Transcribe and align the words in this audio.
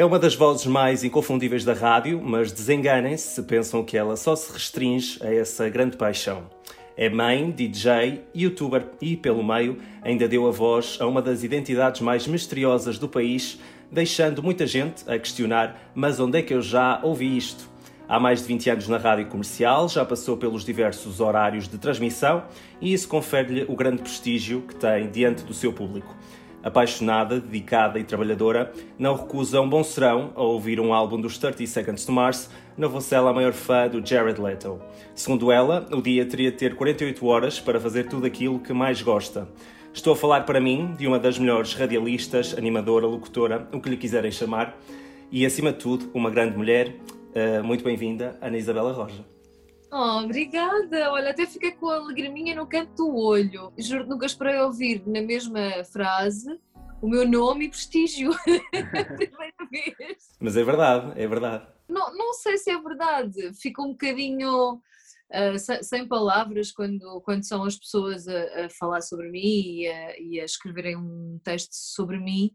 É 0.00 0.04
uma 0.06 0.18
das 0.18 0.34
vozes 0.34 0.64
mais 0.64 1.04
inconfundíveis 1.04 1.62
da 1.62 1.74
rádio, 1.74 2.22
mas 2.24 2.50
desenganem-se 2.50 3.34
se 3.34 3.42
pensam 3.42 3.84
que 3.84 3.98
ela 3.98 4.16
só 4.16 4.34
se 4.34 4.50
restringe 4.50 5.18
a 5.22 5.30
essa 5.30 5.68
grande 5.68 5.98
paixão. 5.98 6.44
É 6.96 7.10
mãe, 7.10 7.50
DJ, 7.50 8.24
youtuber 8.34 8.86
e, 8.98 9.14
pelo 9.14 9.44
meio, 9.44 9.76
ainda 10.00 10.26
deu 10.26 10.48
a 10.48 10.50
voz 10.50 10.96
a 11.02 11.06
uma 11.06 11.20
das 11.20 11.44
identidades 11.44 12.00
mais 12.00 12.26
misteriosas 12.26 12.98
do 12.98 13.10
país, 13.10 13.60
deixando 13.92 14.42
muita 14.42 14.66
gente 14.66 15.04
a 15.06 15.18
questionar: 15.18 15.90
mas 15.94 16.18
onde 16.18 16.38
é 16.38 16.42
que 16.42 16.54
eu 16.54 16.62
já 16.62 16.98
ouvi 17.02 17.36
isto? 17.36 17.68
Há 18.08 18.18
mais 18.18 18.40
de 18.40 18.48
20 18.48 18.70
anos 18.70 18.88
na 18.88 18.96
rádio 18.96 19.26
comercial, 19.26 19.86
já 19.86 20.02
passou 20.02 20.34
pelos 20.34 20.64
diversos 20.64 21.20
horários 21.20 21.68
de 21.68 21.76
transmissão 21.76 22.44
e 22.80 22.94
isso 22.94 23.06
confere-lhe 23.06 23.66
o 23.68 23.76
grande 23.76 24.00
prestígio 24.00 24.62
que 24.62 24.76
tem 24.76 25.10
diante 25.10 25.44
do 25.44 25.52
seu 25.52 25.74
público. 25.74 26.16
Apaixonada, 26.62 27.40
dedicada 27.40 27.98
e 27.98 28.04
trabalhadora, 28.04 28.72
não 28.98 29.14
recusa 29.14 29.60
um 29.60 29.68
bom 29.68 29.82
serão 29.82 30.32
a 30.34 30.42
ouvir 30.42 30.78
um 30.78 30.92
álbum 30.92 31.20
dos 31.20 31.38
30 31.38 31.66
Seconds 31.66 32.04
to 32.04 32.12
Mars, 32.12 32.50
ser 33.00 33.14
ela 33.14 33.30
a 33.30 33.32
maior 33.32 33.52
fã 33.52 33.88
do 33.88 34.04
Jared 34.06 34.40
Leto. 34.40 34.80
Segundo 35.14 35.50
ela, 35.50 35.86
o 35.90 36.02
dia 36.02 36.24
teria 36.26 36.50
de 36.50 36.58
ter 36.58 36.74
48 36.74 37.26
horas 37.26 37.58
para 37.58 37.80
fazer 37.80 38.08
tudo 38.08 38.26
aquilo 38.26 38.58
que 38.58 38.72
mais 38.72 39.00
gosta. 39.02 39.48
Estou 39.92 40.12
a 40.12 40.16
falar 40.16 40.42
para 40.42 40.60
mim 40.60 40.94
de 40.96 41.06
uma 41.06 41.18
das 41.18 41.38
melhores 41.38 41.74
radialistas, 41.74 42.56
animadora, 42.56 43.06
locutora, 43.06 43.68
o 43.72 43.80
que 43.80 43.90
lhe 43.90 43.96
quiserem 43.96 44.30
chamar, 44.30 44.78
e 45.32 45.44
acima 45.46 45.72
de 45.72 45.78
tudo, 45.78 46.10
uma 46.14 46.30
grande 46.30 46.56
mulher. 46.56 46.94
Uh, 47.34 47.64
muito 47.64 47.82
bem-vinda, 47.82 48.38
Ana 48.40 48.58
Isabela 48.58 48.92
Roja. 48.92 49.39
Oh, 49.92 50.20
obrigada! 50.24 51.10
Olha, 51.10 51.30
até 51.30 51.46
fiquei 51.46 51.72
com 51.72 51.88
a 51.88 51.98
lagriminha 51.98 52.54
no 52.54 52.66
canto 52.66 52.94
do 52.94 53.16
olho. 53.16 53.72
Juro 53.76 54.04
que 54.04 54.10
nunca 54.10 54.26
esperei 54.26 54.58
ouvir 54.60 55.02
na 55.06 55.20
mesma 55.20 55.82
frase 55.84 56.60
o 57.02 57.08
meu 57.08 57.26
nome 57.26 57.64
e 57.64 57.68
prestígio. 57.68 58.30
Primeira 58.70 59.68
vez. 59.70 60.36
Mas 60.38 60.56
é 60.56 60.62
verdade, 60.62 61.20
é 61.20 61.26
verdade. 61.26 61.66
Não, 61.88 62.16
não 62.16 62.32
sei 62.34 62.56
se 62.56 62.70
é 62.70 62.80
verdade. 62.80 63.52
Fico 63.60 63.82
um 63.82 63.90
bocadinho 63.90 64.74
uh, 64.74 65.58
sem, 65.58 65.82
sem, 65.82 66.06
palavras 66.06 66.70
quando, 66.70 67.20
quando 67.22 67.44
são 67.44 67.64
as 67.64 67.76
pessoas 67.76 68.28
a, 68.28 68.66
a 68.66 68.70
falar 68.70 69.00
sobre 69.00 69.28
mim 69.28 69.80
e 69.80 69.88
a, 69.88 70.20
e 70.20 70.40
a 70.40 70.44
escreverem 70.44 70.96
um 70.96 71.40
texto 71.42 71.72
sobre 71.72 72.18
mim, 72.18 72.52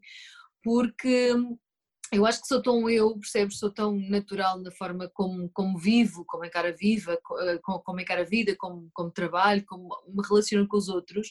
porque 0.64 1.34
eu 2.11 2.25
acho 2.25 2.42
que 2.42 2.48
sou 2.48 2.61
tão 2.61 2.89
eu, 2.89 3.17
percebes? 3.17 3.58
Sou 3.58 3.72
tão 3.72 3.98
natural 3.98 4.59
na 4.59 4.72
forma 4.72 5.09
como, 5.14 5.50
como 5.50 5.78
vivo, 5.78 6.23
como 6.25 6.45
encara 6.45 6.70
a 6.70 6.72
viva, 6.72 7.17
eh, 7.42 7.59
como 7.64 8.00
encara 8.00 8.22
a 8.22 8.25
vida, 8.25 8.56
como, 8.58 8.89
como 8.94 9.12
trabalho, 9.12 9.66
como 9.66 9.89
me 10.08 10.25
relaciono 10.28 10.67
com 10.67 10.78
os 10.78 10.88
outros. 10.88 11.30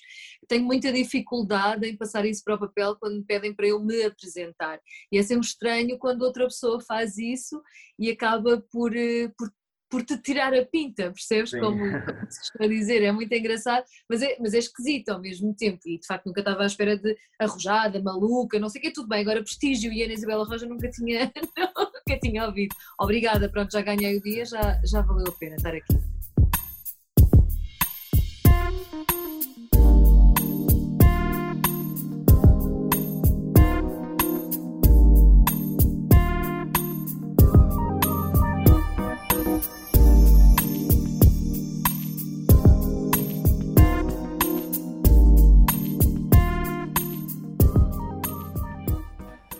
Tenho 0.48 0.64
muita 0.64 0.92
dificuldade 0.92 1.86
em 1.86 1.96
passar 1.96 2.26
isso 2.26 2.42
para 2.44 2.56
o 2.56 2.58
papel 2.58 2.96
quando 2.96 3.16
me 3.16 3.24
pedem 3.24 3.54
para 3.54 3.66
eu 3.66 3.80
me 3.80 4.02
apresentar. 4.04 4.80
E 5.10 5.18
é 5.18 5.22
sempre 5.22 5.46
estranho 5.46 5.98
quando 5.98 6.22
outra 6.22 6.44
pessoa 6.44 6.80
faz 6.80 7.18
isso 7.18 7.62
e 7.98 8.10
acaba 8.10 8.60
por, 8.70 8.96
eh, 8.96 9.28
por 9.38 9.50
por 9.94 10.04
te 10.04 10.18
tirar 10.18 10.52
a 10.52 10.66
pinta, 10.66 11.12
percebes? 11.12 11.52
Como, 11.52 11.78
como, 11.78 11.78
se 12.28 12.40
costuma 12.40 12.66
dizer, 12.68 13.00
é 13.04 13.12
muito 13.12 13.32
engraçado, 13.32 13.84
mas 14.10 14.22
é, 14.22 14.36
mas 14.40 14.52
é 14.52 14.58
esquisito 14.58 15.10
ao 15.10 15.20
mesmo 15.20 15.54
tempo. 15.54 15.78
E 15.86 16.00
de 16.00 16.04
facto 16.04 16.26
nunca 16.26 16.40
estava 16.40 16.64
à 16.64 16.66
espera 16.66 16.98
de 16.98 17.16
arrojada, 17.38 18.02
maluca, 18.02 18.58
não 18.58 18.68
sei 18.68 18.80
o 18.80 18.82
que, 18.82 18.92
tudo 18.92 19.06
bem. 19.06 19.20
Agora 19.20 19.40
prestígio 19.40 19.92
e 19.92 20.02
Ana 20.02 20.14
Isabela 20.14 20.44
Roja 20.44 20.66
nunca 20.66 20.90
tinha, 20.90 21.32
nunca 21.78 22.20
tinha 22.20 22.44
ouvido. 22.44 22.74
Obrigada, 22.98 23.48
pronto, 23.48 23.70
já 23.70 23.82
ganhei 23.82 24.16
o 24.16 24.20
dia, 24.20 24.44
já, 24.44 24.80
já 24.84 25.00
valeu 25.00 25.28
a 25.28 25.38
pena 25.38 25.54
estar 25.54 25.72
aqui. 25.76 26.13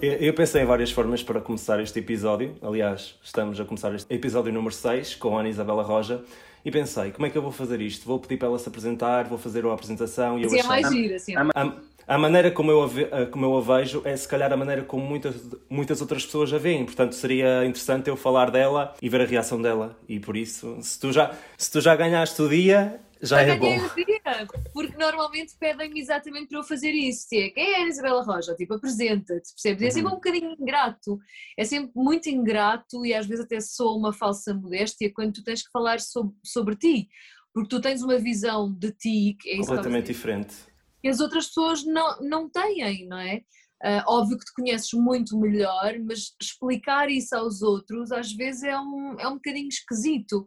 Eu 0.05 0.35
pensei 0.35 0.61
em 0.61 0.67
várias 0.67 0.91
formas 0.91 1.23
para 1.23 1.41
começar 1.41 1.81
este 1.81 1.99
episódio. 1.99 2.55
Aliás, 2.61 3.15
estamos 3.23 3.59
a 3.59 3.65
começar 3.65 3.95
este 3.95 4.13
episódio 4.13 4.53
número 4.53 4.75
6 4.75 5.15
com 5.15 5.35
a 5.35 5.41
Ana 5.41 5.49
Isabela 5.49 5.83
Roja. 5.83 6.23
E 6.63 6.71
pensei, 6.71 7.11
como 7.11 7.25
é 7.25 7.31
que 7.31 7.39
eu 7.39 7.41
vou 7.41 7.51
fazer 7.51 7.81
isto? 7.81 8.05
Vou 8.05 8.19
pedir 8.19 8.37
para 8.37 8.49
ela 8.49 8.59
se 8.59 8.69
apresentar, 8.69 9.25
vou 9.25 9.39
fazer 9.39 9.65
a 9.65 9.73
apresentação 9.73 10.39
e 10.39 10.43
eu 10.43 10.51
Sim, 10.51 10.61
é 10.61 10.63
mais 10.65 10.91
gira, 10.91 11.17
assim. 11.17 11.35
A, 11.35 11.47
a, 11.55 11.73
a, 12.07 12.19
maneira 12.19 12.51
como 12.51 12.71
eu, 12.71 12.85
a, 12.85 13.27
como 13.27 13.47
eu 13.47 13.57
a 13.57 13.79
vejo 13.79 14.03
é 14.05 14.15
se 14.15 14.29
calhar 14.29 14.53
a 14.53 14.57
maneira 14.59 14.83
como 14.83 15.03
muitas, 15.03 15.37
muitas 15.71 16.03
outras 16.03 16.27
pessoas 16.27 16.53
a 16.53 16.59
veem. 16.59 16.85
Portanto, 16.85 17.15
seria 17.15 17.65
interessante 17.65 18.09
eu 18.09 18.17
falar 18.17 18.51
dela 18.51 18.95
e 19.01 19.09
ver 19.09 19.23
a 19.23 19.25
reação 19.25 19.61
dela. 19.61 19.97
E 20.07 20.21
por 20.21 20.37
isso, 20.37 20.77
se 20.83 21.01
tu 21.01 21.13
já, 21.13 21.33
se 21.57 21.71
tu 21.73 21.81
já 21.81 21.97
ganhaste 21.97 22.43
o 22.43 22.49
dia, 22.49 23.01
já 23.25 23.41
é 23.41 23.57
bom. 23.57 23.77
Dia, 23.95 24.47
porque 24.73 24.97
normalmente 24.97 25.55
pedem-me 25.59 26.01
exatamente 26.01 26.49
para 26.49 26.59
eu 26.59 26.65
fazer 26.65 26.91
isso. 26.91 27.27
É, 27.33 27.51
quem 27.51 27.75
é 27.75 27.77
a 27.77 27.89
Isabela 27.89 28.23
Roja? 28.23 28.55
Tipo, 28.55 28.75
apresenta-te, 28.75 29.53
percebes? 29.53 29.83
É 29.83 29.91
sempre 29.91 30.09
uhum. 30.09 30.13
um 30.13 30.17
bocadinho 30.17 30.57
ingrato. 30.59 31.19
É 31.59 31.65
sempre 31.65 31.93
muito 31.95 32.29
ingrato 32.29 33.05
e 33.05 33.15
às 33.15 33.27
vezes 33.27 33.45
até 33.45 33.61
sou 33.61 33.99
uma 33.99 34.13
falsa 34.13 34.55
modéstia 34.55 35.13
quando 35.13 35.33
tu 35.33 35.43
tens 35.43 35.63
que 35.63 35.71
falar 35.71 36.01
sobre, 36.01 36.35
sobre 36.45 36.77
ti. 36.77 37.09
Porque 37.53 37.69
tu 37.69 37.81
tens 37.81 38.03
uma 38.03 38.19
visão 38.19 38.73
de 38.73 38.93
ti 38.93 39.37
que 39.41 39.51
é 39.51 39.57
completamente 39.59 40.07
diferente. 40.07 40.55
Que 41.01 41.09
as 41.09 41.21
outras 41.21 41.47
pessoas 41.47 41.85
não, 41.85 42.21
não 42.21 42.51
têm, 42.51 43.07
não 43.07 43.19
é? 43.19 43.43
Uh, 43.85 44.03
óbvio 44.09 44.39
que 44.39 44.47
te 44.47 44.55
conheces 44.55 44.93
muito 44.95 45.39
melhor, 45.39 45.99
mas 45.99 46.35
explicar 46.41 47.11
isso 47.11 47.37
aos 47.37 47.61
outros 47.61 48.11
às 48.11 48.33
vezes 48.33 48.63
é 48.63 48.79
um, 48.79 49.21
é 49.21 49.29
um 49.29 49.35
bocadinho 49.35 49.69
esquisito. 49.69 50.47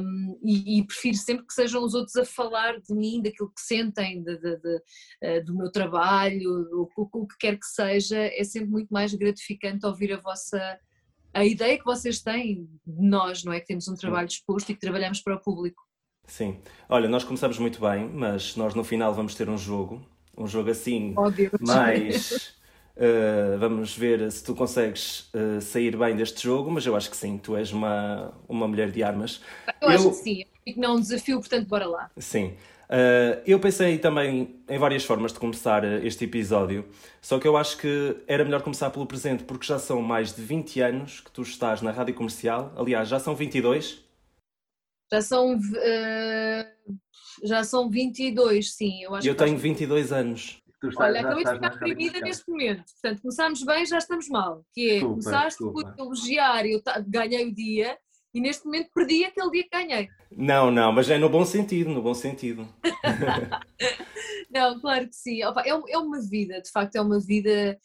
Um, 0.00 0.40
e, 0.42 0.78
e, 0.78 0.86
prefiro 0.86 1.16
sempre 1.16 1.46
que 1.46 1.52
sejam 1.52 1.84
os 1.84 1.92
outros 1.92 2.16
a 2.16 2.24
falar 2.24 2.80
de 2.80 2.94
mim, 2.94 3.20
daquilo 3.20 3.50
que 3.50 3.60
sentem, 3.60 4.22
de, 4.22 4.38
de, 4.38 4.56
de, 4.56 4.76
uh, 4.76 5.44
do 5.44 5.54
meu 5.54 5.70
trabalho, 5.70 6.66
o, 6.72 6.88
o, 6.96 7.26
que 7.26 7.36
quer 7.38 7.58
que 7.58 7.66
seja, 7.66 8.18
é 8.18 8.44
sempre 8.44 8.70
muito 8.70 8.88
mais 8.88 9.12
gratificante 9.12 9.84
ouvir 9.84 10.14
a 10.14 10.20
vossa 10.20 10.78
a 11.34 11.44
ideia 11.44 11.78
que 11.78 11.84
vocês 11.84 12.22
têm 12.22 12.66
de 12.86 13.08
nós, 13.08 13.44
não 13.44 13.52
é? 13.52 13.60
Que 13.60 13.66
temos 13.66 13.86
um 13.88 13.94
trabalho 13.94 14.26
disposto 14.26 14.70
e 14.70 14.74
que 14.74 14.80
trabalhamos 14.80 15.20
para 15.20 15.36
o 15.36 15.40
público. 15.40 15.82
Sim. 16.26 16.62
Olha, 16.88 17.08
nós 17.08 17.24
começamos 17.24 17.58
muito 17.58 17.80
bem, 17.80 18.08
mas 18.08 18.56
nós 18.56 18.74
no 18.74 18.82
final 18.82 19.12
vamos 19.12 19.34
ter 19.34 19.50
um 19.50 19.58
jogo 19.58 20.02
um 20.38 20.46
jogo 20.46 20.70
assim 20.70 21.14
mais. 21.60 22.54
Uh, 22.96 23.58
vamos 23.58 23.96
ver 23.96 24.30
se 24.30 24.44
tu 24.44 24.54
consegues 24.54 25.30
uh, 25.34 25.60
sair 25.60 25.96
bem 25.96 26.16
deste 26.16 26.42
jogo, 26.42 26.70
mas 26.70 26.86
eu 26.86 26.96
acho 26.96 27.10
que 27.10 27.16
sim, 27.16 27.36
tu 27.36 27.56
és 27.56 27.72
uma, 27.72 28.32
uma 28.48 28.66
mulher 28.68 28.90
de 28.90 29.02
armas. 29.02 29.42
Eu, 29.82 29.90
eu... 29.90 29.96
acho 29.96 30.08
que 30.10 30.16
sim, 30.16 30.44
que 30.64 30.78
não 30.78 30.90
é 30.90 30.92
um 30.92 31.00
desafio, 31.00 31.40
portanto, 31.40 31.66
bora 31.66 31.86
lá. 31.86 32.10
Sim. 32.16 32.54
Uh, 32.88 33.42
eu 33.46 33.60
pensei 33.60 33.98
também 33.98 34.62
em 34.66 34.78
várias 34.78 35.04
formas 35.04 35.30
de 35.30 35.38
começar 35.38 35.84
este 36.02 36.24
episódio, 36.24 36.88
só 37.20 37.38
que 37.38 37.46
eu 37.46 37.54
acho 37.54 37.76
que 37.76 38.16
era 38.26 38.42
melhor 38.44 38.62
começar 38.62 38.88
pelo 38.88 39.04
presente, 39.04 39.44
porque 39.44 39.66
já 39.66 39.78
são 39.78 40.00
mais 40.00 40.32
de 40.32 40.40
20 40.40 40.80
anos 40.80 41.20
que 41.20 41.30
tu 41.30 41.42
estás 41.42 41.82
na 41.82 41.90
rádio 41.90 42.14
comercial. 42.14 42.72
Aliás, 42.76 43.08
já 43.08 43.20
são 43.20 43.34
22? 43.34 44.02
Já 45.10 45.22
são. 45.22 45.54
Uh, 45.54 46.77
já 47.42 47.64
são 47.64 47.90
22, 47.90 48.74
sim. 48.74 49.02
Eu, 49.02 49.14
acho 49.14 49.26
eu 49.26 49.34
tenho 49.34 49.56
22 49.56 50.12
anos. 50.12 50.62
Estás, 50.82 50.96
Olha, 50.96 51.20
acabei 51.20 51.44
de 51.44 51.50
ficar 51.50 51.68
deprimida 51.70 52.20
neste 52.20 52.48
momento. 52.48 52.84
Portanto, 52.92 53.20
começámos 53.20 53.62
bem, 53.64 53.84
já 53.84 53.98
estamos 53.98 54.28
mal. 54.28 54.64
Que 54.72 54.90
é, 54.90 54.92
desculpa, 54.94 55.22
começaste 55.22 55.64
desculpa. 55.64 55.92
por 55.92 56.04
elogiar, 56.04 56.66
eu 56.66 56.80
ganhei 57.08 57.46
o 57.46 57.54
dia 57.54 57.98
e 58.32 58.40
neste 58.40 58.64
momento 58.64 58.90
perdi 58.94 59.24
aquele 59.24 59.50
dia 59.50 59.62
que 59.64 59.70
ganhei. 59.70 60.08
Não, 60.30 60.70
não, 60.70 60.92
mas 60.92 61.10
é 61.10 61.18
no 61.18 61.28
bom 61.28 61.44
sentido, 61.44 61.90
no 61.90 62.02
bom 62.02 62.14
sentido. 62.14 62.68
não, 64.50 64.80
claro 64.80 65.08
que 65.08 65.16
sim. 65.16 65.42
Opa, 65.44 65.62
é, 65.62 65.70
é 65.70 65.98
uma 65.98 66.20
vida, 66.20 66.60
de 66.60 66.70
facto, 66.70 66.94
é 66.94 67.00
uma 67.00 67.18
vida. 67.18 67.76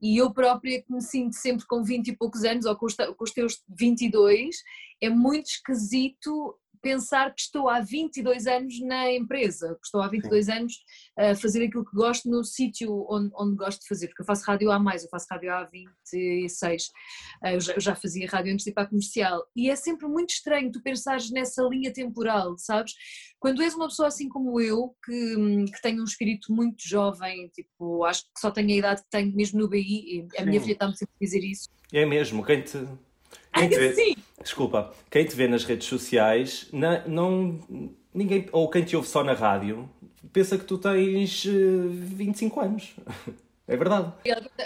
E 0.00 0.18
eu 0.20 0.32
própria 0.32 0.82
que 0.82 0.92
me 0.92 1.00
sinto 1.00 1.34
sempre 1.36 1.64
com 1.66 1.82
20 1.82 2.08
e 2.08 2.16
poucos 2.16 2.44
anos, 2.44 2.66
ou 2.66 2.76
com 2.76 2.86
os, 2.86 2.94
com 2.94 3.24
os 3.24 3.30
teus 3.30 3.62
22, 3.68 4.56
é 5.00 5.08
muito 5.08 5.46
esquisito 5.46 6.58
pensar 6.82 7.32
que 7.32 7.40
estou 7.40 7.68
há 7.68 7.80
22 7.80 8.46
anos 8.46 8.80
na 8.80 9.10
empresa, 9.10 9.76
que 9.80 9.86
estou 9.86 10.02
há 10.02 10.08
22 10.08 10.46
Sim. 10.46 10.52
anos 10.52 10.74
a 11.16 11.34
fazer 11.36 11.64
aquilo 11.64 11.84
que 11.84 11.94
gosto 11.94 12.28
no 12.28 12.42
sítio 12.44 13.06
onde, 13.08 13.30
onde, 13.34 13.56
gosto 13.56 13.80
de 13.80 13.88
fazer, 13.88 14.08
porque 14.08 14.22
eu 14.22 14.26
faço 14.26 14.44
rádio 14.44 14.70
há 14.70 14.78
mais, 14.78 15.04
eu 15.04 15.08
faço 15.08 15.26
rádio 15.30 15.52
há 15.52 15.64
26, 15.64 16.90
eu 17.44 17.60
já, 17.60 17.72
eu 17.74 17.80
já 17.80 17.94
fazia 17.94 18.28
rádio 18.28 18.52
antes 18.52 18.64
de 18.64 18.70
ir 18.70 18.74
para 18.74 18.82
a 18.82 18.88
comercial, 18.88 19.46
e 19.54 19.70
é 19.70 19.76
sempre 19.76 20.08
muito 20.08 20.30
estranho 20.30 20.72
tu 20.72 20.82
pensares 20.82 21.30
nessa 21.30 21.62
linha 21.62 21.92
temporal, 21.92 22.58
sabes? 22.58 22.92
Quando 23.38 23.62
és 23.62 23.74
uma 23.74 23.88
pessoa 23.88 24.08
assim 24.08 24.28
como 24.28 24.60
eu, 24.60 24.94
que, 25.04 25.64
que 25.72 25.82
tem 25.82 26.00
um 26.00 26.04
espírito 26.04 26.52
muito 26.52 26.86
jovem, 26.86 27.48
tipo, 27.48 28.04
acho 28.04 28.22
que 28.24 28.40
só 28.40 28.50
tenho 28.50 28.70
a 28.70 28.76
idade 28.76 29.02
que 29.02 29.10
tenho 29.10 29.34
mesmo 29.34 29.60
no 29.60 29.68
BI, 29.68 30.26
a 30.36 30.40
Sim. 30.40 30.48
minha 30.48 30.60
filha 30.60 30.72
está-me 30.72 30.96
sempre 30.96 31.14
a 31.20 31.24
dizer 31.24 31.44
isso. 31.44 31.68
É 31.92 32.04
mesmo, 32.06 32.44
quem 32.44 32.62
te 32.62 32.78
quem 33.52 33.68
te 33.68 33.78
vê, 33.78 33.94
Sim. 33.94 34.14
Desculpa, 34.42 34.92
quem 35.10 35.24
te 35.24 35.36
vê 35.36 35.46
nas 35.46 35.64
redes 35.64 35.86
sociais, 35.86 36.68
na, 36.72 37.06
não, 37.06 37.60
ninguém, 38.12 38.48
ou 38.50 38.68
quem 38.68 38.82
te 38.82 38.96
ouve 38.96 39.08
só 39.08 39.22
na 39.22 39.34
rádio, 39.34 39.88
pensa 40.32 40.58
que 40.58 40.64
tu 40.64 40.78
tens 40.78 41.44
uh, 41.44 41.50
eh, 41.50 42.16
25 42.16 42.60
anos. 42.60 42.94
É 43.68 43.76
verdade. 43.76 44.12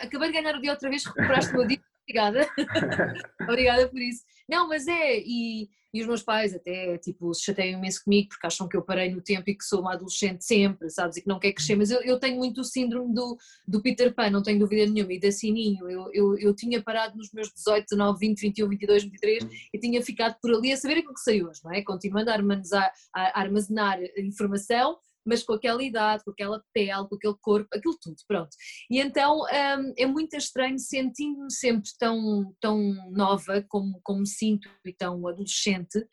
Acabei 0.02 0.32
de 0.32 0.40
ganhar 0.40 0.56
o 0.56 0.60
dia 0.60 0.72
outra 0.72 0.88
vez, 0.88 1.04
recuperaste 1.04 1.52
o 1.52 1.58
meu 1.58 1.66
dia. 1.66 1.78
Obrigada. 2.02 2.48
Obrigada 3.42 3.88
por 3.88 4.00
isso. 4.00 4.24
Não, 4.48 4.68
mas 4.68 4.86
é, 4.86 5.18
e, 5.18 5.68
e 5.92 6.00
os 6.00 6.06
meus 6.06 6.22
pais 6.22 6.54
até 6.54 6.98
tipo, 6.98 7.32
se 7.34 7.42
chateiam 7.42 7.78
imenso 7.78 8.04
comigo 8.04 8.28
porque 8.28 8.46
acham 8.46 8.68
que 8.68 8.76
eu 8.76 8.82
parei 8.82 9.10
no 9.10 9.20
tempo 9.20 9.48
e 9.48 9.54
que 9.54 9.64
sou 9.64 9.80
uma 9.80 9.94
adolescente 9.94 10.44
sempre, 10.44 10.90
sabes? 10.90 11.16
E 11.16 11.22
que 11.22 11.28
não 11.28 11.38
quer 11.38 11.52
crescer. 11.52 11.74
Mas 11.74 11.90
eu, 11.90 12.00
eu 12.02 12.18
tenho 12.18 12.36
muito 12.36 12.60
o 12.60 12.64
síndrome 12.64 13.12
do, 13.14 13.36
do 13.66 13.80
Peter 13.80 14.14
Pan, 14.14 14.30
não 14.30 14.42
tenho 14.42 14.58
dúvida 14.58 14.90
nenhuma, 14.90 15.12
e 15.12 15.20
da 15.20 15.32
Sininho. 15.32 15.88
Eu, 15.88 16.10
eu, 16.12 16.38
eu 16.38 16.54
tinha 16.54 16.82
parado 16.82 17.16
nos 17.16 17.32
meus 17.32 17.52
18, 17.52 17.86
19, 17.90 18.18
20, 18.18 18.40
21, 18.40 18.68
22, 18.68 19.02
23 19.04 19.46
e 19.72 19.78
tinha 19.78 20.02
ficado 20.02 20.36
por 20.40 20.52
ali 20.52 20.72
a 20.72 20.76
saber 20.76 20.98
aquilo 20.98 21.14
que 21.14 21.20
sei 21.20 21.44
hoje, 21.44 21.60
não 21.64 21.72
é? 21.72 21.82
Continuando 21.82 22.30
a 22.30 22.34
armazenar, 22.34 22.92
a 23.14 23.40
armazenar 23.40 23.98
informação 24.18 24.98
mas 25.26 25.42
com 25.42 25.54
aquela 25.54 25.82
idade, 25.82 26.24
com 26.24 26.30
aquela 26.30 26.62
pele, 26.72 27.08
com 27.08 27.16
aquele 27.16 27.36
corpo, 27.40 27.68
aquilo 27.74 27.96
tudo, 28.00 28.16
pronto. 28.26 28.50
E 28.90 29.00
então 29.00 29.40
hum, 29.40 29.92
é 29.96 30.06
muito 30.06 30.36
estranho 30.36 30.78
sentindo-me 30.78 31.52
sempre 31.52 31.90
tão, 31.98 32.54
tão 32.60 32.78
nova 33.10 33.64
como, 33.68 34.00
como 34.02 34.20
me 34.20 34.28
sinto 34.28 34.68
e 34.84 34.92
tão 34.92 35.26
adolescente, 35.26 36.06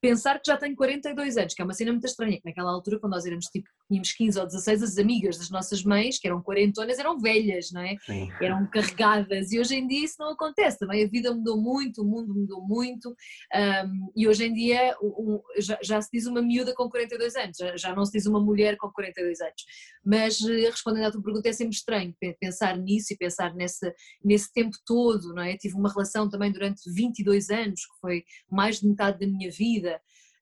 pensar 0.00 0.38
que 0.40 0.50
já 0.50 0.56
tenho 0.56 0.76
42 0.76 1.36
anos, 1.36 1.54
que 1.54 1.62
é 1.62 1.64
uma 1.64 1.74
cena 1.74 1.92
muito 1.92 2.06
estranha, 2.06 2.36
que 2.36 2.44
naquela 2.44 2.70
altura, 2.70 2.98
quando 3.00 3.12
nós 3.12 3.24
éramos 3.24 3.46
tipo, 3.46 3.68
tínhamos 3.88 4.12
15 4.12 4.38
ou 4.38 4.46
16, 4.46 4.82
as 4.82 4.98
amigas 4.98 5.38
das 5.38 5.50
nossas 5.50 5.82
mães, 5.82 6.18
que 6.18 6.26
eram 6.26 6.42
quarentonas, 6.42 6.98
eram 6.98 7.18
velhas, 7.18 7.70
não 7.72 7.80
é? 7.80 7.96
Sim. 8.04 8.28
Eram 8.40 8.66
carregadas, 8.66 9.52
e 9.52 9.58
hoje 9.58 9.76
em 9.76 9.86
dia 9.86 10.04
isso 10.04 10.16
não 10.18 10.30
acontece, 10.30 10.78
também 10.78 11.04
a 11.04 11.08
vida 11.08 11.32
mudou 11.34 11.60
muito, 11.60 12.02
o 12.02 12.04
mundo 12.04 12.34
mudou 12.34 12.62
muito, 12.62 13.10
um, 13.10 14.12
e 14.16 14.26
hoje 14.26 14.46
em 14.46 14.52
dia 14.52 14.96
um, 15.02 15.40
já, 15.58 15.78
já, 15.82 16.00
se 16.00 16.10
diz 16.12 16.26
uma 16.26 16.42
miúda 16.42 16.74
com 16.74 16.88
42 16.88 17.36
anos, 17.36 17.56
já, 17.58 17.76
já, 17.76 17.94
não 17.94 18.04
se 18.04 18.12
diz 18.12 18.26
uma 18.26 18.40
mulher 18.40 18.76
com 18.76 18.90
42 18.90 19.40
anos, 19.40 19.64
mas 20.04 20.40
eh, 20.40 20.70
respondendo 20.70 21.04
à 21.04 21.10
tua 21.10 21.22
pergunta 21.22 21.48
é 21.48 21.52
sempre 21.52 21.74
estranho 21.74 22.14
pensar 22.40 22.76
nisso 22.76 23.12
e 23.12 23.16
pensar 23.16 23.54
nesse, 23.54 23.92
nesse 24.24 24.52
tempo 24.52 24.76
todo, 24.84 25.34
não 25.34 25.42
é? 25.42 25.56
Tive 25.56 25.74
uma 25.74 25.90
relação 25.90 26.28
também 26.28 26.52
durante 26.52 26.90
22 26.92 27.50
anos, 27.50 27.80
que 27.80 28.00
foi 28.00 28.24
mais 28.50 28.80
de 28.80 28.88
metade 28.88 29.18
da 29.18 29.26
minha 29.26 29.50
vida, 29.50 30.00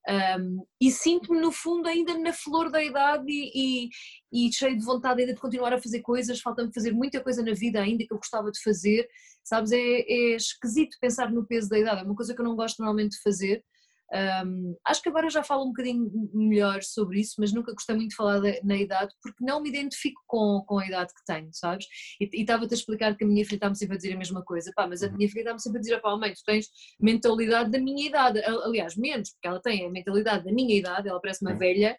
um, 0.09 0.67
e 0.81 0.91
sinto-me 0.91 1.41
no 1.41 1.51
fundo 1.51 1.89
ainda 1.89 2.17
na 2.19 2.33
flor 2.33 2.71
da 2.71 2.83
idade 2.83 3.25
e, 3.29 3.89
e, 4.33 4.47
e 4.49 4.53
cheio 4.53 4.77
de 4.77 4.85
vontade 4.85 5.21
ainda 5.21 5.33
de 5.33 5.41
continuar 5.41 5.73
a 5.73 5.81
fazer 5.81 6.01
coisas, 6.03 6.41
falta-me 6.41 6.73
fazer 6.75 6.93
muita 6.93 7.23
coisa 7.23 7.43
na 7.43 7.55
vida 7.55 7.81
ainda 7.81 8.05
que 8.06 8.12
eu 8.12 8.19
gostava 8.19 8.51
de 8.51 8.62
fazer, 8.62 9.09
sabes, 9.43 9.73
é, 9.73 9.79
é 9.79 10.37
esquisito 10.37 10.99
pensar 11.01 11.31
no 11.33 11.47
peso 11.47 11.69
da 11.69 11.79
idade, 11.79 12.03
é 12.03 12.05
uma 12.05 12.15
coisa 12.15 12.35
que 12.35 12.41
eu 12.41 12.45
não 12.45 12.55
gosto 12.55 12.79
normalmente 12.81 13.12
de 13.12 13.23
fazer, 13.23 13.65
um, 14.12 14.77
acho 14.87 15.03
que 15.03 15.09
agora 15.09 15.31
já 15.31 15.43
falo 15.43 15.65
um 15.65 15.69
bocadinho 15.69 16.11
melhor 16.33 16.83
sobre 16.83 17.21
isso, 17.21 17.35
mas 17.39 17.53
nunca 17.53 17.73
gostei 17.73 17.97
muito 17.97 18.11
de 18.11 18.17
falar 18.17 18.39
de, 18.41 18.61
na 18.62 18.77
idade 18.77 19.12
porque 19.23 19.45
não 19.45 19.62
me 19.62 19.69
identifico 19.69 20.21
com, 20.27 20.62
com 20.67 20.79
a 20.79 20.87
idade 20.87 21.12
que 21.12 21.25
tenho, 21.25 21.49
sabes? 21.53 21.87
E 22.21 22.29
estava-te 22.33 22.75
a 22.75 22.77
explicar 22.77 23.17
que 23.17 23.25
a 23.25 23.27
minha 23.27 23.45
filha 23.45 23.56
está-me 23.56 23.77
sempre 23.77 23.95
a 23.95 23.97
dizer 23.97 24.12
a 24.12 24.19
mesma 24.19 24.45
coisa, 24.45 24.71
pá, 24.75 24.87
mas 24.87 25.03
a 25.03 25.06
uhum. 25.06 25.17
minha 25.17 25.29
filha 25.29 25.41
está-me 25.41 25.61
sempre 25.61 25.79
a 25.79 25.81
dizer, 25.81 26.01
pá, 26.01 26.17
mãe, 26.17 26.33
tu 26.33 26.43
tens 26.45 26.69
mentalidade 27.01 27.71
da 27.71 27.81
minha 27.81 28.06
idade, 28.06 28.41
aliás, 28.45 28.97
menos, 28.97 29.31
porque 29.31 29.49
ela 29.49 29.61
tem 29.61 29.87
a 29.87 29.91
mentalidade 29.91 30.45
da 30.45 30.53
minha 30.53 30.77
idade, 30.77 31.09
ela 31.09 31.21
parece 31.21 31.45
uma 31.45 31.53
uhum. 31.53 31.59
velha, 31.59 31.99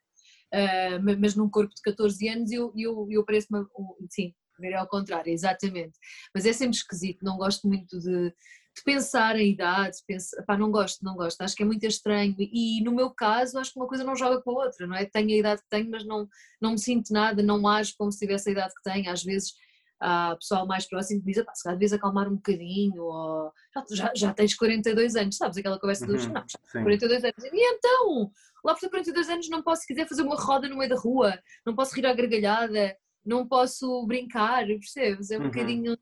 uh, 0.54 1.20
mas 1.20 1.36
num 1.36 1.50
corpo 1.50 1.74
de 1.74 1.82
14 1.82 2.30
anos 2.30 2.52
eu, 2.52 2.72
eu, 2.76 3.08
eu 3.10 3.26
pareço 3.26 3.48
uma, 3.50 3.68
sim, 4.10 4.34
ver 4.60 4.74
ao 4.76 4.88
contrário, 4.88 5.34
exatamente. 5.34 5.98
Mas 6.34 6.46
é 6.46 6.54
sempre 6.54 6.78
esquisito, 6.78 7.24
não 7.24 7.38
gosto 7.38 7.68
muito 7.68 8.00
de 8.00 8.34
de 8.76 8.84
pensar 8.84 9.38
em 9.38 9.52
idade, 9.52 9.98
pensa, 10.06 10.44
pá, 10.46 10.58
não 10.58 10.70
gosto, 10.70 11.04
não 11.04 11.16
gosto, 11.16 11.42
acho 11.42 11.56
que 11.56 11.64
é 11.64 11.66
muito 11.66 11.86
estranho 11.86 12.36
e 12.38 12.84
no 12.84 12.92
meu 12.92 13.10
caso 13.10 13.58
acho 13.58 13.72
que 13.72 13.80
uma 13.80 13.88
coisa 13.88 14.04
não 14.04 14.16
joga 14.16 14.42
com 14.42 14.52
a 14.52 14.66
outra, 14.66 14.86
não 14.86 14.96
é? 14.96 15.06
Tenho 15.06 15.30
a 15.30 15.40
idade 15.40 15.62
que 15.62 15.70
tenho, 15.70 15.90
mas 15.90 16.06
não, 16.06 16.28
não 16.62 16.72
me 16.72 16.80
sinto 16.80 17.14
nada, 17.14 17.42
não 17.42 17.66
ajo 17.68 17.94
como 17.98 18.12
se 18.12 18.20
tivesse 18.20 18.50
a 18.50 18.52
idade 18.52 18.74
que 18.76 18.84
tenho, 18.84 19.10
às 19.10 19.24
vezes 19.24 19.54
há 19.98 20.36
pessoal 20.36 20.68
mais 20.68 20.86
próximo 20.86 21.22
que 21.22 21.32
diz, 21.32 21.44
pá, 21.44 21.56
se 21.56 21.64
calhar 21.64 21.78
devias 21.78 21.94
acalmar 21.94 22.28
um 22.28 22.36
bocadinho, 22.36 23.02
ou 23.02 23.52
já, 23.92 24.12
já 24.14 24.34
tens 24.34 24.54
42 24.54 25.16
anos, 25.16 25.38
sabes? 25.38 25.58
Aquela 25.58 25.80
conversa 25.80 26.06
dos, 26.06 26.26
uhum, 26.26 26.34
não, 26.34 26.44
já 26.46 26.60
tens 26.74 26.84
42 26.84 27.24
anos, 27.24 27.44
e 27.46 27.76
então, 27.76 28.32
lá 28.64 28.74
por 28.74 28.82
ter 28.82 28.90
42 28.90 29.30
anos 29.30 29.50
não 29.50 29.64
posso, 29.64 29.84
se 29.84 29.88
quiser 29.88 30.06
fazer 30.06 30.24
uma 30.24 30.36
roda 30.36 30.68
no 30.68 30.78
meio 30.78 30.90
da 30.90 30.98
rua, 30.98 31.40
não 31.66 31.74
posso 31.74 31.96
rir 31.96 32.06
à 32.06 32.14
gargalhada, 32.14 32.98
não 33.26 33.48
posso 33.48 34.06
brincar, 34.06 34.66
percebes? 34.68 35.32
É 35.32 35.38
um 35.38 35.44
uhum. 35.44 35.48
bocadinho 35.48 35.98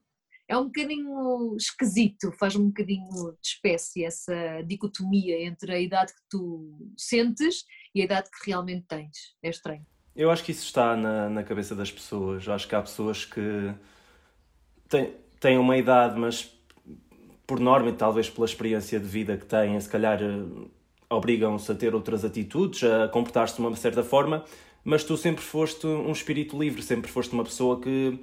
é 0.47 0.57
um 0.57 0.65
bocadinho 0.65 1.55
esquisito, 1.57 2.31
faz 2.37 2.55
um 2.55 2.67
bocadinho 2.67 3.31
de 3.41 3.47
espécie 3.47 4.03
essa 4.03 4.61
dicotomia 4.65 5.45
entre 5.45 5.73
a 5.73 5.79
idade 5.79 6.13
que 6.13 6.21
tu 6.29 6.91
sentes 6.97 7.65
e 7.95 8.01
a 8.01 8.05
idade 8.05 8.29
que 8.29 8.49
realmente 8.49 8.85
tens. 8.87 9.35
É 9.41 9.49
estranho. 9.49 9.85
Eu 10.15 10.29
acho 10.29 10.43
que 10.43 10.51
isso 10.51 10.65
está 10.65 10.95
na, 10.95 11.29
na 11.29 11.43
cabeça 11.43 11.75
das 11.75 11.91
pessoas. 11.91 12.47
Acho 12.47 12.67
que 12.67 12.75
há 12.75 12.81
pessoas 12.81 13.25
que 13.25 13.73
têm, 14.87 15.13
têm 15.39 15.57
uma 15.57 15.77
idade, 15.77 16.19
mas 16.19 16.53
por 17.47 17.59
norma 17.59 17.89
e 17.89 17.93
talvez 17.93 18.29
pela 18.29 18.45
experiência 18.45 18.99
de 18.99 19.05
vida 19.07 19.37
que 19.37 19.45
têm, 19.45 19.79
se 19.79 19.89
calhar 19.89 20.21
eh, 20.21 20.67
obrigam-se 21.09 21.71
a 21.71 21.75
ter 21.75 21.93
outras 21.95 22.23
atitudes, 22.23 22.83
a 22.83 23.07
comportar-se 23.07 23.55
de 23.55 23.61
uma 23.61 23.75
certa 23.75 24.03
forma, 24.03 24.45
mas 24.83 25.03
tu 25.03 25.17
sempre 25.17 25.43
foste 25.43 25.85
um 25.87 26.11
espírito 26.11 26.57
livre, 26.57 26.81
sempre 26.81 27.11
foste 27.11 27.33
uma 27.33 27.43
pessoa 27.43 27.79
que 27.79 28.19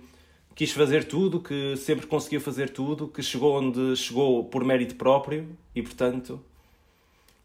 quis 0.61 0.73
fazer 0.73 1.05
tudo, 1.05 1.41
que 1.41 1.75
sempre 1.79 2.07
conseguiu 2.07 2.39
fazer 2.39 2.69
tudo, 2.69 3.09
que 3.09 3.23
chegou 3.23 3.59
onde 3.59 3.97
chegou 3.97 4.45
por 4.45 4.63
mérito 4.63 4.95
próprio 4.95 5.57
e, 5.75 5.83
portanto, 5.83 6.39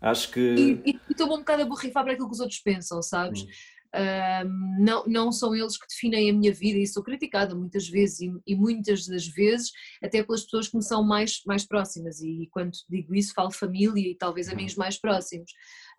acho 0.02 0.30
que. 0.32 0.82
E 0.86 1.00
estou 1.10 1.28
um 1.28 1.38
bocado 1.38 1.62
a 1.62 1.66
borrifar 1.66 2.04
para 2.04 2.12
aquilo 2.12 2.28
que 2.28 2.34
os 2.34 2.42
outros 2.42 2.60
pensam, 2.60 3.02
sabes? 3.02 3.44
Hum. 3.44 3.48
Um, 3.96 4.84
não, 4.84 5.06
não 5.08 5.32
são 5.32 5.56
eles 5.56 5.78
que 5.78 5.88
definem 5.88 6.30
a 6.30 6.34
minha 6.34 6.52
vida 6.52 6.78
e 6.78 6.86
sou 6.86 7.02
criticada 7.02 7.56
muitas 7.56 7.88
vezes 7.88 8.20
e, 8.20 8.34
e, 8.46 8.54
muitas 8.54 9.08
das 9.08 9.26
vezes 9.26 9.72
até 10.04 10.22
pelas 10.22 10.44
pessoas 10.44 10.68
que 10.68 10.76
me 10.76 10.84
são 10.84 11.02
mais, 11.02 11.42
mais 11.46 11.66
próximas 11.66 12.20
e 12.20 12.50
quando 12.52 12.74
digo 12.90 13.16
isso 13.16 13.34
falo 13.34 13.52
família 13.52 14.12
e 14.12 14.14
talvez 14.14 14.50
amigos 14.50 14.74
uhum. 14.74 14.80
mais 14.80 15.00
próximos 15.00 15.50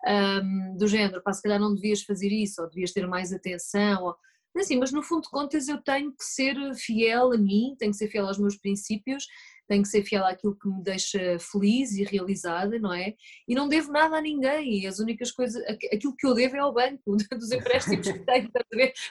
um, 0.07 0.77
do 0.77 0.87
género, 0.87 1.23
pá, 1.23 1.33
se 1.33 1.41
calhar 1.41 1.59
não 1.59 1.73
devias 1.73 2.03
fazer 2.03 2.31
isso 2.31 2.61
ou 2.61 2.69
devias 2.69 2.91
ter 2.91 3.07
mais 3.07 3.33
atenção 3.33 4.03
ou, 4.03 4.15
assim, 4.61 4.77
mas 4.77 4.91
no 4.91 5.03
fundo 5.03 5.23
de 5.23 5.29
contas 5.29 5.67
eu 5.67 5.81
tenho 5.81 6.11
que 6.11 6.23
ser 6.23 6.55
fiel 6.75 7.33
a 7.33 7.37
mim, 7.37 7.75
tenho 7.77 7.91
que 7.91 7.97
ser 7.97 8.07
fiel 8.07 8.27
aos 8.27 8.37
meus 8.37 8.57
princípios, 8.57 9.25
tenho 9.67 9.83
que 9.83 9.89
ser 9.89 10.03
fiel 10.03 10.25
àquilo 10.25 10.57
que 10.57 10.67
me 10.67 10.81
deixa 10.81 11.37
feliz 11.39 11.91
e 11.91 12.03
realizada, 12.03 12.79
não 12.79 12.93
é? 12.93 13.13
E 13.47 13.53
não 13.53 13.67
devo 13.67 13.91
nada 13.91 14.17
a 14.17 14.21
ninguém, 14.21 14.81
e 14.81 14.87
as 14.87 14.99
únicas 14.99 15.31
coisas, 15.31 15.61
aquilo 15.67 16.15
que 16.15 16.25
eu 16.25 16.33
devo 16.33 16.55
é 16.55 16.59
ao 16.59 16.73
banco, 16.73 17.17
dos 17.37 17.51
empréstimos 17.51 18.07
que 18.07 18.19
tenho, 18.19 18.49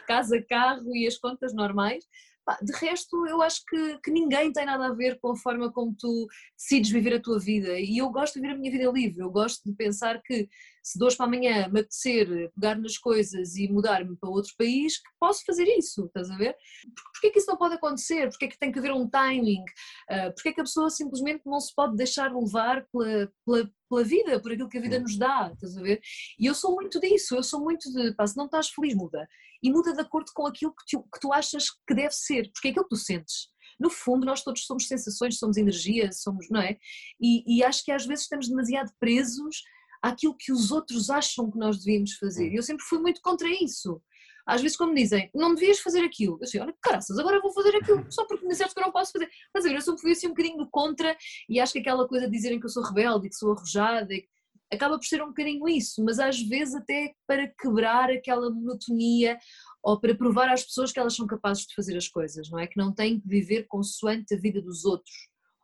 casa, 0.06 0.42
carro 0.48 0.96
e 0.96 1.06
as 1.06 1.18
contas 1.18 1.52
normais, 1.54 2.04
de 2.62 2.72
resto, 2.74 3.26
eu 3.26 3.42
acho 3.42 3.62
que, 3.68 3.98
que, 3.98 4.10
ninguém 4.10 4.52
tem 4.52 4.64
nada 4.64 4.86
a 4.86 4.94
ver 4.94 5.18
com 5.20 5.32
a 5.32 5.36
forma 5.36 5.72
como 5.72 5.94
tu 5.98 6.26
decides 6.56 6.90
viver 6.90 7.14
a 7.14 7.20
tua 7.20 7.38
vida. 7.38 7.78
E 7.78 7.98
eu 7.98 8.08
gosto 8.10 8.34
de 8.34 8.40
viver 8.40 8.54
a 8.54 8.58
minha 8.58 8.70
vida 8.70 8.90
livre. 8.90 9.20
Eu 9.20 9.30
gosto 9.30 9.64
de 9.64 9.74
pensar 9.74 10.22
que 10.22 10.48
se 10.86 10.96
de 10.96 11.04
hoje 11.04 11.16
para 11.16 11.26
amanhã 11.26 11.68
me 11.68 11.80
apetecer 11.80 12.28
pegar 12.54 12.78
nas 12.78 12.96
coisas 12.96 13.56
e 13.56 13.68
mudar-me 13.68 14.16
para 14.16 14.30
outro 14.30 14.52
país, 14.56 14.98
que 14.98 15.10
posso 15.18 15.44
fazer 15.44 15.64
isso, 15.76 16.06
estás 16.06 16.30
a 16.30 16.36
ver? 16.36 16.56
Porquê 17.12 17.30
que 17.30 17.40
isso 17.40 17.50
não 17.50 17.56
pode 17.56 17.74
acontecer? 17.74 18.28
Porquê 18.28 18.46
que 18.46 18.56
tem 18.58 18.70
que 18.70 18.78
haver 18.78 18.92
um 18.92 19.08
timing? 19.08 19.62
Uh, 20.08 20.32
porquê 20.32 20.52
que 20.52 20.60
a 20.60 20.64
pessoa 20.64 20.88
simplesmente 20.88 21.42
não 21.44 21.58
se 21.58 21.74
pode 21.74 21.96
deixar 21.96 22.32
levar 22.32 22.86
pela, 22.92 23.32
pela, 23.44 23.70
pela 23.90 24.04
vida, 24.04 24.40
por 24.40 24.52
aquilo 24.52 24.68
que 24.68 24.78
a 24.78 24.80
vida 24.80 25.00
nos 25.00 25.18
dá, 25.18 25.50
estás 25.52 25.76
a 25.76 25.82
ver? 25.82 26.00
E 26.38 26.46
eu 26.46 26.54
sou 26.54 26.76
muito 26.76 27.00
disso, 27.00 27.34
eu 27.34 27.42
sou 27.42 27.60
muito 27.64 27.92
de, 27.92 28.14
pá, 28.14 28.24
se 28.24 28.36
não 28.36 28.44
estás 28.44 28.68
feliz, 28.68 28.94
muda. 28.94 29.28
E 29.62 29.70
muda 29.70 29.92
de 29.92 30.00
acordo 30.00 30.30
com 30.34 30.46
aquilo 30.46 30.74
que 30.74 30.84
tu, 30.90 31.02
que 31.02 31.20
tu 31.20 31.32
achas 31.32 31.70
que 31.86 31.94
deve 31.94 32.12
ser, 32.12 32.50
porque 32.52 32.68
é 32.68 32.70
aquilo 32.70 32.84
que 32.84 32.96
tu 32.96 32.96
sentes 32.96 33.48
no 33.78 33.90
fundo 33.90 34.24
nós 34.24 34.42
todos 34.42 34.64
somos 34.64 34.88
sensações, 34.88 35.38
somos 35.38 35.56
energia, 35.56 36.10
somos, 36.12 36.48
não 36.50 36.60
é? 36.60 36.78
E, 37.20 37.58
e, 37.58 37.62
acho 37.62 37.84
que 37.84 37.92
às 37.92 38.06
vezes 38.06 38.24
estamos 38.24 38.48
demasiado 38.48 38.90
presos 38.98 39.62
àquilo 40.02 40.36
que 40.38 40.52
os 40.52 40.70
outros 40.70 41.10
acham 41.10 41.50
que 41.50 41.58
nós 41.58 41.78
devíamos 41.78 42.14
fazer. 42.14 42.50
E 42.50 42.56
eu 42.56 42.62
sempre 42.62 42.84
fui 42.84 42.98
muito 42.98 43.20
contra 43.20 43.48
isso. 43.48 44.00
Às 44.46 44.62
vezes, 44.62 44.76
como 44.76 44.92
me 44.92 45.02
dizem, 45.02 45.28
não 45.34 45.54
devias 45.54 45.80
fazer 45.80 46.04
aquilo, 46.04 46.38
eu 46.40 46.46
sei, 46.46 46.60
olha, 46.60 46.72
caraças, 46.80 47.18
agora 47.18 47.40
vou 47.40 47.52
fazer 47.52 47.74
aquilo, 47.74 48.06
só 48.12 48.24
porque 48.26 48.44
me 48.44 48.52
disseste 48.52 48.74
que 48.74 48.80
eu 48.80 48.84
não 48.84 48.92
posso 48.92 49.10
fazer. 49.10 49.28
Mas 49.52 49.64
eu 49.64 49.80
sempre 49.80 50.00
fui 50.00 50.12
assim 50.12 50.28
um 50.28 50.30
bocadinho 50.30 50.58
do 50.58 50.70
contra 50.70 51.16
e 51.48 51.58
acho 51.58 51.72
que 51.72 51.80
aquela 51.80 52.06
coisa 52.06 52.26
de 52.26 52.32
dizerem 52.32 52.60
que 52.60 52.66
eu 52.66 52.70
sou 52.70 52.84
rebelde 52.84 53.26
e 53.26 53.30
que 53.30 53.34
sou 53.34 53.52
arrojada 53.52 54.14
acaba 54.72 54.98
por 54.98 55.04
ser 55.04 55.22
um 55.22 55.28
bocadinho 55.28 55.68
isso, 55.68 56.02
mas 56.04 56.18
às 56.18 56.40
vezes 56.40 56.74
até 56.74 57.14
para 57.26 57.52
quebrar 57.60 58.10
aquela 58.10 58.50
monotonia 58.50 59.38
ou 59.82 60.00
para 60.00 60.14
provar 60.14 60.48
às 60.48 60.64
pessoas 60.64 60.92
que 60.92 60.98
elas 60.98 61.14
são 61.14 61.26
capazes 61.26 61.66
de 61.66 61.74
fazer 61.74 61.96
as 61.96 62.08
coisas, 62.08 62.50
não 62.50 62.58
é? 62.58 62.66
Que 62.66 62.76
não 62.76 62.92
têm 62.92 63.20
que 63.20 63.28
viver 63.28 63.66
consoante 63.68 64.34
a 64.34 64.38
vida 64.38 64.60
dos 64.60 64.84
outros 64.84 65.14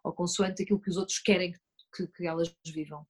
ou 0.04 0.12
consoante 0.12 0.62
aquilo 0.62 0.80
que 0.80 0.90
os 0.90 0.96
outros 0.96 1.18
querem 1.18 1.52
que, 1.94 2.06
que 2.06 2.26
elas 2.26 2.54
vivam 2.66 3.06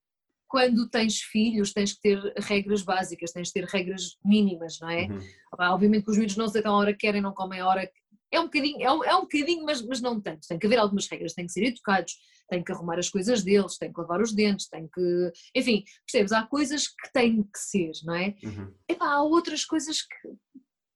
quando 0.52 0.86
tens 0.86 1.22
filhos 1.22 1.72
tens 1.72 1.94
que 1.94 2.02
ter 2.02 2.34
regras 2.36 2.82
básicas, 2.82 3.32
tens 3.32 3.50
que 3.50 3.58
ter 3.58 3.66
regras 3.66 4.18
mínimas, 4.22 4.78
não 4.82 4.90
é? 4.90 5.06
Uhum. 5.06 5.18
Obviamente 5.58 6.04
que 6.04 6.10
os 6.10 6.18
miúdos 6.18 6.36
não 6.36 6.46
se 6.46 6.52
deitam 6.52 6.74
a 6.74 6.76
hora 6.76 6.92
que 6.92 6.98
querem, 6.98 7.22
não 7.22 7.32
comem 7.32 7.60
a 7.60 7.66
hora 7.66 7.86
que... 7.86 8.01
É 8.32 8.40
um 8.40 8.44
bocadinho, 8.44 8.82
é 8.82 8.92
um, 8.92 9.04
é 9.04 9.14
um 9.14 9.20
bocadinho 9.22 9.64
mas, 9.64 9.82
mas 9.82 10.00
não 10.00 10.20
tanto. 10.20 10.48
Tem 10.48 10.58
que 10.58 10.66
haver 10.66 10.78
algumas 10.78 11.06
regras, 11.06 11.34
têm 11.34 11.46
que 11.46 11.52
ser 11.52 11.64
educados, 11.64 12.14
têm 12.48 12.64
que 12.64 12.72
arrumar 12.72 12.98
as 12.98 13.10
coisas 13.10 13.42
deles, 13.42 13.78
têm 13.78 13.92
que 13.92 14.00
lavar 14.00 14.20
os 14.20 14.32
dentes, 14.34 14.68
têm 14.68 14.88
que... 14.88 15.32
Enfim, 15.54 15.84
percebes? 16.06 16.32
Há 16.32 16.46
coisas 16.46 16.88
que 16.88 17.12
têm 17.12 17.42
que 17.42 17.58
ser, 17.58 17.92
não 18.04 18.14
é? 18.14 18.34
Uhum. 18.42 18.74
Epá, 18.88 19.06
há 19.06 19.22
outras 19.22 19.64
coisas 19.64 20.02
que 20.02 20.32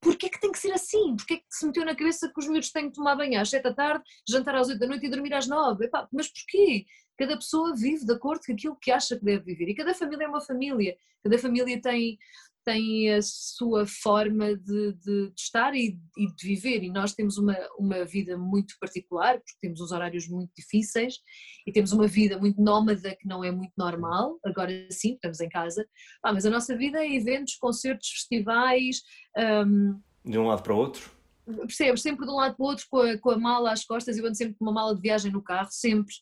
porquê 0.07 0.29
que 0.29 0.41
tem 0.41 0.53
que 0.53 0.59
ser 0.59 0.73
assim? 0.73 1.17
Porquê 1.17 1.39
que 1.39 1.45
se 1.51 1.67
meteu 1.67 1.85
na 1.85 1.97
cabeça 1.97 2.31
que 2.33 2.41
os 2.41 2.47
miúdos 2.47 2.71
têm 2.71 2.89
que 2.89 2.95
tomar 2.95 3.17
banho 3.17 3.41
às 3.41 3.51
7 3.51 3.63
da 3.65 3.75
tarde, 3.75 4.05
jantar 4.29 4.55
às 4.55 4.69
8 4.69 4.79
da 4.79 4.87
noite 4.87 5.07
e 5.07 5.11
dormir 5.11 5.35
às 5.35 5.49
9? 5.49 5.85
Epá, 5.85 6.09
mas 6.13 6.29
porquê? 6.29 6.87
Cada 7.19 7.37
pessoa 7.37 7.75
vive 7.75 8.05
de 8.05 8.13
acordo 8.13 8.43
com 8.47 8.53
aquilo 8.53 8.77
que 8.81 8.93
acha 8.93 9.19
que 9.19 9.25
deve 9.25 9.45
viver 9.45 9.71
e 9.71 9.75
cada 9.75 9.95
família 9.95 10.25
é 10.25 10.29
uma 10.29 10.41
família, 10.41 10.97
cada 11.25 11.39
família 11.39 11.81
tem, 11.81 12.19
tem 12.67 13.13
a 13.15 13.23
sua 13.23 13.87
forma 13.87 14.57
de, 14.57 14.93
de, 14.95 15.29
de 15.31 15.41
estar 15.41 15.73
e, 15.73 15.97
e, 16.19 16.35
de 16.35 16.47
viver 16.47 16.83
e 16.83 16.91
nós 16.91 17.15
temos 17.15 17.39
uma, 17.39 17.57
uma 17.79 18.05
vida 18.05 18.37
muito 18.37 18.75
particular 18.81 19.35
porque 19.35 19.55
temos 19.61 19.81
uns 19.81 19.93
horários 19.93 20.27
muito 20.27 20.51
difíceis 20.57 21.15
e 21.65 21.71
temos 21.71 21.93
uma 21.93 22.09
vida 22.09 22.37
muito 22.39 22.61
nómada 22.61 23.15
que 23.15 23.29
não 23.29 23.45
é 23.45 23.53
muito 23.53 23.73
normal, 23.79 24.41
agora 24.45 24.73
sim, 24.91 25.15
estamos 25.15 25.41
em 25.41 25.49
casa, 25.49 25.87
ah, 26.25 26.33
mas 26.33 26.45
a 26.45 26.51
nossa 26.51 26.77
vida 26.77 26.99
é 26.99 27.15
eventos, 27.15 27.55
concertos, 27.55 28.09
festivais... 28.09 29.03
Um, 29.39 30.01
de 30.25 30.37
um 30.37 30.49
lado 30.49 30.65
para 30.65 30.75
o 30.75 30.77
outro? 30.77 31.09
Percebes? 31.45 32.03
Sempre 32.03 32.27
de 32.27 32.33
um 32.33 32.37
lado 32.37 32.57
para 32.57 32.65
o 32.65 32.67
outro 32.67 32.85
com 32.91 32.99
a, 32.99 33.17
com 33.17 33.31
a 33.31 33.39
mala 33.39 33.71
às 33.71 33.85
costas, 33.85 34.19
eu 34.19 34.27
ando 34.27 34.37
sempre 34.37 34.57
com 34.59 34.65
uma 34.65 34.73
mala 34.73 34.93
de 34.93 35.01
viagem 35.01 35.31
no 35.31 35.41
carro, 35.41 35.69
sempre 35.71 36.13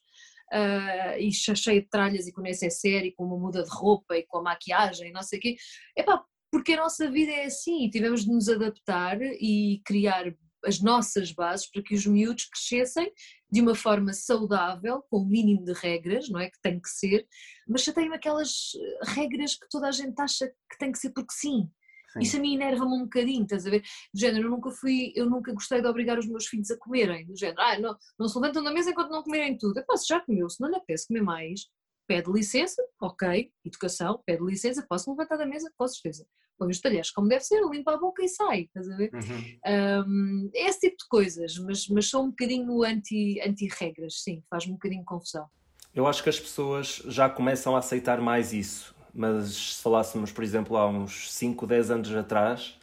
uh, 0.52 1.18
e 1.18 1.32
cheia 1.32 1.80
de 1.80 1.88
tralhas 1.88 2.26
e 2.26 2.32
com 2.32 2.42
necessaire 2.42 3.08
e 3.08 3.12
com 3.12 3.24
uma 3.24 3.38
muda 3.38 3.62
de 3.62 3.70
roupa 3.70 4.14
e 4.14 4.26
com 4.26 4.38
a 4.38 4.42
maquiagem, 4.42 5.10
não 5.10 5.22
sei 5.22 5.38
o 5.38 5.42
quê. 5.42 5.56
Epá, 5.96 6.22
porque 6.54 6.74
a 6.74 6.76
nossa 6.76 7.10
vida 7.10 7.32
é 7.32 7.46
assim 7.46 7.84
e 7.84 7.90
tivemos 7.90 8.24
de 8.24 8.30
nos 8.30 8.48
adaptar 8.48 9.20
e 9.20 9.82
criar 9.84 10.32
as 10.64 10.80
nossas 10.80 11.32
bases 11.32 11.68
para 11.68 11.82
que 11.82 11.96
os 11.96 12.06
miúdos 12.06 12.44
crescessem 12.44 13.12
de 13.50 13.60
uma 13.60 13.74
forma 13.74 14.12
saudável, 14.12 15.02
com 15.10 15.16
o 15.16 15.26
mínimo 15.26 15.64
de 15.64 15.72
regras, 15.72 16.28
não 16.28 16.38
é? 16.38 16.48
Que 16.48 16.60
tem 16.62 16.78
que 16.78 16.88
ser, 16.88 17.26
mas 17.66 17.82
já 17.82 17.92
tem 17.92 18.08
aquelas 18.14 18.70
regras 19.02 19.56
que 19.56 19.68
toda 19.68 19.88
a 19.88 19.90
gente 19.90 20.14
acha 20.20 20.46
que 20.46 20.78
tem 20.78 20.92
que 20.92 20.98
ser 21.00 21.10
porque 21.10 21.32
sim. 21.32 21.68
sim. 22.12 22.20
Isso 22.20 22.36
a 22.36 22.40
mim 22.40 22.54
enerva-me 22.54 22.98
um 22.98 23.02
bocadinho, 23.02 23.42
estás 23.42 23.66
a 23.66 23.70
ver? 23.70 23.82
Do 24.14 24.20
género, 24.20 24.46
eu 24.46 24.50
nunca 24.52 24.70
fui, 24.70 25.12
eu 25.16 25.28
nunca 25.28 25.52
gostei 25.52 25.82
de 25.82 25.88
obrigar 25.88 26.20
os 26.20 26.28
meus 26.28 26.46
filhos 26.46 26.70
a 26.70 26.78
comerem, 26.78 27.26
do 27.26 27.36
género, 27.36 27.60
ah, 27.60 27.80
não, 27.80 27.98
não 28.16 28.28
se 28.28 28.38
levantam 28.38 28.62
da 28.62 28.72
mesa 28.72 28.90
enquanto 28.90 29.10
não 29.10 29.24
comerem 29.24 29.58
tudo. 29.58 29.80
Eu 29.80 29.84
posso 29.84 30.06
já 30.06 30.20
comeu, 30.20 30.48
se 30.48 30.60
não 30.60 30.68
lhe 30.68 30.76
apetece 30.76 31.08
comer 31.08 31.22
mais, 31.22 31.62
pede 32.06 32.30
licença, 32.30 32.80
ok, 33.00 33.52
educação, 33.64 34.22
pede 34.24 34.44
licença, 34.44 34.86
posso 34.88 35.10
levantar 35.10 35.36
da 35.36 35.46
mesa, 35.46 35.68
com 35.76 35.88
certeza 35.88 36.24
põe 36.58 36.70
os 36.70 36.80
talheres 36.80 37.10
como 37.10 37.28
deve 37.28 37.44
ser, 37.44 37.60
limpa 37.70 37.94
a 37.94 37.98
boca 37.98 38.24
e 38.24 38.28
sai, 38.28 38.62
estás 38.62 38.88
a 38.88 38.96
ver? 38.96 39.10
Uhum. 39.14 40.04
Um, 40.06 40.50
é 40.54 40.68
esse 40.68 40.80
tipo 40.80 40.96
de 40.96 41.08
coisas, 41.08 41.58
mas, 41.58 41.88
mas 41.88 42.08
sou 42.08 42.24
um 42.24 42.30
bocadinho 42.30 42.82
anti-regras, 42.82 44.14
anti 44.14 44.22
sim, 44.22 44.42
faz-me 44.48 44.72
um 44.72 44.76
bocadinho 44.76 45.04
confusão. 45.04 45.46
Eu 45.94 46.06
acho 46.06 46.22
que 46.22 46.28
as 46.28 46.40
pessoas 46.40 47.02
já 47.06 47.28
começam 47.28 47.76
a 47.76 47.78
aceitar 47.78 48.20
mais 48.20 48.52
isso, 48.52 48.94
mas 49.14 49.76
se 49.76 49.82
falássemos, 49.82 50.32
por 50.32 50.42
exemplo, 50.42 50.76
há 50.76 50.88
uns 50.88 51.32
5, 51.32 51.66
10 51.66 51.90
anos 51.92 52.14
atrás, 52.14 52.76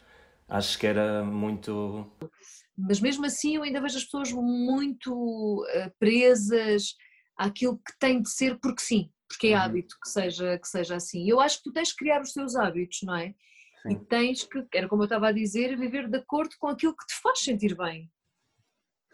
acho 0.48 0.78
que 0.78 0.86
era 0.86 1.22
muito. 1.22 2.10
Mas 2.76 3.00
mesmo 3.00 3.26
assim 3.26 3.56
eu 3.56 3.62
ainda 3.62 3.82
vejo 3.82 3.98
as 3.98 4.04
pessoas 4.04 4.32
muito 4.32 5.12
uh, 5.62 5.92
presas 5.98 6.96
àquilo 7.36 7.76
que 7.76 7.98
tem 7.98 8.22
de 8.22 8.30
ser 8.30 8.58
porque 8.58 8.80
sim, 8.80 9.10
porque 9.28 9.48
é 9.48 9.56
uhum. 9.56 9.62
hábito 9.62 9.96
que 10.02 10.08
seja, 10.08 10.58
que 10.58 10.68
seja 10.68 10.96
assim. 10.96 11.28
Eu 11.28 11.38
acho 11.38 11.58
que 11.58 11.64
tu 11.64 11.72
tens 11.72 11.88
de 11.88 11.96
criar 11.96 12.22
os 12.22 12.32
teus 12.32 12.56
hábitos, 12.56 13.00
não 13.02 13.16
é? 13.16 13.34
Sim. 13.82 13.92
E 13.92 14.04
tens 14.06 14.44
que, 14.44 14.64
era 14.74 14.88
como 14.88 15.02
eu 15.02 15.06
estava 15.06 15.28
a 15.28 15.32
dizer, 15.32 15.76
viver 15.76 16.08
de 16.08 16.18
acordo 16.18 16.54
com 16.58 16.68
aquilo 16.68 16.96
que 16.96 17.06
te 17.06 17.14
faz 17.20 17.40
sentir 17.40 17.76
bem. 17.76 18.10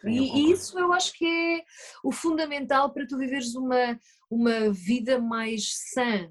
Sim, 0.01 0.11
e, 0.11 0.53
isso 0.53 0.79
eu 0.79 0.93
acho 0.93 1.13
que 1.15 1.27
é 1.27 1.65
o 2.05 2.13
fundamental 2.13 2.93
para 2.93 3.07
tu 3.07 3.19
viveres 3.19 3.55
uma, 3.55 3.99
uma 4.31 4.73
vida 4.73 5.19
mais 5.19 5.73
sã, 5.93 6.31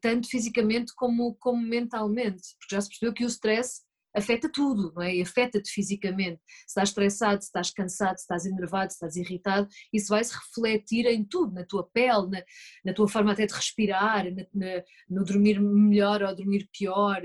tanto 0.00 0.28
fisicamente 0.28 0.92
como, 0.96 1.36
como 1.36 1.60
mentalmente, 1.62 2.56
porque 2.58 2.74
já 2.74 2.80
se 2.80 2.88
percebeu 2.88 3.14
que 3.14 3.24
o 3.24 3.28
stress 3.28 3.85
afeta 4.16 4.50
tudo, 4.50 4.92
não 4.94 5.02
é? 5.02 5.20
Afeta-te 5.20 5.70
fisicamente. 5.70 6.40
Se 6.46 6.68
estás 6.68 6.88
estressado, 6.88 7.42
se 7.42 7.46
estás 7.48 7.70
cansado, 7.70 8.16
se 8.16 8.22
estás 8.22 8.46
enervado, 8.46 8.90
se 8.90 8.96
estás 8.96 9.16
irritado, 9.16 9.68
isso 9.92 10.08
vai 10.08 10.24
se 10.24 10.34
refletir 10.34 11.06
em 11.06 11.24
tudo, 11.24 11.52
na 11.52 11.64
tua 11.64 11.84
pele, 11.92 12.28
na, 12.28 12.42
na 12.84 12.94
tua 12.94 13.08
forma 13.08 13.32
até 13.32 13.46
de 13.46 13.54
respirar, 13.54 14.24
na, 14.24 14.42
na, 14.54 14.82
no 15.08 15.24
dormir 15.24 15.60
melhor 15.60 16.22
ou 16.22 16.34
dormir 16.34 16.68
pior. 16.72 17.20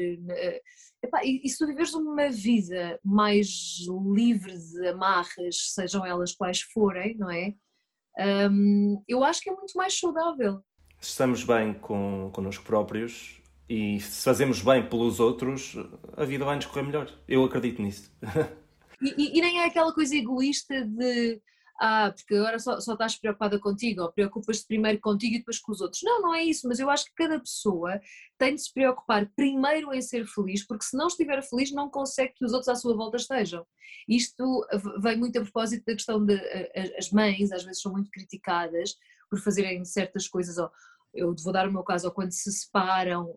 Epá, 1.04 1.22
e, 1.24 1.42
e 1.44 1.50
se 1.50 1.58
tu 1.58 1.66
viveres 1.66 1.94
uma 1.94 2.30
vida 2.30 3.00
mais 3.04 3.48
livre 4.14 4.54
de 4.58 4.88
amarras, 4.88 5.72
sejam 5.74 6.06
elas 6.06 6.34
quais 6.34 6.62
forem, 6.62 7.18
não 7.18 7.32
é? 7.32 7.54
Um, 8.50 9.02
eu 9.08 9.24
acho 9.24 9.42
que 9.42 9.50
é 9.50 9.56
muito 9.56 9.74
mais 9.76 9.98
saudável. 9.98 10.62
Estamos 11.00 11.44
bem 11.44 11.74
com, 11.74 12.30
connosco 12.32 12.64
próprios, 12.64 13.41
e 13.72 14.02
se 14.02 14.26
fazemos 14.26 14.62
bem 14.62 14.86
pelos 14.90 15.22
outros, 15.22 15.78
a 16.18 16.26
vida 16.26 16.44
vai 16.44 16.58
nos 16.58 16.66
correr 16.66 16.84
melhor. 16.84 17.10
Eu 17.26 17.46
acredito 17.46 17.82
nisso. 17.82 18.12
E, 19.02 19.38
e, 19.40 19.42
nem 19.42 19.62
é 19.62 19.66
aquela 19.66 19.94
coisa 19.94 20.16
egoísta 20.16 20.86
de 20.86 21.42
ah, 21.80 22.14
porque 22.16 22.36
agora 22.36 22.60
só, 22.60 22.80
só 22.80 22.94
estás 22.94 23.16
preocupada 23.18 23.58
contigo, 23.58 24.04
ou 24.04 24.12
preocupas-te 24.12 24.68
primeiro 24.68 25.00
contigo 25.00 25.36
e 25.36 25.40
depois 25.40 25.58
com 25.58 25.72
os 25.72 25.82
outros. 25.82 26.04
Não, 26.04 26.22
não 26.22 26.36
é 26.36 26.44
isso, 26.44 26.68
mas 26.68 26.80
eu 26.80 26.90
acho 26.90 27.06
que 27.06 27.16
cada 27.16 27.40
pessoa 27.40 28.00
tem 28.38 28.54
de 28.54 28.62
se 28.62 28.72
preocupar 28.72 29.26
primeiro 29.36 29.92
em 29.94 30.02
ser 30.02 30.28
feliz, 30.28 30.68
porque 30.68 30.84
se 30.84 30.96
não 30.96 31.08
estiver 31.08 31.42
feliz 31.42 31.72
não 31.72 31.90
consegue 31.90 32.34
que 32.34 32.46
os 32.46 32.52
outros 32.52 32.68
à 32.68 32.76
sua 32.76 32.96
volta 32.96 33.18
estejam. 33.18 33.66
Isto 34.08 34.68
vem 35.02 35.18
muito 35.18 35.40
a 35.40 35.42
propósito 35.42 35.86
da 35.86 35.94
questão 35.94 36.24
de 36.24 36.36
as 37.00 37.10
mães 37.10 37.52
às 37.52 37.64
vezes 37.64 37.82
são 37.82 37.94
muito 37.94 38.12
criticadas 38.12 38.96
por 39.32 39.40
fazerem 39.40 39.84
certas 39.86 40.28
coisas, 40.28 40.58
ou, 40.58 40.70
eu 41.14 41.36
vou 41.44 41.54
dar 41.54 41.68
o 41.68 41.72
meu 41.72 41.84
caso, 41.84 42.08
ou 42.08 42.14
quando 42.14 42.32
se 42.32 42.52
separam, 42.52 43.36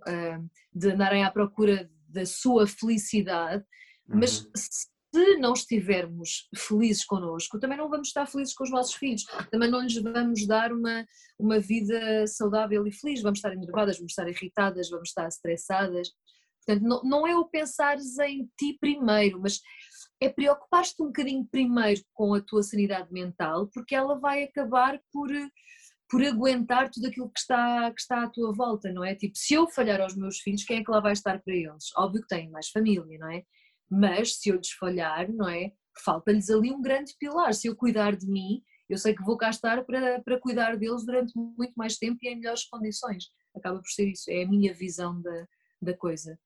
de 0.72 0.90
andarem 0.90 1.24
à 1.24 1.30
procura 1.30 1.90
da 2.08 2.24
sua 2.24 2.66
felicidade, 2.66 3.64
uhum. 4.08 4.18
mas 4.20 4.48
se 4.54 5.38
não 5.38 5.52
estivermos 5.52 6.48
felizes 6.56 7.04
connosco, 7.04 7.58
também 7.58 7.78
não 7.78 7.88
vamos 7.88 8.08
estar 8.08 8.26
felizes 8.26 8.54
com 8.54 8.64
os 8.64 8.70
nossos 8.70 8.94
filhos, 8.94 9.24
também 9.50 9.70
não 9.70 9.82
lhes 9.82 9.94
vamos 10.00 10.46
dar 10.46 10.72
uma, 10.72 11.06
uma 11.38 11.60
vida 11.60 12.26
saudável 12.26 12.86
e 12.86 12.92
feliz, 12.92 13.22
vamos 13.22 13.38
estar 13.38 13.52
enervadas, 13.52 13.96
vamos 13.96 14.12
estar 14.12 14.28
irritadas, 14.28 14.90
vamos 14.90 15.08
estar 15.08 15.28
estressadas. 15.28 16.10
Portanto, 16.64 16.88
não, 16.88 17.02
não 17.04 17.26
é 17.26 17.36
o 17.36 17.44
pensares 17.44 18.18
em 18.18 18.48
ti 18.58 18.76
primeiro, 18.80 19.40
mas 19.40 19.60
é 20.20 20.28
preocupar-te 20.28 21.00
um 21.00 21.06
bocadinho 21.06 21.46
primeiro 21.50 22.00
com 22.12 22.34
a 22.34 22.40
tua 22.40 22.62
sanidade 22.62 23.12
mental, 23.12 23.68
porque 23.72 23.94
ela 23.94 24.18
vai 24.18 24.44
acabar 24.44 24.98
por 25.12 25.30
por 26.14 26.24
aguentar 26.24 26.92
tudo 26.92 27.08
aquilo 27.08 27.28
que 27.28 27.40
está, 27.40 27.90
que 27.90 28.00
está 28.00 28.22
à 28.22 28.28
tua 28.28 28.52
volta, 28.52 28.92
não 28.92 29.04
é? 29.04 29.16
Tipo, 29.16 29.36
se 29.36 29.54
eu 29.54 29.66
falhar 29.66 30.00
aos 30.00 30.14
meus 30.14 30.38
filhos, 30.38 30.62
quem 30.62 30.78
é 30.78 30.84
que 30.84 30.90
lá 30.92 31.00
vai 31.00 31.12
estar 31.12 31.42
para 31.42 31.52
eles? 31.52 31.86
Óbvio 31.96 32.22
que 32.22 32.28
têm 32.28 32.48
mais 32.50 32.68
família, 32.68 33.18
não 33.18 33.32
é? 33.32 33.42
Mas 33.90 34.36
se 34.36 34.48
eu 34.48 34.54
lhes 34.54 34.70
falhar, 34.70 35.28
não 35.32 35.48
é? 35.48 35.72
Falta-lhes 36.04 36.48
ali 36.50 36.70
um 36.70 36.80
grande 36.80 37.16
pilar. 37.18 37.52
Se 37.52 37.66
eu 37.66 37.74
cuidar 37.74 38.14
de 38.14 38.28
mim, 38.28 38.62
eu 38.88 38.96
sei 38.96 39.12
que 39.12 39.24
vou 39.24 39.36
cá 39.36 39.50
estar 39.50 39.82
para, 39.82 40.22
para 40.22 40.38
cuidar 40.38 40.76
deles 40.76 41.04
durante 41.04 41.32
muito 41.36 41.72
mais 41.74 41.96
tempo 41.96 42.16
e 42.22 42.28
em 42.28 42.36
melhores 42.36 42.62
condições. 42.62 43.24
Acaba 43.52 43.80
por 43.80 43.90
ser 43.90 44.08
isso, 44.08 44.30
é 44.30 44.44
a 44.44 44.48
minha 44.48 44.72
visão 44.72 45.20
da, 45.20 45.46
da 45.82 45.96
coisa. 45.96 46.38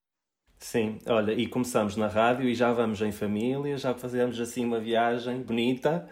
Sim, 0.58 0.98
olha, 1.06 1.32
e 1.32 1.46
começamos 1.46 1.94
na 1.94 2.08
rádio 2.08 2.48
e 2.48 2.54
já 2.54 2.72
vamos 2.72 3.02
em 3.02 3.12
família, 3.12 3.76
já 3.76 3.92
fazemos 3.92 4.40
assim 4.40 4.64
uma 4.64 4.80
viagem 4.80 5.42
bonita. 5.42 6.08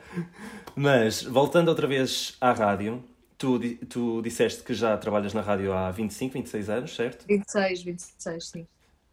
Mas 0.77 1.23
voltando 1.23 1.69
outra 1.69 1.87
vez 1.87 2.37
à 2.39 2.53
rádio, 2.53 3.03
Tu, 3.39 3.77
tu 3.89 4.23
disseste 4.23 4.63
que 4.63 4.73
já 4.73 4.97
trabalhas 4.97 5.35
na 5.35 5.43
rádio 5.43 5.73
há 5.73 5.91
25, 5.91 6.35
26 6.35 6.71
anos, 6.71 6.95
certo? 6.95 7.27
26, 7.27 7.83
26, 7.83 8.49
sim. 8.49 8.67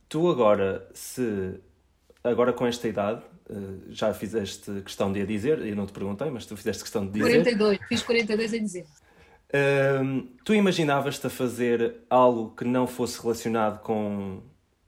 Tu 0.08 0.30
agora, 0.30 0.90
se 0.94 1.60
agora 2.24 2.54
com 2.54 2.66
esta 2.66 2.88
idade, 2.88 3.22
eh, 3.50 3.54
já 3.90 4.14
fizeste 4.14 4.82
questão 4.82 5.12
de 5.12 5.22
a 5.22 5.26
dizer, 5.26 5.60
eu 5.66 5.76
não 5.76 5.86
te 5.86 5.92
perguntei, 5.92 6.30
mas 6.30 6.46
tu 6.46 6.56
fizeste 6.56 6.84
questão 6.84 7.06
de 7.06 7.14
dizer. 7.14 7.44
42, 7.44 7.80
fiz 7.88 8.04
42 8.04 8.54
em 8.54 8.62
dezembro. 8.62 8.90
Um, 9.54 10.28
tu 10.44 10.56
imaginavas-te 10.56 11.28
a 11.28 11.30
fazer 11.30 11.98
algo 12.10 12.56
que 12.56 12.66
não 12.66 12.88
fosse 12.88 13.22
relacionado 13.22 13.82
com 13.82 14.42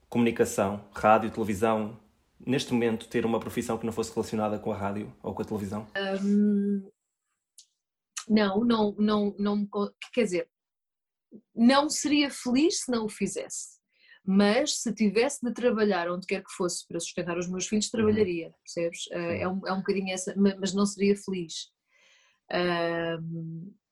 comunicação, 0.08 0.80
rádio, 0.92 1.30
televisão? 1.30 1.96
Neste 2.44 2.72
momento, 2.72 3.08
ter 3.08 3.24
uma 3.24 3.38
profissão 3.38 3.78
que 3.78 3.86
não 3.86 3.92
fosse 3.92 4.12
relacionada 4.12 4.58
com 4.58 4.72
a 4.72 4.76
rádio 4.76 5.12
ou 5.22 5.34
com 5.34 5.42
a 5.42 5.44
televisão? 5.44 5.86
Um, 6.22 6.82
não, 8.28 8.64
não, 8.64 8.94
não, 8.98 9.36
não, 9.38 9.68
quer 10.12 10.24
dizer, 10.24 10.50
não 11.54 11.88
seria 11.88 12.30
feliz 12.30 12.80
se 12.84 12.90
não 12.90 13.06
o 13.06 13.08
fizesse. 13.08 13.76
Mas 14.24 14.78
se 14.78 14.92
tivesse 14.92 15.38
de 15.44 15.52
trabalhar 15.52 16.10
onde 16.10 16.26
quer 16.26 16.42
que 16.42 16.50
fosse 16.50 16.86
para 16.88 16.98
sustentar 16.98 17.38
os 17.38 17.48
meus 17.48 17.68
filhos, 17.68 17.88
trabalharia, 17.88 18.52
percebes? 18.64 19.04
Eh, 19.12 19.42
é 19.42 19.48
um, 19.48 19.64
é 19.64 19.72
um 19.72 19.78
bocadinho 19.78 20.12
essa, 20.12 20.34
mas 20.36 20.74
não 20.74 20.84
seria 20.84 21.14
feliz. 21.16 21.70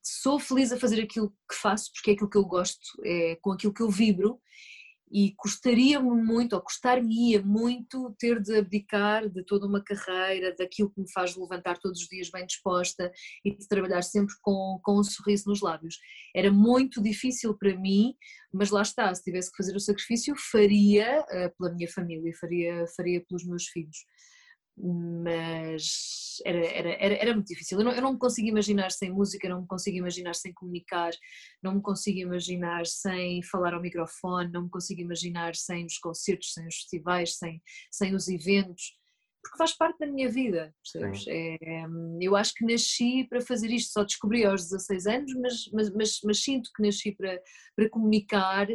Sou 0.03 0.41
feliz 0.41 0.73
a 0.73 0.77
fazer 0.77 1.01
aquilo 1.01 1.31
que 1.49 1.55
faço 1.55 1.93
porque 1.93 2.11
é 2.11 2.15
aquilo 2.15 2.29
que 2.29 2.37
eu 2.37 2.45
gosto, 2.45 2.81
é 3.05 3.37
com 3.37 3.53
aquilo 3.53 3.73
que 3.73 3.83
eu 3.83 3.91
vibro 3.91 4.41
e 5.15 5.33
custaria-me 5.37 6.11
muito, 6.11 6.55
ou 6.55 6.61
custar-me-ia 6.61 7.41
muito, 7.41 8.13
ter 8.19 8.43
de 8.43 8.57
abdicar 8.57 9.29
de 9.29 9.45
toda 9.45 9.65
uma 9.65 9.81
carreira, 9.81 10.53
daquilo 10.59 10.91
que 10.91 11.01
me 11.01 11.13
faz 11.13 11.37
levantar 11.37 11.79
todos 11.79 12.01
os 12.01 12.09
dias 12.09 12.29
bem 12.31 12.45
disposta 12.45 13.13
e 13.45 13.57
de 13.57 13.69
trabalhar 13.69 14.03
sempre 14.03 14.35
com, 14.43 14.81
com 14.83 14.99
um 14.99 15.05
sorriso 15.05 15.49
nos 15.49 15.61
lábios. 15.61 16.01
Era 16.35 16.51
muito 16.51 17.01
difícil 17.01 17.57
para 17.57 17.79
mim, 17.79 18.17
mas 18.53 18.71
lá 18.71 18.83
está, 18.83 19.15
se 19.15 19.23
tivesse 19.23 19.53
que 19.53 19.57
fazer 19.57 19.77
o 19.77 19.81
sacrifício, 19.81 20.35
faria 20.51 21.21
uh, 21.21 21.57
pela 21.57 21.73
minha 21.73 21.89
família, 21.89 22.33
faria, 22.41 22.85
faria 22.97 23.25
pelos 23.25 23.47
meus 23.47 23.69
filhos 23.69 24.05
mas 24.77 26.43
era, 26.45 26.67
era, 26.67 27.15
era, 27.15 27.35
muito 27.35 27.47
difícil. 27.47 27.79
Eu 27.79 27.85
não, 27.85 27.93
eu 27.93 28.03
não 28.03 28.13
me 28.15 28.19
consigo 28.19 28.49
imaginar 28.49 28.91
sem 28.91 29.11
música, 29.11 29.49
não 29.49 29.63
me 29.63 29.67
consigo 29.67 29.97
imaginar 29.99 30.35
sem 30.35 30.53
comunicar, 30.53 31.13
não 31.63 31.77
me 31.77 31.83
consigo 31.83 32.19
imaginar 32.19 32.85
sem 32.87 33.43
falar 33.43 33.75
ao 33.75 33.81
microfone, 33.81 34.51
não 34.51 34.65
me 34.65 34.71
consigo 34.71 35.01
imaginar 35.01 35.55
sem 35.55 35.87
os 35.87 35.99
concertos, 35.99 36.53
sem 36.53 36.67
os 36.67 36.75
festivais, 36.75 37.37
sem, 37.37 37.63
sem 37.91 38.15
os 38.15 38.29
eventos, 38.29 38.99
porque 39.45 39.59
faz 39.59 39.77
parte 39.77 39.99
da 39.99 40.07
minha 40.07 40.29
vida, 40.29 40.75
percebes? 40.83 41.25
É, 41.29 41.85
eu 42.21 42.35
acho 42.35 42.55
que 42.55 42.65
nasci 42.65 43.27
para 43.29 43.43
fazer 43.43 43.71
isto, 43.71 43.93
só 43.93 44.03
descobri 44.03 44.45
aos 44.45 44.63
16 44.63 45.07
anos, 45.07 45.35
mas, 45.35 45.71
mas, 45.73 45.91
mas, 45.93 46.21
mas 46.25 46.43
sinto 46.43 46.71
que 46.75 46.83
nasci 46.83 47.13
para, 47.13 47.41
para 47.77 47.91
comunicar. 47.91 48.69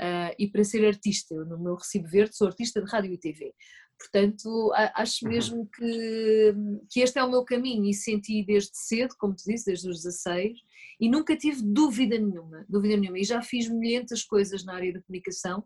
Uh, 0.00 0.32
e 0.38 0.48
para 0.48 0.64
ser 0.64 0.86
artista, 0.86 1.34
eu 1.34 1.44
no 1.44 1.62
meu 1.62 1.74
recibo 1.74 2.08
verde 2.08 2.34
sou 2.34 2.46
artista 2.46 2.82
de 2.82 2.90
rádio 2.90 3.12
e 3.12 3.18
TV, 3.18 3.52
Portanto, 4.00 4.72
acho 4.94 5.26
uhum. 5.26 5.30
mesmo 5.30 5.68
que, 5.76 6.54
que 6.90 7.00
este 7.00 7.18
é 7.18 7.24
o 7.24 7.30
meu 7.30 7.44
caminho 7.44 7.84
e 7.84 7.92
senti 7.92 8.42
desde 8.42 8.70
cedo, 8.72 9.14
como 9.18 9.34
te 9.34 9.44
disse, 9.44 9.66
desde 9.66 9.90
os 9.90 10.02
16, 10.02 10.58
e 10.98 11.08
nunca 11.10 11.36
tive 11.36 11.60
dúvida 11.62 12.18
nenhuma, 12.18 12.64
dúvida 12.66 12.96
nenhuma. 12.96 13.18
E 13.18 13.24
já 13.24 13.42
fiz 13.42 13.68
milhentas 13.68 14.24
coisas 14.24 14.64
na 14.64 14.74
área 14.74 14.94
da 14.94 15.02
comunicação 15.02 15.62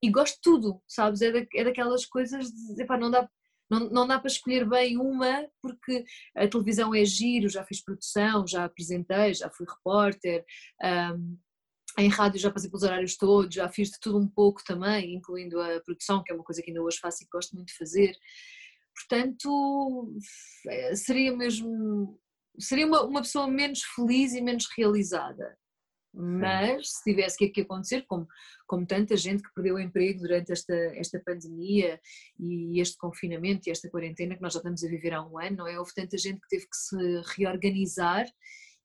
e 0.00 0.08
gosto 0.08 0.36
de 0.36 0.40
tudo, 0.42 0.80
sabes? 0.86 1.20
É, 1.20 1.32
da, 1.32 1.44
é 1.52 1.64
daquelas 1.64 2.06
coisas 2.06 2.46
de, 2.46 2.82
epá, 2.82 2.96
não 2.96 3.10
dá 3.10 3.28
não, 3.70 3.88
não 3.88 4.06
dá 4.06 4.18
para 4.18 4.30
escolher 4.30 4.68
bem 4.68 4.98
uma, 4.98 5.46
porque 5.60 6.04
a 6.36 6.46
televisão 6.46 6.94
é 6.94 7.04
giro, 7.04 7.48
já 7.48 7.64
fiz 7.64 7.82
produção, 7.82 8.46
já 8.46 8.64
apresentei, 8.64 9.32
já 9.34 9.50
fui 9.50 9.66
repórter, 9.66 10.44
um, 11.16 11.38
em 11.98 12.08
rádio 12.08 12.40
já 12.40 12.50
passei 12.50 12.68
pelos 12.68 12.82
horários 12.82 13.16
todos, 13.16 13.54
já 13.54 13.68
fiz 13.68 13.90
de 13.90 14.00
tudo 14.00 14.18
um 14.18 14.28
pouco 14.28 14.62
também, 14.64 15.14
incluindo 15.14 15.60
a 15.60 15.80
produção, 15.80 16.22
que 16.22 16.32
é 16.32 16.34
uma 16.34 16.44
coisa 16.44 16.62
que 16.62 16.70
ainda 16.70 16.82
hoje 16.82 16.98
faço 16.98 17.22
e 17.22 17.26
que 17.26 17.30
gosto 17.30 17.54
muito 17.54 17.68
de 17.68 17.76
fazer. 17.76 18.16
Portanto, 18.94 20.12
é, 20.68 20.94
seria 20.94 21.36
mesmo. 21.36 22.20
Seria 22.58 22.86
uma, 22.86 23.02
uma 23.02 23.22
pessoa 23.22 23.48
menos 23.48 23.82
feliz 23.82 24.32
e 24.32 24.40
menos 24.40 24.68
realizada. 24.76 25.56
Mas 26.16 26.90
se 26.92 27.02
tivesse 27.02 27.36
que, 27.36 27.48
que 27.48 27.62
acontecer, 27.62 28.04
como, 28.06 28.28
como 28.68 28.86
tanta 28.86 29.16
gente 29.16 29.42
que 29.42 29.52
perdeu 29.52 29.74
o 29.74 29.80
emprego 29.80 30.20
durante 30.20 30.52
esta, 30.52 30.74
esta 30.94 31.18
pandemia 31.18 32.00
e 32.38 32.80
este 32.80 32.96
confinamento 32.96 33.68
e 33.68 33.72
esta 33.72 33.90
quarentena 33.90 34.36
que 34.36 34.42
nós 34.42 34.52
já 34.52 34.60
estamos 34.60 34.84
a 34.84 34.88
viver 34.88 35.12
há 35.12 35.26
um 35.26 35.36
ano, 35.36 35.56
não 35.58 35.66
é? 35.66 35.76
Houve 35.76 35.92
tanta 35.92 36.16
gente 36.16 36.40
que 36.40 36.48
teve 36.48 36.66
que 36.66 36.76
se 36.76 36.96
reorganizar 37.36 38.26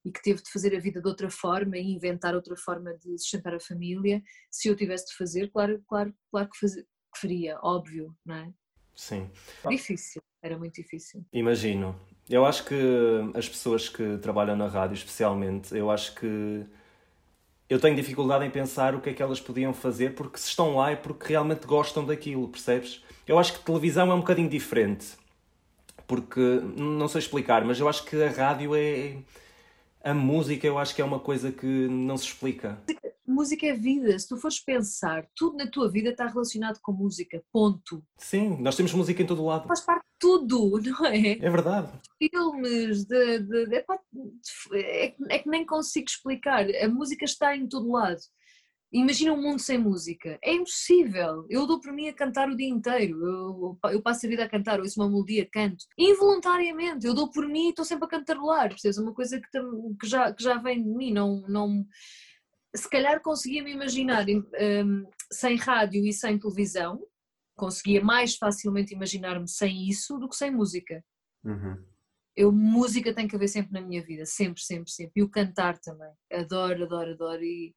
e 0.04 0.12
que 0.12 0.22
teve 0.22 0.42
de 0.42 0.52
fazer 0.52 0.76
a 0.76 0.80
vida 0.80 1.02
de 1.02 1.08
outra 1.08 1.30
forma 1.30 1.78
e 1.78 1.94
inventar 1.94 2.34
outra 2.36 2.56
forma 2.56 2.94
de 2.94 3.18
sustentar 3.18 3.54
a 3.54 3.60
família, 3.60 4.22
se 4.50 4.68
eu 4.68 4.76
tivesse 4.76 5.08
de 5.08 5.16
fazer, 5.16 5.52
claro, 5.52 5.82
claro, 5.88 6.14
claro 6.32 6.50
que, 6.50 6.68
que 6.68 7.20
faria, 7.20 7.60
óbvio, 7.62 8.16
não 8.26 8.36
é? 8.36 8.54
Sim. 8.96 9.30
Difícil, 9.68 10.22
era 10.42 10.58
muito 10.58 10.76
difícil. 10.76 11.26
Imagino. 11.32 11.96
Eu 12.30 12.46
acho 12.46 12.66
que 12.66 12.76
as 13.34 13.50
pessoas 13.50 13.90
que 13.90 14.18
trabalham 14.20 14.56
na 14.56 14.68
rádio, 14.68 14.94
especialmente, 14.94 15.76
eu 15.76 15.90
acho 15.90 16.14
que 16.16 16.66
eu 17.70 17.80
tenho 17.80 17.96
dificuldade 17.96 18.46
em 18.46 18.50
pensar 18.50 18.96
o 18.96 19.02
que 19.02 19.10
é 19.10 19.14
que 19.14 19.22
elas 19.22 19.40
podiam 19.40 19.74
fazer 19.74 20.16
porque 20.16 20.38
se 20.38 20.48
estão 20.48 20.76
lá 20.76 20.92
é 20.92 20.96
porque 20.96 21.30
realmente 21.30 21.66
gostam 21.66 22.06
daquilo, 22.06 22.48
percebes? 22.48 23.04
Eu 23.28 23.38
acho 23.38 23.54
que 23.54 23.64
televisão 23.64 24.12
é 24.12 24.14
um 24.14 24.20
bocadinho 24.20 24.50
diferente. 24.50 25.08
Porque, 26.08 26.42
não 26.76 27.08
sei 27.08 27.20
explicar, 27.20 27.64
mas 27.64 27.80
eu 27.80 27.88
acho 27.88 28.04
que 28.04 28.22
a 28.22 28.32
rádio 28.32 28.76
é 28.76 29.18
a 30.04 30.14
música 30.14 30.66
eu 30.66 30.78
acho 30.78 30.96
que 30.96 31.02
é 31.02 31.06
uma 31.06 31.20
coisa 31.20 31.52
que 31.52 31.66
não 31.66 32.18
se 32.18 32.26
explica. 32.26 32.82
Música 33.28 33.68
é 33.68 33.74
vida, 33.74 34.18
se 34.18 34.28
tu 34.28 34.38
fores 34.38 34.60
pensar, 34.60 35.28
tudo 35.36 35.58
na 35.58 35.68
tua 35.68 35.90
vida 35.90 36.10
está 36.10 36.26
relacionado 36.26 36.80
com 36.82 36.92
música, 36.92 37.44
ponto. 37.52 38.04
Sim, 38.18 38.58
nós 38.60 38.76
temos 38.76 38.92
música 38.94 39.22
em 39.22 39.26
todo 39.26 39.46
lado. 39.46 39.68
Faz 39.68 39.82
parte 39.82 40.04
de 40.04 40.18
tudo, 40.20 40.80
não 40.84 41.06
é? 41.06 41.34
É 41.34 41.50
verdade. 41.50 41.92
Filmes, 42.18 43.06
de, 43.06 43.40
de, 43.40 43.66
de, 43.68 43.86
é, 44.74 45.16
é 45.30 45.40
que 45.40 45.48
nem 45.50 45.66
consigo 45.66 46.08
explicar, 46.10 46.66
a 46.76 46.88
música 46.88 47.24
está 47.24 47.56
em 47.56 47.68
todo 47.68 47.92
lado. 47.92 48.20
Imagina 48.92 49.34
um 49.34 49.42
mundo 49.42 49.60
sem 49.60 49.78
música. 49.78 50.40
É 50.44 50.54
impossível. 50.54 51.46
Eu 51.48 51.68
dou 51.68 51.80
por 51.80 51.94
mim 51.94 52.08
a 52.08 52.14
cantar 52.14 52.50
o 52.50 52.56
dia 52.56 52.68
inteiro. 52.68 53.24
Eu, 53.24 53.80
eu 53.92 54.02
passo 54.02 54.26
a 54.26 54.30
vida 54.30 54.44
a 54.44 54.50
cantar, 54.50 54.80
ouço 54.80 55.00
uma 55.00 55.08
melodia, 55.08 55.48
canto. 55.52 55.86
Involuntariamente. 55.96 57.06
Eu 57.06 57.14
dou 57.14 57.30
por 57.30 57.48
mim 57.48 57.68
e 57.68 57.70
estou 57.70 57.86
sempre 57.86 58.06
a 58.06 58.10
cantarolar. 58.10 58.70
Percebes? 58.70 58.98
É 58.98 59.02
uma 59.02 59.14
coisa 59.14 59.40
que, 59.40 59.48
que, 60.00 60.08
já, 60.08 60.34
que 60.34 60.42
já 60.42 60.58
vem 60.58 60.84
de 60.84 60.90
mim. 60.90 61.14
Não, 61.14 61.46
não... 61.48 61.86
Se 62.76 62.90
calhar 62.90 63.22
conseguia 63.22 63.64
me 63.64 63.72
imaginar 63.72 64.26
um, 64.28 65.06
sem 65.32 65.56
rádio 65.56 66.04
e 66.04 66.12
sem 66.12 66.40
televisão. 66.40 67.00
Conseguia 67.56 68.04
mais 68.04 68.38
facilmente 68.38 68.96
imaginar-me 68.96 69.48
sem 69.48 69.88
isso 69.88 70.18
do 70.18 70.28
que 70.28 70.36
sem 70.36 70.50
música. 70.50 71.04
Uhum. 71.44 71.78
Eu, 72.36 72.52
música 72.52 73.14
tem 73.14 73.28
que 73.28 73.36
haver 73.36 73.50
sempre 73.50 73.74
na 73.74 73.86
minha 73.86 74.02
vida. 74.02 74.26
Sempre, 74.26 74.64
sempre, 74.64 74.90
sempre. 74.90 75.12
E 75.16 75.22
o 75.22 75.30
cantar 75.30 75.78
também. 75.78 76.12
Adoro, 76.34 76.86
adoro, 76.86 77.12
adoro. 77.12 77.44
E 77.44 77.76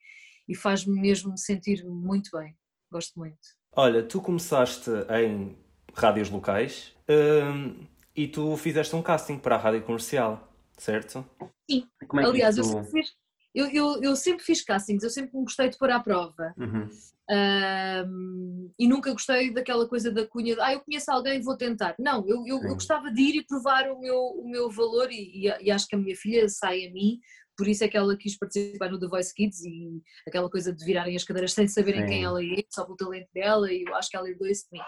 e 0.53 0.55
faz-me 0.55 1.01
mesmo 1.01 1.37
sentir 1.39 1.83
muito 1.83 2.31
bem. 2.37 2.55
Gosto 2.91 3.19
muito. 3.19 3.39
Olha, 3.75 4.03
tu 4.03 4.21
começaste 4.21 4.91
em 5.19 5.57
rádios 5.95 6.29
locais 6.29 6.95
hum, 7.09 7.87
e 8.15 8.29
tu 8.29 8.55
fizeste 8.59 8.95
um 8.95 9.03
casting 9.03 9.39
para 9.39 9.57
a 9.57 9.59
rádio 9.59 9.83
comercial, 9.83 10.47
certo? 10.77 11.25
Sim. 11.71 11.89
É 12.03 12.25
Aliás, 12.25 12.59
eu, 12.59 12.65
sempre 12.65 12.91
fiz, 12.91 13.15
eu, 13.55 13.67
eu, 13.69 14.03
eu, 14.03 14.15
sempre 14.15 14.45
fiz 14.45 14.63
castings, 14.63 15.03
eu 15.03 15.09
sempre 15.09 15.35
me 15.35 15.43
gostei 15.43 15.71
de 15.71 15.79
pôr 15.79 15.91
à 15.91 16.01
prova. 16.01 16.53
Uhum. 16.59 16.91
Um, 17.31 18.71
e 18.79 18.87
nunca 18.87 19.11
gostei 19.11 19.51
daquela 19.55 19.89
coisa 19.89 20.11
da 20.11 20.27
cunha 20.27 20.55
de 20.55 20.61
ah, 20.61 20.75
eu 20.75 20.81
conheço 20.81 21.11
alguém, 21.11 21.41
vou 21.41 21.57
tentar. 21.57 21.95
Não, 21.99 22.29
eu, 22.29 22.47
eu, 22.47 22.63
eu 22.63 22.75
gostava 22.75 23.11
de 23.11 23.23
ir 23.23 23.37
e 23.37 23.47
provar 23.47 23.91
o 23.91 23.99
meu, 23.99 24.19
o 24.19 24.51
meu 24.51 24.71
valor 24.71 25.11
e, 25.11 25.47
e, 25.47 25.65
e 25.65 25.71
acho 25.71 25.89
que 25.89 25.95
a 25.95 25.99
minha 25.99 26.15
filha 26.15 26.47
sai 26.47 26.85
a 26.85 26.93
mim 26.93 27.19
por 27.57 27.69
isso 27.69 27.85
é 27.85 27.89
que 27.89 27.97
ela 27.97 28.17
quis 28.17 28.39
participar 28.39 28.91
no 28.91 28.99
The 28.99 29.07
Voice 29.07 29.35
Kids 29.35 29.63
e 29.63 30.03
aquela 30.27 30.51
coisa 30.51 30.73
de 30.73 30.85
virarem 30.85 31.17
as 31.17 31.25
cadeiras 31.25 31.53
sem 31.53 31.69
saberem 31.69 32.03
Sim. 32.03 32.07
quem 32.07 32.25
ela 32.25 32.43
é, 32.43 32.65
só 32.71 32.85
pelo 32.85 32.97
talento 32.97 33.29
dela, 33.35 33.73
e 33.73 33.85
eu 33.87 33.95
acho 33.95 34.11
que 34.11 34.17
ela 34.17 34.29
herdou 34.29 34.49
isso 34.49 34.67
de 34.71 34.79
mim. 34.79 34.85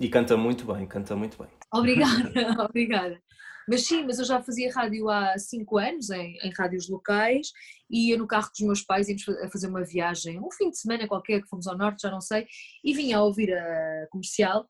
E 0.00 0.08
canta 0.08 0.36
muito 0.36 0.64
bem, 0.72 0.86
canta 0.86 1.16
muito 1.16 1.36
bem. 1.36 1.48
Obrigada, 1.72 2.30
obrigada. 2.64 3.20
Mas 3.68 3.86
sim, 3.86 4.04
mas 4.04 4.18
eu 4.18 4.24
já 4.24 4.42
fazia 4.42 4.72
rádio 4.72 5.08
há 5.08 5.38
5 5.38 5.78
anos, 5.78 6.10
em, 6.10 6.36
em, 6.42 6.52
rádios 6.56 6.88
locais, 6.88 7.52
e 7.88 8.12
eu 8.12 8.18
no 8.18 8.26
carro 8.26 8.46
com 8.46 8.64
os 8.64 8.66
meus 8.66 8.82
pais 8.82 9.08
íamos 9.08 9.28
a 9.28 9.48
fazer 9.48 9.68
uma 9.68 9.84
viagem, 9.84 10.40
um 10.40 10.50
fim 10.50 10.70
de 10.70 10.78
semana 10.78 11.06
qualquer, 11.06 11.40
que 11.40 11.48
fomos 11.48 11.66
ao 11.66 11.78
norte, 11.78 12.02
já 12.02 12.10
não 12.10 12.20
sei, 12.20 12.46
e 12.82 12.92
vinha 12.92 13.18
a 13.18 13.22
ouvir 13.22 13.52
a 13.52 14.06
comercial, 14.10 14.68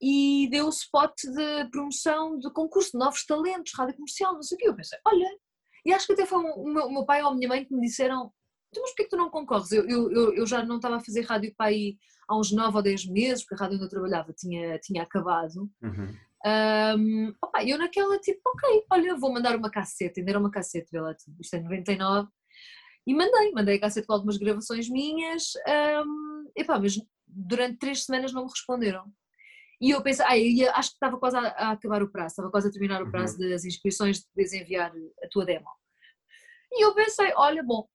e 0.00 0.48
deu 0.50 0.66
o 0.66 0.70
spot 0.70 1.14
de 1.22 1.70
promoção 1.70 2.38
de 2.38 2.50
concurso 2.52 2.92
de 2.92 2.98
novos 2.98 3.24
talentos, 3.24 3.72
rádio 3.76 3.94
comercial, 3.94 4.34
não 4.34 4.42
sei 4.42 4.56
o 4.56 4.58
quê. 4.58 4.68
Eu 4.68 4.76
pensei, 4.76 4.98
olha, 5.06 5.28
e 5.84 5.92
acho 5.92 6.06
que 6.06 6.12
até 6.12 6.26
foi 6.26 6.38
o 6.38 6.64
meu, 6.64 6.86
o 6.86 6.92
meu 6.92 7.04
pai 7.04 7.22
ou 7.22 7.30
a 7.30 7.34
minha 7.34 7.48
mãe 7.48 7.64
que 7.64 7.74
me 7.74 7.80
disseram: 7.80 8.32
então, 8.70 8.82
mas 8.82 8.90
porquê 8.90 9.04
que 9.04 9.10
tu 9.10 9.16
não 9.16 9.30
concorres? 9.30 9.70
Eu, 9.70 9.88
eu, 9.88 10.34
eu 10.34 10.46
já 10.46 10.64
não 10.64 10.76
estava 10.76 10.96
a 10.96 11.00
fazer 11.00 11.20
rádio 11.22 11.54
para 11.56 11.66
aí 11.66 11.96
há 12.28 12.36
uns 12.36 12.50
9 12.50 12.76
ou 12.76 12.82
10 12.82 13.06
meses, 13.06 13.44
porque 13.44 13.54
a 13.54 13.58
rádio 13.58 13.76
onde 13.76 13.84
eu 13.84 13.90
trabalhava 13.90 14.32
tinha, 14.32 14.78
tinha 14.80 15.02
acabado. 15.02 15.70
Uhum. 15.82 16.16
Um, 16.46 17.34
opa, 17.42 17.64
eu 17.64 17.78
naquela 17.78 18.18
tipo, 18.18 18.40
ok, 18.44 18.84
olha, 18.90 19.16
vou 19.16 19.32
mandar 19.32 19.56
uma 19.56 19.70
cassete, 19.70 20.20
ainda 20.20 20.32
era 20.32 20.38
uma 20.38 20.50
cassete, 20.50 20.90
vê 20.90 21.00
lá, 21.00 21.14
tipo, 21.14 21.36
isto 21.40 21.54
é 21.54 21.60
99, 21.60 22.28
e 23.06 23.14
mandei, 23.14 23.52
mandei 23.52 23.76
a 23.76 23.80
cassete 23.80 24.06
com 24.06 24.12
algumas 24.12 24.36
gravações 24.36 24.88
minhas, 24.88 25.52
um, 26.04 26.50
epá, 26.56 26.78
mas 26.78 27.00
durante 27.26 27.78
três 27.78 28.04
semanas 28.04 28.32
não 28.32 28.44
me 28.44 28.50
responderam. 28.50 29.04
E 29.80 29.90
eu 29.90 30.02
pensei, 30.02 30.24
ah, 30.26 30.38
eu 30.38 30.70
acho 30.72 30.90
que 30.90 30.96
estava 30.96 31.18
quase 31.18 31.36
a, 31.36 31.40
a, 31.40 31.70
acabar 31.72 32.02
o 32.02 32.10
prazo, 32.10 32.28
estava 32.28 32.50
quase 32.50 32.68
a 32.68 32.70
terminar 32.70 33.02
o 33.02 33.10
prazo 33.10 33.40
uhum. 33.40 33.50
das 33.50 33.64
inscrições 33.64 34.18
de 34.18 34.26
poderes 34.26 34.52
enviar 34.52 34.92
a 35.22 35.28
tua 35.30 35.44
demo. 35.44 35.68
E 36.72 36.84
eu 36.84 36.94
pensei, 36.94 37.32
olha, 37.36 37.62
bom, 37.62 37.86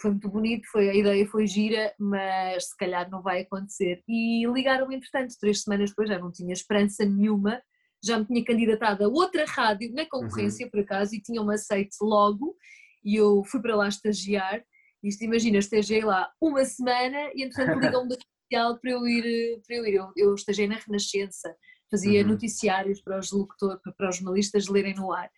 foi 0.00 0.10
muito 0.12 0.28
bonito, 0.28 0.66
foi, 0.70 0.88
a 0.88 0.94
ideia 0.94 1.26
foi 1.26 1.46
gira, 1.46 1.94
mas 1.98 2.68
se 2.68 2.76
calhar 2.76 3.08
não 3.10 3.22
vai 3.22 3.42
acontecer. 3.42 4.02
E 4.08 4.46
ligaram 4.46 4.90
entretanto, 4.90 5.34
três 5.38 5.62
semanas 5.62 5.90
depois, 5.90 6.08
já 6.08 6.18
não 6.18 6.32
tinha 6.32 6.52
esperança 6.52 7.04
nenhuma, 7.04 7.60
já 8.02 8.18
me 8.18 8.24
tinha 8.24 8.44
candidatado 8.44 9.04
a 9.04 9.08
outra 9.08 9.44
rádio 9.46 9.92
na 9.92 10.06
concorrência, 10.06 10.64
uhum. 10.64 10.70
por 10.70 10.80
acaso, 10.80 11.14
e 11.14 11.20
tinham-me 11.20 11.54
aceito 11.54 11.96
logo, 12.02 12.56
e 13.04 13.16
eu 13.16 13.44
fui 13.44 13.60
para 13.60 13.76
lá 13.76 13.88
estagiar, 13.88 14.62
isto 15.02 15.22
imagina, 15.22 15.58
estagiei 15.58 16.02
lá 16.02 16.30
uma 16.40 16.64
semana, 16.64 17.30
e 17.34 17.44
entretanto 17.44 17.78
ligam-me 17.80 18.16
para 18.50 18.90
eu 18.90 19.06
ir. 19.06 19.60
Para 19.66 19.76
eu, 19.76 19.86
ir. 19.86 19.94
eu, 19.94 20.12
eu 20.16 20.34
estagiei 20.34 20.68
na 20.68 20.76
Renascença, 20.76 21.54
fazia 21.90 22.22
uhum. 22.22 22.28
noticiários 22.28 23.00
para 23.00 23.18
os 23.18 23.32
locutores, 23.32 23.80
para 23.96 24.08
os 24.08 24.16
jornalistas 24.16 24.68
lerem 24.68 24.94
no 24.94 25.12
ar. 25.12 25.30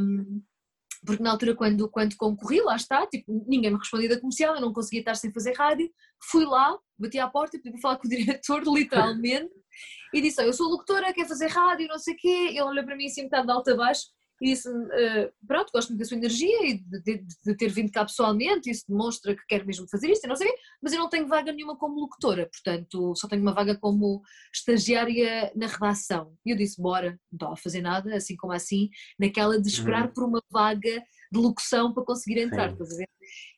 Um, 0.00 0.42
porque 1.04 1.22
na 1.22 1.30
altura 1.30 1.54
quando, 1.54 1.88
quando 1.88 2.16
concorri, 2.16 2.60
lá 2.60 2.76
está, 2.76 3.06
tipo, 3.06 3.44
ninguém 3.46 3.70
me 3.70 3.78
respondia 3.78 4.08
da 4.08 4.20
comercial, 4.20 4.54
eu 4.54 4.60
não 4.60 4.72
conseguia 4.72 5.00
estar 5.00 5.14
sem 5.14 5.32
fazer 5.32 5.54
rádio, 5.56 5.90
fui 6.30 6.44
lá, 6.44 6.76
bati 6.98 7.18
à 7.18 7.28
porta 7.28 7.56
e 7.56 7.60
pedi 7.60 7.72
para 7.72 7.80
falar 7.80 7.96
com 7.98 8.06
o 8.06 8.10
diretor, 8.10 8.62
literalmente, 8.64 9.52
e 10.12 10.20
disse, 10.20 10.42
eu 10.42 10.52
sou 10.52 10.68
locutora, 10.68 11.12
quero 11.12 11.28
fazer 11.28 11.48
rádio, 11.48 11.86
não 11.86 11.98
sei 11.98 12.14
o 12.14 12.16
quê, 12.16 12.46
ele 12.50 12.62
olhou 12.62 12.84
para 12.84 12.96
mim 12.96 13.06
assim 13.06 13.22
um 13.22 13.24
bocado 13.24 13.46
de 13.46 13.52
alto 13.52 13.70
a 13.70 13.76
baixo, 13.76 14.06
e 14.40 14.50
disse 14.50 14.68
uh, 14.68 15.32
pronto, 15.46 15.70
gosto 15.72 15.88
muito 15.88 16.00
da 16.00 16.04
sua 16.04 16.16
energia 16.16 16.66
e 16.66 16.78
de, 16.78 17.00
de, 17.00 17.26
de, 17.44 17.56
ter 17.56 17.68
vindo 17.68 17.90
cá 17.90 18.04
pessoalmente, 18.04 18.70
isso 18.70 18.84
demonstra 18.88 19.34
que 19.34 19.42
quer 19.48 19.64
mesmo 19.66 19.88
fazer 19.88 20.10
isto, 20.10 20.26
não 20.28 20.36
sei, 20.36 20.52
mas 20.82 20.92
eu 20.92 20.98
não 20.98 21.08
tenho 21.08 21.26
vaga 21.26 21.52
nenhuma 21.52 21.76
como 21.76 22.00
locutora, 22.00 22.48
portanto 22.48 23.14
só 23.16 23.26
tenho 23.28 23.42
uma 23.42 23.52
vaga 23.52 23.76
como 23.76 24.22
estagiária 24.52 25.52
na 25.56 25.66
redação. 25.66 26.34
E 26.46 26.50
eu 26.50 26.56
disse, 26.56 26.80
bora, 26.80 27.18
não 27.30 27.36
estava 27.36 27.52
a 27.54 27.56
fazer 27.56 27.80
nada, 27.80 28.14
assim 28.14 28.36
como 28.36 28.52
assim, 28.52 28.88
naquela 29.18 29.60
de 29.60 29.68
esperar 29.68 30.06
uhum. 30.06 30.12
por 30.12 30.24
uma 30.24 30.42
vaga 30.50 31.02
de 31.30 31.38
locução 31.38 31.92
para 31.92 32.04
conseguir 32.04 32.40
entrar, 32.40 32.72
estás 32.72 32.92
a 32.92 32.96
ver? 32.96 33.08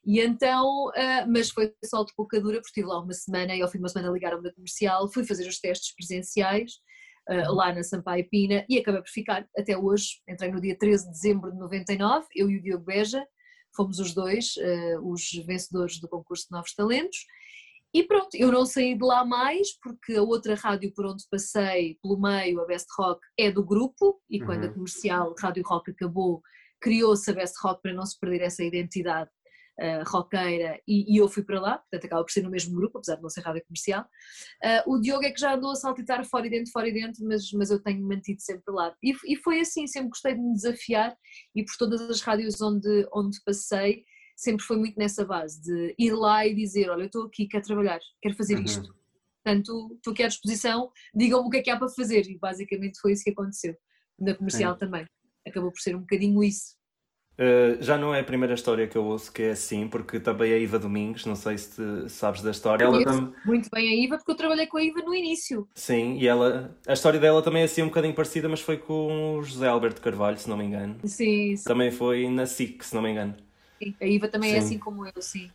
E 0.04 0.20
então, 0.20 0.88
uh, 0.88 1.28
mas 1.28 1.50
foi 1.50 1.72
só 1.84 2.02
de 2.04 2.12
pouca 2.16 2.40
dura, 2.40 2.56
porque 2.56 2.68
estive 2.68 2.86
lá 2.86 3.00
uma 3.00 3.12
semana 3.12 3.54
e 3.54 3.62
ao 3.62 3.68
fim 3.68 3.78
de 3.78 3.84
uma 3.84 3.88
semana 3.88 4.12
ligaram-me 4.12 4.42
da 4.42 4.52
comercial, 4.52 5.10
fui 5.12 5.24
fazer 5.24 5.46
os 5.46 5.60
testes 5.60 5.94
presenciais, 5.94 6.72
uh, 7.28 7.54
lá 7.54 7.72
na 7.72 7.82
Sampaio 7.82 8.28
Pina 8.28 8.64
e 8.68 8.78
acabei 8.78 9.00
por 9.00 9.10
ficar 9.10 9.46
até 9.56 9.76
hoje. 9.76 10.20
Entrei 10.28 10.50
no 10.50 10.60
dia 10.60 10.76
13 10.76 11.06
de 11.06 11.10
dezembro 11.10 11.52
de 11.52 11.58
99, 11.58 12.26
eu 12.34 12.50
e 12.50 12.58
o 12.58 12.62
Diogo 12.62 12.84
Beja, 12.84 13.24
fomos 13.74 13.98
os 13.98 14.14
dois 14.14 14.54
uh, 14.56 15.10
os 15.10 15.30
vencedores 15.46 16.00
do 16.00 16.08
concurso 16.08 16.46
de 16.48 16.52
Novos 16.52 16.74
Talentos. 16.74 17.18
E 17.92 18.04
pronto, 18.04 18.28
eu 18.34 18.52
não 18.52 18.64
saí 18.64 18.96
de 18.96 19.04
lá 19.04 19.24
mais 19.24 19.76
porque 19.80 20.14
a 20.14 20.22
outra 20.22 20.54
rádio 20.54 20.92
por 20.94 21.06
onde 21.06 21.24
passei, 21.28 21.98
pelo 22.00 22.20
meio, 22.20 22.60
a 22.60 22.66
Best 22.66 22.86
Rock, 22.96 23.20
é 23.36 23.50
do 23.50 23.64
grupo 23.64 24.20
e 24.30 24.38
quando 24.38 24.64
uhum. 24.64 24.70
a 24.70 24.74
comercial 24.74 25.34
Rádio 25.36 25.64
Rock 25.66 25.90
acabou, 25.90 26.40
criou-se 26.80 27.28
a 27.28 27.34
Best 27.34 27.56
Rock 27.60 27.82
para 27.82 27.92
não 27.92 28.06
se 28.06 28.18
perder 28.18 28.42
essa 28.42 28.62
identidade 28.62 29.30
uh, 29.80 30.04
roqueira 30.06 30.80
e, 30.86 31.14
e, 31.14 31.16
eu 31.16 31.28
fui 31.28 31.42
para 31.42 31.60
lá, 31.60 31.78
portanto 31.78 32.04
acaba 32.04 32.22
por 32.22 32.30
ser 32.30 32.42
no 32.42 32.50
mesmo 32.50 32.76
grupo, 32.76 32.98
apesar 32.98 33.16
de 33.16 33.22
não 33.22 33.30
ser 33.30 33.40
rádio 33.40 33.64
comercial. 33.64 34.04
Uh, 34.62 34.94
o 34.94 35.00
Diogo 35.00 35.24
é 35.24 35.30
que 35.30 35.40
já 35.40 35.54
andou 35.54 35.72
a 35.72 35.76
saltitar 35.76 36.24
fora 36.24 36.46
e 36.46 36.50
dentro, 36.50 36.70
fora 36.70 36.88
e 36.88 36.92
dentro, 36.92 37.24
mas, 37.24 37.50
mas 37.52 37.70
eu 37.70 37.82
tenho 37.82 38.06
mantido 38.06 38.40
sempre 38.40 38.74
lá. 38.74 38.94
E, 39.02 39.14
e 39.26 39.36
foi 39.36 39.60
assim, 39.60 39.86
sempre 39.86 40.10
gostei 40.10 40.34
de 40.34 40.40
me 40.40 40.52
desafiar 40.52 41.16
e 41.54 41.64
por 41.64 41.76
todas 41.78 42.02
as 42.02 42.20
rádios 42.20 42.60
onde, 42.60 43.08
onde 43.12 43.38
passei, 43.44 44.04
sempre 44.36 44.64
foi 44.64 44.76
muito 44.76 44.98
nessa 44.98 45.24
base 45.24 45.60
de 45.60 45.94
ir 45.98 46.12
lá 46.12 46.46
e 46.46 46.54
dizer: 46.54 46.88
Olha, 46.90 47.02
eu 47.02 47.06
estou 47.06 47.26
aqui, 47.26 47.46
quero 47.46 47.64
trabalhar, 47.64 48.00
quero 48.22 48.36
fazer 48.36 48.56
uhum. 48.56 48.64
isto. 48.64 48.94
Portanto, 49.42 49.94
estou 49.96 50.12
aqui 50.12 50.22
à 50.22 50.28
disposição, 50.28 50.90
digam-me 51.14 51.48
o 51.48 51.50
que 51.50 51.58
é 51.58 51.62
que 51.62 51.70
há 51.70 51.78
para 51.78 51.88
fazer. 51.88 52.26
E 52.28 52.38
basicamente 52.38 53.00
foi 53.00 53.12
isso 53.12 53.24
que 53.24 53.30
aconteceu. 53.30 53.74
Na 54.18 54.34
comercial 54.34 54.74
Sim. 54.74 54.78
também. 54.78 55.06
Acabou 55.46 55.72
por 55.72 55.80
ser 55.80 55.96
um 55.96 56.00
bocadinho 56.00 56.44
isso. 56.44 56.76
Uh, 57.40 57.82
já 57.82 57.96
não 57.96 58.14
é 58.14 58.20
a 58.20 58.24
primeira 58.24 58.52
história 58.52 58.86
que 58.86 58.98
eu 58.98 59.02
ouço 59.02 59.32
que 59.32 59.44
é 59.44 59.52
assim, 59.52 59.88
porque 59.88 60.20
também 60.20 60.52
a 60.52 60.58
Iva 60.58 60.78
Domingos, 60.78 61.24
não 61.24 61.34
sei 61.34 61.56
se 61.56 61.80
sabes 62.10 62.42
da 62.42 62.50
história. 62.50 62.84
Ela 62.84 63.02
tam... 63.02 63.32
Muito 63.46 63.70
bem 63.72 63.88
a 63.88 64.04
Iva, 64.04 64.18
porque 64.18 64.32
eu 64.32 64.34
trabalhei 64.34 64.66
com 64.66 64.76
a 64.76 64.82
Iva 64.82 65.00
no 65.00 65.14
início. 65.14 65.66
Sim, 65.74 66.18
e 66.18 66.28
ela, 66.28 66.76
a 66.86 66.92
história 66.92 67.18
dela 67.18 67.40
também 67.40 67.62
é 67.62 67.64
assim 67.64 67.80
um 67.80 67.86
bocadinho 67.86 68.12
parecida, 68.12 68.46
mas 68.46 68.60
foi 68.60 68.76
com 68.76 69.38
o 69.38 69.42
José 69.42 69.66
Alberto 69.66 70.02
Carvalho, 70.02 70.36
se 70.36 70.50
não 70.50 70.56
me 70.58 70.64
engano. 70.64 70.96
Sim, 71.04 71.56
sim. 71.56 71.64
Também 71.64 71.90
foi 71.90 72.28
na 72.28 72.44
SIC, 72.44 72.84
se 72.84 72.94
não 72.94 73.00
me 73.00 73.10
engano. 73.10 73.34
Sim, 73.82 73.94
a 73.98 74.04
Iva 74.04 74.28
também 74.28 74.50
é 74.50 74.52
sim. 74.52 74.58
é 74.58 74.62
assim 74.62 74.78
como 74.78 75.06
eu, 75.06 75.22
sim. 75.22 75.50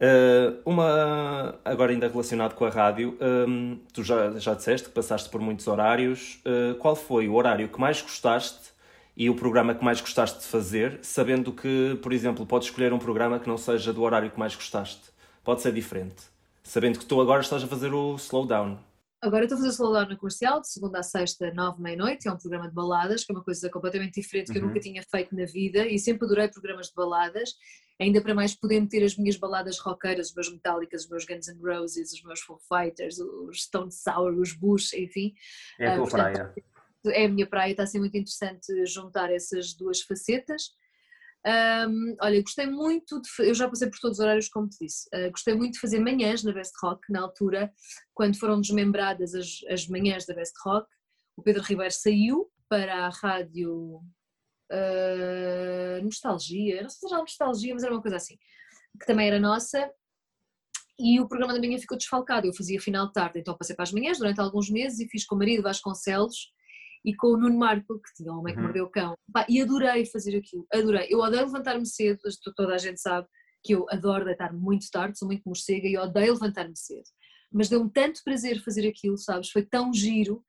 Uh, 0.00 0.58
uma, 0.64 1.56
agora 1.64 1.92
ainda 1.92 2.08
relacionado 2.08 2.54
com 2.54 2.64
a 2.64 2.70
rádio, 2.70 3.16
um, 3.20 3.72
ehm, 3.72 3.78
tu 3.92 4.02
já, 4.02 4.30
já 4.38 4.54
disseste 4.54 4.88
que 4.88 4.94
passaste 4.94 5.28
por 5.28 5.40
muitos 5.40 5.68
horários. 5.68 6.40
Uh, 6.44 6.74
qual 6.78 6.96
foi 6.96 7.28
o 7.28 7.34
horário 7.34 7.68
que 7.68 7.78
mais 7.78 8.02
gostaste 8.02 8.76
e 9.18 9.28
o 9.28 9.34
programa 9.34 9.74
que 9.74 9.84
mais 9.84 10.00
gostaste 10.00 10.38
de 10.38 10.44
fazer, 10.44 11.00
sabendo 11.02 11.52
que, 11.52 11.98
por 12.00 12.12
exemplo, 12.12 12.46
podes 12.46 12.68
escolher 12.68 12.92
um 12.92 13.00
programa 13.00 13.40
que 13.40 13.48
não 13.48 13.58
seja 13.58 13.92
do 13.92 14.02
horário 14.02 14.30
que 14.30 14.38
mais 14.38 14.54
gostaste. 14.54 15.10
Pode 15.42 15.60
ser 15.60 15.72
diferente. 15.72 16.22
Sabendo 16.62 17.00
que 17.00 17.04
tu 17.04 17.20
agora 17.20 17.40
estás 17.40 17.64
a 17.64 17.66
fazer 17.66 17.92
o 17.92 18.14
Slowdown. 18.14 18.78
Agora 19.20 19.42
estou 19.42 19.56
a 19.56 19.58
fazer 19.58 19.70
o 19.70 19.72
Slowdown 19.72 20.08
na 20.10 20.16
comercial, 20.16 20.60
de 20.60 20.68
segunda 20.68 21.00
a 21.00 21.02
sexta, 21.02 21.52
nove, 21.52 21.82
meia-noite. 21.82 22.28
É 22.28 22.32
um 22.32 22.36
programa 22.36 22.68
de 22.68 22.74
baladas, 22.74 23.24
que 23.24 23.32
é 23.32 23.34
uma 23.34 23.42
coisa 23.42 23.68
completamente 23.68 24.20
diferente 24.20 24.52
que 24.52 24.58
uhum. 24.58 24.66
eu 24.66 24.68
nunca 24.68 24.78
tinha 24.78 25.02
feito 25.02 25.34
na 25.34 25.46
vida 25.46 25.84
e 25.84 25.98
sempre 25.98 26.24
adorei 26.24 26.46
programas 26.46 26.86
de 26.86 26.94
baladas. 26.94 27.54
Ainda 28.00 28.20
para 28.20 28.32
mais 28.32 28.54
podendo 28.54 28.88
ter 28.88 29.02
as 29.02 29.16
minhas 29.16 29.36
baladas 29.36 29.80
rockeiras, 29.80 30.28
os 30.28 30.34
meus 30.36 30.52
Metallicas, 30.52 31.02
os 31.02 31.10
meus 31.10 31.24
Guns 31.24 31.48
N' 31.48 31.60
Roses, 31.60 32.12
os 32.12 32.22
meus 32.22 32.38
Foo 32.38 32.60
Fighters, 32.68 33.18
os 33.18 33.64
Stone 33.64 33.90
Sour, 33.90 34.38
os 34.38 34.52
Bush, 34.52 34.92
enfim. 34.92 35.34
É 35.76 35.88
a 35.88 35.94
tua 35.96 36.04
uh, 36.04 36.08
portanto, 36.08 36.32
praia 36.34 36.54
é 37.06 37.26
a 37.26 37.28
minha 37.28 37.46
praia, 37.46 37.70
está 37.70 37.84
a 37.84 37.86
ser 37.86 37.98
muito 37.98 38.16
interessante 38.16 38.84
juntar 38.86 39.30
essas 39.32 39.74
duas 39.74 40.02
facetas. 40.02 40.70
Um, 41.46 42.16
olha, 42.20 42.42
gostei 42.42 42.66
muito 42.66 43.20
de. 43.20 43.28
Eu 43.40 43.54
já 43.54 43.68
passei 43.68 43.88
por 43.88 43.98
todos 44.00 44.18
os 44.18 44.24
horários, 44.24 44.48
como 44.48 44.68
te 44.68 44.78
disse. 44.80 45.08
Uh, 45.14 45.30
gostei 45.30 45.54
muito 45.54 45.74
de 45.74 45.80
fazer 45.80 46.00
manhãs 46.00 46.42
na 46.42 46.52
Best 46.52 46.74
Rock, 46.82 47.00
na 47.10 47.20
altura, 47.20 47.72
quando 48.12 48.38
foram 48.38 48.60
desmembradas 48.60 49.34
as, 49.34 49.60
as 49.70 49.86
manhãs 49.86 50.26
da 50.26 50.34
Best 50.34 50.54
Rock. 50.64 50.86
O 51.36 51.42
Pedro 51.42 51.62
Ribeiro 51.62 51.94
saiu 51.94 52.50
para 52.68 53.06
a 53.06 53.08
rádio 53.08 54.02
uh, 54.72 56.02
Nostalgia, 56.02 56.82
não 56.82 56.90
sei 56.90 57.08
se 57.08 57.14
era 57.14 57.22
Nostalgia, 57.22 57.74
mas 57.74 57.84
era 57.84 57.94
uma 57.94 58.02
coisa 58.02 58.16
assim, 58.16 58.36
que 59.00 59.06
também 59.06 59.28
era 59.28 59.38
nossa. 59.38 59.90
E 60.98 61.20
o 61.20 61.28
programa 61.28 61.54
da 61.54 61.60
manhã 61.60 61.78
ficou 61.78 61.96
desfalcado. 61.96 62.48
Eu 62.48 62.52
fazia 62.52 62.80
final 62.80 63.06
de 63.06 63.12
tarde, 63.12 63.38
então 63.38 63.56
passei 63.56 63.76
para 63.76 63.84
as 63.84 63.92
manhãs 63.92 64.18
durante 64.18 64.40
alguns 64.40 64.68
meses 64.68 64.98
e 64.98 65.08
fiz 65.08 65.24
com 65.24 65.36
o 65.36 65.38
marido 65.38 65.62
Vasconcelos 65.62 66.52
e 67.08 67.16
com 67.16 67.28
o 67.28 67.36
Nuno 67.38 67.58
Marco, 67.58 67.98
que 68.00 68.14
tinha 68.14 68.30
o 68.30 68.38
Homem 68.38 68.52
que 68.52 68.60
uhum. 68.60 68.66
Mordeu 68.66 68.84
o 68.84 68.90
Cão. 68.90 69.14
Pá, 69.32 69.46
e 69.48 69.62
adorei 69.62 70.04
fazer 70.04 70.36
aquilo, 70.36 70.66
adorei. 70.70 71.06
Eu 71.08 71.20
odeio 71.20 71.46
levantar-me 71.46 71.86
cedo, 71.86 72.18
toda 72.54 72.74
a 72.74 72.78
gente 72.78 73.00
sabe 73.00 73.26
que 73.64 73.74
eu 73.74 73.86
adoro 73.88 74.26
deitar 74.26 74.52
muito 74.52 74.90
tarde, 74.90 75.18
sou 75.18 75.26
muito 75.26 75.42
morcega 75.46 75.88
e 75.88 75.96
odeio 75.96 76.34
levantar-me 76.34 76.76
cedo. 76.76 77.08
Mas 77.50 77.70
deu-me 77.70 77.90
tanto 77.90 78.22
prazer 78.22 78.62
fazer 78.62 78.86
aquilo, 78.86 79.16
sabes? 79.16 79.48
Foi 79.48 79.62
tão 79.62 79.90
giro 79.90 80.44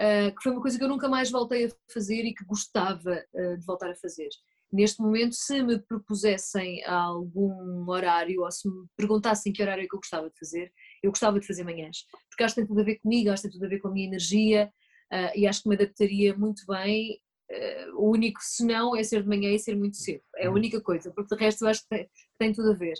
uh, 0.00 0.34
que 0.34 0.42
foi 0.42 0.50
uma 0.50 0.60
coisa 0.60 0.76
que 0.76 0.82
eu 0.82 0.88
nunca 0.88 1.08
mais 1.08 1.30
voltei 1.30 1.66
a 1.66 1.70
fazer 1.92 2.24
e 2.24 2.34
que 2.34 2.44
gostava 2.44 3.24
uh, 3.32 3.56
de 3.56 3.64
voltar 3.64 3.88
a 3.88 3.94
fazer. 3.94 4.30
Neste 4.72 5.00
momento, 5.00 5.36
se 5.36 5.62
me 5.62 5.78
propusessem 5.78 6.84
algum 6.86 7.88
horário 7.88 8.42
ou 8.42 8.50
se 8.50 8.68
me 8.68 8.84
perguntassem 8.96 9.52
que 9.52 9.62
horário 9.62 9.84
é 9.84 9.86
que 9.86 9.94
eu 9.94 10.00
gostava 10.00 10.28
de 10.28 10.36
fazer, 10.36 10.72
eu 11.04 11.10
gostava 11.10 11.38
de 11.38 11.46
fazer 11.46 11.62
manhãs, 11.62 11.98
porque 12.28 12.42
acho 12.42 12.54
que 12.56 12.62
tem 12.62 12.68
tudo 12.68 12.80
a 12.80 12.84
ver 12.84 12.96
comigo, 12.96 13.30
acho 13.30 13.42
que 13.42 13.48
tem 13.48 13.52
tudo 13.52 13.66
a 13.66 13.68
ver 13.68 13.78
com 13.78 13.88
a 13.88 13.92
minha 13.92 14.08
energia, 14.08 14.72
uh, 15.12 15.32
e 15.34 15.46
acho 15.46 15.62
que 15.62 15.68
me 15.68 15.74
adaptaria 15.74 16.36
muito 16.36 16.62
bem. 16.66 17.20
Uh, 17.50 17.96
o 17.96 18.10
único 18.10 18.38
senão 18.42 18.94
é 18.94 19.02
ser 19.02 19.22
de 19.22 19.28
manhã 19.28 19.50
e 19.50 19.58
ser 19.58 19.76
muito 19.76 19.96
cedo, 19.96 20.22
é 20.36 20.46
a 20.46 20.50
uhum. 20.50 20.56
única 20.56 20.80
coisa, 20.80 21.10
porque 21.10 21.34
de 21.34 21.42
resto 21.42 21.64
eu 21.64 21.68
acho 21.68 21.82
que 21.82 21.88
tem, 21.88 22.10
tem 22.38 22.52
tudo 22.52 22.70
a 22.70 22.74
ver. 22.74 22.94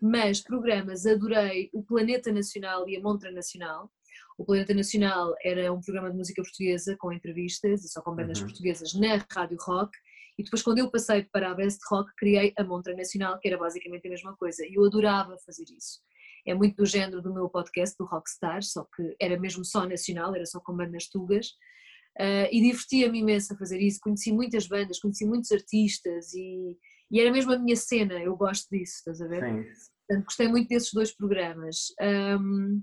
Mas 0.00 0.40
programas, 0.40 1.06
adorei 1.06 1.70
o 1.72 1.82
Planeta 1.82 2.30
Nacional 2.30 2.88
e 2.88 2.96
a 2.96 3.00
Montra 3.00 3.32
Nacional. 3.32 3.90
O 4.38 4.44
Planeta 4.44 4.74
Nacional 4.74 5.34
era 5.42 5.72
um 5.72 5.80
programa 5.80 6.10
de 6.10 6.16
música 6.18 6.42
portuguesa 6.42 6.94
com 6.98 7.10
entrevistas 7.10 7.82
e 7.82 7.88
só 7.88 8.02
com 8.02 8.14
bandas 8.14 8.38
uhum. 8.38 8.46
portuguesas 8.46 8.92
na 8.94 9.26
Rádio 9.32 9.56
Rock. 9.60 9.90
E 10.38 10.44
depois, 10.44 10.62
quando 10.62 10.78
eu 10.78 10.90
passei 10.90 11.24
para 11.24 11.50
a 11.50 11.54
Best 11.54 11.80
Rock, 11.90 12.12
criei 12.14 12.52
a 12.58 12.62
Montra 12.62 12.94
Nacional, 12.94 13.38
que 13.38 13.48
era 13.48 13.56
basicamente 13.56 14.06
a 14.06 14.10
mesma 14.10 14.36
coisa. 14.36 14.66
E 14.66 14.74
eu 14.74 14.84
adorava 14.84 15.38
fazer 15.38 15.64
isso 15.74 16.00
é 16.46 16.54
muito 16.54 16.76
do 16.76 16.86
género 16.86 17.20
do 17.20 17.34
meu 17.34 17.48
podcast, 17.48 17.96
do 17.98 18.06
Rockstar, 18.06 18.62
só 18.62 18.84
que 18.94 19.16
era 19.20 19.38
mesmo 19.38 19.64
só 19.64 19.86
nacional, 19.86 20.34
era 20.34 20.46
só 20.46 20.60
com 20.60 20.76
bandas 20.76 21.08
tugas. 21.08 21.48
Uh, 22.18 22.48
e 22.50 22.62
divertia-me 22.62 23.18
imenso 23.18 23.52
a 23.52 23.58
fazer 23.58 23.80
isso. 23.80 24.00
Conheci 24.00 24.32
muitas 24.32 24.66
bandas, 24.66 25.00
conheci 25.00 25.26
muitos 25.26 25.52
artistas 25.52 26.32
e, 26.32 26.76
e, 27.10 27.20
era 27.20 27.30
mesmo 27.30 27.52
a 27.52 27.58
minha 27.58 27.76
cena. 27.76 28.14
Eu 28.14 28.36
gosto 28.36 28.68
disso, 28.70 28.94
estás 28.98 29.20
a 29.20 29.26
ver? 29.26 29.42
Sim. 29.44 29.64
Portanto, 30.06 30.24
gostei 30.24 30.48
muito 30.48 30.68
desses 30.68 30.92
dois 30.92 31.14
programas. 31.14 31.88
Um, 32.00 32.82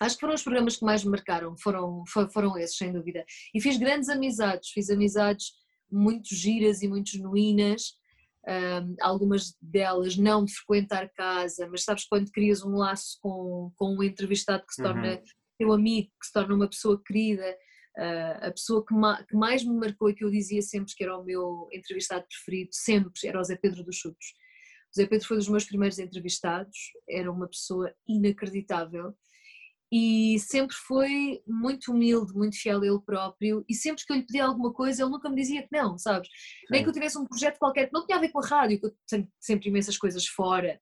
acho 0.00 0.16
que 0.16 0.20
foram 0.20 0.34
os 0.34 0.42
programas 0.42 0.76
que 0.76 0.84
mais 0.84 1.04
me 1.04 1.10
marcaram, 1.10 1.56
foram, 1.56 2.02
foram 2.32 2.58
esses, 2.58 2.76
sem 2.76 2.92
dúvida. 2.92 3.24
E 3.54 3.60
fiz 3.60 3.78
grandes 3.78 4.08
amizades, 4.08 4.70
fiz 4.70 4.90
amizades 4.90 5.52
muito 5.90 6.34
giras 6.34 6.82
e 6.82 6.88
muito 6.88 7.10
genuínas 7.10 7.94
um, 8.46 8.96
algumas 9.00 9.56
delas 9.60 10.16
não 10.16 10.44
de 10.44 10.52
frequentar 10.54 11.08
casa, 11.10 11.68
mas 11.68 11.84
sabes 11.84 12.04
quando 12.04 12.30
crias 12.30 12.62
um 12.64 12.76
laço 12.76 13.18
com, 13.20 13.72
com 13.76 13.96
um 13.96 14.02
entrevistado 14.02 14.64
que 14.66 14.74
se 14.74 14.82
torna 14.82 15.14
uhum. 15.14 15.22
teu 15.58 15.72
amigo, 15.72 16.10
que 16.20 16.26
se 16.26 16.32
torna 16.32 16.54
uma 16.54 16.68
pessoa 16.68 17.00
querida, 17.04 17.56
uh, 17.98 18.46
a 18.46 18.50
pessoa 18.50 18.84
que, 18.84 18.94
ma 18.94 19.22
que, 19.24 19.36
mais 19.36 19.64
me 19.64 19.74
marcou 19.74 20.10
e 20.10 20.14
que 20.14 20.24
eu 20.24 20.30
dizia 20.30 20.60
sempre 20.60 20.92
que 20.94 21.04
era 21.04 21.16
o 21.16 21.24
meu 21.24 21.68
entrevistado 21.72 22.26
preferido, 22.26 22.70
sempre, 22.72 23.12
era 23.24 23.40
o 23.40 23.44
Zé 23.44 23.56
Pedro 23.56 23.84
dos 23.84 23.96
Chutos. 23.96 24.34
O 24.92 25.00
Zé 25.00 25.06
Pedro 25.06 25.26
foi 25.26 25.36
um 25.36 25.40
dos 25.40 25.48
meus 25.48 25.64
primeiros 25.64 25.98
entrevistados, 25.98 26.76
era 27.08 27.30
uma 27.30 27.48
pessoa 27.48 27.94
inacreditável 28.08 29.14
e 29.92 30.38
sempre 30.38 30.74
foi 30.74 31.42
muito 31.46 31.92
humilde, 31.92 32.32
muito 32.32 32.56
fiel 32.56 32.80
a 32.80 32.86
ele 32.86 33.00
próprio 33.04 33.62
e 33.68 33.74
sempre 33.74 34.02
que 34.06 34.10
eu 34.10 34.16
lhe 34.16 34.26
pedia 34.26 34.46
alguma 34.46 34.72
coisa 34.72 35.02
ele 35.02 35.10
nunca 35.10 35.28
me 35.28 35.36
dizia 35.36 35.62
que 35.62 35.68
não, 35.70 35.98
sabes? 35.98 36.28
Sim. 36.28 36.66
Nem 36.70 36.82
que 36.82 36.88
eu 36.88 36.94
tivesse 36.94 37.18
um 37.18 37.26
projeto 37.26 37.58
qualquer 37.58 37.86
que 37.86 37.92
não 37.92 38.06
tinha 38.06 38.16
a 38.16 38.20
ver 38.20 38.30
com 38.30 38.40
a 38.40 38.46
rádio, 38.46 38.80
que 38.80 38.86
eu 38.86 38.94
tenho 39.06 39.28
sempre 39.38 39.68
imensas 39.68 39.98
coisas 39.98 40.26
fora 40.26 40.80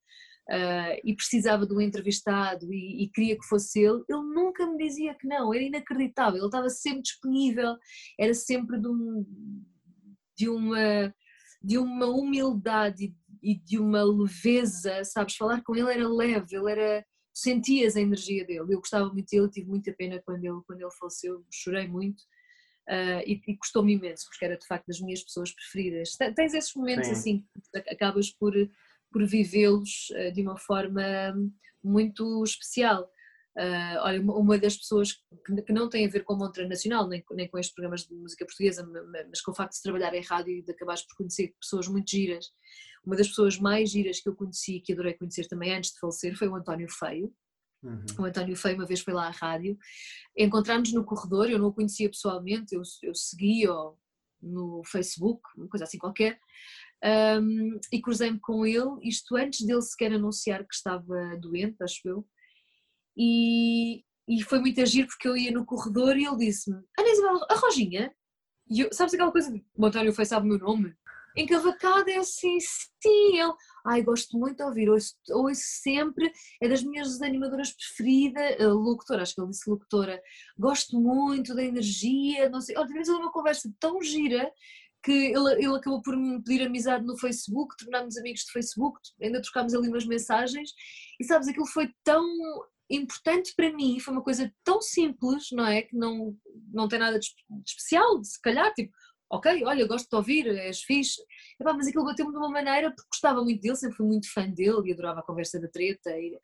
uh, 0.49 1.01
e 1.03 1.13
precisava 1.13 1.67
de 1.67 1.73
um 1.73 1.81
entrevistado 1.81 2.71
e, 2.73 3.03
e, 3.03 3.09
queria 3.09 3.37
que 3.37 3.45
fosse 3.45 3.81
ele, 3.81 4.01
ele 4.07 4.21
nunca 4.33 4.65
me 4.65 4.77
dizia 4.77 5.13
que 5.13 5.27
não, 5.27 5.53
era 5.53 5.63
inacreditável, 5.63 6.37
ele 6.37 6.45
estava 6.45 6.69
sempre 6.69 7.01
disponível, 7.01 7.75
era 8.17 8.33
sempre 8.33 8.79
de, 8.79 8.87
um, 8.87 9.25
de 10.37 10.47
uma 10.47 11.13
de 11.63 11.77
uma 11.77 12.07
humildade 12.07 13.13
e 13.41 13.55
de 13.55 13.77
uma 13.77 14.03
leveza, 14.03 15.03
sabes? 15.03 15.35
Falar 15.35 15.61
com 15.63 15.75
ele 15.75 15.91
era 15.91 16.07
leve, 16.07 16.55
ele 16.55 16.71
era. 16.71 17.05
Sentias 17.33 17.95
a 17.95 18.01
energia 18.01 18.45
dele. 18.45 18.73
Eu 18.73 18.79
gostava 18.79 19.11
muito 19.11 19.29
dele, 19.29 19.49
tive 19.49 19.69
muita 19.69 19.93
pena 19.93 20.21
quando 20.25 20.43
ele, 20.43 20.61
quando 20.65 20.81
ele 20.81 20.91
faleceu, 20.91 21.45
chorei 21.51 21.87
muito. 21.87 22.21
Uh, 22.89 23.21
e, 23.25 23.41
e 23.47 23.57
custou-me 23.57 23.93
imenso, 23.93 24.25
porque 24.27 24.43
era 24.43 24.57
de 24.57 24.65
facto 24.65 24.87
das 24.87 24.99
minhas 24.99 25.23
pessoas 25.23 25.53
preferidas. 25.53 26.17
Tens 26.35 26.53
esses 26.53 26.73
momentos 26.73 27.07
Sim. 27.07 27.13
assim 27.13 27.45
que 27.71 27.91
acabas 27.91 28.31
por, 28.31 28.53
por 29.11 29.25
vivê-los 29.25 30.09
uh, 30.11 30.31
de 30.33 30.41
uma 30.41 30.57
forma 30.57 31.01
muito 31.83 32.43
especial. 32.43 33.09
Uh, 33.57 33.99
olha, 33.99 34.21
uma 34.21 34.57
das 34.57 34.77
pessoas 34.77 35.13
que, 35.65 35.73
não 35.73 35.89
tem 35.89 36.05
a 36.05 36.09
ver 36.09 36.23
com 36.23 36.33
a 36.33 36.37
Montra 36.37 36.65
Nacional, 36.67 37.07
nem, 37.07 37.23
nem 37.31 37.49
com 37.49 37.57
estes 37.57 37.73
programas 37.73 38.05
de 38.05 38.15
música 38.15 38.45
portuguesa, 38.45 38.87
mas 39.29 39.41
com 39.41 39.51
o 39.51 39.55
facto 39.55 39.75
de 39.75 39.81
trabalhar 39.81 40.13
em 40.13 40.23
rádio 40.23 40.53
e 40.53 40.61
de 40.61 40.71
acabares 40.71 41.05
por 41.05 41.17
conhecer 41.17 41.53
pessoas 41.59 41.87
muito 41.87 42.09
giras, 42.09 42.45
uma 43.05 43.15
das 43.15 43.27
pessoas 43.27 43.57
mais 43.57 43.89
giras 43.89 44.21
que 44.21 44.29
eu 44.29 44.35
conheci, 44.35 44.79
que 44.79 44.93
adorei 44.93 45.15
conhecer 45.15 45.47
também 45.47 45.73
antes 45.73 45.91
de 45.91 45.99
falecer, 45.99 46.37
foi 46.37 46.47
o 46.47 46.55
António 46.55 46.87
Feio. 46.89 47.33
Uhum. 47.83 48.05
O 48.19 48.25
António 48.25 48.55
Feio 48.55 48.75
uma 48.75 48.85
vez 48.85 49.01
foi 49.01 49.13
lá 49.13 49.27
à 49.27 49.31
rádio, 49.31 49.77
encontramos 50.37 50.93
no 50.93 51.03
corredor, 51.03 51.49
eu 51.49 51.59
não 51.59 51.69
o 51.69 51.73
conhecia 51.73 52.09
pessoalmente, 52.09 52.75
eu, 52.75 52.81
eu 53.03 53.13
segui-o 53.13 53.97
no 54.41 54.81
Facebook, 54.85 55.41
uma 55.57 55.67
coisa 55.67 55.83
assim 55.83 55.97
qualquer, 55.97 56.39
um, 57.41 57.79
e 57.91 58.01
cruzei-me 58.01 58.39
com 58.39 58.65
ele, 58.65 58.97
isto 59.01 59.35
antes 59.35 59.65
dele 59.65 59.81
sequer 59.81 60.13
anunciar 60.13 60.59
que 60.59 60.73
estava 60.73 61.35
doente, 61.39 61.81
acho 61.81 62.07
eu, 62.07 62.27
e, 63.17 64.03
e 64.27 64.41
foi 64.43 64.59
muito 64.59 64.81
agir 64.81 65.05
porque 65.07 65.27
eu 65.27 65.35
ia 65.35 65.51
no 65.51 65.65
corredor 65.65 66.17
e 66.17 66.25
ele 66.25 66.37
disse-me: 66.37 66.77
Ana 66.97 67.09
Isabel, 67.09 67.45
a 67.49 67.55
Roginha? 67.55 68.13
E 68.69 68.81
eu, 68.81 68.93
sabes 68.93 69.13
aquela 69.13 69.31
coisa 69.31 69.51
de 69.51 69.63
o 69.75 69.85
António 69.85 70.13
foi, 70.13 70.25
sabe 70.25 70.45
o 70.45 70.49
meu 70.49 70.59
nome? 70.59 70.95
Encavacada 71.35 72.11
é 72.11 72.17
assim, 72.17 72.57
sim, 72.59 73.37
ele. 73.39 73.53
Ai, 73.85 74.03
gosto 74.03 74.37
muito 74.37 74.57
de 74.57 74.63
ouvir, 74.63 74.89
ouço, 74.89 75.15
ouço 75.29 75.61
sempre, 75.63 76.31
é 76.61 76.67
das 76.67 76.83
minhas 76.83 77.21
animadoras 77.21 77.71
preferidas, 77.71 78.57
locutora, 78.59 79.21
acho 79.21 79.35
que 79.35 79.41
ele 79.41 79.49
disse 79.49 79.69
locutora, 79.69 80.21
gosto 80.57 80.99
muito 80.99 81.55
da 81.55 81.63
energia, 81.63 82.49
não 82.49 82.59
sei. 82.59 82.75
Olha, 82.77 82.87
tivemos 82.87 83.09
uma 83.09 83.31
conversa 83.31 83.71
tão 83.79 84.01
gira 84.01 84.51
que 85.03 85.11
ele, 85.11 85.53
ele 85.55 85.75
acabou 85.75 86.01
por 86.01 86.15
me 86.15 86.41
pedir 86.43 86.65
amizade 86.65 87.05
no 87.05 87.17
Facebook, 87.17 87.75
tornámos 87.77 88.17
amigos 88.17 88.41
de 88.41 88.51
Facebook, 88.51 88.99
ainda 89.21 89.41
trocámos 89.41 89.73
ali 89.73 89.87
umas 89.87 90.05
mensagens, 90.05 90.71
e 91.19 91.23
sabes, 91.23 91.47
aquilo 91.47 91.65
foi 91.65 91.89
tão 92.03 92.23
importante 92.95 93.53
para 93.55 93.73
mim, 93.73 93.99
foi 93.99 94.13
uma 94.13 94.23
coisa 94.23 94.51
tão 94.63 94.81
simples, 94.81 95.47
não 95.51 95.65
é? 95.65 95.81
Que 95.81 95.95
não, 95.95 96.35
não 96.73 96.87
tem 96.87 96.99
nada 96.99 97.19
de, 97.19 97.27
especial, 97.65 98.23
se 98.23 98.39
calhar, 98.41 98.73
tipo, 98.73 98.93
ok, 99.29 99.63
olha, 99.65 99.87
gosto 99.87 100.09
de 100.09 100.15
ouvir, 100.15 100.47
és 100.47 100.81
fixe, 100.81 101.21
Epá, 101.59 101.73
mas 101.73 101.87
aquilo 101.87 102.03
bateu-me 102.03 102.31
de 102.31 102.37
uma 102.37 102.49
maneira 102.49 102.91
porque 102.91 103.09
gostava 103.11 103.41
muito 103.43 103.61
dele, 103.61 103.75
sempre 103.75 103.97
fui 103.97 104.05
muito 104.05 104.31
fã 104.31 104.49
dele 104.49 104.89
e 104.89 104.93
adorava 104.93 105.21
a 105.21 105.23
conversa 105.23 105.59
da 105.59 105.69
treta 105.69 106.11
e, 106.11 106.37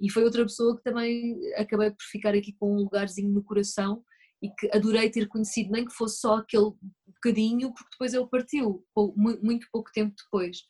e 0.00 0.10
foi 0.10 0.24
outra 0.24 0.42
pessoa 0.42 0.76
que 0.76 0.82
também 0.82 1.38
acabei 1.56 1.90
por 1.90 2.02
ficar 2.10 2.34
aqui 2.34 2.54
com 2.58 2.72
um 2.72 2.78
lugarzinho 2.78 3.30
no 3.30 3.44
coração 3.44 4.02
e 4.42 4.48
que 4.50 4.70
adorei 4.72 5.10
ter 5.10 5.28
conhecido, 5.28 5.70
nem 5.70 5.84
que 5.84 5.92
fosse 5.92 6.20
só 6.20 6.36
aquele 6.36 6.72
bocadinho, 7.06 7.72
porque 7.74 7.90
depois 7.92 8.14
ele 8.14 8.26
partiu, 8.26 8.82
muito 9.16 9.66
pouco 9.70 9.90
tempo 9.92 10.14
depois. 10.16 10.62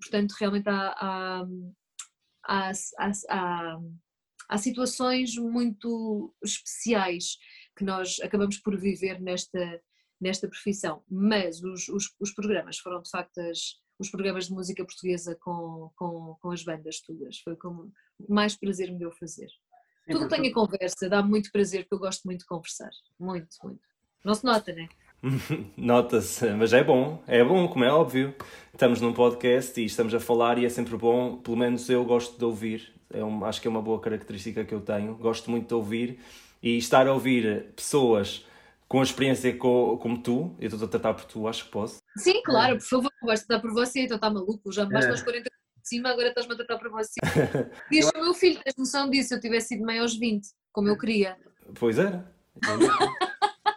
Portanto, 0.00 0.34
realmente 0.38 0.68
há, 0.68 0.94
há, 0.98 1.46
há, 2.44 2.72
há, 3.28 3.78
há 4.48 4.58
situações 4.58 5.36
muito 5.36 6.34
especiais 6.42 7.36
que 7.76 7.84
nós 7.84 8.18
acabamos 8.20 8.58
por 8.58 8.78
viver 8.78 9.20
nesta, 9.20 9.80
nesta 10.20 10.48
profissão, 10.48 11.02
mas 11.10 11.62
os, 11.62 11.88
os, 11.88 12.14
os 12.20 12.32
programas 12.32 12.78
foram 12.78 13.02
de 13.02 13.10
facto 13.10 13.38
as, 13.38 13.80
os 13.98 14.10
programas 14.10 14.46
de 14.46 14.52
música 14.52 14.84
portuguesa 14.84 15.36
com, 15.40 15.90
com, 15.96 16.36
com 16.40 16.50
as 16.50 16.62
bandas 16.62 17.00
todas, 17.00 17.38
foi 17.38 17.56
como 17.56 17.92
mais 18.28 18.56
prazer 18.56 18.90
me 18.90 18.98
deu 18.98 19.12
fazer. 19.12 19.48
Sim, 20.04 20.12
Tudo 20.12 20.28
tem 20.28 20.48
a 20.48 20.52
conversa, 20.52 21.08
dá 21.08 21.22
muito 21.22 21.50
prazer, 21.52 21.82
porque 21.82 21.94
eu 21.94 22.00
gosto 22.00 22.24
muito 22.24 22.40
de 22.40 22.46
conversar, 22.46 22.90
muito, 23.18 23.56
muito. 23.62 23.80
Não 24.24 24.34
se 24.34 24.44
nota, 24.44 24.72
né? 24.72 24.88
Nota-se, 25.76 26.50
mas 26.50 26.72
é 26.72 26.82
bom, 26.82 27.22
é 27.26 27.44
bom, 27.44 27.68
como 27.68 27.84
é 27.84 27.92
óbvio. 27.92 28.34
Estamos 28.72 29.00
num 29.00 29.12
podcast 29.12 29.80
e 29.80 29.84
estamos 29.84 30.12
a 30.14 30.20
falar 30.20 30.58
e 30.58 30.64
é 30.64 30.68
sempre 30.68 30.96
bom, 30.96 31.36
pelo 31.36 31.56
menos 31.56 31.88
eu 31.88 32.04
gosto 32.04 32.36
de 32.36 32.44
ouvir, 32.44 32.92
é 33.12 33.22
um, 33.22 33.44
acho 33.44 33.60
que 33.60 33.68
é 33.68 33.70
uma 33.70 33.82
boa 33.82 34.00
característica 34.00 34.64
que 34.64 34.74
eu 34.74 34.80
tenho, 34.80 35.14
gosto 35.14 35.50
muito 35.50 35.68
de 35.68 35.74
ouvir 35.74 36.18
e 36.62 36.76
estar 36.76 37.06
a 37.06 37.12
ouvir 37.12 37.66
pessoas 37.76 38.44
com 38.88 39.00
a 39.00 39.02
experiência 39.02 39.56
co, 39.56 39.96
como 39.98 40.20
tu, 40.20 40.56
eu 40.58 40.68
estou 40.68 40.86
a 40.86 40.88
tratar 40.88 41.14
por 41.14 41.24
tu, 41.24 41.46
acho 41.46 41.66
que 41.66 41.70
posso. 41.70 41.98
Sim, 42.16 42.42
claro, 42.42 42.78
por 42.78 42.86
favor, 42.86 43.12
vais 43.22 43.44
tratar 43.44 43.62
por 43.62 43.72
você, 43.72 44.00
então 44.00 44.16
está 44.16 44.28
maluco, 44.28 44.72
já 44.72 44.84
me 44.84 44.92
basta 44.92 45.10
é. 45.10 45.12
aos 45.12 45.22
40 45.22 45.44
de 45.44 45.88
cima, 45.88 46.10
agora 46.10 46.28
estás-me 46.28 46.54
a 46.54 46.56
tratar 46.56 46.78
por 46.78 46.90
você. 46.90 47.20
Diz 47.90 48.08
o 48.08 48.20
meu 48.20 48.34
filho, 48.34 48.60
tens 48.64 48.76
noção 48.76 49.08
disso, 49.08 49.28
se 49.28 49.34
eu 49.34 49.40
tivesse 49.40 49.68
sido 49.68 49.84
mãe 49.84 50.00
aos 50.00 50.16
20, 50.16 50.48
como 50.72 50.88
eu 50.88 50.98
queria. 50.98 51.36
Pois 51.78 51.98
era. 51.98 52.32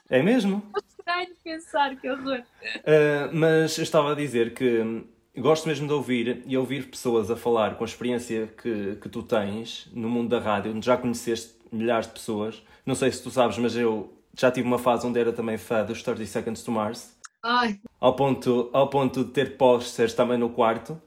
É 0.10 0.24
mesmo? 0.24 0.64
estranho 1.06 1.30
pensar, 1.44 1.96
que 1.96 2.10
horror. 2.10 2.40
Uh, 2.40 3.30
mas 3.32 3.78
eu 3.78 3.84
estava 3.84 4.12
a 4.12 4.16
dizer 4.16 4.54
que 4.56 5.04
gosto 5.38 5.68
mesmo 5.68 5.88
de 5.88 5.94
ouvir 5.94 6.44
e 6.48 6.58
ouvir 6.58 6.90
pessoas 6.90 7.30
a 7.30 7.36
falar 7.36 7.76
com 7.76 7.84
a 7.84 7.88
experiência 7.88 8.48
que, 8.48 8.96
que 8.96 9.08
tu 9.08 9.22
tens 9.22 9.88
no 9.94 10.10
mundo 10.10 10.30
da 10.30 10.40
rádio, 10.40 10.74
onde 10.74 10.86
já 10.86 10.98
conheceste 10.98 11.54
milhares 11.72 12.08
de 12.08 12.14
pessoas. 12.14 12.64
Não 12.86 12.96
sei 12.96 13.12
se 13.12 13.22
tu 13.22 13.30
sabes, 13.30 13.58
mas 13.60 13.76
eu 13.76 14.12
já 14.34 14.50
tive 14.50 14.68
uma 14.68 14.80
fase 14.80 15.06
onde 15.06 15.20
era 15.20 15.32
também 15.32 15.58
fã 15.58 15.86
dos 15.86 16.02
30 16.02 16.26
Seconds 16.26 16.64
to 16.64 16.72
Mars. 16.72 17.16
Ai. 17.44 17.80
Ao 18.00 18.16
ponto, 18.16 18.70
ao 18.74 18.90
ponto 18.90 19.24
de 19.24 19.32
ter 19.32 19.56
posters 19.58 20.14
também 20.14 20.38
no 20.38 20.50
quarto. 20.50 21.00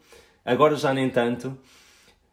Agora 0.45 0.77
já 0.77 0.95
nem 0.95 1.11
tanto. 1.11 1.59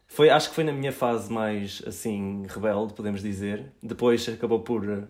Foi, 0.06 0.30
acho 0.30 0.48
que 0.48 0.54
foi 0.54 0.64
na 0.64 0.72
minha 0.72 0.92
fase 0.92 1.30
mais 1.30 1.82
assim 1.84 2.46
rebelde, 2.48 2.94
podemos 2.94 3.20
dizer. 3.20 3.72
Depois 3.82 4.26
acabou 4.28 4.60
por 4.60 5.08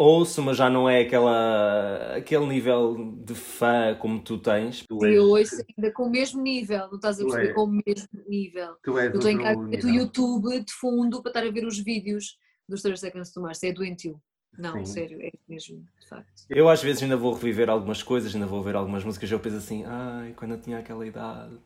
ouço, 0.00 0.42
mas 0.42 0.56
já 0.56 0.70
não 0.70 0.88
é 0.88 1.02
aquela, 1.02 2.16
aquele 2.16 2.46
nível 2.46 3.14
de 3.22 3.34
fã 3.34 3.94
como 3.94 4.20
tu 4.20 4.38
tens. 4.38 4.84
Tu 4.88 5.06
eu 5.06 5.24
ouço 5.24 5.62
ainda 5.76 5.92
com 5.92 6.04
o 6.04 6.10
mesmo 6.10 6.40
nível, 6.40 6.88
não 6.88 6.96
estás 6.96 7.20
a 7.20 7.24
perceber? 7.24 7.52
Com 7.52 7.64
o 7.64 7.80
mesmo 7.86 8.08
nível. 8.26 8.76
Tu 8.82 8.98
és 8.98 9.14
eu 9.14 9.20
tenho 9.20 9.42
cá 9.42 9.54
do 9.54 9.88
YouTube 9.88 10.64
de 10.64 10.72
fundo 10.72 11.22
para 11.22 11.30
estar 11.30 11.46
a 11.46 11.50
ver 11.50 11.66
os 11.66 11.78
vídeos 11.78 12.38
dos 12.66 12.80
30 12.80 12.96
Seconds 12.96 13.32
to 13.32 13.42
Mars, 13.42 13.62
é 13.62 13.72
doentio. 13.72 14.20
Não, 14.58 14.72
Sim. 14.78 14.86
sério, 14.86 15.20
é 15.20 15.30
mesmo, 15.48 15.84
de 16.00 16.08
facto. 16.08 16.44
Eu 16.48 16.68
às 16.68 16.82
vezes 16.82 17.02
ainda 17.02 17.16
vou 17.16 17.34
reviver 17.34 17.68
algumas 17.68 18.02
coisas, 18.02 18.34
ainda 18.34 18.46
vou 18.46 18.62
ver 18.62 18.74
algumas 18.74 19.04
músicas, 19.04 19.30
eu 19.30 19.38
penso 19.38 19.56
assim, 19.56 19.84
ai, 19.86 20.32
quando 20.34 20.52
eu 20.52 20.60
tinha 20.60 20.78
aquela 20.78 21.06
idade. 21.06 21.56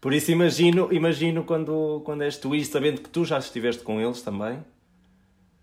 Por 0.00 0.12
isso 0.12 0.30
imagino, 0.30 0.92
imagino 0.92 1.44
quando, 1.44 2.00
quando 2.04 2.22
és 2.22 2.36
tu 2.36 2.54
e 2.54 2.64
sabendo 2.64 3.00
que 3.00 3.08
tu 3.08 3.24
já 3.24 3.38
estiveste 3.38 3.82
com 3.82 4.00
eles 4.00 4.22
também 4.22 4.64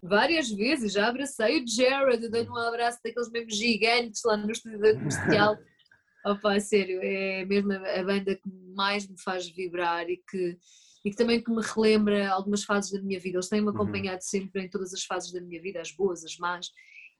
várias 0.01 0.49
vezes, 0.49 0.93
já 0.93 1.07
abracei 1.07 1.63
o 1.63 1.67
Jared, 1.67 2.29
dei-lhe 2.29 2.49
um 2.49 2.55
abraço 2.55 2.99
daqueles 3.03 3.29
mesmo 3.31 3.51
gigantes 3.51 4.21
lá 4.23 4.37
no 4.37 4.51
estúdio 4.51 4.79
da 4.79 4.93
comercial. 4.93 5.57
Opa, 6.25 6.59
sério, 6.59 6.99
é 7.01 7.45
mesmo 7.45 7.71
a 7.71 8.03
banda 8.03 8.35
que 8.35 8.49
mais 8.75 9.07
me 9.07 9.19
faz 9.21 9.47
vibrar 9.49 10.09
e 10.09 10.21
que, 10.29 10.57
e 11.05 11.11
que 11.11 11.15
também 11.15 11.41
que 11.41 11.49
me 11.49 11.61
relembra 11.61 12.29
algumas 12.29 12.63
fases 12.63 12.91
da 12.91 13.01
minha 13.01 13.19
vida. 13.19 13.37
Eles 13.37 13.47
têm-me 13.47 13.67
uhum. 13.67 13.73
acompanhado 13.73 14.17
uhum. 14.17 14.21
sempre 14.21 14.63
em 14.63 14.69
todas 14.69 14.93
as 14.93 15.03
fases 15.03 15.31
da 15.31 15.41
minha 15.41 15.61
vida, 15.61 15.79
as 15.79 15.91
boas, 15.91 16.25
as 16.25 16.37
más, 16.37 16.69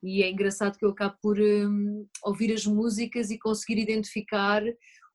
e 0.01 0.23
é 0.23 0.29
engraçado 0.29 0.77
que 0.77 0.85
eu 0.85 0.89
acabo 0.89 1.15
por 1.21 1.39
um, 1.39 2.07
ouvir 2.23 2.53
as 2.53 2.65
músicas 2.65 3.29
e 3.29 3.37
conseguir 3.37 3.81
identificar 3.81 4.63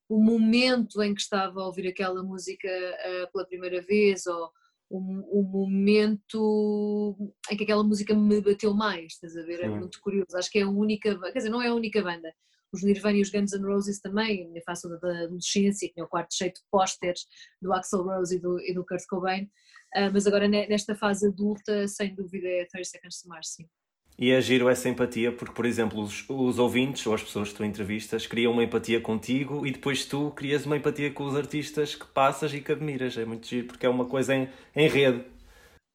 o 0.08 0.22
momento 0.22 1.02
em 1.02 1.14
que 1.14 1.22
estava 1.22 1.60
a 1.60 1.66
ouvir 1.66 1.88
aquela 1.88 2.22
música 2.22 2.68
uh, 2.68 3.32
pela 3.32 3.46
primeira 3.46 3.80
vez 3.80 4.26
ou 4.26 4.50
o, 4.90 4.98
o, 5.40 5.42
momento 5.42 7.16
em 7.50 7.56
que 7.56 7.64
aquela 7.64 7.82
música 7.82 8.14
me 8.14 8.40
bateu 8.40 8.74
mais, 8.74 9.14
estás 9.14 9.36
a 9.36 9.42
ver? 9.42 9.60
É 9.60 9.68
muito 9.68 10.00
curioso. 10.00 10.36
Acho 10.36 10.50
que 10.50 10.58
é 10.58 10.62
a 10.62 10.68
única, 10.68 11.18
quer 11.32 11.38
dizer, 11.38 11.50
não 11.50 11.62
é 11.62 11.68
a 11.68 11.74
única 11.74 12.02
banda. 12.02 12.32
Os 12.72 12.82
Nirvana 12.82 13.18
e 13.18 13.22
os 13.22 13.30
Guns 13.30 13.52
N' 13.52 13.64
Roses 13.64 14.00
também, 14.00 14.52
na 14.52 14.60
fase 14.62 14.88
da 14.88 15.24
adolescência, 15.24 15.88
tinha 15.92 16.04
o 16.04 16.08
quarto 16.08 16.34
cheio 16.34 16.52
de 16.52 16.60
pósteres 16.70 17.24
do 17.62 17.72
Axel 17.72 18.02
Rose 18.02 18.36
e 18.36 18.40
do, 18.40 18.60
e 18.60 18.74
do 18.74 18.84
Kurt 18.84 19.04
Cobain, 19.08 19.44
uh, 19.44 20.10
mas 20.12 20.26
agora 20.26 20.48
nesta 20.48 20.94
fase 20.96 21.28
adulta, 21.28 21.86
sem 21.86 22.14
dúvida, 22.14 22.48
é 22.48 22.66
30 22.66 22.84
Seconds 22.84 23.22
to 23.22 23.28
Mars, 23.28 23.54
sim. 23.54 23.68
E 24.16 24.30
é 24.30 24.40
giro 24.40 24.68
essa 24.68 24.88
empatia, 24.88 25.32
porque, 25.32 25.54
por 25.54 25.66
exemplo, 25.66 26.00
os, 26.00 26.24
os, 26.28 26.58
ouvintes 26.58 27.04
ou 27.06 27.14
as 27.14 27.22
pessoas 27.22 27.48
que 27.48 27.56
tu 27.56 27.64
entrevistas 27.64 28.26
criam 28.26 28.52
uma 28.52 28.62
empatia 28.62 29.00
contigo 29.00 29.66
e 29.66 29.72
depois 29.72 30.04
tu 30.06 30.30
crias 30.30 30.64
uma 30.64 30.76
empatia 30.76 31.12
com 31.12 31.24
os 31.24 31.34
artistas 31.34 31.96
que 31.96 32.06
passas 32.06 32.54
e 32.54 32.60
que 32.60 32.70
admiras. 32.70 33.16
É 33.18 33.24
muito 33.24 33.46
giro, 33.46 33.66
porque 33.66 33.84
é 33.84 33.88
uma 33.88 34.04
coisa 34.04 34.34
em, 34.34 34.48
em 34.76 34.88
rede. 34.88 35.24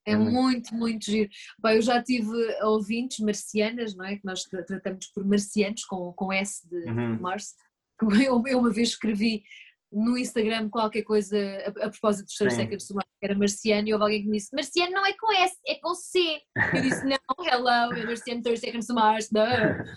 É 0.06 0.18
muito, 0.18 0.74
muito 0.76 1.06
giro. 1.06 1.30
Bem, 1.62 1.76
eu 1.76 1.82
já 1.82 2.04
tive 2.04 2.30
ouvintes 2.64 3.20
marcianas, 3.20 3.96
não 3.96 4.06
é? 4.06 4.18
Que 4.18 4.26
nós 4.26 4.44
tratamos 4.44 5.08
por 5.08 5.26
marcianos, 5.26 5.86
com, 5.86 6.12
com 6.12 6.34
S 6.34 6.68
de 6.68 6.90
uhum. 6.90 7.20
Mars. 7.20 7.56
Eu, 8.26 8.42
eu 8.48 8.60
uma 8.60 8.72
vez 8.72 8.90
escrevi 8.90 9.44
no 9.92 10.18
Instagram 10.18 10.70
qualquer 10.70 11.02
coisa 11.02 11.38
a, 11.38 11.88
a 11.88 11.90
propósito 11.90 12.28
dos 12.28 12.36
30 12.36 12.56
Seconds 12.56 12.88
to 12.88 12.96
era 13.26 13.36
Marciano, 13.36 13.88
e 13.88 13.94
houve 13.94 14.04
alguém 14.04 14.22
que 14.22 14.28
me 14.30 14.38
disse: 14.38 14.56
Marciano 14.56 14.92
não 14.92 15.06
é 15.06 15.14
com 15.14 15.32
S, 15.32 15.56
é 15.68 15.76
com 15.76 15.94
C. 15.94 16.42
Eu 16.74 16.82
disse: 16.82 17.06
Não, 17.06 17.46
hello, 17.46 17.94
é 17.94 18.06
Marciano 18.06 18.42
30 18.42 18.60
Seconds 18.60 18.88
to 18.88 18.94
Mars. 18.94 19.30
Não. 19.32 19.44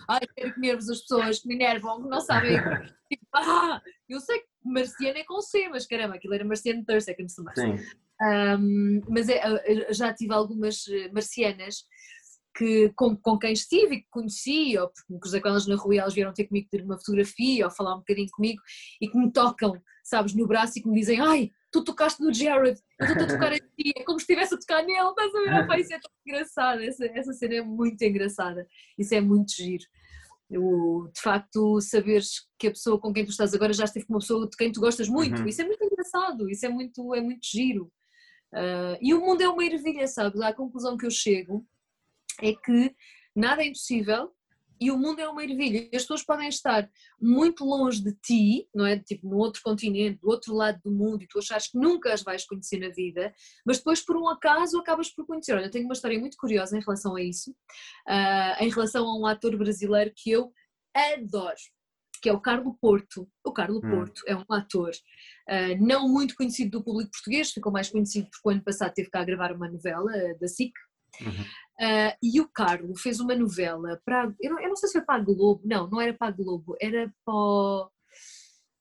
Ai, 0.08 0.20
quero 0.36 0.54
comer-vos 0.54 0.88
as 0.90 1.00
pessoas 1.00 1.38
que 1.40 1.48
me 1.48 1.54
enervam, 1.54 2.02
que 2.02 2.08
não 2.08 2.20
sabem. 2.20 2.58
Tipo, 3.08 3.26
ah, 3.34 3.82
eu 4.08 4.20
sei 4.20 4.38
que 4.38 4.46
Marciano 4.64 5.18
é 5.18 5.24
com 5.24 5.40
C, 5.40 5.68
mas 5.68 5.86
caramba, 5.86 6.14
aquilo 6.14 6.34
era 6.34 6.44
Marciano 6.44 6.84
30 6.84 7.00
Seconds 7.00 7.34
to 7.34 7.44
Mars. 7.44 7.60
Sim. 7.60 7.76
Um, 8.22 9.00
mas 9.08 9.28
é, 9.28 9.42
já 9.92 10.14
tive 10.14 10.32
algumas 10.32 10.86
eh, 10.88 11.10
marcianas 11.12 11.84
que, 12.54 12.92
com, 12.94 13.16
com 13.16 13.38
quem 13.38 13.52
estive 13.52 13.96
e 13.96 14.00
que 14.02 14.08
conheci, 14.10 14.76
ou 14.78 14.88
porque 14.88 15.12
me 15.12 15.20
cruzei 15.20 15.40
com 15.40 15.48
elas 15.48 15.66
na 15.66 15.76
rua 15.76 15.94
e 15.94 15.98
elas 15.98 16.14
vieram 16.14 16.32
ter 16.32 16.46
comigo 16.46 16.68
ter 16.70 16.82
uma 16.82 16.98
fotografia 16.98 17.64
ou 17.64 17.70
falar 17.70 17.94
um 17.94 17.98
bocadinho 17.98 18.28
comigo 18.30 18.60
e 19.00 19.08
que 19.08 19.16
me 19.16 19.32
tocam, 19.32 19.72
sabes, 20.04 20.34
no 20.34 20.46
braço 20.46 20.78
e 20.78 20.82
que 20.82 20.88
me 20.88 20.98
dizem 20.98 21.20
ai, 21.20 21.50
tu 21.70 21.82
tocaste 21.82 22.22
no 22.22 22.32
Jared, 22.32 22.78
eu 23.00 23.06
estou 23.06 23.24
a 23.24 23.28
tocar 23.28 23.52
a 23.52 23.58
ti, 23.58 23.92
é 23.96 24.04
como 24.04 24.18
se 24.18 24.24
estivesse 24.24 24.54
a 24.54 24.58
tocar 24.58 24.82
nele, 24.82 25.08
estás 25.08 25.34
a 25.34 25.40
ver? 25.40 25.64
Opa, 25.64 25.78
isso 25.78 25.94
é 25.94 25.98
tão 25.98 26.10
engraçado, 26.26 26.82
essa, 26.82 27.06
essa 27.06 27.32
cena 27.32 27.54
é 27.54 27.62
muito 27.62 28.02
engraçada, 28.02 28.66
isso 28.98 29.14
é 29.14 29.20
muito 29.20 29.52
giro. 29.52 29.84
O, 30.54 31.08
de 31.14 31.18
facto, 31.18 31.80
saberes 31.80 32.46
que 32.58 32.66
a 32.66 32.70
pessoa 32.70 33.00
com 33.00 33.10
quem 33.10 33.24
tu 33.24 33.30
estás 33.30 33.54
agora 33.54 33.72
já 33.72 33.84
esteve 33.84 34.04
com 34.04 34.12
uma 34.12 34.20
pessoa 34.20 34.46
de 34.46 34.54
quem 34.54 34.70
tu 34.70 34.80
gostas 34.80 35.08
muito, 35.08 35.40
uhum. 35.40 35.46
isso 35.46 35.62
é 35.62 35.64
muito 35.64 35.82
engraçado, 35.82 36.50
isso 36.50 36.66
é 36.66 36.68
muito, 36.68 37.14
é 37.14 37.22
muito 37.22 37.46
giro. 37.50 37.90
Uh, 38.52 39.00
e 39.00 39.14
o 39.14 39.20
mundo 39.20 39.40
é 39.40 39.48
uma 39.48 39.64
ervilha, 39.64 40.06
sabes? 40.06 40.42
À 40.42 40.52
conclusão 40.52 40.98
que 40.98 41.06
eu 41.06 41.10
chego 41.10 41.66
é 42.40 42.52
que 42.54 42.94
nada 43.34 43.62
é 43.62 43.66
impossível 43.66 44.32
e 44.82 44.90
o 44.90 44.98
mundo 44.98 45.20
é 45.20 45.28
uma 45.28 45.44
ervilha. 45.44 45.88
As 45.94 46.02
pessoas 46.02 46.24
podem 46.24 46.48
estar 46.48 46.90
muito 47.20 47.64
longe 47.64 48.02
de 48.02 48.12
ti, 48.14 48.68
não 48.74 48.84
é? 48.84 48.98
Tipo, 48.98 49.28
no 49.28 49.36
outro 49.36 49.62
continente, 49.62 50.18
do 50.20 50.28
outro 50.28 50.52
lado 50.52 50.80
do 50.84 50.90
mundo, 50.90 51.22
e 51.22 51.28
tu 51.28 51.38
achas 51.38 51.68
que 51.68 51.78
nunca 51.78 52.12
as 52.12 52.24
vais 52.24 52.44
conhecer 52.44 52.80
na 52.80 52.88
vida, 52.88 53.32
mas 53.64 53.78
depois, 53.78 54.04
por 54.04 54.16
um 54.16 54.28
acaso, 54.28 54.76
acabas 54.78 55.08
por 55.08 55.24
conhecer. 55.24 55.54
Olha, 55.54 55.66
eu 55.66 55.70
tenho 55.70 55.84
uma 55.84 55.92
história 55.92 56.18
muito 56.18 56.36
curiosa 56.36 56.76
em 56.76 56.80
relação 56.80 57.14
a 57.14 57.22
isso, 57.22 57.52
uh, 57.52 58.60
em 58.60 58.68
relação 58.70 59.06
a 59.06 59.16
um 59.16 59.24
ator 59.24 59.56
brasileiro 59.56 60.12
que 60.16 60.32
eu 60.32 60.52
adoro. 60.92 61.54
Que 62.20 62.28
é 62.28 62.32
o 62.32 62.40
Carlo 62.40 62.76
Porto. 62.80 63.28
O 63.44 63.52
Carlo 63.52 63.78
hum. 63.78 63.88
Porto 63.88 64.22
é 64.26 64.34
um 64.34 64.44
ator 64.50 64.90
uh, 64.90 65.84
não 65.84 66.08
muito 66.08 66.34
conhecido 66.34 66.78
do 66.78 66.84
público 66.84 67.12
português, 67.12 67.52
ficou 67.52 67.70
mais 67.70 67.88
conhecido 67.88 68.28
porque 68.30 68.48
o 68.48 68.50
ano 68.50 68.64
passado 68.64 68.92
teve 68.94 69.10
cá 69.10 69.20
a 69.20 69.24
gravar 69.24 69.52
uma 69.52 69.68
novela 69.68 70.10
uh, 70.10 70.38
da 70.40 70.48
SIC, 70.48 70.72
Uhum. 71.20 71.44
Uh, 71.82 72.14
e 72.22 72.40
o 72.40 72.48
Carlo 72.48 72.96
fez 72.96 73.18
uma 73.18 73.34
novela 73.34 74.00
para. 74.04 74.32
Eu 74.40 74.52
não, 74.52 74.60
eu 74.60 74.68
não, 74.68 74.76
sei 74.76 74.88
se 74.88 74.92
foi 74.92 75.02
para 75.02 75.20
a 75.20 75.24
Globo, 75.24 75.60
não, 75.64 75.90
não 75.90 76.00
era 76.00 76.14
para 76.14 76.28
a 76.28 76.30
Globo, 76.30 76.76
era 76.80 77.12
para. 77.24 77.88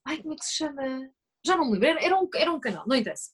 Ai, 0.06 0.22
como 0.22 0.34
é 0.34 0.38
que 0.38 0.46
se 0.46 0.58
chama? 0.58 1.10
Já 1.44 1.58
não 1.58 1.66
me 1.66 1.72
lembro, 1.72 1.88
era, 1.88 2.06
era, 2.06 2.20
um, 2.20 2.30
era 2.36 2.52
um 2.52 2.60
canal, 2.60 2.88
não 2.88 2.96
interessa. 2.96 3.32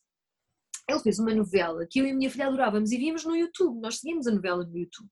Ele 0.90 1.00
fez 1.00 1.20
uma 1.20 1.36
novela 1.36 1.86
que 1.86 2.00
eu 2.00 2.08
e 2.08 2.12
a 2.12 2.16
minha 2.16 2.30
filha 2.30 2.48
adorávamos 2.48 2.94
e 2.94 2.98
víamos 2.98 3.26
no 3.26 3.36
YouTube, 3.36 3.82
nós 3.82 4.00
seguimos 4.00 4.26
a 4.26 4.32
novela 4.32 4.64
no 4.64 4.78
YouTube. 4.78 5.10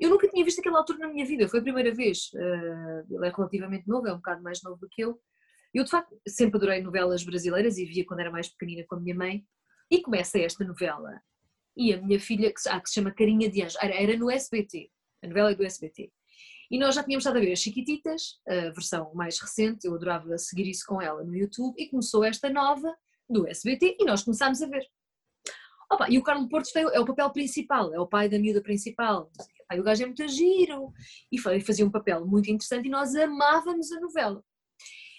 Eu 0.00 0.08
nunca 0.08 0.26
tinha 0.26 0.42
visto 0.42 0.60
aquele 0.60 0.76
autor 0.76 0.98
na 0.98 1.08
minha 1.08 1.26
vida, 1.26 1.46
foi 1.46 1.60
a 1.60 1.62
primeira 1.62 1.94
vez. 1.94 2.30
Uh, 2.32 3.16
ele 3.16 3.26
é 3.26 3.30
relativamente 3.30 3.86
novo, 3.86 4.08
é 4.08 4.12
um 4.14 4.16
bocado 4.16 4.42
mais 4.42 4.62
novo 4.62 4.80
do 4.80 4.88
que 4.90 5.02
eu. 5.02 5.20
Eu, 5.74 5.84
de 5.84 5.90
facto, 5.90 6.18
sempre 6.26 6.56
adorei 6.56 6.80
novelas 6.80 7.22
brasileiras 7.22 7.76
e 7.76 7.84
via 7.84 8.06
quando 8.06 8.20
era 8.20 8.30
mais 8.30 8.48
pequenina 8.48 8.82
com 8.88 8.94
a 8.94 9.00
minha 9.00 9.14
mãe. 9.14 9.44
E 9.90 10.00
começa 10.00 10.38
esta 10.38 10.64
novela 10.64 11.20
e 11.76 11.92
a 11.92 12.00
minha 12.00 12.20
filha, 12.20 12.52
que, 12.52 12.68
ah, 12.68 12.80
que 12.80 12.88
se 12.88 12.94
chama 12.94 13.12
Carinha 13.12 13.50
de 13.50 13.62
Anjo, 13.62 13.76
era, 13.80 13.94
era 13.94 14.16
no 14.16 14.30
SBT, 14.30 14.90
a 15.22 15.26
novela 15.26 15.52
é 15.52 15.54
do 15.54 15.64
SBT. 15.64 16.10
E 16.70 16.78
nós 16.78 16.94
já 16.94 17.02
tínhamos 17.02 17.22
estado 17.24 17.38
a 17.38 17.40
ver 17.40 17.52
as 17.52 17.58
Chiquititas, 17.58 18.40
a 18.46 18.70
versão 18.70 19.12
mais 19.14 19.40
recente, 19.40 19.86
eu 19.86 19.94
adorava 19.94 20.38
seguir 20.38 20.68
isso 20.68 20.84
com 20.86 21.02
ela 21.02 21.24
no 21.24 21.34
YouTube, 21.34 21.74
e 21.76 21.88
começou 21.88 22.22
esta 22.24 22.48
nova 22.48 22.94
do 23.28 23.46
SBT 23.48 23.96
e 23.98 24.04
nós 24.04 24.22
começámos 24.22 24.62
a 24.62 24.66
ver. 24.66 24.86
Opa, 25.92 26.08
e 26.08 26.18
o 26.18 26.22
Carlos 26.22 26.48
Porto 26.48 26.68
é 26.76 27.00
o 27.00 27.04
papel 27.04 27.30
principal, 27.30 27.92
é 27.92 27.98
o 27.98 28.06
pai 28.06 28.28
da 28.28 28.38
miúda 28.38 28.62
principal. 28.62 29.30
Pai, 29.68 29.80
o 29.80 29.82
gajo 29.82 30.04
é 30.04 30.06
muito 30.06 30.26
giro 30.28 30.92
e 31.32 31.38
fazia 31.60 31.84
um 31.84 31.90
papel 31.90 32.24
muito 32.24 32.48
interessante 32.48 32.86
e 32.86 32.90
nós 32.90 33.14
amávamos 33.16 33.90
a 33.90 34.00
novela. 34.00 34.42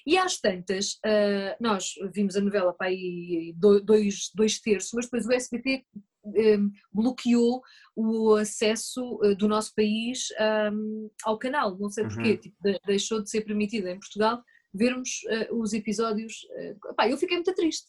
E 0.06 0.18
às 0.18 0.40
tantas, 0.40 0.94
uh, 1.06 1.56
nós 1.60 1.94
vimos 2.14 2.36
a 2.36 2.42
novela 2.42 2.74
para 2.74 2.88
aí 2.88 3.54
dois, 3.58 4.32
dois 4.34 4.60
terços, 4.60 4.92
mas 4.94 5.06
depois 5.06 5.26
o 5.26 5.34
SBT 5.34 5.86
bloqueou 6.92 7.62
o 7.96 8.36
acesso 8.36 9.16
uh, 9.24 9.36
do 9.36 9.48
nosso 9.48 9.74
país 9.76 10.28
um, 10.72 11.10
ao 11.24 11.38
canal, 11.38 11.78
não 11.78 11.90
sei 11.90 12.04
porquê, 12.06 12.32
uhum. 12.32 12.38
tipo, 12.38 12.58
deixou 12.86 13.22
de 13.22 13.30
ser 13.30 13.42
permitido 13.42 13.88
em 13.88 14.00
Portugal 14.00 14.44
vermos 14.74 15.10
uh, 15.50 15.60
os 15.60 15.74
episódios. 15.74 16.34
Pá, 16.96 17.10
eu 17.10 17.18
fiquei 17.18 17.38
muito 17.38 17.54
triste. 17.54 17.88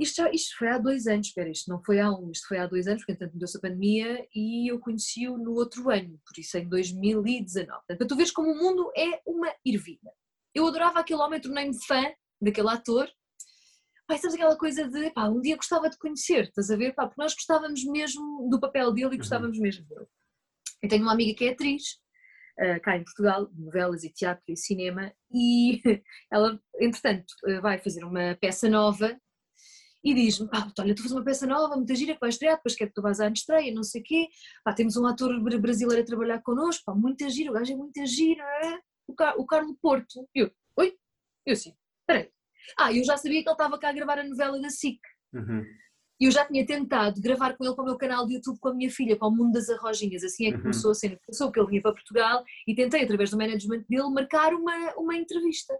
Isto, 0.00 0.16
já, 0.16 0.30
isto 0.32 0.56
foi 0.56 0.68
há 0.68 0.78
dois 0.78 1.06
anos, 1.06 1.26
espera, 1.26 1.50
isto 1.50 1.68
não 1.68 1.78
foi 1.84 2.00
há 2.00 2.10
um, 2.10 2.30
isto 2.30 2.48
foi 2.48 2.56
há 2.56 2.66
dois 2.66 2.86
anos, 2.86 3.02
porque 3.02 3.12
entanto 3.12 3.36
deu-se 3.36 3.58
a 3.58 3.60
pandemia 3.60 4.26
e 4.34 4.72
eu 4.72 4.80
conheci-o 4.80 5.36
no 5.36 5.52
outro 5.52 5.90
ano, 5.90 6.18
por 6.24 6.40
isso 6.40 6.56
em 6.56 6.66
2019. 6.66 7.66
Portanto, 7.70 7.98
para 7.98 8.06
tu 8.06 8.16
veres 8.16 8.32
como 8.32 8.50
o 8.50 8.56
mundo 8.56 8.90
é 8.96 9.20
uma 9.26 9.54
ervilha. 9.64 10.10
Eu 10.54 10.66
adorava 10.66 11.00
aquele 11.00 11.20
homem, 11.20 11.38
tornei-me 11.38 11.74
fã 11.84 12.02
daquele 12.40 12.70
ator, 12.70 13.10
Pai, 14.10 14.18
sabes 14.18 14.34
aquela 14.34 14.56
coisa 14.56 14.88
de, 14.88 15.08
pá, 15.12 15.28
um 15.28 15.40
dia 15.40 15.54
gostava 15.54 15.88
de 15.88 15.96
conhecer, 15.96 16.46
estás 16.46 16.68
a 16.68 16.74
ver? 16.74 16.92
Pá, 16.96 17.06
porque 17.06 17.22
nós 17.22 17.32
gostávamos 17.32 17.84
mesmo 17.84 18.48
do 18.50 18.58
papel 18.58 18.92
dele 18.92 19.06
e 19.06 19.12
uhum. 19.12 19.18
gostávamos 19.18 19.56
uhum. 19.56 19.62
mesmo 19.62 19.86
dele. 19.86 20.06
Eu 20.82 20.88
tenho 20.88 21.02
uma 21.04 21.12
amiga 21.12 21.32
que 21.32 21.44
é 21.44 21.52
atriz, 21.52 21.92
uh, 22.58 22.80
cá 22.82 22.96
em 22.96 23.04
Portugal, 23.04 23.46
de 23.46 23.62
novelas 23.62 24.02
e 24.02 24.12
teatro 24.12 24.42
e 24.48 24.56
cinema, 24.56 25.12
e 25.32 25.80
ela, 26.28 26.60
entretanto, 26.80 27.32
uh, 27.46 27.62
vai 27.62 27.78
fazer 27.78 28.02
uma 28.02 28.36
peça 28.40 28.68
nova 28.68 29.16
e 30.02 30.12
diz-me, 30.12 30.48
pá, 30.48 30.68
olha, 30.80 30.92
tu 30.92 31.02
fazes 31.02 31.16
uma 31.16 31.24
peça 31.24 31.46
nova, 31.46 31.76
muita 31.76 31.94
gira, 31.94 32.14
que 32.14 32.20
vai 32.20 32.30
estrear, 32.30 32.56
depois 32.56 32.74
quer 32.74 32.88
que 32.88 32.94
tu 32.94 33.02
vás 33.02 33.20
à 33.20 33.28
estreia, 33.28 33.72
não 33.72 33.84
sei 33.84 34.00
o 34.00 34.04
quê, 34.04 34.26
pá, 34.64 34.72
temos 34.72 34.96
um 34.96 35.06
ator 35.06 35.40
brasileiro 35.60 36.02
a 36.02 36.04
trabalhar 36.04 36.42
connosco, 36.42 36.82
pá, 36.84 36.96
muita 36.96 37.30
gira, 37.30 37.52
o 37.52 37.54
gajo 37.54 37.72
é 37.72 37.76
muita 37.76 38.04
gira, 38.06 38.44
o, 39.06 39.14
Car 39.14 39.38
o 39.38 39.46
Carlo 39.46 39.78
Porto. 39.80 40.28
Eu, 40.34 40.50
oi? 40.76 40.98
Eu 41.46 41.54
sim, 41.54 41.76
peraí, 42.04 42.28
ah, 42.78 42.92
eu 42.92 43.04
já 43.04 43.16
sabia 43.16 43.42
que 43.42 43.48
ele 43.48 43.54
estava 43.54 43.78
cá 43.78 43.90
a 43.90 43.92
gravar 43.92 44.18
a 44.18 44.24
novela 44.24 44.60
da 44.60 44.70
SIC. 44.70 44.98
Uhum. 45.32 45.64
E 46.20 46.26
eu 46.26 46.30
já 46.30 46.44
tinha 46.44 46.66
tentado 46.66 47.18
gravar 47.20 47.56
com 47.56 47.64
ele 47.64 47.74
para 47.74 47.82
o 47.82 47.86
meu 47.86 47.96
canal 47.96 48.26
de 48.26 48.34
YouTube 48.34 48.58
com 48.60 48.68
a 48.68 48.74
minha 48.74 48.90
filha, 48.90 49.16
para 49.16 49.28
o 49.28 49.30
Mundo 49.30 49.52
das 49.52 49.70
Arrojinhas. 49.70 50.22
Assim 50.22 50.46
é 50.46 50.50
que 50.50 50.56
uhum. 50.56 50.62
começou 50.62 50.90
a 50.90 50.94
cena. 50.94 51.18
Começou 51.24 51.50
que 51.50 51.58
ele 51.58 51.68
vinha 51.68 51.82
para 51.82 51.94
Portugal 51.94 52.44
e 52.68 52.74
tentei, 52.74 53.02
através 53.02 53.30
do 53.30 53.38
management 53.38 53.84
dele, 53.88 54.10
marcar 54.10 54.52
uma, 54.52 54.94
uma 54.96 55.16
entrevista. 55.16 55.74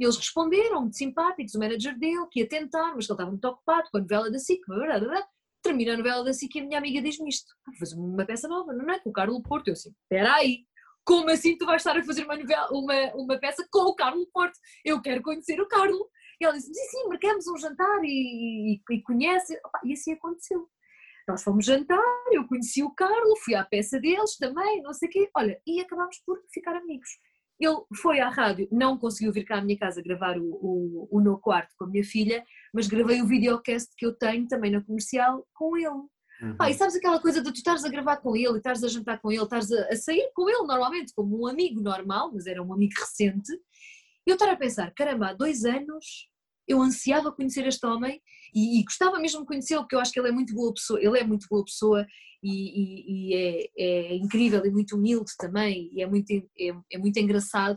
E 0.00 0.04
eles 0.04 0.16
responderam, 0.16 0.80
muito 0.80 0.96
simpáticos, 0.96 1.54
o 1.54 1.58
manager 1.58 1.98
dele, 1.98 2.26
que 2.30 2.40
ia 2.40 2.48
tentar, 2.48 2.94
mas 2.94 3.06
que 3.06 3.12
ele 3.12 3.16
estava 3.16 3.30
muito 3.30 3.44
ocupado 3.44 3.88
com 3.90 3.98
a 3.98 4.00
novela 4.00 4.30
da 4.30 4.38
SIC. 4.38 4.60
Blá, 4.66 4.78
blá, 4.78 4.98
blá. 4.98 5.26
Termina 5.62 5.92
a 5.92 5.96
novela 5.98 6.24
da 6.24 6.32
SIC 6.32 6.56
e 6.56 6.60
a 6.60 6.64
minha 6.64 6.78
amiga 6.78 7.02
diz-me 7.02 7.28
isto. 7.28 7.52
Ah, 7.68 7.72
fazer 7.78 7.96
uma 7.96 8.24
peça 8.24 8.48
nova, 8.48 8.72
não 8.72 8.88
é? 8.90 8.98
Com 8.98 9.10
o 9.10 9.12
Carlos 9.12 9.42
Porto. 9.42 9.68
Eu 9.68 9.74
assim, 9.74 9.90
espera 9.90 10.34
aí, 10.36 10.64
como 11.04 11.30
assim 11.30 11.56
tu 11.58 11.66
vais 11.66 11.82
estar 11.82 11.96
a 11.96 12.02
fazer 12.02 12.24
uma, 12.24 12.36
novela, 12.36 12.68
uma, 12.72 13.14
uma 13.14 13.38
peça 13.38 13.66
com 13.70 13.90
o 13.90 13.94
Carlos 13.94 14.26
Porto? 14.32 14.58
Eu 14.84 15.02
quero 15.02 15.22
conhecer 15.22 15.60
o 15.60 15.68
Carlos. 15.68 16.00
E 16.42 16.44
ela 16.44 16.54
disse: 16.54 16.74
sim, 16.74 16.84
sim, 16.90 17.08
marcamos 17.08 17.46
um 17.46 17.56
jantar 17.56 18.00
e, 18.02 18.74
e, 18.74 18.94
e 18.94 19.02
conhece. 19.02 19.56
E 19.84 19.92
assim 19.92 20.12
aconteceu. 20.12 20.68
Nós 21.28 21.40
fomos 21.44 21.64
jantar, 21.64 22.02
eu 22.32 22.48
conheci 22.48 22.82
o 22.82 22.90
Carlos, 22.90 23.38
fui 23.44 23.54
à 23.54 23.64
peça 23.64 24.00
deles 24.00 24.36
também, 24.36 24.82
não 24.82 24.92
sei 24.92 25.08
o 25.08 25.12
quê. 25.12 25.30
Olha, 25.36 25.60
e 25.64 25.80
acabámos 25.80 26.18
por 26.26 26.42
ficar 26.52 26.74
amigos. 26.74 27.08
Ele 27.60 27.76
foi 27.94 28.18
à 28.18 28.28
rádio, 28.28 28.66
não 28.72 28.98
conseguiu 28.98 29.32
vir 29.32 29.44
cá 29.44 29.58
à 29.58 29.62
minha 29.62 29.78
casa 29.78 30.02
gravar 30.02 30.36
o, 30.36 30.42
o, 30.42 31.08
o 31.12 31.20
meu 31.20 31.38
quarto 31.38 31.72
com 31.78 31.84
a 31.84 31.86
minha 31.86 32.02
filha, 32.02 32.44
mas 32.74 32.88
gravei 32.88 33.22
o 33.22 33.26
videocast 33.26 33.94
que 33.96 34.04
eu 34.04 34.12
tenho 34.12 34.48
também 34.48 34.72
na 34.72 34.82
comercial 34.82 35.46
com 35.54 35.76
ele. 35.76 35.86
Uhum. 36.42 36.56
Pá, 36.56 36.70
e 36.70 36.74
sabes 36.74 36.96
aquela 36.96 37.20
coisa 37.20 37.40
de 37.40 37.52
tu 37.52 37.56
estares 37.56 37.84
a 37.84 37.88
gravar 37.88 38.16
com 38.16 38.34
ele, 38.34 38.56
estares 38.56 38.82
a 38.82 38.88
jantar 38.88 39.20
com 39.20 39.30
ele, 39.30 39.44
estares 39.44 39.70
a, 39.70 39.90
a, 39.90 39.96
sair 39.96 40.28
com 40.34 40.48
ele 40.48 40.66
normalmente, 40.66 41.14
como 41.14 41.40
um 41.40 41.46
amigo 41.46 41.80
normal, 41.80 42.32
mas 42.34 42.48
era 42.48 42.60
um 42.60 42.72
amigo 42.72 42.94
recente, 42.98 43.52
e 44.26 44.30
eu 44.30 44.34
estar 44.34 44.50
a 44.50 44.56
pensar, 44.56 44.92
caramba, 44.92 45.28
há 45.28 45.32
dois 45.34 45.64
anos 45.64 46.31
eu 46.66 46.80
ansiava 46.80 47.32
conhecer 47.32 47.66
este 47.66 47.84
homem 47.86 48.20
e, 48.54 48.80
e 48.80 48.84
gostava 48.84 49.18
mesmo 49.18 49.40
de 49.40 49.46
conhecê-lo, 49.46 49.82
porque 49.82 49.94
eu 49.94 50.00
acho 50.00 50.12
que 50.12 50.20
ele 50.20 50.28
é 50.28 50.32
muito 50.32 50.54
boa 50.54 50.72
pessoa, 50.72 51.00
ele 51.02 51.18
é 51.18 51.24
muito 51.24 51.46
boa 51.50 51.64
pessoa 51.64 52.06
e, 52.42 52.50
e, 52.50 53.30
e 53.30 53.34
é, 53.34 53.70
é, 53.78 54.14
incrível 54.16 54.64
e 54.64 54.70
muito 54.70 54.96
humilde 54.96 55.32
também, 55.38 55.88
e 55.92 56.02
é 56.02 56.06
muito, 56.06 56.30
é, 56.30 56.74
é 56.92 56.98
muito 56.98 57.16
engraçado. 57.18 57.76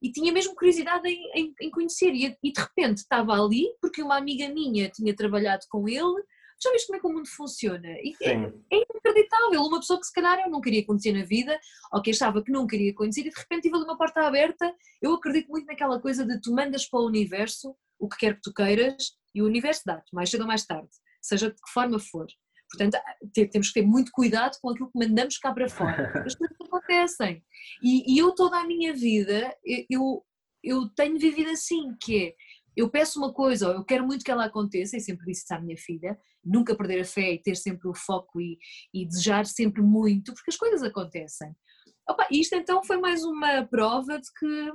E 0.00 0.12
tinha 0.12 0.32
mesmo 0.32 0.54
curiosidade 0.54 1.08
em, 1.08 1.30
em, 1.34 1.54
em 1.60 1.70
conhecer, 1.70 2.12
e, 2.14 2.28
de 2.28 2.60
repente 2.60 2.98
estava 2.98 3.32
ali, 3.32 3.66
porque 3.80 4.02
uma 4.02 4.16
amiga 4.16 4.48
minha 4.48 4.88
tinha 4.90 5.14
trabalhado 5.14 5.64
com 5.70 5.88
ele, 5.88 6.22
já 6.62 6.72
viste 6.72 6.86
como 6.86 6.96
é 6.96 7.00
que 7.00 7.06
o 7.06 7.12
mundo 7.12 7.28
funciona? 7.28 7.88
E 8.00 8.14
é, 8.22 8.32
é, 8.32 8.82
inacreditável. 8.82 9.62
Uma 9.62 9.78
pessoa 9.78 10.00
que 10.00 10.06
se 10.06 10.12
calhar 10.12 10.38
eu 10.40 10.50
não 10.50 10.60
queria 10.60 10.84
conhecer 10.86 11.12
na 11.12 11.22
vida, 11.22 11.58
ou 11.92 12.00
que 12.00 12.10
achava 12.10 12.42
que 12.42 12.50
não 12.50 12.66
queria 12.66 12.94
conhecer, 12.94 13.20
e 13.20 13.30
de 13.30 13.38
repente 13.38 13.62
tive 13.62 13.76
ali 13.76 13.84
uma 13.84 13.98
porta 13.98 14.22
aberta. 14.22 14.72
Eu 15.02 15.12
acredito 15.12 15.48
muito 15.48 15.66
naquela 15.66 16.00
coisa 16.00 16.24
de 16.24 16.40
tu 16.40 16.52
mandas 16.52 16.86
para 16.86 17.00
o 17.00 17.06
universo 17.06 17.76
o 17.98 18.08
que 18.08 18.18
quer 18.18 18.34
que 18.34 18.42
tu 18.42 18.52
queiras 18.52 19.12
e 19.34 19.42
o 19.42 19.46
universo 19.46 19.82
dá-te, 19.84 20.14
mais 20.14 20.30
cedo 20.30 20.42
ou 20.42 20.46
mais 20.46 20.64
tarde, 20.64 20.88
seja 21.20 21.48
de 21.50 21.56
que 21.56 21.72
forma 21.72 21.98
for. 21.98 22.26
Portanto, 22.70 22.98
temos 23.52 23.68
que 23.68 23.80
ter 23.80 23.86
muito 23.86 24.10
cuidado 24.12 24.56
com 24.60 24.70
aquilo 24.70 24.90
que 24.90 24.98
mandamos 24.98 25.38
cá 25.38 25.52
para 25.52 25.68
fora. 25.68 26.12
As 26.26 26.34
coisas 26.34 26.56
acontecem. 26.60 27.44
E, 27.82 28.14
e, 28.14 28.18
eu 28.18 28.34
toda 28.34 28.58
a 28.58 28.66
minha 28.66 28.92
vida, 28.92 29.54
eu, 29.88 30.24
eu 30.62 30.88
tenho 30.90 31.18
vivido 31.18 31.50
assim, 31.50 31.94
que 32.00 32.26
é, 32.26 32.34
eu 32.76 32.90
peço 32.90 33.18
uma 33.18 33.32
coisa, 33.32 33.68
ou 33.68 33.74
eu 33.74 33.84
quero 33.84 34.04
muito 34.06 34.24
que 34.24 34.30
ela 34.30 34.44
aconteça, 34.44 34.96
e 34.96 35.00
sempre 35.00 35.26
disse 35.26 35.44
isso 35.44 35.54
à 35.54 35.60
minha 35.60 35.76
filha, 35.76 36.18
nunca 36.44 36.76
perder 36.76 37.00
a 37.00 37.04
fé 37.04 37.32
e 37.32 37.42
ter 37.42 37.56
sempre 37.56 37.88
o 37.88 37.94
foco 37.94 38.40
e, 38.40 38.58
e 38.92 39.06
desejar 39.06 39.46
sempre 39.46 39.82
muito, 39.82 40.34
porque 40.34 40.50
as 40.50 40.56
coisas 40.56 40.82
acontecem. 40.82 41.54
Opa, 42.08 42.26
isto 42.30 42.54
então 42.54 42.84
foi 42.84 42.98
mais 42.98 43.24
uma 43.24 43.64
prova 43.66 44.18
de 44.18 44.28
que, 44.38 44.72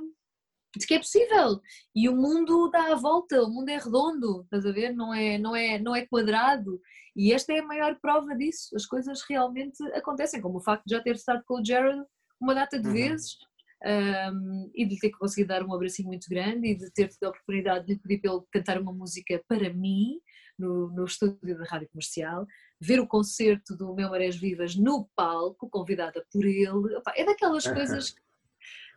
de 0.78 0.86
que 0.86 0.94
é 0.94 0.98
possível. 0.98 1.60
E 1.94 2.08
o 2.08 2.16
mundo 2.16 2.70
dá 2.70 2.92
a 2.92 2.96
volta, 2.96 3.42
o 3.42 3.50
mundo 3.50 3.68
é 3.68 3.78
redondo, 3.78 4.42
estás 4.42 4.64
a 4.66 4.72
ver? 4.72 4.94
Não 4.94 5.12
é, 5.12 5.38
não 5.38 5.54
é, 5.54 5.78
não 5.78 5.94
é 5.94 6.06
quadrado. 6.06 6.80
E 7.14 7.32
esta 7.32 7.52
é 7.52 7.60
a 7.60 7.66
maior 7.66 7.98
prova 8.00 8.34
disso. 8.34 8.74
As 8.74 8.86
coisas 8.86 9.22
realmente 9.28 9.82
acontecem, 9.94 10.40
como 10.40 10.58
o 10.58 10.62
facto 10.62 10.84
de 10.86 10.94
já 10.94 11.02
ter 11.02 11.14
estado 11.14 11.42
com 11.44 11.60
o 11.60 11.64
Jared 11.64 12.02
uma 12.40 12.54
data 12.54 12.78
de 12.78 12.88
uhum. 12.88 12.94
vezes 12.94 13.36
um, 13.84 14.70
e 14.74 14.84
de 14.84 14.98
ter 14.98 15.10
conseguido 15.10 15.48
dar 15.48 15.62
um 15.62 15.72
abracinho 15.72 16.08
muito 16.08 16.28
grande 16.28 16.68
e 16.68 16.74
de 16.74 16.90
ter 16.90 17.08
tido 17.08 17.24
a 17.24 17.28
oportunidade 17.30 17.86
de 17.86 17.94
lhe 17.94 17.98
pedir 18.00 18.20
para 18.20 18.32
ele 18.32 18.42
cantar 18.50 18.80
uma 18.80 18.92
música 18.92 19.42
para 19.46 19.72
mim 19.72 20.20
no, 20.58 20.90
no 20.90 21.04
estúdio 21.04 21.58
da 21.58 21.64
Rádio 21.64 21.88
Comercial, 21.88 22.46
ver 22.80 23.00
o 23.00 23.06
concerto 23.06 23.76
do 23.76 23.94
Meu 23.94 24.10
Marés 24.10 24.36
Vivas 24.36 24.76
no 24.76 25.08
palco, 25.16 25.68
convidada 25.68 26.24
por 26.32 26.44
ele. 26.44 26.96
Opa, 26.96 27.12
é 27.16 27.24
daquelas 27.24 27.64
uhum. 27.64 27.74
coisas 27.74 28.10
que, 28.10 28.20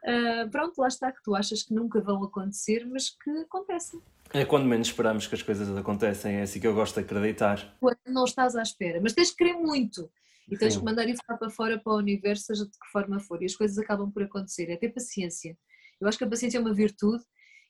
uh, 0.06 0.49
pronto, 0.49 0.80
lá 0.80 0.88
está, 0.88 1.12
que 1.12 1.22
tu 1.24 1.36
achas 1.36 1.64
que 1.64 1.74
nunca 1.74 1.99
vão 2.01 2.24
acontecer, 2.24 2.86
mas 2.86 3.10
que 3.10 3.30
acontecem. 3.30 4.01
É 4.34 4.43
quando 4.43 4.66
menos 4.66 4.88
esperamos 4.88 5.28
que 5.28 5.36
as 5.36 5.41
coisas 5.41 5.76
acontecem, 5.78 6.38
é 6.38 6.41
assim 6.41 6.60
que 6.60 6.68
eu 6.68 6.74
gosto 6.74 6.95
de 6.95 7.01
acreditar. 7.01 7.76
Quando 7.80 7.97
não 8.08 8.26
estás 8.26 8.56
à 8.56 8.62
espera, 8.62 8.99
mas 9.01 9.14
tens 9.14 9.32
que 9.32 9.38
querer 9.38 9.53
muito 9.53 10.10
e 10.49 10.58
tens 10.58 10.74
Sim. 10.74 10.80
que 10.80 10.86
mandar 10.86 11.08
isso 11.08 11.22
lá 11.28 11.38
para 11.38 11.49
fora 11.49 11.80
para 11.80 11.93
o 11.93 11.97
universo, 11.97 12.45
seja 12.45 12.66
de 12.66 12.72
que 12.72 12.91
forma 12.91 13.20
for, 13.20 13.41
e 13.41 13.45
as 13.45 13.56
coisas 13.56 13.78
acabam 13.78 14.12
por 14.12 14.24
acontecer. 14.24 14.70
É 14.70 14.78
ter 14.78 14.89
paciência. 14.89 15.58
Eu 15.99 16.08
acho 16.08 16.18
que 16.18 16.24
a 16.24 16.30
paciência 16.30 16.58
é 16.58 16.62
uma 16.62 16.74
virtude, 16.74 17.24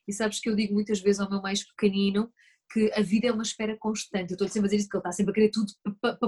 e 0.07 0.13
sabes 0.13 0.39
que 0.39 0.49
eu 0.49 0.55
digo 0.55 0.73
muitas 0.73 0.99
vezes 0.99 1.21
ao 1.21 1.29
meu 1.29 1.41
mais 1.41 1.63
pequenino 1.63 2.31
que 2.71 2.91
a 2.93 3.01
vida 3.01 3.27
é 3.27 3.31
uma 3.31 3.43
espera 3.43 3.77
constante. 3.77 4.31
Eu 4.31 4.35
estou 4.35 4.47
sempre 4.47 4.67
a 4.67 4.69
dizer 4.69 4.77
isso, 4.77 4.89
que 4.89 4.95
ele 4.97 5.01
está 5.01 5.11
sempre 5.11 5.31
a 5.31 5.33
querer 5.35 5.49
tudo 5.49 5.71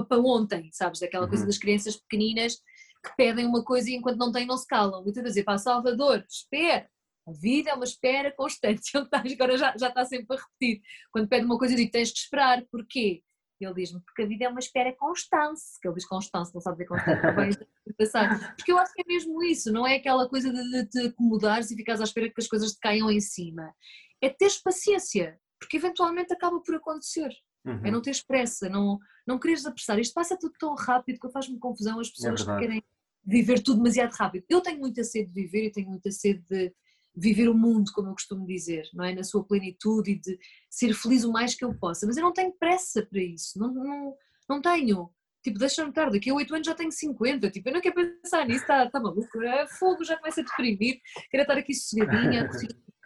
para 0.06 0.20
ontem, 0.20 0.70
sabes? 0.72 1.00
Daquela 1.00 1.24
uhum. 1.24 1.30
coisa 1.30 1.46
das 1.46 1.58
crianças 1.58 1.96
pequeninas 1.96 2.58
que 3.04 3.16
pedem 3.16 3.46
uma 3.46 3.64
coisa 3.64 3.90
e 3.90 3.94
enquanto 3.94 4.18
não 4.18 4.32
têm 4.32 4.46
não 4.46 4.56
se 4.56 4.66
calam. 4.66 5.02
Muitas 5.02 5.22
vezes, 5.22 5.44
para 5.44 5.58
Salvador, 5.58 6.24
espera. 6.28 6.88
A 7.26 7.32
vida 7.32 7.70
é 7.70 7.74
uma 7.74 7.84
espera 7.84 8.32
constante. 8.34 8.90
Ele 8.94 9.04
está, 9.04 9.18
agora 9.18 9.58
já, 9.58 9.76
já 9.76 9.88
está 9.88 10.04
sempre 10.04 10.36
a 10.36 10.40
repetir. 10.40 10.82
Quando 11.12 11.28
pede 11.28 11.44
uma 11.44 11.58
coisa, 11.58 11.74
eu 11.74 11.78
digo: 11.78 11.90
tens 11.90 12.10
que 12.10 12.18
esperar. 12.18 12.64
Porquê? 12.70 13.22
Ele 13.60 13.74
diz-me, 13.74 14.00
porque 14.02 14.22
a 14.22 14.26
vida 14.26 14.44
é 14.44 14.48
uma 14.48 14.60
espera 14.60 14.94
constante, 14.96 15.60
que 15.82 15.88
ele 15.88 15.96
diz 15.96 16.06
constante, 16.06 16.54
não 16.54 16.60
sabe 16.60 16.76
dizer 16.76 16.88
constante, 16.88 17.66
passar. 17.98 18.54
Porque 18.54 18.70
eu 18.70 18.78
acho 18.78 18.92
que 18.94 19.02
é 19.02 19.04
mesmo 19.04 19.42
isso, 19.42 19.72
não 19.72 19.84
é 19.84 19.96
aquela 19.96 20.28
coisa 20.28 20.52
de, 20.52 20.70
de 20.70 20.86
te 20.86 21.08
acomodares 21.08 21.70
e 21.70 21.76
ficares 21.76 22.00
à 22.00 22.04
espera 22.04 22.28
que 22.28 22.40
as 22.40 22.46
coisas 22.46 22.72
te 22.72 22.78
caiam 22.78 23.10
em 23.10 23.20
cima. 23.20 23.74
É 24.22 24.28
teres 24.30 24.58
paciência, 24.58 25.40
porque 25.58 25.76
eventualmente 25.76 26.32
acaba 26.32 26.60
por 26.60 26.76
acontecer. 26.76 27.30
É 27.66 27.70
uhum. 27.70 27.80
É 27.86 27.90
não 27.90 28.00
teres 28.00 28.22
pressa, 28.24 28.68
não, 28.68 28.98
não 29.28 29.38
quereres 29.38 29.66
apressar. 29.66 29.98
Isto 29.98 30.14
passa 30.14 30.38
tudo 30.38 30.54
tão 30.58 30.74
rápido 30.74 31.20
que 31.20 31.30
faz-me 31.30 31.58
confusão 31.58 32.00
as 32.00 32.08
pessoas 32.08 32.40
é 32.40 32.44
que 32.44 32.58
querem 32.58 32.82
viver 33.22 33.62
tudo 33.62 33.76
demasiado 33.76 34.12
rápido. 34.12 34.46
Eu 34.48 34.62
tenho 34.62 34.78
muita 34.78 35.04
sede 35.04 35.30
de 35.30 35.42
viver 35.42 35.66
e 35.66 35.70
tenho 35.70 35.88
muita 35.90 36.10
sede 36.10 36.42
de 36.48 36.74
viver 37.14 37.48
o 37.48 37.54
mundo, 37.54 37.92
como 37.92 38.08
eu 38.08 38.14
costumo 38.14 38.46
dizer, 38.46 38.88
não 38.94 39.04
é? 39.04 39.14
Na 39.14 39.22
sua 39.22 39.44
plenitude 39.44 40.12
e 40.12 40.18
de 40.18 40.38
ser 40.70 40.94
feliz 40.94 41.24
o 41.24 41.32
mais 41.32 41.54
que 41.54 41.62
eu 41.62 41.74
possa. 41.74 42.06
Mas 42.06 42.16
eu 42.16 42.22
não 42.22 42.32
tenho 42.32 42.52
pressa 42.58 43.04
para 43.04 43.20
isso, 43.20 43.58
não, 43.58 43.72
não, 43.74 44.14
não 44.48 44.62
tenho. 44.62 45.10
Tipo, 45.42 45.58
deixa-me 45.58 45.90
estar, 45.90 46.10
daqui 46.10 46.30
a 46.30 46.34
8 46.34 46.54
anos 46.54 46.66
já 46.66 46.74
tenho 46.74 46.90
50, 46.90 47.50
tipo, 47.50 47.68
eu 47.68 47.74
não 47.74 47.80
quero 47.80 47.94
pensar 47.94 48.46
nisso, 48.46 48.62
está 48.62 48.90
tá 48.90 49.00
maluco, 49.00 49.42
é 49.42 49.66
fogo, 49.68 50.04
já 50.04 50.16
começa 50.16 50.40
a 50.40 50.44
deprimir, 50.44 51.00
quero 51.30 51.42
estar 51.42 51.56
aqui 51.56 51.74
sossegadinha, 51.74 52.48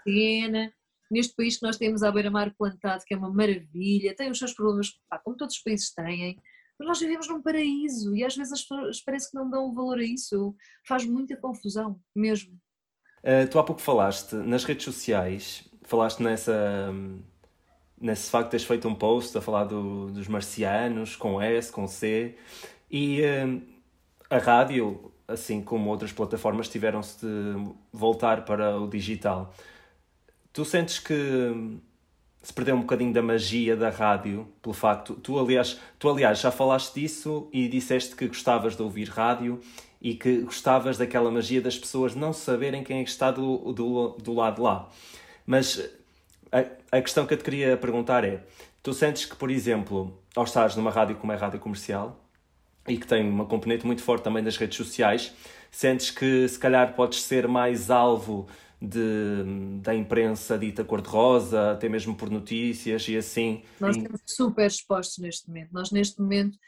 cena, 0.04 0.72
neste 1.12 1.34
país 1.36 1.58
que 1.58 1.66
nós 1.66 1.76
temos 1.76 2.02
à 2.02 2.10
beira-mar 2.10 2.54
plantado, 2.56 3.04
que 3.06 3.12
é 3.12 3.16
uma 3.16 3.30
maravilha, 3.30 4.16
tem 4.16 4.30
os 4.30 4.38
seus 4.38 4.54
problemas, 4.54 4.98
pá, 5.08 5.18
como 5.18 5.36
todos 5.36 5.56
os 5.56 5.62
países 5.62 5.92
têm, 5.92 6.40
mas 6.78 6.88
nós 6.88 6.98
vivemos 6.98 7.28
num 7.28 7.42
paraíso 7.42 8.16
e 8.16 8.24
às 8.24 8.34
vezes 8.34 8.52
as 8.52 8.62
pessoas 8.62 9.00
parece 9.02 9.30
que 9.30 9.36
não 9.36 9.48
dão 9.48 9.74
valor 9.74 9.98
a 9.98 10.02
isso, 10.02 10.54
faz 10.88 11.04
muita 11.04 11.36
confusão, 11.36 12.00
mesmo. 12.16 12.58
Uh, 13.22 13.48
tu 13.50 13.58
há 13.58 13.62
pouco 13.62 13.80
falaste 13.80 14.34
nas 14.34 14.64
redes 14.64 14.84
sociais, 14.84 15.68
falaste 15.82 16.22
nessa, 16.22 16.90
nesse 18.00 18.30
facto 18.30 18.46
de 18.46 18.50
teres 18.52 18.66
feito 18.66 18.88
um 18.88 18.94
post 18.94 19.36
a 19.36 19.40
falar 19.40 19.64
do, 19.64 20.10
dos 20.10 20.26
marcianos, 20.26 21.14
com 21.14 21.40
S, 21.40 21.70
com 21.70 21.86
C, 21.86 22.36
e 22.90 23.20
uh, 23.20 23.62
a 24.30 24.38
rádio, 24.38 25.12
assim 25.28 25.62
como 25.62 25.90
outras 25.90 26.10
plataformas, 26.10 26.68
tiveram-se 26.68 27.24
de 27.24 27.72
voltar 27.92 28.46
para 28.46 28.78
o 28.80 28.88
digital. 28.88 29.54
Tu 30.52 30.64
sentes 30.64 30.98
que 30.98 31.78
se 32.42 32.52
perdeu 32.52 32.74
um 32.74 32.80
bocadinho 32.80 33.12
da 33.12 33.22
magia 33.22 33.76
da 33.76 33.88
rádio 33.88 34.48
pelo 34.60 34.74
facto 34.74 35.14
tu 35.14 35.38
aliás 35.38 35.78
tu 35.96 36.08
aliás 36.08 36.40
já 36.40 36.50
falaste 36.50 36.94
disso 36.94 37.48
e 37.52 37.68
disseste 37.68 38.16
que 38.16 38.26
gostavas 38.26 38.74
de 38.74 38.82
ouvir 38.82 39.08
rádio 39.08 39.60
e 40.00 40.14
que 40.14 40.40
gostavas 40.40 40.98
daquela 40.98 41.30
magia 41.30 41.62
das 41.62 41.78
pessoas 41.78 42.16
não 42.16 42.32
saberem 42.32 42.82
quem 42.82 43.00
é 43.00 43.04
que 43.04 43.10
está 43.10 43.30
do, 43.30 43.72
do, 43.72 44.08
do 44.20 44.32
lado 44.34 44.60
lá. 44.60 44.90
Mas 45.46 45.88
a, 46.50 46.98
a 46.98 47.00
questão 47.00 47.24
que 47.24 47.34
eu 47.34 47.38
te 47.38 47.44
queria 47.44 47.76
perguntar 47.76 48.24
é: 48.24 48.42
tu 48.82 48.92
sentes 48.92 49.24
que, 49.24 49.36
por 49.36 49.50
exemplo, 49.50 50.20
ao 50.34 50.42
estares 50.44 50.74
numa 50.74 50.90
rádio 50.90 51.16
como 51.16 51.32
é 51.32 51.36
a 51.36 51.38
rádio 51.38 51.60
comercial 51.60 52.18
e 52.88 52.96
que 52.98 53.06
tem 53.06 53.28
uma 53.28 53.46
componente 53.46 53.86
muito 53.86 54.02
forte 54.02 54.24
também 54.24 54.42
das 54.42 54.56
redes 54.56 54.76
sociais, 54.76 55.32
sentes 55.70 56.10
que 56.10 56.48
se 56.48 56.58
calhar 56.58 56.94
podes 56.94 57.22
ser 57.22 57.46
mais 57.46 57.88
alvo 57.90 58.48
de, 58.82 59.80
da 59.80 59.94
imprensa 59.94 60.58
dita 60.58 60.84
cor-de-rosa, 60.84 61.70
até 61.70 61.88
mesmo 61.88 62.16
por 62.16 62.28
notícias 62.28 63.06
e 63.08 63.16
assim. 63.16 63.62
Nós 63.78 63.96
estamos 63.96 64.20
super 64.26 64.66
expostos 64.66 65.18
neste 65.18 65.46
momento. 65.48 65.70
Nós, 65.72 65.92
neste 65.92 66.20
momento, 66.20 66.58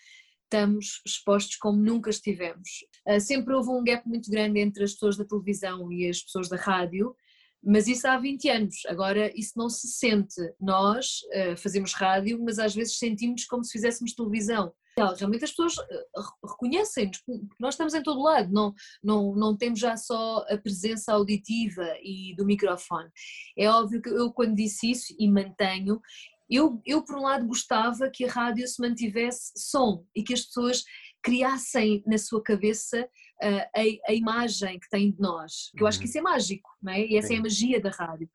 estamos 0.45 1.03
expostos 1.05 1.57
como 1.57 1.77
nunca 1.77 2.11
estivemos. 2.11 2.85
Uh, 3.07 3.21
sempre 3.21 3.53
houve 3.55 3.71
um 3.71 3.83
gap 3.83 4.09
muito 4.09 4.31
grande 4.31 4.61
entre 4.61 4.85
as 4.85 4.93
pessoas 4.93 5.17
da 5.17 5.25
televisão 5.25 5.91
e 5.91 6.09
as 6.09 6.23
pessoas 6.23 6.49
da 6.49 6.57
rádio, 6.57 7.17
mas 7.61 7.89
isso 7.89 8.07
há 8.07 8.17
20 8.17 8.49
anos. 8.49 8.77
Agora 8.87 9.33
isso 9.35 9.53
não 9.57 9.69
se 9.69 9.89
sente. 9.89 10.41
Nós 10.61 11.23
uh, 11.35 11.57
fazemos 11.57 11.95
rádio, 11.95 12.41
mas 12.45 12.61
às 12.61 12.75
vezes 12.75 12.97
sentimos 12.97 13.45
como 13.45 13.65
se 13.65 13.73
fizéssemos 13.73 14.15
televisão. 14.15 14.73
Realmente 14.97 15.45
as 15.45 15.51
pessoas 15.51 15.77
uh, 15.77 16.47
reconhecem-nos, 16.47 17.19
porque 17.19 17.47
nós 17.59 17.75
estamos 17.75 17.95
em 17.95 18.03
todo 18.03 18.23
lado, 18.23 18.53
não, 18.53 18.73
não, 19.03 19.35
não 19.35 19.57
temos 19.57 19.81
já 19.81 19.97
só 19.97 20.45
a 20.49 20.57
presença 20.57 21.13
auditiva 21.13 21.85
e 22.01 22.35
do 22.37 22.47
microfone. 22.47 23.11
É 23.59 23.69
óbvio 23.69 24.01
que 24.01 24.09
eu, 24.09 24.33
quando 24.33 24.55
disse 24.55 24.91
isso, 24.91 25.15
e 25.19 25.29
mantenho, 25.29 26.01
eu, 26.49 26.81
eu, 26.87 27.03
por 27.03 27.17
um 27.17 27.23
lado, 27.23 27.47
gostava 27.47 28.09
que 28.11 28.25
a 28.25 28.31
rádio 28.31 28.67
se 28.69 28.81
mantivesse 28.81 29.53
som 29.57 30.07
e 30.15 30.23
que 30.23 30.35
as 30.35 30.43
pessoas 30.43 30.85
criassem 31.23 32.03
na 32.07 32.19
sua 32.19 32.43
cabeça 32.43 33.09
uh, 33.43 33.47
a, 33.75 34.11
a, 34.11 34.15
imagem 34.15 34.79
que 34.79 34.89
têm 34.91 35.11
de 35.11 35.19
nós, 35.19 35.71
que 35.77 35.83
eu 35.83 35.87
acho 35.87 35.99
que 35.99 36.05
uhum. 36.05 36.09
isso 36.09 36.19
é 36.19 36.23
mágico, 36.23 36.71
não 36.83 36.93
é? 36.93 37.07
E 37.07 37.17
essa 37.17 37.29
Sim. 37.29 37.37
é 37.37 37.39
a 37.39 37.43
magia 37.43 37.81
da 37.81 37.91
rádio. 37.91 38.29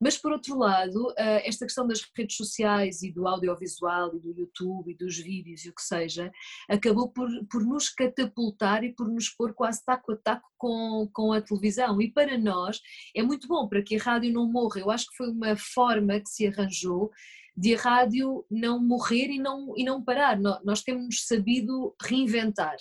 Mas, 0.00 0.16
por 0.16 0.32
outro 0.32 0.58
lado, 0.58 1.08
uh, 1.10 1.40
esta 1.44 1.64
questão 1.64 1.86
das 1.86 2.02
redes 2.16 2.36
sociais 2.36 3.02
e 3.02 3.12
do 3.12 3.26
audiovisual 3.26 4.14
e 4.14 4.20
do 4.20 4.32
YouTube 4.32 4.90
e 4.92 4.96
dos 4.96 5.16
vídeos 5.18 5.64
e 5.64 5.70
o 5.70 5.74
que 5.74 5.82
seja, 5.82 6.30
acabou 6.68 7.10
por, 7.10 7.28
por 7.50 7.64
nos 7.64 7.88
catapultar 7.88 8.84
e 8.84 8.94
por 8.94 9.08
nos 9.08 9.28
pôr 9.28 9.54
quase 9.54 9.84
taco 9.84 10.12
a 10.12 10.16
taco 10.16 10.48
com, 10.56 11.08
com 11.12 11.32
a 11.32 11.40
televisão. 11.40 12.00
E 12.00 12.10
para 12.10 12.36
nós 12.38 12.80
é 13.14 13.22
muito 13.22 13.46
bom 13.48 13.68
para 13.68 13.82
que 13.82 13.96
a 13.96 14.02
rádio 14.02 14.32
não 14.32 14.50
morra. 14.50 14.80
Eu 14.80 14.90
acho 14.90 15.06
que 15.06 15.16
foi 15.16 15.30
uma 15.30 15.56
forma 15.56 16.20
que 16.20 16.28
se 16.28 16.46
arranjou 16.46 17.10
de 17.56 17.74
a 17.74 17.78
rádio 17.78 18.44
não 18.50 18.80
morrer 18.80 19.28
e 19.28 19.38
não, 19.38 19.74
e 19.76 19.84
não 19.84 20.02
parar. 20.02 20.38
Nós 20.38 20.82
temos 20.82 21.26
sabido 21.26 21.94
reinventar. 22.02 22.76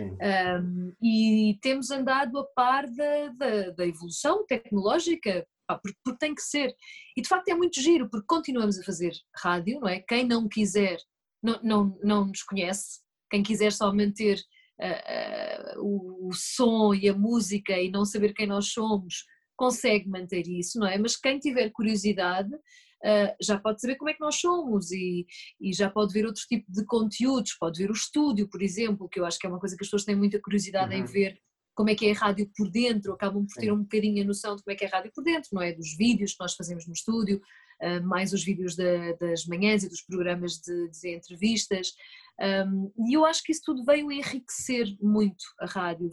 Um, 0.00 0.92
e 1.00 1.56
temos 1.62 1.90
andado 1.90 2.38
a 2.38 2.44
par 2.44 2.86
da, 2.88 3.28
da, 3.28 3.70
da 3.70 3.86
evolução 3.86 4.44
tecnológica, 4.44 5.46
porque, 5.68 5.98
porque, 6.04 6.18
tem 6.18 6.34
que 6.34 6.42
ser. 6.42 6.74
E 7.16 7.22
de 7.22 7.28
facto 7.28 7.48
é 7.48 7.54
muito 7.54 7.80
giro, 7.80 8.08
porque 8.08 8.26
continuamos 8.26 8.78
a 8.78 8.84
fazer 8.84 9.12
rádio, 9.36 9.80
não 9.80 9.88
é? 9.88 10.00
Quem 10.00 10.26
não 10.26 10.48
quiser, 10.48 10.98
não, 11.42 11.60
não, 11.62 11.98
não 12.02 12.26
nos 12.26 12.42
conhece, 12.42 13.00
quem 13.30 13.42
quiser 13.42 13.72
só 13.72 13.92
manter 13.92 14.38
uh, 14.80 15.78
uh, 15.78 15.82
o, 15.82 16.28
o 16.28 16.32
som 16.32 16.94
e 16.94 17.08
a 17.08 17.14
música 17.14 17.78
e 17.78 17.90
não 17.90 18.04
saber 18.04 18.34
quem 18.34 18.46
nós 18.46 18.68
somos, 18.68 19.24
consegue 19.56 20.08
manter 20.08 20.46
isso, 20.46 20.78
não 20.78 20.86
é? 20.86 20.98
Mas 20.98 21.16
quem 21.16 21.38
tiver 21.38 21.70
curiosidade, 21.70 22.52
uh, 22.54 23.34
já 23.40 23.58
pode 23.58 23.80
saber 23.80 23.96
como 23.96 24.10
é 24.10 24.14
que 24.14 24.20
nós 24.20 24.36
somos 24.36 24.90
e, 24.90 25.26
e 25.60 25.72
já 25.72 25.88
pode 25.88 26.12
ver 26.12 26.26
outro 26.26 26.42
tipo 26.46 26.70
de 26.70 26.84
conteúdos, 26.84 27.56
pode 27.58 27.82
ver 27.82 27.90
o 27.90 27.94
estúdio, 27.94 28.48
por 28.48 28.62
exemplo, 28.62 29.08
que 29.08 29.18
eu 29.18 29.24
acho 29.24 29.38
que 29.38 29.46
é 29.46 29.50
uma 29.50 29.60
coisa 29.60 29.76
que 29.76 29.82
as 29.82 29.88
pessoas 29.88 30.04
têm 30.04 30.16
muita 30.16 30.40
curiosidade 30.40 30.94
uhum. 30.94 31.00
em 31.00 31.04
ver 31.04 31.38
como 31.74 31.90
é 31.90 31.94
que 31.94 32.06
é 32.06 32.12
a 32.12 32.14
rádio 32.14 32.50
por 32.56 32.70
dentro, 32.70 33.12
acabam 33.12 33.44
por 33.46 33.60
ter 33.60 33.72
um 33.72 33.82
bocadinho 33.82 34.22
a 34.22 34.26
noção 34.26 34.56
de 34.56 34.62
como 34.62 34.72
é 34.72 34.76
que 34.76 34.84
é 34.84 34.88
a 34.88 34.90
rádio 34.90 35.12
por 35.14 35.24
dentro, 35.24 35.50
não 35.52 35.62
é? 35.62 35.72
Dos 35.72 35.96
vídeos 35.96 36.32
que 36.32 36.40
nós 36.40 36.54
fazemos 36.54 36.86
no 36.86 36.92
estúdio, 36.92 37.40
uh, 37.82 38.06
mais 38.06 38.32
os 38.32 38.44
vídeos 38.44 38.76
da, 38.76 39.12
das 39.14 39.44
manhãs 39.46 39.82
e 39.82 39.88
dos 39.88 40.02
programas 40.02 40.58
de, 40.58 40.90
de 40.90 41.14
entrevistas. 41.16 41.92
Um, 42.40 42.92
e 43.08 43.14
eu 43.14 43.24
acho 43.24 43.42
que 43.42 43.52
isso 43.52 43.62
tudo 43.64 43.84
veio 43.84 44.10
enriquecer 44.10 44.86
muito 45.00 45.44
a 45.60 45.66
rádio, 45.66 46.08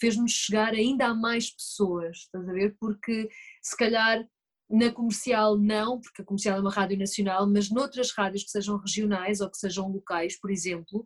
fez-nos 0.00 0.32
chegar 0.32 0.72
ainda 0.72 1.06
a 1.06 1.14
mais 1.14 1.50
pessoas, 1.50 2.18
estás 2.18 2.48
a 2.48 2.52
ver? 2.52 2.76
Porque 2.78 3.28
se 3.62 3.76
calhar 3.76 4.26
na 4.68 4.90
comercial 4.90 5.56
não, 5.56 6.00
porque 6.00 6.22
a 6.22 6.24
comercial 6.24 6.58
é 6.58 6.60
uma 6.60 6.72
rádio 6.72 6.98
nacional, 6.98 7.48
mas 7.48 7.70
noutras 7.70 8.10
rádios 8.10 8.44
que 8.44 8.50
sejam 8.50 8.78
regionais 8.78 9.40
ou 9.40 9.50
que 9.50 9.58
sejam 9.58 9.88
locais, 9.88 10.38
por 10.38 10.50
exemplo, 10.50 11.04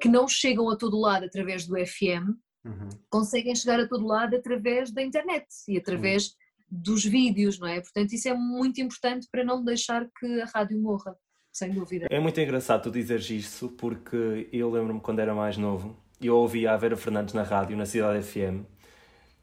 que 0.00 0.08
não 0.08 0.26
chegam 0.26 0.70
a 0.70 0.76
todo 0.76 0.98
lado 0.98 1.24
através 1.24 1.66
do 1.66 1.74
FM, 1.76 2.34
uhum. 2.64 2.88
conseguem 3.10 3.54
chegar 3.54 3.80
a 3.80 3.88
todo 3.88 4.06
lado 4.06 4.36
através 4.36 4.90
da 4.90 5.02
internet 5.02 5.46
e 5.68 5.76
através 5.76 6.26
uhum. 6.26 6.32
dos 6.70 7.04
vídeos, 7.04 7.58
não 7.58 7.68
é? 7.68 7.80
Portanto, 7.80 8.12
isso 8.12 8.28
é 8.28 8.34
muito 8.34 8.80
importante 8.80 9.28
para 9.30 9.44
não 9.44 9.62
deixar 9.62 10.08
que 10.18 10.40
a 10.40 10.46
rádio 10.46 10.80
morra, 10.80 11.16
sem 11.52 11.70
dúvida. 11.72 12.06
É 12.10 12.20
muito 12.20 12.40
engraçado 12.40 12.84
tu 12.84 12.90
dizeres 12.90 13.28
isso, 13.30 13.68
porque 13.70 14.48
eu 14.52 14.70
lembro-me 14.70 15.00
quando 15.00 15.20
era 15.20 15.34
mais 15.34 15.56
novo, 15.56 15.96
eu 16.20 16.36
ouvia 16.36 16.72
a 16.72 16.76
Vera 16.76 16.96
Fernandes 16.96 17.34
na 17.34 17.42
rádio, 17.42 17.76
na 17.76 17.86
Cidade 17.86 18.24
FM, 18.24 18.64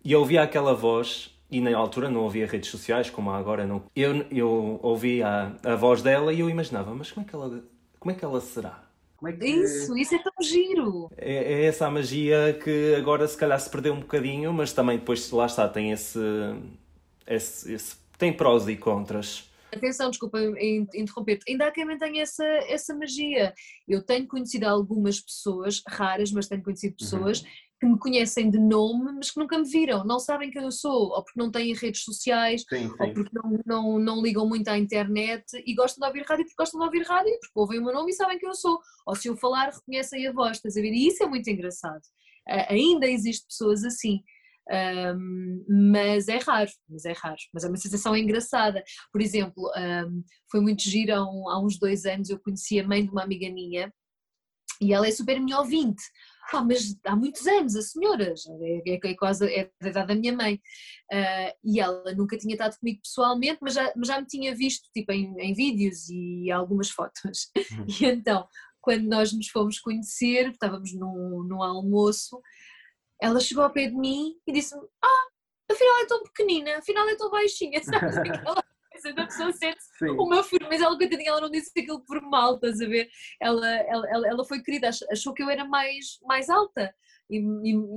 e 0.03 0.11
eu 0.11 0.19
ouvia 0.19 0.41
aquela 0.41 0.73
voz 0.73 1.31
e 1.51 1.59
na 1.59 1.77
altura 1.77 2.09
não 2.09 2.25
havia 2.25 2.47
redes 2.47 2.69
sociais 2.69 3.09
como 3.09 3.29
há 3.29 3.37
agora. 3.37 3.67
Não. 3.67 3.83
Eu, 3.95 4.25
eu 4.31 4.79
ouvia 4.81 5.27
a, 5.63 5.73
a 5.73 5.75
voz 5.75 6.01
dela 6.01 6.33
e 6.33 6.39
eu 6.39 6.49
imaginava, 6.49 6.95
mas 6.95 7.11
como 7.11 7.25
é 7.25 7.29
que 7.29 7.35
ela, 7.35 7.63
como 7.99 8.11
é 8.11 8.15
que 8.15 8.23
ela 8.23 8.39
será? 8.39 8.90
É 9.25 9.31
que... 9.31 9.45
Isso, 9.45 9.97
isso 9.97 10.15
é 10.15 10.19
tão 10.19 10.33
giro! 10.41 11.09
É, 11.17 11.35
é, 11.53 11.65
essa 11.65 11.85
a 11.85 11.91
magia 11.91 12.57
que 12.63 12.95
agora 12.95 13.27
se 13.27 13.37
calhar 13.37 13.59
se 13.59 13.69
perdeu 13.69 13.93
um 13.93 13.99
bocadinho, 13.99 14.51
mas 14.53 14.73
também 14.73 14.97
depois 14.97 15.29
lá 15.31 15.45
está, 15.45 15.67
tem 15.67 15.91
esse, 15.91 16.19
esse, 17.27 17.73
esse 17.73 17.95
tem 18.17 18.33
prós 18.33 18.67
e 18.67 18.75
contras. 18.75 19.49
Atenção, 19.73 20.09
desculpa 20.09 20.37
interromper-te. 20.93 21.49
Ainda 21.49 21.67
há 21.67 21.71
quem 21.71 21.85
mantenha 21.85 22.23
essa, 22.23 22.43
essa 22.67 22.93
magia. 22.93 23.53
Eu 23.87 24.03
tenho 24.03 24.27
conhecido 24.27 24.65
algumas 24.65 25.21
pessoas, 25.21 25.81
raras, 25.87 26.29
mas 26.31 26.47
tenho 26.47 26.61
conhecido 26.61 26.97
pessoas, 26.97 27.41
uhum 27.41 27.47
que 27.81 27.87
me 27.87 27.97
conhecem 27.97 28.47
de 28.47 28.59
nome, 28.59 29.11
mas 29.13 29.31
que 29.31 29.39
nunca 29.39 29.57
me 29.57 29.67
viram, 29.67 30.05
não 30.05 30.19
sabem 30.19 30.51
quem 30.51 30.61
eu 30.61 30.71
sou, 30.71 31.09
ou 31.09 31.23
porque 31.23 31.39
não 31.39 31.49
têm 31.49 31.73
redes 31.73 32.03
sociais, 32.03 32.63
sim, 32.69 32.87
sim. 32.87 32.95
ou 32.99 33.11
porque 33.11 33.31
não, 33.33 33.59
não, 33.65 33.99
não 33.99 34.21
ligam 34.21 34.47
muito 34.47 34.67
à 34.67 34.77
internet 34.77 35.43
e 35.65 35.73
gostam 35.73 35.99
de 35.99 36.07
ouvir 36.07 36.23
rádio 36.29 36.45
porque 36.45 36.55
gostam 36.59 36.79
de 36.79 36.85
ouvir 36.85 37.03
rádio, 37.07 37.31
porque 37.39 37.59
ouvem 37.59 37.79
o 37.79 37.83
meu 37.83 37.91
nome 37.91 38.11
e 38.11 38.13
sabem 38.13 38.37
quem 38.37 38.47
eu 38.47 38.53
sou, 38.53 38.79
ou 39.07 39.15
se 39.15 39.27
eu 39.27 39.35
falar 39.35 39.71
reconhecem 39.71 40.27
a 40.27 40.31
voz, 40.31 40.57
estás 40.57 40.77
a 40.77 40.81
ver? 40.81 40.93
E 40.93 41.07
isso 41.07 41.23
é 41.23 41.25
muito 41.25 41.49
engraçado. 41.49 42.01
Ainda 42.69 43.07
existem 43.07 43.47
pessoas 43.47 43.83
assim. 43.83 44.21
Um, 44.71 45.65
mas 45.91 46.27
é 46.27 46.37
raro, 46.37 46.69
mas 46.87 47.03
é 47.03 47.13
raro, 47.13 47.39
mas 47.51 47.63
é 47.63 47.67
uma 47.67 47.77
sensação 47.77 48.15
engraçada. 48.15 48.83
Por 49.11 49.21
exemplo, 49.21 49.71
um, 49.75 50.23
foi 50.51 50.61
muito 50.61 50.83
giro 50.83 51.15
há, 51.15 51.23
um, 51.23 51.49
há 51.49 51.59
uns 51.59 51.79
dois 51.79 52.05
anos 52.05 52.29
eu 52.29 52.39
conheci 52.39 52.79
a 52.79 52.87
mãe 52.87 53.03
de 53.03 53.09
uma 53.09 53.23
amiga 53.23 53.49
minha 53.51 53.91
e 54.81 54.93
ela 54.93 55.07
é 55.07 55.11
super 55.11 55.39
minha 55.39 55.59
ouvinte, 55.59 56.01
Pá, 56.49 56.61
mas 56.61 56.97
há 57.05 57.15
muitos 57.15 57.45
anos, 57.45 57.75
a 57.75 57.81
senhora, 57.81 58.33
é, 58.61 58.93
é, 58.93 58.99
é 59.03 59.15
quase 59.15 59.45
é 59.53 59.69
da 59.79 59.89
idade 59.89 60.07
da 60.07 60.15
minha 60.15 60.35
mãe, 60.35 60.55
uh, 60.55 61.57
e 61.63 61.79
ela 61.79 62.13
nunca 62.15 62.37
tinha 62.37 62.53
estado 62.53 62.77
comigo 62.77 63.01
pessoalmente, 63.01 63.59
mas 63.61 63.73
já, 63.73 63.93
mas 63.95 64.07
já 64.07 64.19
me 64.19 64.27
tinha 64.27 64.55
visto 64.55 64.89
tipo, 64.93 65.11
em, 65.11 65.33
em 65.39 65.53
vídeos 65.53 66.09
e 66.09 66.49
algumas 66.51 66.89
fotos. 66.89 67.49
Uhum. 67.55 67.85
E 67.87 68.05
então, 68.05 68.47
quando 68.81 69.03
nós 69.03 69.31
nos 69.31 69.47
fomos 69.49 69.79
conhecer, 69.79 70.49
estávamos 70.49 70.93
num, 70.93 71.43
num 71.43 71.61
almoço, 71.61 72.41
ela 73.21 73.39
chegou 73.39 73.63
ao 73.63 73.71
pé 73.71 73.87
de 73.87 73.95
mim 73.95 74.33
e 74.47 74.51
disse-me: 74.51 74.81
Ah, 75.01 75.27
afinal 75.71 75.99
é 75.99 76.05
tão 76.07 76.23
pequenina, 76.23 76.77
afinal 76.77 77.07
é 77.07 77.15
tão 77.15 77.29
baixinha, 77.29 77.81
sabes? 77.83 78.17
Aquela 78.17 78.63
coisa 79.01 79.15
da 79.15 79.25
pessoa 79.25 79.51
sente 79.51 79.79
uma 80.17 80.43
mas 80.69 80.81
ela, 80.81 80.97
coitadinha, 80.97 81.29
ela 81.29 81.41
não 81.41 81.49
disse 81.49 81.71
aquilo 81.77 82.03
por 82.05 82.21
mal, 82.21 82.55
estás 82.55 82.79
a 82.79 82.87
ver? 82.87 83.09
Ela, 83.39 83.67
ela, 83.67 84.27
ela, 84.27 84.45
foi 84.45 84.61
querida, 84.61 84.89
achou 85.11 85.33
que 85.33 85.41
eu 85.41 85.49
era 85.49 85.65
mais, 85.65 86.19
mais 86.23 86.49
alta. 86.49 86.93
E, 87.29 87.37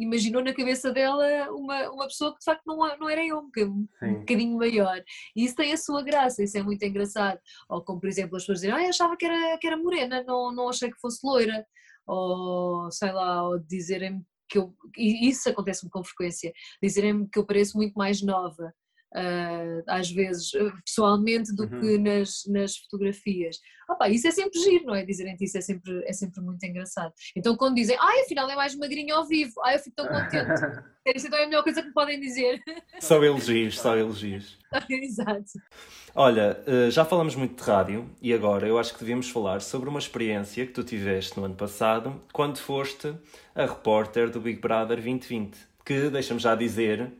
imaginou 0.01 0.43
na 0.43 0.55
cabeça 0.55 0.93
dela 0.93 1.51
uma, 1.51 1.91
uma 1.91 2.07
pessoa 2.07 2.33
que 2.33 2.39
de 2.39 2.45
facto 2.45 2.63
não, 2.67 2.77
não 2.99 3.09
era 3.09 3.25
eu, 3.25 3.39
um, 3.39 3.87
um 4.03 4.15
bocadinho 4.21 4.57
maior. 4.57 5.03
E 5.37 5.45
isso 5.45 5.57
tem 5.57 5.73
a 5.73 5.77
sua 5.77 6.03
graça, 6.03 6.43
isso 6.43 6.57
é 6.57 6.63
muito 6.63 6.83
engraçado. 6.85 7.39
Ou 7.69 7.83
como, 7.83 8.01
por 8.01 8.09
exemplo, 8.09 8.37
as 8.37 8.43
pessoas 8.43 8.61
dizem, 8.61 8.73
ah, 8.73 8.89
achava 8.89 9.17
que 9.17 9.27
era, 9.27 9.59
que 9.59 9.67
era 9.67 9.77
morena, 9.77 10.23
não, 10.25 10.53
não 10.53 10.69
achei 10.69 10.91
que 10.91 11.01
fosse 11.01 11.27
loira. 11.27 11.67
Ou 12.07 12.91
sei 12.93 13.13
lá, 13.13 13.49
ou 13.49 13.59
dizerem-me 13.59 14.23
que 14.49 14.59
eu. 14.59 14.75
E 14.97 15.29
isso 15.29 15.49
acontece-me 15.49 15.91
com 15.91 16.05
frequência, 16.05 16.53
dizerem-me 16.83 17.29
que 17.29 17.39
eu 17.39 17.47
pareço 17.47 17.77
muito 17.77 17.95
mais 17.95 18.23
nova 18.23 18.73
uh, 19.15 19.83
às 19.87 20.11
vezes 20.11 20.53
eh, 20.55 20.73
pessoalmente 20.85 21.55
do 21.55 21.65
uhum. 21.65 21.81
que 21.81 21.99
nas, 21.99 22.43
nas 22.49 22.77
fotografias. 22.77 23.59
Opa, 23.89 24.09
isso 24.09 24.27
é 24.27 24.31
sempre 24.31 24.59
giro, 24.61 24.87
não 24.87 24.95
é? 24.95 25.05
Dizerem-te 25.05 25.45
isso 25.45 25.59
é 25.59 25.61
sempre, 25.61 26.03
é 26.07 26.13
sempre 26.13 26.41
muito 26.41 26.65
engraçado. 26.65 27.13
Então 27.37 27.57
quando 27.57 27.77
dizem, 27.77 27.97
ai, 28.01 28.21
afinal 28.21 28.51
é 28.51 28.57
mais 28.57 28.75
magrinho 28.75 29.15
ao 29.15 29.27
vivo, 29.27 29.53
ai, 29.63 29.77
eu 29.77 29.79
fico 29.79 29.97
tão 29.97 30.09
contente. 30.09 30.61
Isso 31.15 31.27
então 31.27 31.39
é 31.39 31.45
a 31.45 31.47
melhor 31.47 31.63
coisa 31.63 31.83
que 31.83 31.89
me 31.89 31.93
podem 31.93 32.19
dizer. 32.19 32.63
Só 32.99 33.23
elogios, 33.23 33.79
só 33.79 33.95
elogios. 33.95 34.59
Exato. 34.89 35.45
Olha, 36.15 36.59
eh, 36.67 36.91
já 36.91 37.05
falamos 37.05 37.35
muito 37.35 37.63
de 37.63 37.71
rádio 37.71 38.11
e 38.23 38.33
agora 38.33 38.67
eu 38.67 38.79
acho 38.79 38.95
que 38.95 39.01
devíamos 39.01 39.29
falar 39.29 39.61
sobre 39.61 39.91
uma 39.91 39.99
experiência 39.99 40.67
que 40.67 40.73
tu 40.73 40.83
tiveste 40.83 41.37
no 41.39 41.45
ano 41.45 41.55
passado, 41.55 42.23
quando 42.33 42.57
foste 42.57 43.15
a 43.55 43.67
repórter 43.67 44.31
do 44.31 44.41
Big 44.41 44.59
Brother 44.61 44.97
2020, 44.97 45.59
que, 45.85 46.09
deixa-me 46.09 46.41
já 46.41 46.55
dizer, 46.55 47.13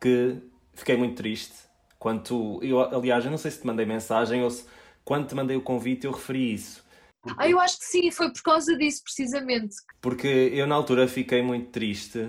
que 0.00 0.40
fiquei 0.76 0.96
muito 0.96 1.16
triste. 1.16 1.54
Quando 1.98 2.22
tu, 2.22 2.60
eu, 2.62 2.80
aliás, 2.80 3.24
eu 3.24 3.30
não 3.30 3.38
sei 3.38 3.50
se 3.50 3.60
te 3.60 3.66
mandei 3.66 3.84
mensagem 3.84 4.42
ou 4.42 4.50
se 4.50 4.64
quando 5.04 5.26
te 5.26 5.34
mandei 5.34 5.56
o 5.56 5.62
convite 5.62 6.04
eu 6.04 6.12
referi 6.12 6.54
isso. 6.54 6.84
Porque, 7.22 7.42
ah, 7.42 7.48
eu 7.48 7.58
acho 7.58 7.78
que 7.78 7.84
sim, 7.84 8.10
foi 8.10 8.30
por 8.32 8.42
causa 8.42 8.76
disso 8.76 9.02
precisamente. 9.02 9.74
Porque 10.00 10.28
eu 10.28 10.66
na 10.66 10.74
altura 10.74 11.08
fiquei 11.08 11.42
muito 11.42 11.70
triste 11.70 12.28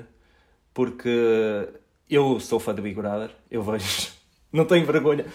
porque 0.74 1.70
eu 2.10 2.40
sou 2.40 2.60
fã 2.60 2.74
do 2.74 2.82
Big 2.82 2.96
Brother, 2.96 3.32
eu 3.52 3.62
vejo, 3.62 4.12
não 4.52 4.66
tenho 4.66 4.86
vergonha, 4.86 5.26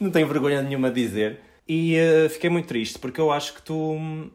não 0.00 0.10
tenho 0.10 0.26
vergonha 0.26 0.62
nenhuma 0.62 0.90
de 0.90 1.02
dizer. 1.02 1.40
E 1.68 1.96
uh, 1.96 2.30
fiquei 2.30 2.50
muito 2.50 2.66
triste 2.66 2.98
porque 2.98 3.20
eu 3.20 3.30
acho 3.30 3.54
que 3.54 3.62
tu 3.62 3.74
hum, 3.74 4.30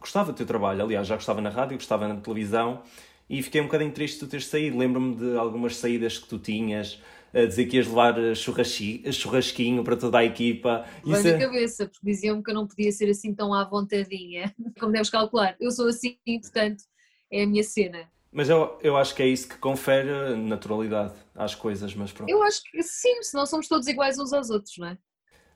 gostava 0.00 0.32
do 0.32 0.36
teu 0.36 0.46
trabalho, 0.46 0.82
aliás, 0.82 1.06
já 1.06 1.14
gostava 1.14 1.40
na 1.40 1.50
rádio, 1.50 1.76
gostava 1.76 2.08
na 2.08 2.16
televisão 2.16 2.82
e 3.28 3.42
fiquei 3.42 3.60
um 3.60 3.64
bocadinho 3.64 3.92
triste 3.92 4.14
de 4.14 4.20
tu 4.20 4.26
teres 4.28 4.46
saído. 4.46 4.78
Lembro-me 4.78 5.14
de 5.14 5.36
algumas 5.36 5.76
saídas 5.76 6.18
que 6.18 6.26
tu 6.26 6.38
tinhas, 6.38 7.00
a 7.32 7.44
dizer 7.44 7.66
que 7.66 7.76
ias 7.76 7.86
levar 7.86 8.14
churrasquinho 8.34 9.84
para 9.84 9.96
toda 9.96 10.18
a 10.18 10.24
equipa. 10.24 10.84
Isso 11.04 11.24
na 11.24 11.30
é... 11.30 11.38
cabeça, 11.38 11.86
porque 11.86 12.06
diziam-me 12.06 12.42
que 12.42 12.50
eu 12.50 12.54
não 12.54 12.66
podia 12.66 12.90
ser 12.90 13.10
assim 13.10 13.34
tão 13.34 13.52
à 13.52 13.64
vontadinha, 13.64 14.54
como 14.80 14.92
deves 14.92 15.10
calcular. 15.10 15.56
Eu 15.60 15.70
sou 15.70 15.88
assim, 15.88 16.18
portanto, 16.24 16.84
é 17.30 17.42
a 17.42 17.46
minha 17.46 17.62
cena. 17.62 18.08
Mas 18.30 18.48
eu, 18.48 18.78
eu 18.82 18.96
acho 18.96 19.14
que 19.14 19.22
é 19.22 19.26
isso 19.26 19.48
que 19.48 19.56
confere 19.56 20.36
naturalidade 20.36 21.14
às 21.34 21.54
coisas, 21.54 21.94
mas 21.94 22.12
pronto. 22.12 22.28
Eu 22.28 22.42
acho 22.42 22.62
que 22.64 22.82
sim, 22.82 23.22
senão 23.22 23.46
somos 23.46 23.68
todos 23.68 23.88
iguais 23.88 24.18
uns 24.18 24.32
aos 24.32 24.50
outros, 24.50 24.76
não 24.78 24.88
é? 24.88 24.98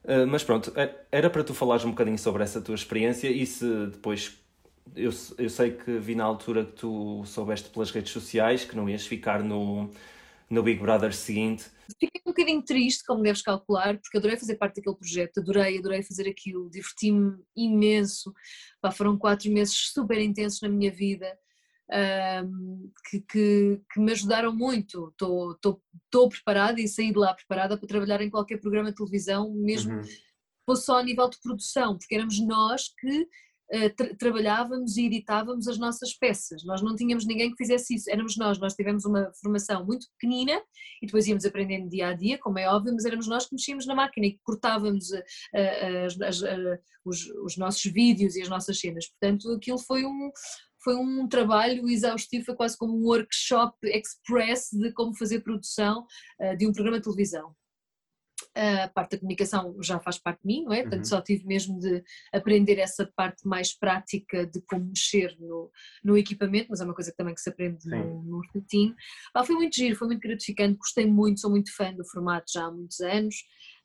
Uh, 0.04 0.26
mas 0.26 0.42
pronto, 0.42 0.72
era 1.12 1.30
para 1.30 1.44
tu 1.44 1.54
falares 1.54 1.84
um 1.84 1.90
bocadinho 1.90 2.18
sobre 2.18 2.42
essa 2.42 2.60
tua 2.60 2.74
experiência 2.74 3.28
e 3.28 3.46
se 3.46 3.86
depois. 3.86 4.38
Eu, 4.96 5.10
eu 5.38 5.48
sei 5.48 5.70
que 5.70 5.98
vi 5.98 6.14
na 6.14 6.24
altura 6.24 6.64
que 6.64 6.72
tu 6.72 7.24
soubeste 7.24 7.68
pelas 7.70 7.90
redes 7.90 8.12
sociais 8.12 8.64
que 8.64 8.76
não 8.76 8.88
ias 8.90 9.06
ficar 9.06 9.42
no, 9.42 9.88
no 10.52 10.62
Big 10.62 10.78
Brother 10.78 11.14
seguinte. 11.14 11.64
Fiquei 11.98 12.20
um 12.26 12.30
bocadinho 12.30 12.62
triste, 12.62 13.02
como 13.06 13.22
deves 13.22 13.40
calcular, 13.40 13.98
porque 13.98 14.18
adorei 14.18 14.36
fazer 14.36 14.56
parte 14.56 14.76
daquele 14.76 14.96
projeto, 14.96 15.40
adorei, 15.40 15.78
adorei 15.78 16.02
fazer 16.02 16.28
aquilo, 16.28 16.70
diverti-me 16.70 17.38
imenso. 17.56 18.32
Pá, 18.80 18.90
foram 18.90 19.16
quatro 19.16 19.50
meses 19.50 19.74
super 19.74 20.20
intensos 20.20 20.60
na 20.60 20.68
minha 20.68 20.92
vida. 20.92 21.26
Um, 21.90 22.90
que, 23.08 23.20
que, 23.20 23.80
que, 23.92 24.00
me 24.00 24.12
ajudaram 24.12 24.54
muito. 24.54 25.08
Estou 25.10 26.28
preparada 26.28 26.80
e 26.80 26.88
saí 26.88 27.12
de 27.12 27.18
lá 27.18 27.34
preparada 27.34 27.76
para 27.76 27.88
trabalhar 27.88 28.20
em 28.20 28.30
qualquer 28.30 28.58
programa 28.58 28.90
de 28.90 28.96
televisão, 28.96 29.52
mesmo 29.54 29.94
uhum. 29.94 30.02
fosse 30.66 30.84
só 30.84 30.98
a 30.98 31.02
nível 31.02 31.28
de 31.30 31.40
produção, 31.40 31.96
porque 31.96 32.14
éramos 32.14 32.38
nós 32.40 32.88
que 32.98 33.26
tra 33.96 34.14
trabalhávamos 34.16 34.96
e 34.96 35.06
editávamos 35.06 35.66
as 35.66 35.78
nossas 35.78 36.12
peças. 36.14 36.62
Nós 36.64 36.82
não 36.82 36.94
tínhamos 36.94 37.26
ninguém 37.26 37.50
que 37.50 37.56
fizesse 37.56 37.94
isso, 37.94 38.10
éramos 38.10 38.36
nós. 38.36 38.58
Nós 38.58 38.74
tivemos 38.74 39.04
uma 39.04 39.32
formação 39.40 39.84
muito 39.84 40.06
pequenina 40.12 40.60
e 41.02 41.06
depois 41.06 41.26
íamos 41.26 41.44
aprendendo 41.44 41.88
dia 41.88 42.08
a 42.08 42.12
dia, 42.12 42.38
como 42.38 42.58
é 42.58 42.68
óbvio, 42.68 42.92
mas 42.92 43.04
éramos 43.04 43.26
nós 43.26 43.46
que 43.46 43.54
mexíamos 43.54 43.86
na 43.86 43.94
máquina 43.94 44.26
e 44.26 44.32
que 44.32 44.40
cortávamos 44.42 45.06
as, 46.26 46.40
uh, 46.42 46.78
os, 47.04 47.26
os 47.44 47.56
nossos 47.56 47.82
vídeos 47.90 48.36
e 48.36 48.42
as 48.42 48.48
nossas 48.48 48.78
cenas. 48.78 49.08
Portanto, 49.08 49.50
aquilo 49.52 49.78
foi 49.78 50.04
um, 50.04 50.30
foi 50.84 50.94
um 50.96 51.26
trabalho 51.26 51.88
exaustivo, 51.88 52.44
foi 52.44 52.54
quase 52.54 52.76
como 52.76 52.96
um 52.96 53.06
workshop 53.06 53.76
express 53.84 54.68
de 54.72 54.92
como 54.92 55.16
fazer 55.16 55.40
produção 55.40 56.06
de 56.58 56.66
um 56.66 56.72
programa 56.72 56.98
de 56.98 57.04
televisão 57.04 57.54
a 58.54 58.88
parte 58.88 59.12
da 59.12 59.18
comunicação 59.18 59.76
já 59.82 59.98
faz 59.98 60.18
parte 60.18 60.40
de 60.42 60.46
mim, 60.46 60.64
não 60.64 60.72
é? 60.72 60.82
Portanto, 60.82 61.00
uhum. 61.00 61.04
só 61.04 61.20
tive 61.20 61.46
mesmo 61.46 61.78
de 61.78 62.02
aprender 62.32 62.78
essa 62.78 63.10
parte 63.16 63.46
mais 63.46 63.72
prática 63.72 64.46
de 64.46 64.60
como 64.62 64.84
mexer 64.84 65.34
no, 65.38 65.70
no 66.04 66.16
equipamento, 66.16 66.68
mas 66.70 66.80
é 66.80 66.84
uma 66.84 66.94
coisa 66.94 67.12
também 67.16 67.34
que 67.34 67.40
se 67.40 67.50
aprende 67.50 67.88
no, 67.88 68.22
no 68.22 68.42
Ah, 69.34 69.44
foi 69.44 69.54
muito 69.56 69.74
giro, 69.74 69.96
foi 69.96 70.08
muito 70.08 70.20
gratificante, 70.20 70.78
gostei 70.78 71.06
muito, 71.06 71.40
sou 71.40 71.50
muito 71.50 71.74
fã 71.74 71.92
do 71.92 72.04
formato 72.04 72.52
já 72.52 72.64
há 72.64 72.70
muitos 72.70 73.00
anos. 73.00 73.36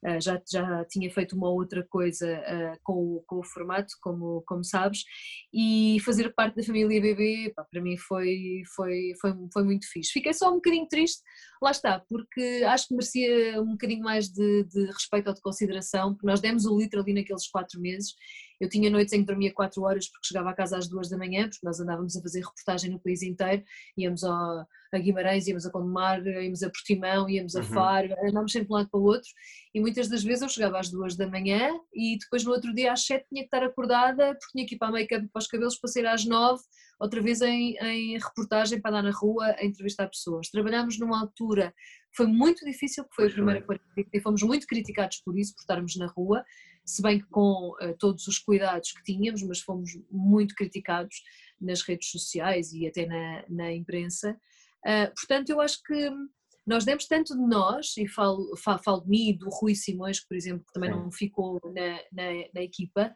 Uh, 0.06 0.22
já, 0.22 0.39
já 0.50 0.86
tinha 0.86 1.10
feito 1.10 1.36
uma 1.36 1.50
outra 1.50 1.84
coisa 1.89 2.28
uh, 2.28 2.80
com, 2.84 3.24
com 3.26 3.39
o 3.39 3.43
formato, 3.43 3.93
como, 4.00 4.43
como 4.45 4.64
sabes, 4.64 5.04
e 5.52 5.98
fazer 6.06 6.34
parte 6.36 6.56
da 6.56 6.64
família 6.64 7.02
BB, 7.02 7.54
pá, 7.56 7.66
para 7.70 7.82
mim 7.82 7.98
foi, 7.98 8.62
foi, 8.76 9.14
foi, 9.20 9.34
foi 9.52 9.64
muito 9.64 9.89
fixe. 9.91 10.12
Fiquei 10.12 10.34
só 10.34 10.52
um 10.52 10.56
bocadinho 10.56 10.88
triste, 10.88 11.24
lá 11.62 11.72
está, 11.72 12.00
porque 12.08 12.64
acho 12.68 12.88
que 12.88 12.93
merecia 12.93 13.62
um 13.62 13.72
bocadinho 13.72 14.04
mais 14.04 14.30
de, 14.30 14.64
de 14.66 14.86
respeito 14.86 15.30
ou 15.30 15.34
de 15.34 15.41
consideração, 15.41 16.14
porque 16.14 16.28
nós 16.28 16.39
demos 16.41 16.66
o 16.66 16.78
litro 16.78 17.02
ali 17.02 17.14
naqueles 17.14 17.48
quatro 17.48 17.82
meses 17.82 18.14
eu 18.60 18.70
tinha 18.70 18.89
noites 18.89 19.14
em 19.14 19.20
que 19.20 19.26
dormia 19.26 19.53
4 19.53 19.82
horas 19.84 20.10
porque 20.10 20.28
chegava 20.28 20.49
a 20.49 20.53
casa 20.53 20.78
às 20.78 20.88
2 20.88 21.10
da 21.10 21.18
manhã, 21.18 21.49
porque 21.49 21.66
nós 21.66 21.80
andávamos 21.80 22.16
a 22.16 22.22
fazer 22.22 22.39
reportagem 22.39 22.91
no 22.91 22.99
país 22.99 23.22
inteiro, 23.22 23.64
íamos 23.97 24.24
a, 24.24 24.68
a 24.93 24.97
Guimarães, 24.97 25.47
íamos 25.47 25.66
a 25.66 25.72
Condomar, 25.72 26.26
íamos 26.26 26.64
a 26.64 26.70
Portimão, 26.70 27.30
íamos 27.30 27.55
a 27.55 27.60
uhum. 27.60 27.66
Faro, 27.66 28.14
andávamos 28.24 28.51
sempre 28.51 28.68
de 28.68 28.74
um 28.74 28.78
lado 28.78 28.89
para 28.89 28.99
o 28.99 29.03
outro 29.03 29.30
e 29.74 29.80
muitas 29.80 30.08
das 30.08 30.24
vezes 30.24 30.41
eu 30.41 30.49
chegava 30.49 30.80
às 30.80 30.89
2 30.89 31.16
da 31.16 31.28
manhã 31.28 31.72
e 31.93 32.18
depois 32.18 32.43
no 32.43 32.51
outro 32.51 32.74
dia 32.74 32.93
às 32.93 33.05
7 33.05 33.26
tinha 33.30 33.43
que 33.43 33.47
estar 33.47 33.64
acordada 33.64 34.34
porque 34.36 34.51
tinha 34.53 34.66
que 34.66 34.76
ir 34.76 34.78
para 34.78 34.88
a 34.88 34.91
make-up 34.91 35.28
para 35.32 35.39
os 35.39 35.47
cabelos 35.47 35.78
para 35.78 35.89
sair 35.89 36.08
às 36.08 36.26
9 36.26 36.62
outra 36.99 37.22
vez 37.22 37.41
em, 37.41 37.76
em 37.78 38.18
reportagem 38.18 38.82
para 38.82 38.91
andar 38.91 39.03
na 39.03 39.12
rua 39.12 39.55
a 39.58 39.66
entrevistar 39.66 40.08
pessoas. 40.08 40.49
Trabalhámos 40.49 40.99
numa 40.99 41.20
altura 41.20 41.74
foi 42.16 42.26
muito 42.26 42.66
difícil, 42.66 43.03
porque 43.03 43.16
foi 43.16 43.28
a 43.28 43.34
primeira 43.34 43.62
quarentena 43.62 44.08
e 44.12 44.20
fomos 44.20 44.41
muito 44.41 44.66
criticados 44.66 45.22
por 45.24 45.38
isso, 45.38 45.53
por 45.53 45.62
estarmos 45.62 45.95
na 45.95 46.08
rua, 46.08 46.43
se 46.88 47.01
bem 47.01 47.19
que 47.19 47.27
com 47.27 47.75
uh, 47.81 47.93
todos 47.99 48.25
os 48.27 48.39
cuidados 48.39 48.93
que 48.93 49.03
tínhamos, 49.03 49.43
mas 49.43 49.59
fomos 49.59 49.91
muito 50.09 50.55
criticados 50.55 51.21
nas 51.59 51.81
redes 51.81 52.09
sociais 52.09 52.71
e 52.71 52.88
até 52.88 53.05
na, 53.05 53.43
na 53.49 53.73
imprensa. 53.73 54.39
Uh, 54.85 55.13
portanto, 55.13 55.49
eu 55.49 55.59
acho 55.59 55.83
que 55.83 56.09
nós 56.68 56.84
demos 56.84 57.07
tanto 57.07 57.34
de 57.34 57.47
nós, 57.47 57.95
e 57.97 58.07
falo, 58.07 58.55
falo, 58.57 58.80
falo 58.84 59.01
de 59.01 59.09
mim 59.09 59.30
e 59.30 59.34
do 59.34 59.49
Rui 59.49 59.74
Simões, 59.74 60.20
por 60.20 60.36
exemplo, 60.36 60.65
que 60.65 60.74
também 60.74 60.91
Sim. 60.91 60.99
não 60.99 61.11
ficou 61.11 61.61
na, 61.63 61.93
na, 62.11 62.32
na, 62.53 62.61
equipa, 62.61 63.15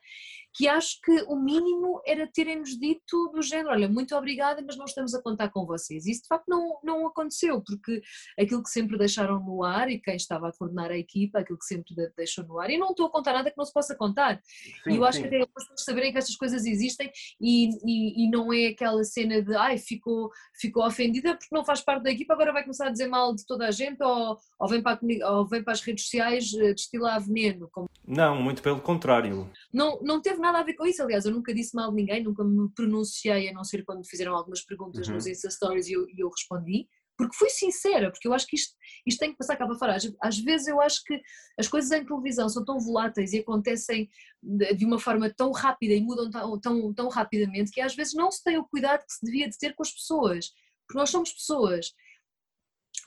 que 0.53 0.67
acho 0.67 0.99
que 1.03 1.11
o 1.23 1.35
mínimo 1.35 2.01
era 2.05 2.27
terem-nos 2.27 2.77
dito 2.79 3.29
do 3.33 3.41
género, 3.41 3.69
olha, 3.69 3.89
muito 3.89 4.15
obrigada, 4.15 4.61
mas 4.65 4.77
não 4.77 4.85
estamos 4.85 5.13
a 5.13 5.21
contar 5.21 5.49
com 5.49 5.65
vocês. 5.65 6.05
Isso 6.05 6.23
de 6.23 6.27
facto 6.27 6.47
não, 6.47 6.79
não 6.83 7.05
aconteceu, 7.05 7.61
porque 7.61 8.01
aquilo 8.39 8.63
que 8.63 8.69
sempre 8.69 8.97
deixaram 8.97 9.39
no 9.43 9.63
ar, 9.63 9.89
e 9.89 9.99
quem 9.99 10.15
estava 10.15 10.47
a 10.47 10.53
coordenar 10.53 10.89
a 10.89 10.97
equipa, 10.97 11.39
aquilo 11.39 11.59
que 11.59 11.65
sempre 11.65 11.93
deixou 12.15 12.45
no 12.45 12.59
ar, 12.59 12.69
e 12.69 12.77
não 12.77 12.91
estou 12.91 13.07
a 13.07 13.11
contar 13.11 13.33
nada 13.33 13.51
que 13.51 13.57
não 13.57 13.65
se 13.65 13.73
possa 13.73 13.95
contar. 13.95 14.41
Sim, 14.83 14.91
e 14.91 14.95
eu 14.95 15.03
acho 15.03 15.17
sim. 15.17 15.23
que 15.23 15.27
até 15.27 15.37
é 15.37 15.43
importante 15.43 15.83
saberem 15.83 16.11
que 16.11 16.17
estas 16.17 16.35
coisas 16.35 16.65
existem 16.65 17.11
e, 17.39 17.69
e, 17.85 18.25
e, 18.25 18.29
não 18.29 18.53
é 18.53 18.67
aquela 18.67 19.03
cena 19.03 19.41
de, 19.41 19.55
ai, 19.55 19.77
ficou, 19.77 20.29
ficou 20.59 20.85
ofendida 20.85 21.35
porque 21.35 21.53
não 21.53 21.65
faz 21.65 21.81
parte 21.81 22.03
da 22.03 22.11
equipa, 22.11 22.33
agora 22.33 22.53
vai 22.53 22.63
começar 22.63 22.87
a 22.87 22.91
dizer 22.91 23.07
mal 23.07 23.35
de 23.35 23.40
de 23.41 23.47
toda 23.47 23.67
a 23.67 23.71
gente 23.71 24.01
ou, 24.03 24.37
ou, 24.59 24.67
vem, 24.67 24.81
para 24.81 24.99
a, 24.99 25.31
ou 25.31 25.45
vem 25.47 25.63
para 25.63 25.73
as 25.73 25.81
redes 25.81 26.05
sociais 26.05 26.53
eh, 26.53 26.73
destilar 26.73 27.21
veneno? 27.21 27.69
Como... 27.71 27.89
Não, 28.07 28.41
muito 28.41 28.61
pelo 28.61 28.79
contrário. 28.79 29.49
Não, 29.73 29.99
não 30.01 30.21
teve 30.21 30.39
nada 30.39 30.59
a 30.59 30.63
ver 30.63 30.73
com 30.73 30.85
isso, 30.85 31.01
aliás, 31.01 31.25
eu 31.25 31.31
nunca 31.31 31.53
disse 31.53 31.75
mal 31.75 31.89
de 31.89 31.95
ninguém, 31.95 32.23
nunca 32.23 32.43
me 32.43 32.69
pronunciei, 32.73 33.49
a 33.49 33.53
não 33.53 33.63
ser 33.63 33.83
quando 33.83 33.99
me 33.99 34.07
fizeram 34.07 34.35
algumas 34.35 34.61
perguntas 34.61 35.07
uhum. 35.07 35.15
nos 35.15 35.27
Insta 35.27 35.49
Stories 35.49 35.87
e 35.87 35.93
eu, 35.93 36.05
eu 36.17 36.29
respondi 36.29 36.87
porque 37.21 37.35
fui 37.35 37.49
sincera, 37.49 38.09
porque 38.11 38.27
eu 38.27 38.33
acho 38.33 38.47
que 38.47 38.55
isto, 38.55 38.73
isto 39.05 39.19
tem 39.19 39.31
que 39.31 39.37
passar 39.37 39.55
cá 39.55 39.67
para 39.67 39.77
fora. 39.77 39.95
Às, 39.95 40.11
às, 40.19 40.39
vezes 40.39 40.67
eu 40.67 40.81
acho 40.81 41.03
que 41.03 41.21
as 41.57 41.67
coisas 41.67 41.91
em 41.91 42.03
televisão 42.03 42.49
são 42.49 42.65
tão 42.65 42.79
voláteis 42.79 43.33
e 43.33 43.39
acontecem 43.39 44.09
de, 44.41 44.73
de 44.73 44.85
uma 44.85 44.99
forma 44.99 45.29
tão 45.29 45.51
rápida 45.51 45.93
e 45.93 46.01
mudam 46.01 46.31
tão, 46.31 46.59
tão, 46.59 46.93
tão 46.93 47.09
rapidamente 47.09 47.71
que 47.71 47.79
às 47.79 47.95
vezes 47.95 48.15
não 48.15 48.31
se 48.31 48.43
tem 48.43 48.57
o 48.57 48.65
cuidado 48.65 49.05
que 49.05 49.13
se 49.13 49.23
devia 49.23 49.47
de 49.47 49.57
ter 49.57 49.75
com 49.75 49.83
as 49.83 49.91
pessoas, 49.91 50.49
porque 50.87 50.97
nós 50.97 51.09
somos 51.11 51.31
pessoas 51.31 51.93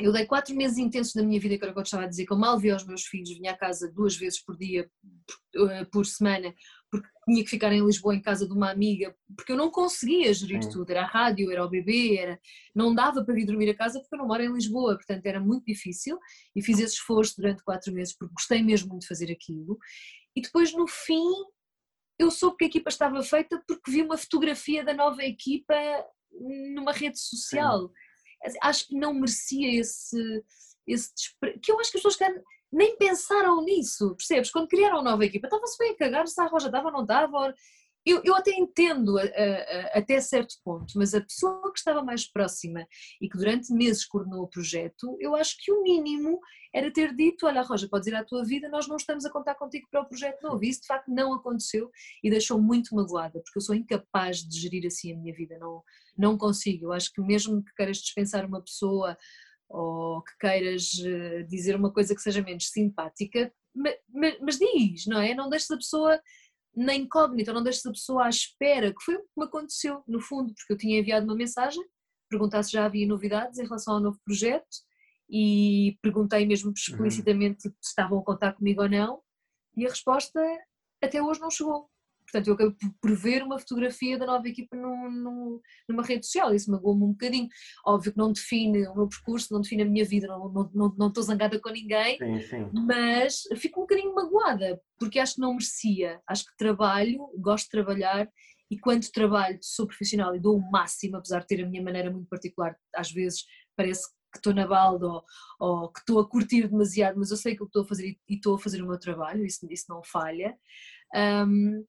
eu 0.01 0.12
dei 0.12 0.26
quatro 0.26 0.55
meses 0.57 0.76
intensos 0.78 1.12
da 1.12 1.22
minha 1.22 1.38
vida, 1.38 1.57
que 1.57 1.64
era 1.64 1.70
o 1.70 1.74
que 1.74 1.80
eu 1.80 1.84
estava 1.84 2.05
a 2.05 2.09
dizer, 2.09 2.26
que 2.26 2.32
eu 2.32 2.38
mal 2.38 2.59
via 2.59 2.74
os 2.74 2.84
meus 2.84 3.03
filhos, 3.03 3.30
vinha 3.30 3.53
a 3.53 3.57
casa 3.57 3.90
duas 3.92 4.16
vezes 4.16 4.42
por 4.42 4.57
dia, 4.57 4.90
eh, 5.57 5.84
por 5.84 6.05
semana, 6.05 6.53
porque 6.90 7.09
tinha 7.24 7.45
que 7.45 7.51
ficar 7.51 7.72
em 7.72 7.84
Lisboa 7.84 8.14
em 8.14 8.20
casa 8.20 8.47
de 8.47 8.53
uma 8.53 8.70
amiga, 8.70 9.14
porque 9.36 9.53
eu 9.53 9.57
não 9.57 9.70
conseguia 9.70 10.34
gerir 10.34 10.62
Sim. 10.64 10.70
tudo, 10.70 10.90
era 10.90 11.03
a 11.03 11.07
rádio, 11.07 11.51
era 11.51 11.64
o 11.64 11.70
bebê, 11.70 12.16
era... 12.16 12.40
não 12.74 12.95
dava 12.95 13.24
para 13.24 13.34
vir 13.34 13.47
dormir 13.47 13.70
a 13.70 13.76
casa 13.76 14.01
porque 14.01 14.14
eu 14.14 14.18
não 14.18 14.26
moro 14.26 14.42
em 14.42 14.53
Lisboa, 14.53 14.97
portanto 14.97 15.24
era 15.26 15.40
muito 15.40 15.64
difícil 15.64 16.18
e 16.57 16.62
fiz 16.62 16.80
esse 16.80 16.95
esforço 16.95 17.34
durante 17.36 17.62
quatro 17.62 17.92
meses 17.92 18.16
porque 18.16 18.34
gostei 18.34 18.62
mesmo 18.62 18.88
muito 18.88 19.03
de 19.03 19.09
fazer 19.09 19.30
aquilo 19.30 19.78
e 20.36 20.42
depois 20.42 20.72
no 20.72 20.88
fim 20.88 21.24
eu 22.18 22.30
soube 22.30 22.57
que 22.57 22.64
a 22.64 22.68
equipa 22.68 22.88
estava 22.88 23.22
feita 23.22 23.62
porque 23.66 23.90
vi 23.90 24.03
uma 24.03 24.16
fotografia 24.16 24.84
da 24.84 24.95
nova 24.95 25.22
equipa 25.24 25.74
numa 26.74 26.92
rede 26.92 27.18
social. 27.18 27.88
Sim 27.88 27.95
acho 28.62 28.88
que 28.88 28.97
não 28.97 29.14
merecia 29.14 29.80
esse, 29.80 30.45
esse 30.86 31.12
despre... 31.14 31.59
que 31.61 31.72
eu 31.72 31.80
acho 31.80 31.90
que 31.90 31.99
as 31.99 32.03
pessoas 32.03 32.32
nem 32.72 32.97
pensaram 32.97 33.62
nisso, 33.62 34.14
percebes? 34.16 34.51
Quando 34.51 34.68
criaram 34.68 34.99
a 34.99 35.03
nova 35.03 35.24
equipa, 35.24 35.47
estava-se 35.47 35.78
bem 35.78 35.92
a 35.92 35.97
cagar 35.97 36.26
se 36.26 36.40
a 36.40 36.47
Roja 36.47 36.66
estava 36.66 36.86
ou 36.86 36.92
não 36.92 37.03
estava. 37.03 37.55
Eu, 38.07 38.20
eu 38.24 38.34
até 38.34 38.50
entendo 38.52 39.18
a, 39.18 39.22
a, 39.22 39.26
a, 39.26 39.98
até 39.98 40.20
certo 40.20 40.57
ponto, 40.62 40.92
mas 40.96 41.14
a 41.14 41.20
pessoa 41.20 41.72
que 41.72 41.78
estava 41.78 42.02
mais 42.02 42.30
próxima 42.30 42.86
e 43.20 43.28
que 43.28 43.38
durante 43.38 43.72
meses 43.72 44.05
coordenou 44.05 44.42
o 44.42 44.48
projeto, 44.48 45.16
eu 45.20 45.34
acho 45.34 45.57
que 45.59 45.72
o 45.72 45.82
mínimo 45.82 46.38
era 46.74 46.92
ter 46.92 47.14
dito: 47.14 47.46
Olha, 47.46 47.62
Roja, 47.62 47.88
podes 47.88 48.09
ir 48.09 48.14
à 48.14 48.24
tua 48.24 48.44
vida, 48.44 48.68
nós 48.68 48.86
não 48.88 48.96
estamos 48.96 49.24
a 49.24 49.30
contar 49.30 49.55
contigo 49.55 49.86
para 49.90 50.02
o 50.02 50.09
projeto 50.09 50.42
novo. 50.42 50.62
E 50.64 50.68
isso 50.68 50.82
de 50.82 50.86
facto 50.88 51.09
não 51.09 51.32
aconteceu 51.32 51.90
e 52.22 52.28
deixou 52.28 52.61
muito 52.61 52.94
magoada, 52.94 53.40
porque 53.40 53.59
eu 53.59 53.62
sou 53.62 53.74
incapaz 53.74 54.38
de 54.38 54.61
gerir 54.61 54.86
assim 54.86 55.12
a 55.12 55.16
minha 55.16 55.34
vida, 55.34 55.57
não, 55.59 55.82
não 56.18 56.36
consigo. 56.36 56.86
Eu 56.86 56.92
acho 56.92 57.12
que 57.12 57.22
mesmo 57.22 57.64
que 57.64 57.74
queiras 57.74 57.98
dispensar 57.98 58.44
uma 58.44 58.61
pessoa 58.61 59.16
ou 59.68 60.22
que 60.22 60.36
queiras 60.38 60.90
eh, 61.05 61.42
dizer 61.44 61.74
uma 61.74 61.92
coisa 61.92 62.14
que 62.14 62.20
seja 62.20 62.42
menos 62.42 62.68
simpática, 62.68 63.52
mas, 63.74 64.38
mas 64.40 64.59
diz, 64.59 65.07
não 65.07 65.20
é? 65.20 65.34
Não 65.34 65.48
deixes 65.48 65.70
a 65.70 65.76
pessoa 65.76 66.20
na 66.77 66.95
incógnita, 66.95 67.53
não 67.53 67.62
deixes 67.62 67.85
a 67.87 67.91
pessoa 67.91 68.27
à 68.27 68.29
espera, 68.29 68.93
que 68.93 69.03
foi 69.05 69.16
o 69.16 69.20
que 69.20 69.29
me 69.37 69.45
aconteceu, 69.45 70.03
no 70.07 70.20
fundo, 70.20 70.53
porque 70.55 70.72
eu 70.72 70.79
tinha 70.79 70.99
enviado 70.99 71.25
uma 71.25 71.37
mensagem, 71.37 71.83
perguntar 72.29 72.62
se 72.62 72.72
já 72.72 72.85
havia 72.85 73.07
novidades 73.07 73.59
em 73.59 73.64
relação 73.64 73.95
ao 73.95 74.01
novo 74.01 74.18
projeto 74.25 74.66
e 75.31 75.97
perguntei 76.03 76.45
mesmo 76.47 76.68
uhum. 76.68 76.75
explicitamente 76.77 77.62
se 77.62 77.75
estavam 77.83 78.18
a 78.18 78.25
contar 78.25 78.55
comigo 78.55 78.83
ou 78.83 78.89
não, 78.89 79.22
e 79.77 79.87
a 79.87 79.91
resposta 79.91 80.41
até 81.03 81.22
hoje 81.22 81.41
não 81.41 81.51
chegou. 81.51 81.89
Portanto, 82.35 82.49
eu 82.49 82.55
acabei 82.55 82.74
por 83.01 83.16
ver 83.16 83.45
uma 83.45 83.61
fotografia 83.61 84.18
da 84.18 84.26
nova 84.26 84.49
equipa 84.49 84.74
num, 84.74 85.09
num, 85.09 85.61
numa 85.89 86.03
rede 86.03 86.26
social, 86.26 86.53
isso 86.53 86.68
magoou-me 86.68 87.05
um 87.05 87.12
bocadinho. 87.12 87.49
Óbvio 87.87 88.11
que 88.11 88.18
não 88.18 88.32
define 88.32 88.89
o 88.89 88.95
meu 88.97 89.09
percurso, 89.09 89.55
não 89.55 89.61
define 89.61 89.82
a 89.82 89.87
minha 89.87 90.05
vida, 90.05 90.26
não, 90.26 90.49
não, 90.49 90.70
não, 90.74 90.95
não 90.99 91.09
estou 91.09 91.22
zangada 91.22 91.61
com 91.61 91.70
ninguém, 91.70 92.18
sim, 92.18 92.41
sim. 92.41 92.70
mas 92.72 93.43
fico 93.57 93.80
um 93.80 93.85
bocadinho 93.85 94.12
magoada, 94.12 94.80
porque 94.99 95.20
acho 95.20 95.37
que 95.37 95.41
não 95.41 95.53
merecia. 95.53 96.20
Acho 96.26 96.45
que 96.45 96.57
trabalho, 96.57 97.28
gosto 97.39 97.66
de 97.66 97.70
trabalhar 97.70 98.28
e 98.68 98.78
quando 98.78 99.09
trabalho 99.12 99.59
sou 99.62 99.87
profissional 99.87 100.35
e 100.35 100.41
dou 100.41 100.59
o 100.59 100.70
máximo, 100.72 101.16
apesar 101.16 101.41
de 101.41 101.47
ter 101.47 101.62
a 101.62 101.68
minha 101.68 101.82
maneira 101.82 102.11
muito 102.11 102.28
particular, 102.28 102.76
às 102.97 103.12
vezes 103.12 103.45
parece 103.76 104.09
que 104.32 104.39
estou 104.39 104.53
na 104.53 104.66
balda 104.66 105.07
ou, 105.07 105.24
ou, 105.61 105.93
que 105.93 106.01
estou 106.01 106.18
a 106.18 106.28
curtir 106.28 106.66
demasiado, 106.66 107.16
mas 107.16 107.30
eu 107.30 107.37
sei 107.37 107.55
que 107.55 107.62
eu 107.62 107.66
estou 107.66 107.82
a 107.82 107.87
fazer 107.87 108.18
e 108.28 108.35
estou 108.35 108.57
a 108.57 108.59
fazer 108.59 108.82
o 108.82 108.89
meu 108.89 108.99
trabalho, 108.99 109.47
isso, 109.47 109.64
isso 109.70 109.85
não 109.89 110.03
falha. 110.03 110.59
Um, 111.14 111.85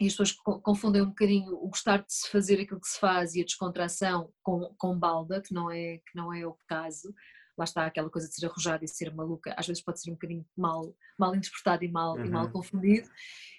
e 0.00 0.06
as 0.06 0.14
pessoas 0.14 0.32
confundem 0.62 1.02
um 1.02 1.10
bocadinho 1.10 1.52
o 1.52 1.68
gostar 1.68 1.98
de 1.98 2.12
se 2.12 2.26
fazer 2.30 2.58
aquilo 2.58 2.80
que 2.80 2.88
se 2.88 2.98
faz 2.98 3.34
e 3.34 3.42
a 3.42 3.44
descontração 3.44 4.32
com, 4.42 4.74
com 4.78 4.98
balda, 4.98 5.42
que 5.42 5.52
não, 5.52 5.70
é, 5.70 5.98
que 5.98 6.16
não 6.16 6.32
é 6.32 6.46
o 6.46 6.56
caso. 6.66 7.14
Lá 7.58 7.64
está 7.64 7.84
aquela 7.84 8.08
coisa 8.08 8.26
de 8.26 8.34
ser 8.34 8.46
arrojada 8.46 8.82
e 8.82 8.88
ser 8.88 9.14
maluca, 9.14 9.54
às 9.58 9.66
vezes 9.66 9.82
pode 9.82 10.00
ser 10.00 10.10
um 10.10 10.14
bocadinho 10.14 10.46
mal, 10.56 10.96
mal 11.18 11.34
interpretado 11.36 11.84
e 11.84 11.88
mal, 11.88 12.16
uhum. 12.16 12.24
e 12.24 12.30
mal 12.30 12.46
uhum. 12.46 12.52
confundido. 12.52 13.10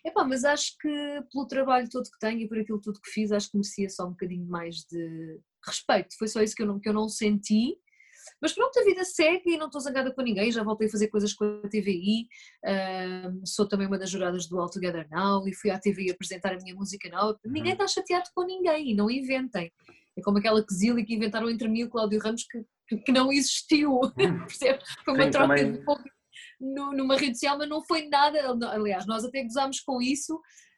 Epá, 0.03 0.23
mas 0.23 0.43
acho 0.43 0.75
que 0.79 1.23
pelo 1.31 1.45
trabalho 1.45 1.87
todo 1.87 2.09
que 2.09 2.19
tenho 2.19 2.39
e 2.39 2.47
por 2.47 2.57
aquilo 2.57 2.81
tudo 2.81 2.99
que 2.99 3.11
fiz, 3.11 3.31
acho 3.31 3.51
que 3.51 3.57
merecia 3.57 3.87
só 3.87 4.07
um 4.07 4.11
bocadinho 4.11 4.47
mais 4.47 4.77
de 4.77 5.39
respeito. 5.63 6.17
Foi 6.17 6.27
só 6.27 6.41
isso 6.41 6.55
que 6.55 6.63
eu 6.63 6.67
não, 6.67 6.79
que 6.79 6.89
eu 6.89 6.93
não 6.93 7.07
senti 7.07 7.77
mas 8.41 8.53
pronto, 8.53 8.79
a 8.79 8.83
vida 8.83 9.03
segue 9.03 9.51
e 9.51 9.57
não 9.57 9.67
estou 9.67 9.79
zangada 9.79 10.11
com 10.11 10.21
ninguém, 10.21 10.51
já 10.51 10.63
voltei 10.63 10.87
a 10.87 10.91
fazer 10.91 11.07
coisas 11.07 11.33
com 11.33 11.61
a 11.63 11.69
TVI, 11.69 12.27
uh, 12.65 13.45
sou 13.45 13.67
também 13.67 13.87
uma 13.87 13.99
das 13.99 14.09
juradas 14.09 14.47
do 14.47 14.59
All 14.59 14.69
Together 14.69 15.07
Now 15.11 15.47
e 15.47 15.53
fui 15.53 15.69
à 15.69 15.79
TVI 15.79 16.11
apresentar 16.11 16.53
a 16.53 16.57
minha 16.57 16.75
música 16.75 17.09
nova. 17.09 17.39
Uhum. 17.45 17.51
Ninguém 17.51 17.73
está 17.73 17.87
chateado 17.87 18.29
com 18.33 18.43
ninguém 18.43 18.95
não 18.95 19.09
inventem. 19.09 19.71
É 20.17 20.21
como 20.21 20.39
aquela 20.39 20.65
quesilha 20.65 21.03
que 21.05 21.13
inventaram 21.13 21.49
entre 21.49 21.67
mim 21.67 21.79
e 21.79 21.83
o 21.85 21.89
Cláudio 21.89 22.19
Ramos 22.19 22.43
que, 22.43 22.97
que 22.97 23.11
não 23.11 23.31
existiu, 23.31 23.99
percebe? 24.15 24.79
Foi 25.05 25.13
uma 25.13 25.23
Sim, 25.23 25.31
troca 25.31 25.55
também... 25.55 25.71
de 25.73 25.85
pouco 25.85 26.03
numa 26.59 27.17
rede 27.17 27.33
social, 27.33 27.57
mas 27.57 27.69
não 27.69 27.83
foi 27.83 28.07
nada. 28.07 28.39
Aliás, 28.71 29.05
nós 29.05 29.23
até 29.23 29.43
gozámos 29.43 29.79
com 29.79 30.01
isso. 30.01 30.35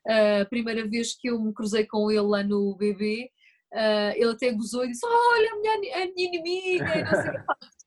Uh, 0.07 0.41
a 0.41 0.45
primeira 0.45 0.87
vez 0.87 1.15
que 1.15 1.29
eu 1.29 1.41
me 1.41 1.53
cruzei 1.53 1.85
com 1.85 2.11
ele 2.11 2.21
lá 2.21 2.43
no 2.43 2.75
BB, 2.75 3.29
Uh, 3.73 4.13
ele 4.15 4.31
até 4.31 4.51
gozou 4.51 4.85
e 4.85 4.89
disse: 4.89 5.05
Olha, 5.05 5.51
a 5.51 5.57
minha, 5.57 6.03
a 6.03 6.05
minha 6.13 6.27
inimiga, 6.27 6.85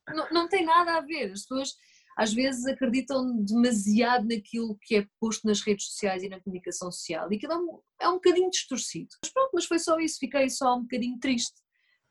não, 0.08 0.16
não, 0.16 0.30
não, 0.30 0.48
tem 0.48 0.64
nada 0.64 0.96
a 0.96 1.00
ver. 1.00 1.32
As 1.32 1.42
pessoas 1.42 1.74
às 2.18 2.32
vezes 2.32 2.66
acreditam 2.66 3.44
demasiado 3.44 4.26
naquilo 4.26 4.76
que 4.82 4.96
é 4.96 5.06
posto 5.20 5.46
nas 5.46 5.60
redes 5.60 5.86
sociais 5.86 6.22
e 6.22 6.28
na 6.28 6.40
comunicação 6.40 6.90
social 6.90 7.30
e 7.30 7.36
aquilo 7.36 7.52
é 7.52 7.56
um, 7.56 7.80
é 8.00 8.08
um 8.08 8.14
bocadinho 8.14 8.50
distorcido. 8.50 9.08
Mas 9.22 9.32
pronto, 9.32 9.50
mas 9.52 9.66
foi 9.66 9.78
só 9.78 9.98
isso, 10.00 10.18
fiquei 10.18 10.48
só 10.48 10.76
um 10.76 10.82
bocadinho 10.82 11.18
triste. 11.20 11.54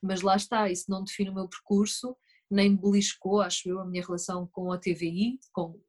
Mas 0.01 0.21
lá 0.21 0.35
está, 0.35 0.69
isso 0.69 0.85
não 0.87 1.03
define 1.03 1.31
o 1.31 1.33
meu 1.33 1.49
percurso, 1.49 2.15
nem 2.49 2.75
beliscou, 2.75 3.41
acho 3.41 3.67
eu, 3.67 3.79
a 3.79 3.85
minha 3.85 4.05
relação 4.05 4.47
com 4.53 4.71
a 4.71 4.77
TVI, 4.77 5.39
com 5.51 5.81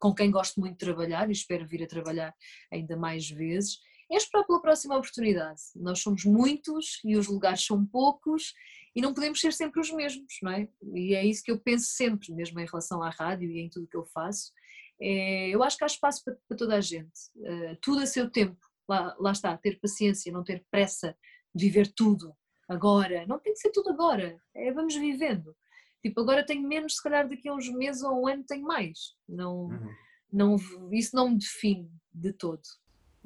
com 0.00 0.14
quem 0.14 0.30
gosto 0.30 0.58
muito 0.58 0.72
de 0.72 0.86
trabalhar 0.86 1.28
e 1.28 1.32
espero 1.32 1.68
vir 1.68 1.84
a 1.84 1.86
trabalhar 1.86 2.34
ainda 2.72 2.96
mais 2.96 3.28
vezes, 3.28 3.78
é 4.10 4.16
esperar 4.16 4.44
pela 4.44 4.60
próxima 4.60 4.96
oportunidade. 4.96 5.60
Nós 5.76 6.00
somos 6.00 6.24
muitos 6.24 7.00
e 7.04 7.16
os 7.16 7.28
lugares 7.28 7.64
são 7.64 7.84
poucos 7.86 8.52
e 8.94 9.00
não 9.00 9.14
podemos 9.14 9.40
ser 9.40 9.52
sempre 9.52 9.80
os 9.80 9.90
mesmos, 9.92 10.34
não 10.42 10.52
é? 10.52 10.68
E 10.94 11.14
é 11.14 11.24
isso 11.24 11.42
que 11.42 11.50
eu 11.50 11.60
penso 11.60 11.90
sempre, 11.90 12.32
mesmo 12.32 12.58
em 12.58 12.66
relação 12.66 13.02
à 13.02 13.10
rádio 13.10 13.48
e 13.50 13.60
em 13.60 13.68
tudo 13.68 13.86
que 13.86 13.96
eu 13.96 14.04
faço. 14.06 14.52
É, 15.00 15.48
eu 15.48 15.62
acho 15.62 15.78
que 15.78 15.84
há 15.84 15.86
espaço 15.86 16.22
para, 16.24 16.36
para 16.48 16.56
toda 16.56 16.76
a 16.76 16.80
gente, 16.80 17.08
uh, 17.36 17.76
tudo 17.80 18.00
a 18.00 18.06
seu 18.06 18.30
tempo. 18.30 18.58
Lá, 18.88 19.14
lá 19.20 19.30
está, 19.30 19.56
ter 19.56 19.78
paciência, 19.78 20.32
não 20.32 20.42
ter 20.42 20.64
pressa 20.70 21.16
de 21.54 21.66
viver 21.66 21.92
tudo 21.94 22.34
agora. 22.68 23.24
Não 23.26 23.38
tem 23.38 23.52
que 23.52 23.60
ser 23.60 23.70
tudo 23.70 23.90
agora, 23.90 24.40
é, 24.54 24.72
vamos 24.72 24.94
vivendo. 24.96 25.56
Tipo, 26.02 26.22
agora 26.22 26.44
tenho 26.44 26.66
menos, 26.66 26.96
se 26.96 27.02
calhar 27.02 27.28
daqui 27.28 27.48
a 27.48 27.54
uns 27.54 27.68
meses 27.68 28.02
ou 28.02 28.22
um 28.22 28.28
ano 28.28 28.44
tenho 28.44 28.66
mais. 28.66 29.14
Não, 29.28 29.66
uhum. 29.66 29.94
não, 30.32 30.56
isso 30.92 31.14
não 31.14 31.30
me 31.30 31.38
define 31.38 31.90
de 32.12 32.32
todo. 32.32 32.62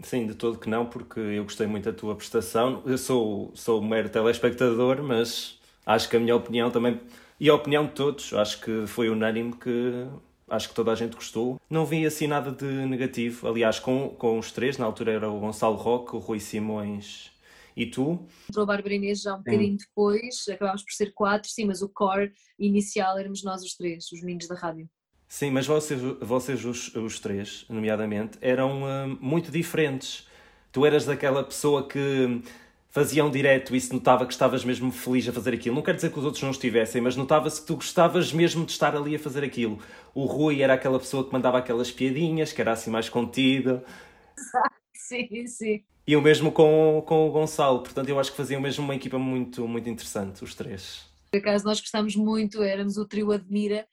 Sim, 0.02 0.26
de 0.26 0.34
todo 0.34 0.58
que 0.58 0.68
não, 0.68 0.86
porque 0.86 1.20
eu 1.20 1.44
gostei 1.44 1.66
muito 1.66 1.84
da 1.84 1.92
tua 1.92 2.16
prestação. 2.16 2.82
Eu 2.84 2.98
sou, 2.98 3.52
sou 3.54 3.80
um 3.80 3.86
mero 3.86 4.08
telespectador, 4.08 5.02
mas 5.02 5.58
acho 5.86 6.08
que 6.08 6.16
a 6.16 6.20
minha 6.20 6.34
opinião 6.34 6.70
também, 6.70 7.00
e 7.38 7.48
a 7.48 7.54
opinião 7.54 7.86
de 7.86 7.92
todos, 7.92 8.32
acho 8.34 8.60
que 8.60 8.86
foi 8.86 9.08
unânime 9.08 9.52
que 9.56 10.06
acho 10.48 10.68
que 10.68 10.74
toda 10.74 10.92
a 10.92 10.94
gente 10.94 11.14
gostou. 11.14 11.60
Não 11.70 11.86
vi 11.86 12.04
assim 12.04 12.26
nada 12.26 12.50
de 12.50 12.64
negativo. 12.64 13.48
Aliás, 13.48 13.78
com, 13.78 14.10
com 14.10 14.38
os 14.38 14.52
três, 14.52 14.78
na 14.78 14.84
altura 14.84 15.12
era 15.12 15.30
o 15.30 15.40
Gonçalo 15.40 15.76
Roque, 15.76 16.16
o 16.16 16.18
Rui 16.18 16.40
Simões 16.40 17.32
e 17.76 17.86
tu? 17.86 18.26
Entrou 18.48 18.62
a 18.62 18.66
Bárbara 18.66 18.94
Inês 18.94 19.22
já 19.22 19.34
um 19.34 19.38
bocadinho 19.38 19.76
depois, 19.76 20.44
acabámos 20.48 20.82
por 20.82 20.92
ser 20.92 21.12
quatro, 21.12 21.50
sim, 21.50 21.64
mas 21.64 21.82
o 21.82 21.88
core 21.88 22.32
inicial 22.58 23.18
éramos 23.18 23.42
nós 23.42 23.62
os 23.62 23.74
três, 23.74 24.10
os 24.12 24.20
meninos 24.20 24.46
da 24.46 24.54
rádio. 24.54 24.88
Sim, 25.28 25.50
mas 25.50 25.66
vocês, 25.66 26.00
vocês 26.20 26.64
os, 26.64 26.94
os 26.94 27.18
três, 27.18 27.64
nomeadamente, 27.68 28.38
eram 28.40 28.82
uh, 28.82 29.18
muito 29.20 29.50
diferentes. 29.50 30.26
Tu 30.70 30.84
eras 30.84 31.04
daquela 31.04 31.42
pessoa 31.42 31.88
que 31.88 32.42
fazia 32.94 33.24
um 33.24 33.30
direto 33.30 33.74
e 33.74 33.80
se 33.80 33.92
notava 33.92 34.24
que 34.24 34.32
estavas 34.32 34.64
mesmo 34.64 34.92
feliz 34.92 35.28
a 35.28 35.32
fazer 35.32 35.52
aquilo. 35.52 35.74
Não 35.74 35.82
quero 35.82 35.96
dizer 35.96 36.12
que 36.12 36.18
os 36.18 36.24
outros 36.24 36.42
não 36.44 36.52
estivessem, 36.52 37.00
mas 37.00 37.16
notava-se 37.16 37.60
que 37.60 37.66
tu 37.66 37.74
gostavas 37.74 38.32
mesmo 38.32 38.64
de 38.64 38.70
estar 38.70 38.94
ali 38.94 39.16
a 39.16 39.18
fazer 39.18 39.42
aquilo. 39.42 39.80
O 40.14 40.26
Rui 40.26 40.62
era 40.62 40.74
aquela 40.74 41.00
pessoa 41.00 41.24
que 41.24 41.32
mandava 41.32 41.58
aquelas 41.58 41.90
piadinhas, 41.90 42.52
que 42.52 42.60
era 42.60 42.70
assim 42.70 42.90
mais 42.90 43.08
contido. 43.08 43.82
Sim, 44.94 45.46
sim. 45.46 45.82
E 46.06 46.16
o 46.16 46.22
mesmo 46.22 46.50
com, 46.50 47.02
com 47.06 47.28
o 47.28 47.30
Gonçalo, 47.30 47.80
portanto 47.80 48.08
eu 48.08 48.18
acho 48.18 48.30
que 48.30 48.36
faziam 48.36 48.58
mesmo 48.58 48.84
uma 48.84 48.94
equipa 48.94 49.18
muito, 49.18 49.68
muito 49.68 49.88
interessante, 49.88 50.42
os 50.42 50.54
três. 50.54 51.04
Por 51.30 51.38
acaso 51.38 51.64
nós 51.64 51.78
gostámos 51.78 52.16
muito, 52.16 52.62
éramos 52.62 52.96
o 52.96 53.04
trio 53.04 53.32
Admira, 53.32 53.86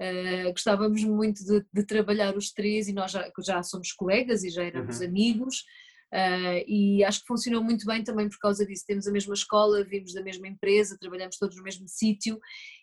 uh, 0.00 0.50
gostávamos 0.50 1.02
muito 1.04 1.44
de, 1.44 1.64
de, 1.72 1.84
trabalhar 1.84 2.36
os 2.36 2.52
três 2.52 2.88
e 2.88 2.92
nós 2.92 3.12
já, 3.12 3.30
já 3.44 3.62
somos 3.62 3.92
colegas 3.92 4.44
e 4.44 4.50
já 4.50 4.64
éramos 4.64 5.00
uhum. 5.00 5.06
amigos. 5.06 5.64
Uh, 6.12 6.62
e 6.68 7.04
acho 7.04 7.20
que 7.20 7.26
funcionou 7.26 7.62
muito 7.62 7.84
bem 7.84 8.04
também 8.04 8.28
por 8.28 8.38
causa 8.38 8.64
disso. 8.64 8.84
Temos 8.86 9.06
a 9.06 9.12
mesma 9.12 9.34
escola, 9.34 9.84
vimos 9.84 10.14
da 10.14 10.22
mesma 10.22 10.46
empresa, 10.46 10.96
trabalhamos 10.98 11.36
todos 11.36 11.56
no 11.56 11.62
mesmo 11.62 11.88
sítio 11.88 12.38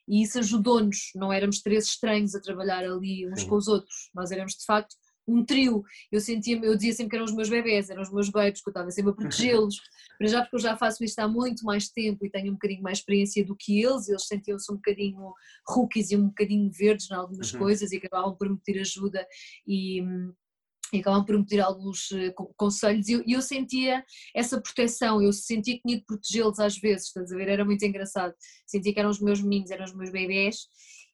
e 0.08 0.22
isso 0.22 0.38
ajudou-nos. 0.40 1.12
Não 1.16 1.32
éramos 1.32 1.62
três 1.62 1.86
estranhos 1.86 2.36
a 2.36 2.42
trabalhar 2.42 2.84
ali 2.84 3.28
uns 3.28 3.42
Sim. 3.42 3.48
com 3.48 3.56
os 3.56 3.68
outros, 3.68 4.10
nós 4.14 4.32
éramos 4.32 4.54
de 4.54 4.66
facto 4.66 4.96
um 5.28 5.44
trio. 5.44 5.84
Eu 6.12 6.20
sentia 6.20 6.60
eu 6.64 6.76
dizia 6.76 6.94
sempre 6.94 7.12
que 7.12 7.16
eram 7.16 7.26
os 7.26 7.34
meus 7.34 7.50
bebés, 7.50 7.90
eram 7.90 8.02
os 8.02 8.12
meus 8.12 8.30
babies, 8.30 8.62
que 8.62 8.70
eu 8.70 8.72
estava 8.72 8.92
sempre 8.92 9.12
a 9.12 9.16
protegê-los. 9.16 9.82
Para 10.18 10.28
já 10.28 10.42
porque 10.42 10.56
eu 10.56 10.60
já 10.60 10.78
faço 10.78 11.04
isto 11.04 11.20
há 11.20 11.28
muito 11.28 11.64
mais 11.66 11.90
tempo 11.90 12.26
e 12.26 12.30
tenho 12.30 12.52
um 12.52 12.54
bocadinho 12.54 12.84
mais 12.84 13.00
experiência 13.00 13.46
do 13.46 13.56
que 13.56 13.82
eles, 13.82 14.08
eles 14.08 14.28
sentiam-se 14.28 14.72
um 14.72 14.76
bocadinho 14.76 15.34
rookies 15.68 16.12
e 16.12 16.18
um 16.18 16.28
bocadinho 16.28 16.70
verdes 16.72 17.10
em 17.10 17.16
algumas 17.16 17.54
uhum. 17.54 17.60
coisas 17.60 17.92
e 17.92 17.98
acabavam 17.98 18.36
por 18.36 18.50
me 18.50 18.58
pedir 18.64 18.82
ajuda 18.82 19.26
e, 19.68 20.02
e 20.92 21.00
acabavam 21.00 21.26
por 21.26 21.38
me 21.38 21.44
pedir 21.44 21.62
alguns 21.62 22.12
eh, 22.12 22.34
conselhos 22.56 23.08
e 23.08 23.14
eu, 23.14 23.24
eu, 23.26 23.42
sentia 23.42 24.04
essa 24.36 24.62
proteção, 24.62 25.22
eu 25.22 25.34
sentia 25.34 25.76
que 25.76 25.82
tinha 25.82 25.98
de 25.98 26.06
protegê-los 26.06 26.60
às 26.60 26.78
vezes, 26.78 27.08
estás 27.08 27.32
a 27.32 27.36
ver? 27.36 27.48
Era 27.48 27.66
muito 27.66 27.84
engraçado. 27.84 28.34
Sentia 28.68 28.94
que 28.94 29.00
eram 29.00 29.10
os 29.10 29.20
meus 29.20 29.42
meninos, 29.42 29.72
eram 29.72 29.86
os 29.86 29.96
meus 29.96 30.12
bebés 30.12 30.68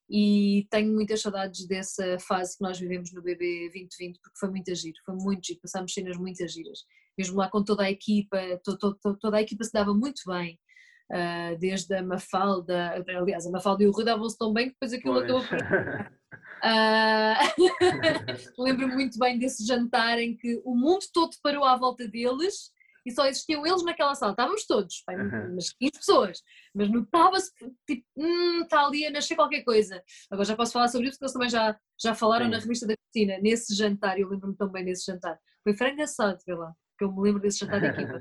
e 0.10 0.68
tenho 0.72 0.92
muitas 0.94 1.22
saudades 1.22 1.68
dessa 1.68 2.18
fase 2.20 2.58
que 2.58 2.64
nós 2.64 2.80
vivemos 2.80 3.14
no 3.14 3.22
BB 3.22 3.70
2020 3.72 4.20
porque 4.22 4.40
foi 4.40 4.50
muito 4.50 4.74
giro, 4.74 4.98
foi 5.06 5.16
muito 5.16 5.46
giro, 5.46 5.60
passámos 5.62 5.94
cenas 5.94 6.18
muito 6.18 6.48
giras, 6.48 6.80
mesmo 7.18 7.38
lá 7.38 7.50
com 7.50 7.64
toda 7.64 7.84
a 7.84 7.92
equipa, 7.92 8.38
to, 8.64 8.78
to, 8.78 8.96
to, 8.96 9.18
toda 9.18 9.38
a 9.38 9.42
equipa 9.42 9.64
se 9.64 9.72
dava 9.72 9.94
muito 9.94 10.22
bem, 10.26 10.60
uh, 11.12 11.58
desde 11.60 11.94
a 11.94 12.02
Mafalda, 12.02 13.04
aliás 13.08 13.46
a 13.46 13.52
Mafalda 13.52 13.84
e 13.84 13.88
o 13.88 13.92
Rui 13.92 14.04
davam-se 14.04 14.38
tão 14.38 14.52
bem 14.52 14.70
que 14.70 14.74
depois 14.74 14.94
aquilo 14.94 15.14
pois. 15.14 15.26
acabou 15.26 15.48
por... 15.48 16.20
Uh, 16.60 17.70
Lembro-me 18.64 18.94
muito 18.96 19.20
bem 19.20 19.38
desse 19.38 19.66
jantar 19.66 20.20
em 20.20 20.36
que 20.36 20.60
o 20.66 20.76
mundo 20.76 21.06
todo 21.14 21.36
parou 21.44 21.64
à 21.64 21.78
volta 21.78 22.08
deles 22.08 22.72
e 23.06 23.12
só 23.12 23.26
existiam 23.26 23.66
eles 23.66 23.84
naquela 23.84 24.16
sala. 24.16 24.32
Estávamos 24.32 24.66
todos, 24.66 25.04
bem, 25.08 25.18
uhum. 25.18 25.54
umas 25.54 25.72
15 25.72 25.92
pessoas, 25.94 26.42
mas 26.74 26.90
notava-se 26.90 27.52
tipo, 27.88 28.06
hum, 28.18 28.62
está 28.64 28.86
ali 28.86 29.06
a 29.06 29.12
nascer 29.12 29.36
qualquer 29.36 29.64
coisa. 29.64 30.02
Agora 30.30 30.46
já 30.46 30.56
posso 30.56 30.74
falar 30.74 30.88
sobre 30.88 31.08
isso 31.08 31.18
porque 31.18 31.26
eles 31.26 31.34
também 31.34 31.50
já, 31.50 31.78
já 32.02 32.16
falaram 32.16 32.46
Sim. 32.46 32.52
na 32.52 32.60
revista 32.60 32.88
da 32.88 32.96
Cristina, 32.96 33.40
nesse 33.42 33.76
jantar, 33.76 34.20
eu 34.20 34.30
lembro-me 34.30 34.56
tão 34.56 34.70
bem 34.70 34.86
desse 34.86 35.06
jantar. 35.06 35.40
Foi 35.64 35.76
frango 35.76 36.02
assado, 36.02 36.40
vê 36.46 36.54
lá, 36.54 36.74
que 36.98 37.04
eu 37.04 37.12
me 37.12 37.22
lembro 37.22 37.42
desse 37.42 37.60
jantar 37.60 37.82
da 37.82 37.88
equipa. 37.88 38.18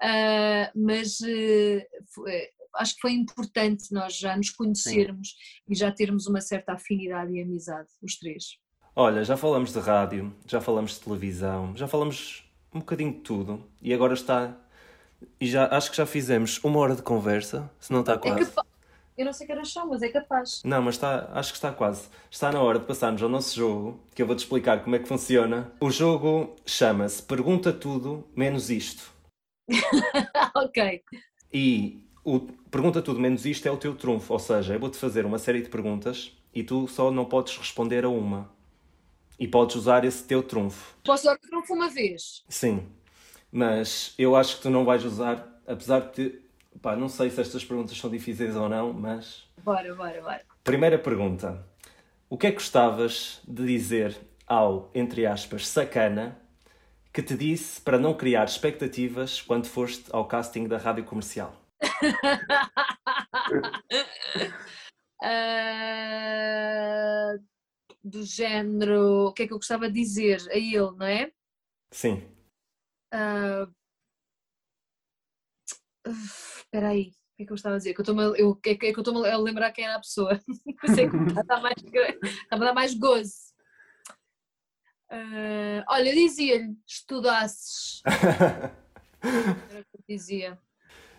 Uh, 0.00 0.70
mas 0.86 1.20
uh, 1.20 2.04
foi, 2.14 2.48
acho 2.76 2.94
que 2.94 3.00
foi 3.00 3.12
importante 3.12 3.92
nós 3.92 4.16
já 4.16 4.36
nos 4.36 4.50
conhecermos 4.50 5.28
Sim. 5.28 5.72
e 5.72 5.74
já 5.74 5.90
termos 5.92 6.26
uma 6.26 6.40
certa 6.40 6.72
afinidade 6.74 7.32
e 7.32 7.42
amizade, 7.42 7.88
os 8.02 8.18
três. 8.18 8.58
Olha, 8.94 9.22
já 9.22 9.36
falamos 9.36 9.72
de 9.72 9.78
rádio, 9.78 10.34
já 10.46 10.60
falamos 10.60 10.94
de 10.94 11.00
televisão, 11.00 11.76
já 11.76 11.86
falamos 11.86 12.47
um 12.78 12.80
bocadinho 12.80 13.12
de 13.12 13.18
tudo 13.18 13.64
e 13.82 13.92
agora 13.92 14.14
está. 14.14 14.56
E 15.40 15.46
já 15.46 15.66
acho 15.66 15.90
que 15.90 15.96
já 15.96 16.06
fizemos 16.06 16.62
uma 16.62 16.78
hora 16.78 16.94
de 16.94 17.02
conversa, 17.02 17.70
se 17.78 17.92
não 17.92 18.00
está 18.00 18.14
é 18.14 18.18
quase. 18.18 18.52
É 18.56 18.62
Eu 19.20 19.24
não 19.24 19.32
sei 19.32 19.46
que 19.46 19.52
horas 19.52 19.72
são, 19.72 19.88
mas 19.88 20.00
é 20.00 20.08
capaz. 20.08 20.62
Não, 20.64 20.80
mas 20.80 20.94
está, 20.94 21.28
acho 21.34 21.50
que 21.50 21.58
está 21.58 21.72
quase. 21.72 22.08
Está 22.30 22.52
na 22.52 22.62
hora 22.62 22.78
de 22.78 22.84
passarmos 22.84 23.20
ao 23.20 23.28
nosso 23.28 23.56
jogo, 23.56 24.00
que 24.14 24.22
eu 24.22 24.26
vou-te 24.26 24.40
explicar 24.40 24.82
como 24.84 24.94
é 24.94 24.98
que 25.00 25.08
funciona. 25.08 25.72
O 25.80 25.90
jogo 25.90 26.54
chama-se 26.64 27.20
Pergunta 27.22 27.72
Tudo 27.72 28.24
Menos 28.36 28.70
Isto. 28.70 29.12
ok. 30.54 31.02
E 31.52 32.04
o 32.24 32.40
Pergunta 32.70 33.02
Tudo 33.02 33.18
Menos 33.18 33.44
Isto 33.44 33.66
é 33.66 33.70
o 33.72 33.76
teu 33.76 33.96
trunfo, 33.96 34.32
ou 34.32 34.38
seja, 34.38 34.74
eu 34.74 34.80
vou-te 34.80 34.96
fazer 34.96 35.26
uma 35.26 35.38
série 35.38 35.62
de 35.62 35.68
perguntas 35.68 36.32
e 36.54 36.62
tu 36.62 36.86
só 36.86 37.10
não 37.10 37.24
podes 37.24 37.56
responder 37.56 38.04
a 38.04 38.08
uma. 38.08 38.48
E 39.38 39.46
podes 39.46 39.76
usar 39.76 40.04
esse 40.04 40.24
teu 40.24 40.42
trunfo. 40.42 40.96
Posso 41.04 41.22
usar 41.22 41.36
o 41.36 41.38
trunfo 41.38 41.74
uma 41.74 41.88
vez? 41.88 42.44
Sim, 42.48 42.88
mas 43.52 44.14
eu 44.18 44.34
acho 44.34 44.56
que 44.56 44.62
tu 44.62 44.70
não 44.70 44.84
vais 44.84 45.04
usar, 45.04 45.46
apesar 45.66 46.00
de. 46.10 46.40
Pá, 46.82 46.94
não 46.94 47.08
sei 47.08 47.30
se 47.30 47.40
estas 47.40 47.64
perguntas 47.64 47.96
são 47.96 48.10
difíceis 48.10 48.56
ou 48.56 48.68
não, 48.68 48.92
mas. 48.92 49.44
Bora, 49.62 49.94
bora, 49.94 50.20
bora. 50.20 50.42
Primeira 50.64 50.98
pergunta. 50.98 51.64
O 52.28 52.36
que 52.36 52.46
é 52.46 52.50
que 52.50 52.56
gostavas 52.56 53.40
de 53.46 53.64
dizer 53.64 54.16
ao, 54.46 54.90
entre 54.94 55.24
aspas, 55.24 55.66
sacana 55.66 56.38
que 57.12 57.22
te 57.22 57.34
disse 57.34 57.80
para 57.80 57.98
não 57.98 58.14
criar 58.14 58.44
expectativas 58.44 59.40
quando 59.40 59.66
foste 59.66 60.04
ao 60.12 60.26
casting 60.26 60.68
da 60.68 60.78
rádio 60.78 61.04
comercial? 61.04 61.54
uh, 65.22 67.38
do 68.08 68.24
género, 68.24 69.28
o 69.28 69.32
que 69.32 69.42
é 69.42 69.46
que 69.46 69.52
eu 69.52 69.58
gostava 69.58 69.88
de 69.88 69.94
dizer 69.94 70.40
a 70.50 70.56
ele, 70.56 70.90
não 70.96 71.06
é? 71.06 71.30
Sim. 71.92 72.22
Uh, 73.14 73.72
espera 76.06 76.88
aí, 76.88 77.08
o 77.08 77.36
que 77.36 77.42
é 77.42 77.46
que 77.46 77.52
eu 77.52 77.56
estava 77.56 77.74
a 77.76 77.78
dizer? 77.78 77.94
Que 77.94 78.00
eu 78.00 78.02
estou 78.02 78.36
eu, 78.36 78.60
é 78.64 78.74
que 78.74 78.86
eu 78.86 79.00
estou 79.00 79.24
a 79.24 79.36
lembrar 79.36 79.72
quem 79.72 79.84
era 79.84 79.96
a 79.96 80.00
pessoa. 80.00 80.40
Sei 80.94 81.08
que 81.08 81.16
está 81.16 81.42
a 81.56 81.60
mais, 81.60 81.76
está 81.76 82.56
a 82.56 82.58
dar 82.58 82.74
mais 82.74 82.94
gozo. 82.94 83.48
Uh, 85.10 85.82
olha, 85.88 86.12
dizia-lhe, 86.12 86.76
estudasses. 86.86 88.02
era 89.22 89.80
o 89.80 89.84
que 89.84 89.96
eu 89.96 90.04
dizia. 90.08 90.58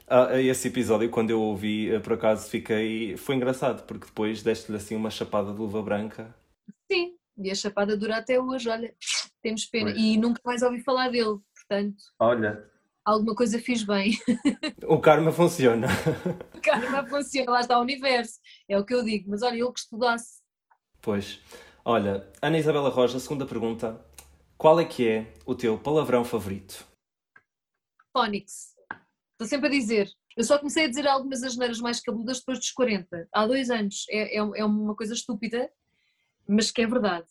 Ah, 0.07 0.39
esse 0.41 0.67
episódio, 0.67 1.09
quando 1.09 1.29
eu 1.29 1.39
ouvi, 1.39 1.91
eh, 1.91 1.99
por 1.99 2.13
acaso 2.13 2.49
fiquei. 2.49 3.15
Foi 3.15 3.35
engraçado, 3.35 3.85
porque 3.85 4.07
depois 4.07 4.41
deste-lhe 4.41 4.77
assim 4.77 4.95
uma 4.95 5.11
chapada 5.11 5.51
de 5.51 5.57
luva 5.59 5.83
branca 5.83 6.35
Sim, 6.91 7.15
e 7.37 7.51
a 7.51 7.55
chapada 7.55 7.95
dura 7.95 8.17
até 8.17 8.39
hoje, 8.39 8.67
olha, 8.69 8.93
temos 9.41 9.65
pena. 9.65 9.91
Pois. 9.91 10.03
E 10.03 10.17
nunca 10.17 10.41
mais 10.43 10.61
ouvi 10.61 10.81
falar 10.81 11.09
dele, 11.09 11.39
portanto. 11.55 12.03
Olha. 12.19 12.69
Alguma 13.05 13.35
coisa 13.35 13.59
fiz 13.59 13.83
bem. 13.83 14.17
O 14.87 14.99
karma 14.99 15.31
funciona. 15.31 15.87
O 16.55 16.61
karma 16.61 17.07
funciona, 17.07 17.51
lá 17.51 17.61
está 17.61 17.77
o 17.77 17.81
universo, 17.81 18.39
é 18.67 18.77
o 18.77 18.83
que 18.83 18.93
eu 18.93 19.03
digo. 19.03 19.29
Mas 19.29 19.43
olha, 19.43 19.55
ele 19.55 19.71
que 19.71 19.79
estudasse. 19.79 20.41
Pois. 21.01 21.39
Olha, 21.85 22.27
Ana 22.41 22.57
Isabela 22.57 22.89
Roja, 22.89 23.19
segunda 23.19 23.45
pergunta. 23.45 24.03
Qual 24.57 24.79
é 24.79 24.85
que 24.85 25.07
é 25.07 25.33
o 25.45 25.55
teu 25.55 25.77
palavrão 25.77 26.25
favorito? 26.25 26.85
Phonics. 28.11 28.75
Estou 29.31 29.47
sempre 29.47 29.67
a 29.67 29.71
dizer. 29.71 30.09
Eu 30.35 30.43
só 30.43 30.57
comecei 30.57 30.85
a 30.85 30.87
dizer 30.87 31.07
algumas 31.07 31.43
asneiras 31.43 31.79
mais 31.79 32.01
cabeludas 32.01 32.39
depois 32.39 32.59
dos 32.59 32.71
40. 32.71 33.27
Há 33.31 33.47
dois 33.47 33.69
anos. 33.69 34.05
É, 34.09 34.37
é, 34.37 34.37
é 34.37 34.65
uma 34.65 34.95
coisa 34.95 35.13
estúpida, 35.13 35.71
mas 36.49 36.71
que 36.71 36.81
é 36.81 36.87
verdade. 36.87 37.27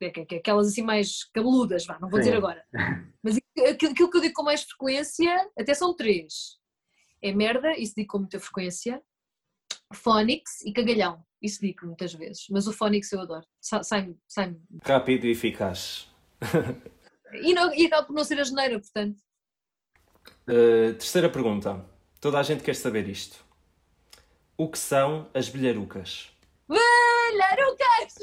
eh, 0.00 0.36
aquelas 0.36 0.66
assim 0.66 0.82
mais 0.82 1.24
cabeludas, 1.32 1.86
vá, 1.86 1.98
não 2.00 2.10
vou 2.10 2.18
Sim. 2.18 2.24
dizer 2.24 2.36
agora. 2.36 2.64
Mas 3.22 3.38
aquilo 3.70 3.94
que 3.94 4.02
eu 4.18 4.20
digo 4.20 4.34
com 4.34 4.42
mais 4.42 4.64
frequência, 4.64 5.50
até 5.58 5.72
são 5.72 5.96
três. 5.96 6.58
É 7.22 7.32
merda, 7.32 7.72
isso 7.78 7.94
digo 7.96 8.08
com 8.08 8.18
muita 8.18 8.38
frequência. 8.38 9.00
Phonics 9.94 10.60
e 10.62 10.72
cagalhão, 10.74 11.24
isso 11.40 11.60
digo 11.60 11.86
muitas 11.86 12.12
vezes. 12.12 12.44
Mas 12.50 12.66
o 12.66 12.72
Phonics 12.72 13.10
eu 13.12 13.20
adoro. 13.20 13.46
Sai-me. 13.62 14.18
Sai 14.28 14.54
Rápido 14.82 15.24
e 15.24 15.30
eficaz. 15.30 16.12
e, 17.32 17.54
não, 17.54 17.72
e 17.72 17.86
acaba 17.86 18.06
por 18.06 18.12
não 18.12 18.24
ser 18.24 18.38
a 18.40 18.44
geneira, 18.44 18.78
portanto. 18.78 19.18
Uh, 20.42 20.92
terceira 20.94 21.30
pergunta. 21.30 21.82
Toda 22.20 22.38
a 22.38 22.42
gente 22.42 22.62
quer 22.62 22.74
saber 22.74 23.08
isto. 23.08 23.42
O 24.58 24.68
que 24.68 24.78
são 24.78 25.30
as 25.32 25.48
bilharucas? 25.48 26.33
Bilharucas! 26.68 28.14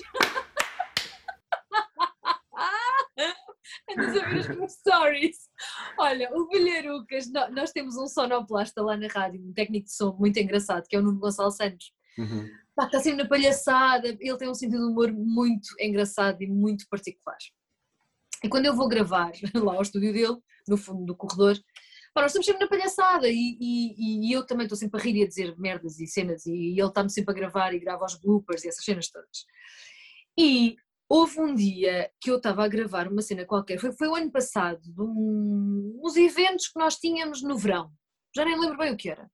Andas 3.90 4.18
a 4.18 4.26
ver 4.28 4.40
os 4.40 4.48
meus 4.48 4.74
stories. 4.74 5.50
Olha, 5.98 6.30
o 6.36 6.48
Bilharucas, 6.48 7.32
nós 7.52 7.72
temos 7.72 7.96
um 7.98 8.08
sonoplasta 8.08 8.82
lá 8.82 8.98
na 8.98 9.08
rádio, 9.08 9.42
um 9.42 9.54
técnico 9.54 9.86
de 9.86 9.94
som 9.94 10.16
muito 10.20 10.38
engraçado, 10.38 10.86
que 10.88 10.96
é 10.96 11.00
o 11.00 11.02
Nuno 11.04 11.20
Gonçalo 11.20 11.52
Santos. 11.52 11.94
Uhum. 12.18 12.50
Pá, 12.76 12.86
está 12.86 13.00
sempre 13.00 13.24
na 13.24 13.30
palhaçada, 13.30 14.08
ele 14.08 14.38
tem 14.38 14.50
um 14.50 14.54
sentido 14.54 14.80
de 14.80 14.92
humor 14.92 15.12
muito 15.12 15.70
engraçado 15.80 16.42
e 16.42 16.48
muito 16.48 16.88
particular. 16.90 17.38
E 18.44 18.50
quando 18.50 18.66
eu 18.66 18.76
vou 18.76 18.88
gravar 18.88 19.32
lá 19.54 19.76
ao 19.76 19.82
estúdio 19.82 20.14
dele, 20.14 20.38
no 20.68 20.78
fundo 20.78 21.06
do 21.06 21.16
corredor, 21.16 21.58
pá, 22.14 22.22
nós 22.22 22.32
estamos 22.32 22.46
sempre 22.46 22.64
na 22.64 22.70
palhaçada 22.70 23.28
e, 23.28 23.58
e, 23.60 24.30
e 24.30 24.32
eu 24.32 24.46
também 24.46 24.66
estou 24.66 24.78
sempre 24.78 25.00
a 25.00 25.04
rir 25.04 25.16
e 25.16 25.24
a 25.24 25.28
dizer 25.28 25.58
merdas 25.58 26.00
e 26.00 26.08
cenas 26.08 26.46
e 26.46 26.52
ele 26.52 26.88
está-me 26.88 27.10
sempre 27.10 27.32
a 27.32 27.36
gravar 27.36 27.74
e 27.74 27.80
grava 27.80 28.06
os 28.06 28.20
bloopers 28.20 28.64
e 28.64 28.70
essas 28.70 28.84
cenas 28.84 29.10
todas. 29.10 29.46
E 30.38 30.76
Houve 31.14 31.42
um 31.42 31.54
dia 31.54 32.10
que 32.22 32.32
eu 32.32 32.38
estava 32.38 32.64
a 32.64 32.70
gravar 32.70 33.10
uma 33.10 33.22
cena 33.22 33.44
qualquer, 33.44 33.78
foi, 33.78 33.92
foi 33.92 34.08
o 34.08 34.16
ano 34.16 34.32
passado, 34.32 34.82
de 34.82 35.02
um, 35.02 36.00
uns 36.02 36.16
eventos 36.16 36.70
que 36.70 36.80
nós 36.80 36.96
tínhamos 36.96 37.42
no 37.42 37.58
verão, 37.58 37.92
já 38.34 38.46
nem 38.46 38.58
lembro 38.58 38.78
bem 38.78 38.94
o 38.94 38.96
que 38.96 39.10
era, 39.10 39.30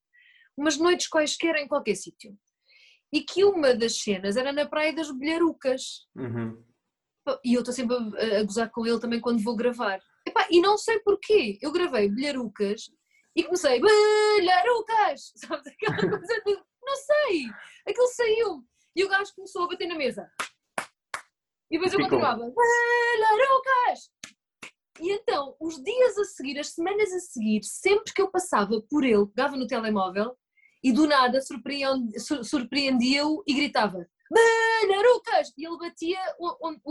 umas 0.57 0.75
noites 0.79 1.07
quaisquer 1.07 1.55
em 1.57 1.67
qualquer 1.67 1.93
sítio. 1.93 2.35
E 3.13 3.21
que 3.21 3.43
uma 3.43 3.75
das 3.75 4.01
cenas 4.01 4.35
era 4.37 4.51
na 4.51 4.65
Praia 4.65 4.91
das 4.91 5.11
Bilharucas. 5.11 6.07
Uhum. 6.15 6.65
E 7.45 7.53
eu 7.53 7.59
estou 7.59 7.71
sempre 7.71 7.95
a, 7.95 8.39
a, 8.39 8.43
gozar 8.43 8.71
com 8.71 8.83
ele 8.83 8.99
também 8.99 9.21
quando 9.21 9.43
vou 9.43 9.55
gravar. 9.55 10.01
Epá, 10.27 10.45
e 10.51 10.59
não 10.59 10.77
sei 10.77 10.99
porquê, 10.99 11.57
eu 11.61 11.71
gravei 11.71 12.09
Bilharucas 12.09 12.91
e 13.33 13.43
comecei 13.43 13.79
Bilharucas! 13.79 15.31
Sabes 15.39 15.67
aquela 15.67 15.95
coisa 15.95 16.41
de, 16.45 16.53
não 16.83 16.95
sei, 16.95 17.45
aquilo 17.87 18.07
saiu. 18.07 18.63
E 18.93 19.05
o 19.05 19.09
gajo 19.09 19.33
começou 19.33 19.63
a 19.63 19.67
bater 19.69 19.87
na 19.87 19.95
mesa. 19.95 20.29
E 21.71 21.77
depois 21.77 21.93
eu 21.93 21.99
continuava, 22.01 22.43
Lucas! 22.43 24.11
E 24.99 25.11
então, 25.11 25.55
os 25.61 25.81
dias 25.81 26.17
a 26.17 26.25
seguir, 26.25 26.59
as 26.59 26.71
semanas 26.71 27.13
a 27.13 27.19
seguir, 27.19 27.63
sempre 27.63 28.13
que 28.13 28.21
eu 28.21 28.29
passava 28.29 28.81
por 28.89 29.05
ele, 29.05 29.27
pegava 29.27 29.55
no 29.55 29.67
telemóvel 29.67 30.35
e 30.83 30.91
do 30.91 31.07
nada 31.07 31.39
surpreendia-o 32.43 33.43
e 33.47 33.53
gritava 33.53 34.05
Lucas! 35.07 35.53
E 35.57 35.65
ele 35.65 35.77
batia 35.77 36.19
onde, 36.61 36.81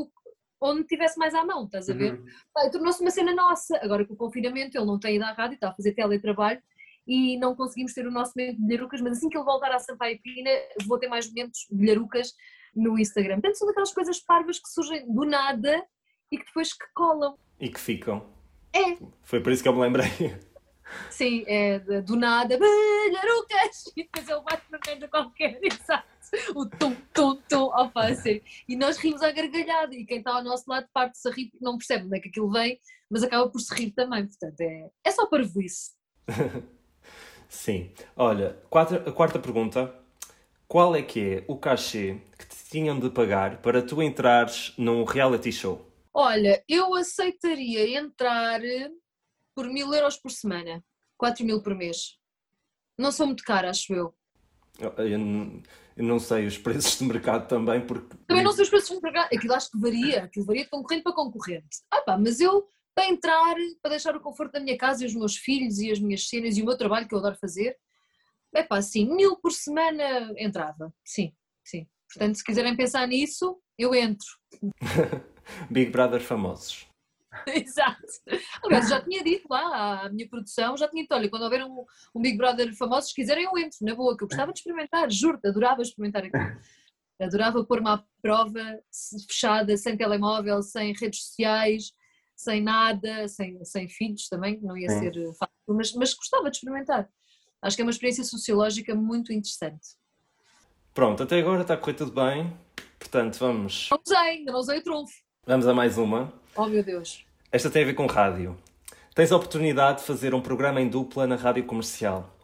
onde 0.60 0.84
tivesse 0.84 1.18
mais 1.18 1.34
à 1.34 1.44
mão, 1.44 1.64
estás 1.64 1.88
a 1.88 1.94
ver? 1.94 2.14
Uhum. 2.14 2.70
Tornou-se 2.70 3.00
uma 3.00 3.10
cena 3.10 3.34
nossa. 3.34 3.78
Agora 3.82 4.04
com 4.04 4.14
o 4.14 4.16
confinamento, 4.16 4.76
ele 4.76 4.86
não 4.86 4.98
tem 4.98 5.16
ido 5.16 5.24
à 5.24 5.32
rádio, 5.32 5.54
está 5.54 5.68
a 5.68 5.74
fazer 5.74 5.92
teletrabalho 5.92 6.60
e 7.06 7.38
não 7.38 7.54
conseguimos 7.54 7.92
ter 7.92 8.06
o 8.06 8.10
nosso 8.10 8.32
momento 8.36 8.56
de 8.56 8.66
bilharucas, 8.66 9.00
mas 9.00 9.16
assim 9.16 9.28
que 9.28 9.36
ele 9.36 9.44
voltar 9.44 9.70
à 9.70 9.78
Sampaio 9.78 10.20
Pina, 10.20 10.50
vou 10.86 10.98
ter 10.98 11.08
mais 11.08 11.28
momentos 11.28 11.66
de 11.70 11.76
bilharucas 11.76 12.34
no 12.74 12.98
Instagram. 12.98 13.34
Portanto, 13.34 13.58
são 13.58 13.68
daquelas 13.68 13.92
coisas 13.92 14.18
parvas 14.18 14.58
que 14.58 14.68
surgem 14.68 15.06
do 15.12 15.24
nada 15.24 15.84
e 16.30 16.36
que 16.36 16.44
depois 16.44 16.72
que 16.72 16.84
colam. 16.94 17.38
E 17.60 17.68
que 17.68 17.80
ficam. 17.80 18.26
É. 18.72 18.96
Foi 19.22 19.40
por 19.40 19.52
isso 19.52 19.62
que 19.62 19.68
eu 19.68 19.72
me 19.72 19.80
lembrei. 19.80 20.08
Sim, 21.10 21.44
é 21.46 21.78
do 22.00 22.16
nada, 22.16 22.58
bilharucas! 22.58 23.92
E 23.96 24.04
depois 24.04 24.28
ele 24.28 24.40
bate 24.42 24.64
na 24.70 24.78
merda 24.86 25.08
qualquer, 25.08 25.58
exato. 25.62 26.15
O 26.54 26.66
tum, 26.66 26.94
tum, 27.12 27.36
tum, 27.48 27.70
ao 27.72 27.90
assim. 27.94 28.40
E 28.68 28.76
nós 28.76 28.96
rimos 28.98 29.22
à 29.22 29.30
gargalhada 29.30 29.94
e 29.94 30.04
quem 30.04 30.18
está 30.18 30.34
ao 30.34 30.44
nosso 30.44 30.64
lado 30.68 30.88
parte-se 30.92 31.28
a 31.28 31.32
rir 31.32 31.50
porque 31.50 31.64
não 31.64 31.78
percebe 31.78 32.06
onde 32.06 32.16
é 32.16 32.20
que 32.20 32.28
aquilo 32.28 32.50
vem, 32.50 32.78
mas 33.10 33.22
acaba 33.22 33.48
por 33.48 33.60
se 33.60 33.74
rir 33.74 33.90
também. 33.92 34.26
Portanto, 34.26 34.60
é, 34.60 34.90
é 35.04 35.10
só 35.10 35.26
para 35.26 35.42
isso. 35.42 35.92
Sim. 37.48 37.90
Olha, 38.16 38.58
quarta, 38.68 38.96
a 38.96 39.12
quarta 39.12 39.38
pergunta. 39.38 39.94
Qual 40.68 40.96
é 40.96 41.02
que 41.02 41.20
é 41.20 41.44
o 41.46 41.56
cachê 41.56 42.20
que 42.36 42.46
te 42.46 42.56
tinham 42.70 42.98
de 42.98 43.08
pagar 43.08 43.62
para 43.62 43.80
tu 43.80 44.02
entrares 44.02 44.74
num 44.76 45.04
reality 45.04 45.52
show? 45.52 45.86
Olha, 46.12 46.64
eu 46.68 46.94
aceitaria 46.94 47.98
entrar 47.98 48.60
por 49.54 49.68
mil 49.68 49.92
euros 49.94 50.16
por 50.16 50.30
semana, 50.30 50.84
quatro 51.16 51.44
mil 51.44 51.62
por 51.62 51.74
mês. 51.74 52.18
Não 52.98 53.12
sou 53.12 53.26
muito 53.26 53.44
cara, 53.44 53.70
acho 53.70 53.94
eu. 53.94 54.14
Eu, 54.78 54.92
eu, 55.04 55.62
não 55.96 56.18
sei 56.18 56.46
os 56.46 56.58
preços 56.58 56.98
de 56.98 57.04
mercado 57.04 57.48
também, 57.48 57.80
porque. 57.80 58.16
Também 58.26 58.44
não 58.44 58.52
sei 58.52 58.64
os 58.64 58.70
preços 58.70 58.96
de 58.96 59.02
mercado, 59.02 59.28
aquilo 59.32 59.54
acho 59.54 59.70
que 59.70 59.78
varia, 59.78 60.24
aquilo 60.24 60.44
varia 60.44 60.64
de 60.64 60.70
concorrente 60.70 61.02
para 61.02 61.12
concorrente. 61.12 61.78
Ah 61.90 62.02
pá, 62.02 62.18
mas 62.18 62.40
eu, 62.40 62.68
para 62.94 63.08
entrar, 63.08 63.54
para 63.80 63.90
deixar 63.90 64.14
o 64.16 64.20
conforto 64.20 64.52
da 64.52 64.60
minha 64.60 64.76
casa 64.76 65.02
e 65.02 65.06
os 65.06 65.14
meus 65.14 65.36
filhos 65.36 65.78
e 65.78 65.90
as 65.90 65.98
minhas 65.98 66.28
cenas 66.28 66.56
e 66.56 66.62
o 66.62 66.66
meu 66.66 66.76
trabalho 66.76 67.08
que 67.08 67.14
eu 67.14 67.18
adoro 67.18 67.36
fazer, 67.36 67.76
é 68.54 68.62
pá, 68.62 68.80
sim, 68.82 69.06
mil 69.14 69.36
por 69.36 69.52
semana 69.52 70.32
entrava, 70.36 70.92
sim, 71.04 71.32
sim. 71.64 71.86
Portanto, 72.12 72.36
se 72.36 72.44
quiserem 72.44 72.76
pensar 72.76 73.06
nisso, 73.06 73.58
eu 73.78 73.94
entro. 73.94 74.26
Big 75.70 75.90
Brother 75.90 76.20
famosos. 76.20 76.86
Exato. 77.54 78.06
Aliás, 78.64 78.88
já 78.88 79.00
tinha 79.00 79.22
dito 79.22 79.46
lá 79.48 80.02
à 80.02 80.08
minha 80.08 80.28
produção, 80.28 80.76
já 80.76 80.88
tinha 80.88 81.02
dito, 81.02 81.14
olha, 81.14 81.28
quando 81.28 81.42
houver 81.42 81.64
um, 81.64 81.84
um 82.14 82.20
Big 82.20 82.36
Brother 82.36 82.74
famoso, 82.76 83.08
se 83.08 83.14
quiserem 83.14 83.44
eu 83.44 83.56
entro, 83.56 83.78
na 83.82 83.94
boa, 83.94 84.16
que 84.16 84.24
eu 84.24 84.28
gostava 84.28 84.52
de 84.52 84.58
experimentar, 84.58 85.10
juro-te, 85.10 85.46
adorava 85.46 85.82
experimentar 85.82 86.24
aquilo. 86.24 86.42
Adorava 87.18 87.64
pôr-me 87.64 87.88
à 87.88 88.04
prova, 88.20 88.60
fechada, 89.26 89.74
sem 89.78 89.96
telemóvel, 89.96 90.62
sem 90.62 90.92
redes 90.92 91.24
sociais, 91.24 91.92
sem 92.36 92.60
nada, 92.60 93.26
sem, 93.26 93.64
sem 93.64 93.88
filhos 93.88 94.28
também, 94.28 94.60
não 94.60 94.76
ia 94.76 94.90
ser 94.90 95.14
fácil, 95.38 95.54
mas, 95.68 95.94
mas 95.94 96.12
gostava 96.12 96.50
de 96.50 96.58
experimentar. 96.58 97.08
Acho 97.62 97.74
que 97.74 97.80
é 97.80 97.84
uma 97.86 97.90
experiência 97.90 98.22
sociológica 98.22 98.94
muito 98.94 99.32
interessante. 99.32 99.96
Pronto, 100.92 101.22
até 101.22 101.38
agora 101.38 101.62
está 101.62 101.72
a 101.72 101.76
correr 101.78 101.94
tudo 101.94 102.12
bem. 102.12 102.54
Portanto, 102.98 103.38
vamos. 103.38 103.88
Não 103.90 103.98
usei, 104.04 104.18
ainda 104.18 104.52
não 104.52 104.60
usei 104.60 104.78
o 104.78 104.82
trunfo. 104.82 105.14
Vamos 105.46 105.66
a 105.66 105.72
mais 105.72 105.96
uma. 105.96 106.32
Oh 106.56 106.66
meu 106.66 106.82
Deus. 106.82 107.24
Esta 107.50 107.70
tem 107.70 107.82
a 107.82 107.86
ver 107.86 107.94
com 107.94 108.06
rádio. 108.06 108.56
Tens 109.14 109.30
a 109.30 109.36
oportunidade 109.36 110.00
de 110.00 110.04
fazer 110.04 110.34
um 110.34 110.40
programa 110.40 110.80
em 110.80 110.88
dupla 110.88 111.26
na 111.26 111.36
rádio 111.36 111.64
comercial. 111.64 112.36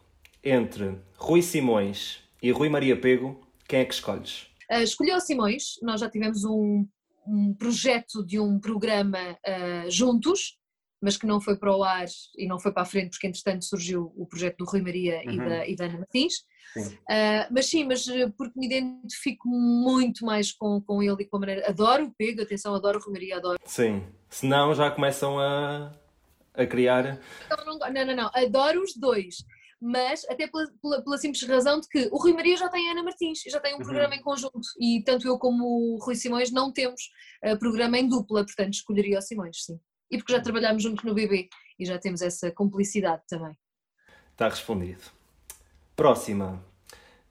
Entre 0.43 0.97
Rui 1.17 1.41
Simões 1.41 2.19
e 2.41 2.51
Rui 2.51 2.69
Maria 2.69 2.99
Pego, 2.99 3.39
quem 3.67 3.81
é 3.81 3.85
que 3.85 3.93
escolhes? 3.93 4.47
Uh, 4.71 4.81
escolhi 4.81 5.11
o 5.11 5.19
Simões, 5.19 5.75
nós 5.81 5.99
já 5.99 6.09
tivemos 6.09 6.45
um, 6.45 6.87
um 7.27 7.53
projeto 7.53 8.25
de 8.25 8.39
um 8.39 8.59
programa 8.59 9.19
uh, 9.31 9.91
juntos, 9.91 10.57
mas 11.03 11.17
que 11.17 11.27
não 11.27 11.41
foi 11.41 11.57
para 11.57 11.75
o 11.75 11.83
ar 11.83 12.05
e 12.37 12.47
não 12.47 12.57
foi 12.57 12.71
para 12.71 12.83
a 12.83 12.85
frente 12.85 13.09
porque 13.09 13.27
entretanto 13.27 13.65
surgiu 13.65 14.13
o 14.15 14.25
projeto 14.25 14.59
do 14.59 14.65
Rui 14.65 14.81
Maria 14.81 15.21
uhum. 15.25 15.33
e, 15.33 15.37
da, 15.37 15.67
e 15.67 15.75
da 15.75 15.85
Ana 15.85 15.97
Martins. 15.97 16.33
Sim. 16.73 16.95
Uh, 16.95 17.45
mas 17.51 17.65
sim, 17.65 17.83
mas 17.83 18.07
eh, 18.07 18.31
porque 18.37 18.57
me 18.57 18.65
identifico 18.65 19.47
muito 19.49 20.25
mais 20.25 20.53
com, 20.53 20.81
com 20.81 21.03
ele 21.03 21.17
e 21.19 21.25
com 21.25 21.35
a 21.35 21.39
maneira. 21.41 21.69
Adoro 21.69 22.05
o 22.05 22.11
Pego, 22.13 22.41
atenção, 22.41 22.73
adoro 22.73 22.99
o 22.99 23.01
Rui 23.03 23.11
Maria, 23.11 23.35
adoro. 23.35 23.59
Sim, 23.65 24.01
senão 24.29 24.73
já 24.73 24.89
começam 24.89 25.37
a, 25.37 25.93
a 26.53 26.65
criar. 26.65 27.19
Não, 27.49 27.77
não, 27.77 28.05
não, 28.05 28.15
não, 28.15 28.31
adoro 28.33 28.81
os 28.81 28.95
dois. 28.95 29.43
Mas 29.81 30.23
até 30.29 30.47
pela, 30.47 30.65
pela, 30.81 31.03
pela, 31.03 31.17
simples 31.17 31.43
razão 31.43 31.81
de 31.81 31.89
que 31.89 32.07
o 32.13 32.17
Rui 32.17 32.31
Maria 32.31 32.55
já 32.55 32.69
tem 32.69 32.87
a 32.87 32.93
Ana 32.93 33.03
Martins, 33.03 33.41
já 33.45 33.59
tem 33.59 33.73
um 33.73 33.79
uhum. 33.79 33.83
programa 33.83 34.15
em 34.15 34.21
conjunto 34.21 34.61
e 34.79 35.03
tanto 35.03 35.27
eu 35.27 35.37
como 35.37 35.65
o 35.65 35.97
Rui 35.97 36.15
Simões 36.15 36.49
não 36.49 36.71
temos 36.71 37.01
uh, 37.45 37.59
programa 37.59 37.99
em 37.99 38.07
dupla, 38.07 38.45
portanto 38.45 38.75
escolheria 38.75 39.19
o 39.19 39.21
Simões, 39.21 39.65
sim 39.65 39.77
e 40.13 40.17
porque 40.19 40.31
já 40.31 40.39
trabalhámos 40.39 40.83
juntos 40.83 41.03
no 41.03 41.15
BB 41.15 41.49
e 41.79 41.85
já 41.85 41.97
temos 41.97 42.21
essa 42.21 42.51
cumplicidade 42.51 43.23
também. 43.27 43.57
Está 44.31 44.47
respondido. 44.47 45.01
Próxima. 45.95 46.63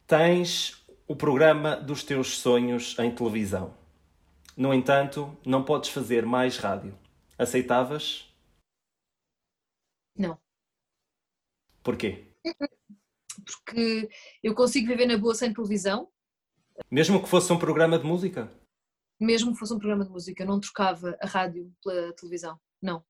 Tens 0.04 0.84
o 1.06 1.14
programa 1.14 1.76
dos 1.76 2.02
teus 2.02 2.38
sonhos 2.38 2.98
em 2.98 3.14
televisão. 3.14 3.72
No 4.56 4.74
entanto, 4.74 5.36
não 5.46 5.64
podes 5.64 5.90
fazer 5.90 6.26
mais 6.26 6.56
rádio. 6.58 6.98
Aceitavas? 7.38 8.28
Não. 10.18 10.36
Porquê? 11.84 12.32
Porque 13.46 14.10
eu 14.42 14.56
consigo 14.56 14.88
viver 14.88 15.06
na 15.06 15.16
boa 15.16 15.36
sem 15.36 15.54
televisão. 15.54 16.10
Mesmo 16.90 17.22
que 17.22 17.28
fosse 17.28 17.52
um 17.52 17.58
programa 17.58 17.96
de 17.96 18.04
música? 18.04 18.50
Mesmo 19.20 19.52
que 19.52 19.58
fosse 19.58 19.72
um 19.72 19.78
programa 19.78 20.04
de 20.04 20.10
música, 20.10 20.44
não 20.44 20.58
trocava 20.58 21.16
a 21.20 21.26
rádio 21.26 21.72
pela 21.80 22.12
televisão 22.14 22.58
não. 22.82 23.02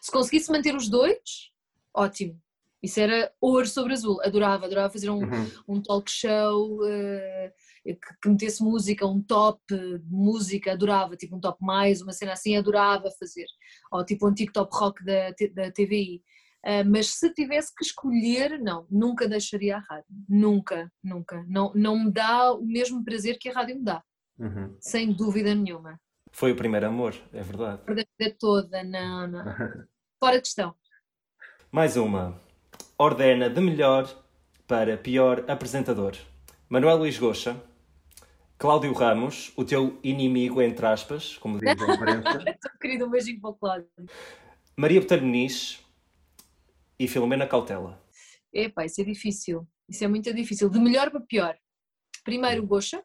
Se 0.00 0.10
conseguisse 0.10 0.50
manter 0.50 0.74
os 0.74 0.88
dois, 0.88 1.50
ótimo. 1.94 2.40
Isso 2.82 3.00
era 3.00 3.32
ouro 3.40 3.66
sobre 3.66 3.94
azul, 3.94 4.20
adorava, 4.22 4.66
adorava 4.66 4.92
fazer 4.92 5.10
um, 5.10 5.18
uhum. 5.18 5.50
um 5.66 5.82
talk 5.82 6.10
show 6.10 6.76
uh, 6.84 7.50
que, 7.84 7.96
que, 8.22 8.28
metesse 8.28 8.62
música, 8.62 9.06
um 9.06 9.20
top 9.20 9.60
de 9.68 10.04
música, 10.08 10.72
adorava, 10.72 11.16
tipo 11.16 11.36
um 11.36 11.40
top 11.40 11.58
mais, 11.64 12.00
uma 12.02 12.12
cena 12.12 12.34
assim, 12.34 12.56
adorava 12.56 13.10
fazer, 13.18 13.46
ou 13.90 14.04
tipo 14.04 14.28
um 14.28 14.34
TikTok 14.34 14.76
rock 14.76 15.04
da, 15.04 15.30
da 15.54 15.72
TVI. 15.72 16.22
Uh, 16.64 16.88
mas 16.88 17.08
se 17.08 17.32
tivesse 17.32 17.74
que 17.74 17.84
escolher, 17.84 18.58
não, 18.60 18.86
nunca 18.90 19.28
deixaria 19.28 19.76
a 19.76 19.80
rádio. 19.80 20.06
Nunca, 20.28 20.92
nunca. 21.02 21.44
Não, 21.48 21.72
não 21.74 22.04
me 22.04 22.12
dá 22.12 22.52
o 22.52 22.64
mesmo 22.64 23.04
prazer 23.04 23.38
que 23.38 23.48
a 23.48 23.52
rádio 23.52 23.76
me 23.76 23.84
dá. 23.84 24.02
Uhum. 24.38 24.76
Sem 24.80 25.12
dúvida 25.12 25.54
nenhuma. 25.54 25.98
Foi 26.36 26.52
o 26.52 26.56
primeiro 26.56 26.86
amor, 26.86 27.14
é 27.32 27.42
verdade. 27.42 27.80
A 27.86 27.94
vida 27.94 28.36
toda, 28.38 28.84
não, 28.84 29.26
não. 29.26 29.42
Fora 30.20 30.38
questão. 30.38 30.74
Mais 31.72 31.96
uma. 31.96 32.38
Ordena 32.98 33.48
de 33.48 33.58
melhor 33.58 34.06
para 34.66 34.98
pior 34.98 35.50
apresentador. 35.50 36.14
Manuel 36.68 36.98
Luís 36.98 37.18
Goxa, 37.18 37.58
Cláudio 38.58 38.92
Ramos, 38.92 39.50
o 39.56 39.64
teu 39.64 39.98
inimigo, 40.02 40.60
entre 40.60 40.84
aspas, 40.84 41.38
como 41.38 41.56
diz 41.58 41.68
a 41.68 41.94
imprensa. 41.94 42.70
querido, 42.82 43.06
um 43.06 43.10
beijinho 43.10 43.40
para 43.40 43.50
o 43.50 43.54
Cláudio. 43.54 43.88
Maria 44.76 45.00
Botelho 45.00 45.22
Muniz, 45.22 45.82
e 46.98 47.08
Filomena 47.08 47.46
Cautela? 47.46 47.98
Epá, 48.52 48.84
isso 48.84 49.00
é 49.00 49.04
difícil. 49.04 49.66
Isso 49.88 50.04
é 50.04 50.08
muito 50.08 50.34
difícil. 50.34 50.68
De 50.68 50.78
melhor 50.78 51.10
para 51.10 51.20
pior. 51.20 51.56
Primeiro 52.22 52.62
o 52.62 52.66
Gosha. 52.66 53.02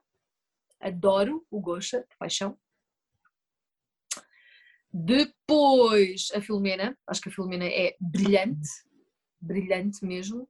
Adoro 0.82 1.46
o 1.50 1.62
de 1.80 2.18
paixão. 2.20 2.58
Depois 4.94 6.30
a 6.34 6.42
Filomena. 6.42 6.98
Acho 7.08 7.22
que 7.22 7.30
a 7.30 7.32
Filomena 7.32 7.66
é 7.66 7.96
brilhante. 8.00 8.70
Brilhante 9.40 10.06
mesmo. 10.06 10.48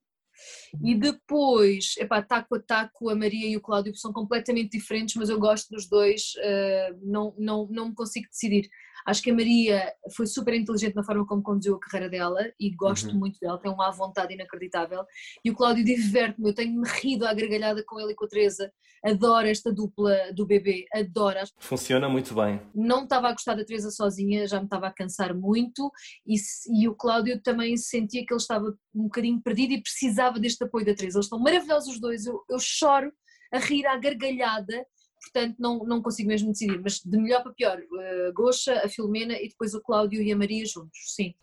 E 0.84 0.96
depois, 0.96 1.96
epá, 1.98 2.22
taco 2.22 2.56
a 2.56 2.60
taco, 2.60 3.10
a 3.10 3.16
Maria 3.16 3.48
e 3.48 3.58
o 3.58 3.62
Cláudio 3.62 3.96
são 3.96 4.12
completamente 4.12 4.72
diferentes, 4.72 5.16
mas 5.16 5.30
eu 5.30 5.39
gosto 5.39 5.70
dos 5.70 5.88
dois, 5.88 6.34
uh, 6.38 7.00
não, 7.04 7.36
não, 7.38 7.68
não 7.70 7.89
me 7.89 7.96
consigo 7.96 8.28
decidir. 8.28 8.70
Acho 9.06 9.22
que 9.22 9.32
a 9.32 9.36
Maria 9.36 9.93
foi 10.16 10.28
super 10.28 10.54
inteligente 10.54 10.95
na 10.95 11.04
forma 11.04 11.26
como 11.26 11.41
conduziu 11.41 11.76
a 11.76 11.80
carreira 11.80 12.10
dela 12.10 12.39
e 12.60 12.70
gosto 12.72 13.10
uhum. 13.10 13.20
muito 13.20 13.39
dela, 13.39 13.60
tem 13.60 13.72
uma 13.72 13.91
vontade 13.91 14.34
inacreditável. 14.34 15.04
E 15.43 15.52
o 15.52 15.56
Cláudio 15.56 15.84
diverte-me, 15.84 16.49
eu 16.49 16.54
tenho-me 16.54 16.88
rido 16.88 17.26
à 17.26 17.34
gargalhada 17.34 17.84
com 17.86 17.99
ele 17.99 18.12
e 18.12 18.16
com 18.16 18.26
a 18.26 18.28
Teresa. 18.28 18.72
Adoro 19.04 19.47
esta 19.47 19.74
dupla 19.74 20.16
do 20.34 20.45
bebê, 20.45 20.86
adoro. 20.93 21.39
Funciona 21.60 22.08
muito 22.08 22.36
bem. 22.36 22.62
Não 22.76 23.04
estava 23.04 23.30
a 23.30 23.32
gostar 23.32 23.56
da 23.56 23.66
Teresa 23.66 23.89
sozinha, 23.89 24.47
já 24.47 24.60
me 24.60 24.66
estava 24.66 24.88
a 24.88 24.93
cansar 24.93 25.34
muito 25.34 25.91
e, 26.26 26.36
e 26.80 26.88
o 26.88 26.93
Cláudio 26.93 27.41
também 27.41 27.76
sentia 27.78 28.24
que 28.26 28.32
ele 28.32 28.41
estava 28.41 28.66
um 28.93 29.04
bocadinho 29.04 29.41
perdido 29.41 29.74
e 29.74 29.82
precisava 29.82 30.39
deste 30.39 30.64
apoio 30.64 30.86
da 30.86 30.93
Teresa. 30.93 31.18
Eles 31.18 31.26
estão 31.26 31.39
maravilhosos 31.39 31.95
os 31.95 31.99
dois, 31.99 32.26
eu, 32.26 32.43
eu 32.49 32.60
choro 32.60 33.12
a 33.52 33.58
rir 33.58 33.86
à 33.86 33.97
gargalhada 33.97 34.86
portanto 35.22 35.55
não, 35.59 35.80
não 35.86 36.01
consigo 36.01 36.28
mesmo 36.28 36.51
decidir, 36.51 36.80
mas 36.82 36.99
de 36.99 37.17
melhor 37.17 37.43
para 37.43 37.53
pior, 37.53 37.78
a 37.78 38.30
uh, 38.30 38.34
Gosha, 38.34 38.82
a 38.84 38.89
Filomena 38.89 39.34
e 39.34 39.47
depois 39.47 39.74
o 39.74 39.82
Cláudio 39.82 40.22
e 40.22 40.32
a 40.32 40.36
Maria 40.36 40.65
juntos, 40.65 40.99
sim. 41.15 41.34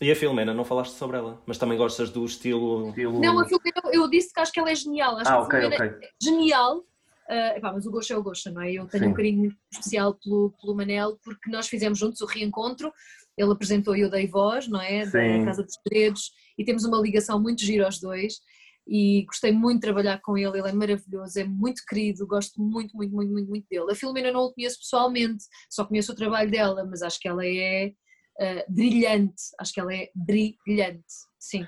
E 0.00 0.10
a 0.10 0.16
Filomena, 0.16 0.52
não 0.52 0.64
falaste 0.64 0.94
sobre 0.94 1.16
ela, 1.16 1.40
mas 1.46 1.56
também 1.56 1.78
gostas 1.78 2.10
do 2.10 2.24
estilo... 2.24 2.88
estilo... 2.88 3.20
Não, 3.20 3.38
a 3.38 3.44
Filomena, 3.44 3.82
eu 3.92 4.08
disse 4.08 4.32
que 4.32 4.40
acho 4.40 4.52
que 4.52 4.58
ela 4.58 4.70
é 4.70 4.74
genial, 4.74 5.16
acho 5.16 5.30
ah, 5.30 5.48
que 5.48 5.56
a 5.56 5.60
Filomena 5.60 5.86
okay. 5.86 6.08
é 6.08 6.10
genial, 6.22 6.78
uh, 6.78 7.56
epá, 7.56 7.72
mas 7.72 7.86
o 7.86 7.90
Gosha 7.90 8.14
é 8.14 8.16
o 8.16 8.22
Gosha, 8.22 8.50
não 8.50 8.62
é? 8.62 8.72
Eu 8.72 8.86
tenho 8.86 9.04
sim. 9.04 9.10
um 9.10 9.14
carinho 9.14 9.38
muito 9.38 9.56
especial 9.72 10.14
pelo, 10.14 10.52
pelo 10.60 10.74
Manel, 10.74 11.18
porque 11.22 11.50
nós 11.50 11.68
fizemos 11.68 11.98
juntos 11.98 12.20
o 12.20 12.26
reencontro, 12.26 12.92
ele 13.36 13.52
apresentou 13.52 13.96
e 13.96 14.00
eu 14.00 14.10
dei 14.10 14.26
voz, 14.26 14.68
não 14.68 14.80
é? 14.80 15.04
Sim. 15.06 15.38
Da 15.40 15.44
Casa 15.46 15.62
dos 15.62 15.74
Segredos, 15.74 16.32
e 16.58 16.64
temos 16.64 16.84
uma 16.84 17.00
ligação 17.00 17.40
muito 17.40 17.62
gira 17.62 17.84
aos 17.84 18.00
dois, 18.00 18.40
e 18.86 19.24
gostei 19.26 19.50
muito 19.50 19.76
de 19.76 19.86
trabalhar 19.86 20.20
com 20.20 20.36
ele, 20.36 20.58
ele 20.58 20.68
é 20.68 20.72
maravilhoso, 20.72 21.38
é 21.38 21.44
muito 21.44 21.82
querido, 21.88 22.26
gosto 22.26 22.60
muito, 22.60 22.96
muito, 22.96 23.14
muito, 23.14 23.32
muito, 23.32 23.48
muito 23.48 23.66
dele. 23.68 23.90
A 23.90 23.94
Filomena 23.94 24.30
não 24.30 24.42
o 24.42 24.52
conheço 24.52 24.78
pessoalmente, 24.78 25.44
só 25.70 25.84
conheço 25.84 26.12
o 26.12 26.16
trabalho 26.16 26.50
dela, 26.50 26.84
mas 26.84 27.02
acho 27.02 27.18
que 27.18 27.28
ela 27.28 27.44
é 27.46 27.92
uh, 28.40 28.72
brilhante, 28.72 29.42
acho 29.58 29.72
que 29.72 29.80
ela 29.80 29.94
é 29.94 30.10
brilhante, 30.14 31.04
sim. 31.38 31.62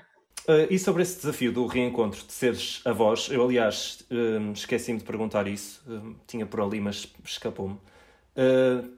Uh, 0.47 0.69
e 0.69 0.79
sobre 0.79 1.01
esse 1.01 1.17
desafio 1.17 1.51
do 1.51 1.65
reencontro, 1.65 2.25
de 2.25 2.31
seres 2.31 2.81
a 2.85 2.93
voz, 2.93 3.29
eu 3.29 3.43
aliás 3.43 4.05
uh, 4.11 4.51
esqueci-me 4.51 4.99
de 4.99 5.05
perguntar 5.05 5.47
isso, 5.47 5.83
tinha 6.27 6.45
por 6.45 6.61
ali, 6.61 6.79
mas 6.79 7.11
escapou-me. 7.25 7.77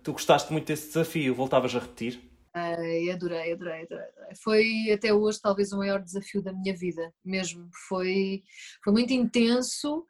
tu 0.04 0.12
gostaste 0.12 0.52
muito 0.52 0.68
desse 0.68 0.88
desafio, 0.88 1.34
voltavas 1.34 1.74
a 1.74 1.80
repetir? 1.80 2.29
Adorei, 2.54 3.12
adorei, 3.12 3.54
adorei, 3.54 3.84
adorei. 3.84 4.36
Foi 4.44 4.92
até 4.92 5.14
hoje 5.14 5.40
talvez 5.42 5.72
o 5.72 5.78
maior 5.78 6.02
desafio 6.02 6.42
da 6.42 6.52
minha 6.52 6.76
vida, 6.76 7.14
mesmo. 7.24 7.70
Foi, 7.88 8.44
foi 8.84 8.94
muito 8.94 9.14
intenso 9.14 10.06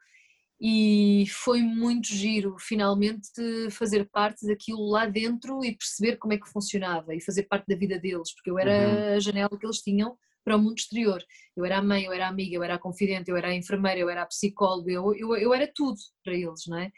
e 0.62 1.26
foi 1.30 1.62
muito 1.62 2.08
giro 2.08 2.56
finalmente 2.60 3.30
fazer 3.72 4.10
parte 4.10 4.46
daquilo 4.46 4.90
lá 4.90 5.06
dentro 5.06 5.64
e 5.64 5.76
perceber 5.76 6.18
como 6.18 6.34
é 6.34 6.38
que 6.38 6.50
funcionava 6.50 7.16
e 7.16 7.22
fazer 7.22 7.44
parte 7.44 7.68
da 7.68 7.76
vida 7.76 7.98
deles, 8.00 8.34
porque 8.34 8.52
eu 8.52 8.60
era 8.60 8.72
uhum. 8.72 9.16
a 9.16 9.20
janela 9.20 9.58
que 9.58 9.66
eles 9.66 9.82
tinham 9.82 10.18
para 10.44 10.56
o 10.56 10.60
mundo 10.60 10.78
exterior. 10.78 11.22
Eu 11.56 11.66
era 11.66 11.78
a 11.78 11.82
mãe, 11.82 12.06
eu 12.06 12.14
era 12.14 12.26
a 12.26 12.30
amiga, 12.30 12.56
eu 12.56 12.64
era 12.64 12.76
a 12.76 12.80
confidente, 12.80 13.30
eu 13.30 13.38
era 13.38 13.50
a 13.50 13.56
enfermeira, 13.56 14.00
eu 14.00 14.10
era 14.10 14.24
a 14.24 14.26
psicóloga, 14.26 14.92
eu, 14.92 15.14
eu, 15.14 15.36
eu 15.36 15.54
era 15.54 15.70
tudo 15.74 15.98
para 16.24 16.34
eles, 16.34 16.66
não 16.68 16.78
é? 16.78 16.90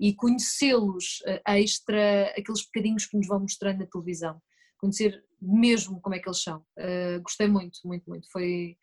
E 0.00 0.14
conhecê-los 0.14 1.20
uh, 1.26 1.52
extra, 1.52 2.34
aqueles 2.36 2.64
bocadinhos 2.64 3.06
que 3.06 3.16
nos 3.16 3.26
vão 3.26 3.40
mostrando 3.40 3.78
na 3.80 3.86
televisão 3.86 4.40
conhecer 4.86 5.24
mesmo 5.40 6.00
como 6.00 6.14
é 6.14 6.18
que 6.18 6.28
eles 6.28 6.42
são. 6.42 6.58
Uh, 6.78 7.20
gostei 7.22 7.48
muito, 7.48 7.80
muito, 7.84 8.08
muito. 8.08 8.30
Foi, 8.30 8.76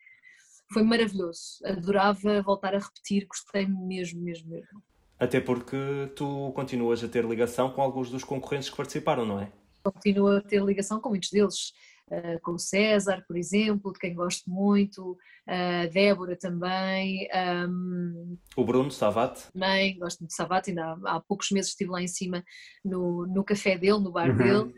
foi 0.72 0.82
maravilhoso. 0.82 1.58
Adorava 1.64 2.42
voltar 2.42 2.74
a 2.74 2.78
repetir, 2.78 3.26
gostei 3.26 3.66
mesmo, 3.66 4.20
mesmo, 4.20 4.50
mesmo. 4.50 4.82
Até 5.18 5.40
porque 5.40 5.76
tu 6.16 6.52
continuas 6.54 7.02
a 7.02 7.08
ter 7.08 7.24
ligação 7.24 7.70
com 7.70 7.80
alguns 7.80 8.10
dos 8.10 8.24
concorrentes 8.24 8.70
que 8.70 8.76
participaram, 8.76 9.24
não 9.24 9.40
é? 9.40 9.50
Continuo 9.82 10.28
a 10.28 10.40
ter 10.40 10.62
ligação 10.62 11.00
com 11.00 11.10
muitos 11.10 11.30
deles. 11.30 11.72
Uh, 12.06 12.38
com 12.42 12.52
o 12.52 12.58
César, 12.58 13.24
por 13.26 13.34
exemplo, 13.34 13.90
de 13.90 13.98
quem 13.98 14.14
gosto 14.14 14.50
muito, 14.50 15.16
a 15.46 15.86
uh, 15.86 15.90
Débora 15.90 16.36
também. 16.36 17.26
Um, 17.66 18.36
o 18.54 18.62
Bruno 18.62 18.90
Savate? 18.90 19.50
Também, 19.52 19.98
gosto 19.98 20.20
muito 20.20 20.30
de 20.30 20.36
Savate, 20.36 20.68
ainda 20.68 20.84
há, 20.84 21.16
há, 21.16 21.20
poucos 21.20 21.50
meses 21.50 21.70
estive 21.70 21.90
lá 21.90 22.02
em 22.02 22.06
cima 22.06 22.44
no, 22.84 23.26
no 23.26 23.42
café 23.42 23.78
dele, 23.78 24.00
no 24.00 24.12
bar 24.12 24.28
uhum. 24.28 24.36
dele, 24.36 24.74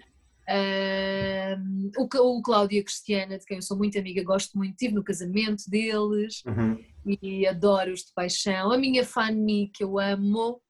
Uh, 0.49 1.91
o, 1.99 2.39
o 2.39 2.43
Cláudio 2.43 2.77
e 2.77 2.81
a 2.81 2.85
Cristiana, 2.85 3.39
de 3.39 3.45
quem 3.45 3.57
eu 3.57 3.63
sou 3.63 3.77
muito 3.77 3.99
amiga, 3.99 4.23
gosto 4.23 4.57
muito, 4.57 4.73
estive 4.73 4.95
no 4.95 5.03
casamento 5.03 5.65
deles 5.69 6.43
uhum. 6.47 6.79
e 7.21 7.47
adoro-os 7.47 8.01
de 8.01 8.13
paixão. 8.15 8.71
A 8.71 8.79
minha 8.79 9.05
Fanny, 9.05 9.71
que 9.75 9.83
eu 9.83 9.99
amo, 9.99 10.61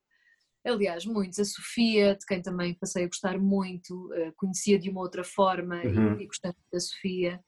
aliás, 0.65 1.05
muitos. 1.05 1.39
A 1.39 1.45
Sofia, 1.45 2.15
de 2.15 2.25
quem 2.27 2.41
também 2.41 2.75
passei 2.75 3.05
a 3.05 3.07
gostar 3.07 3.39
muito, 3.39 3.95
uh, 4.13 4.33
conhecia 4.37 4.79
de 4.79 4.89
uma 4.89 5.03
outra 5.03 5.23
forma 5.23 5.77
uhum. 5.77 6.19
e, 6.19 6.25
e 6.25 6.27
gostei 6.27 6.53
da 6.73 6.81
Sofia. 6.81 7.41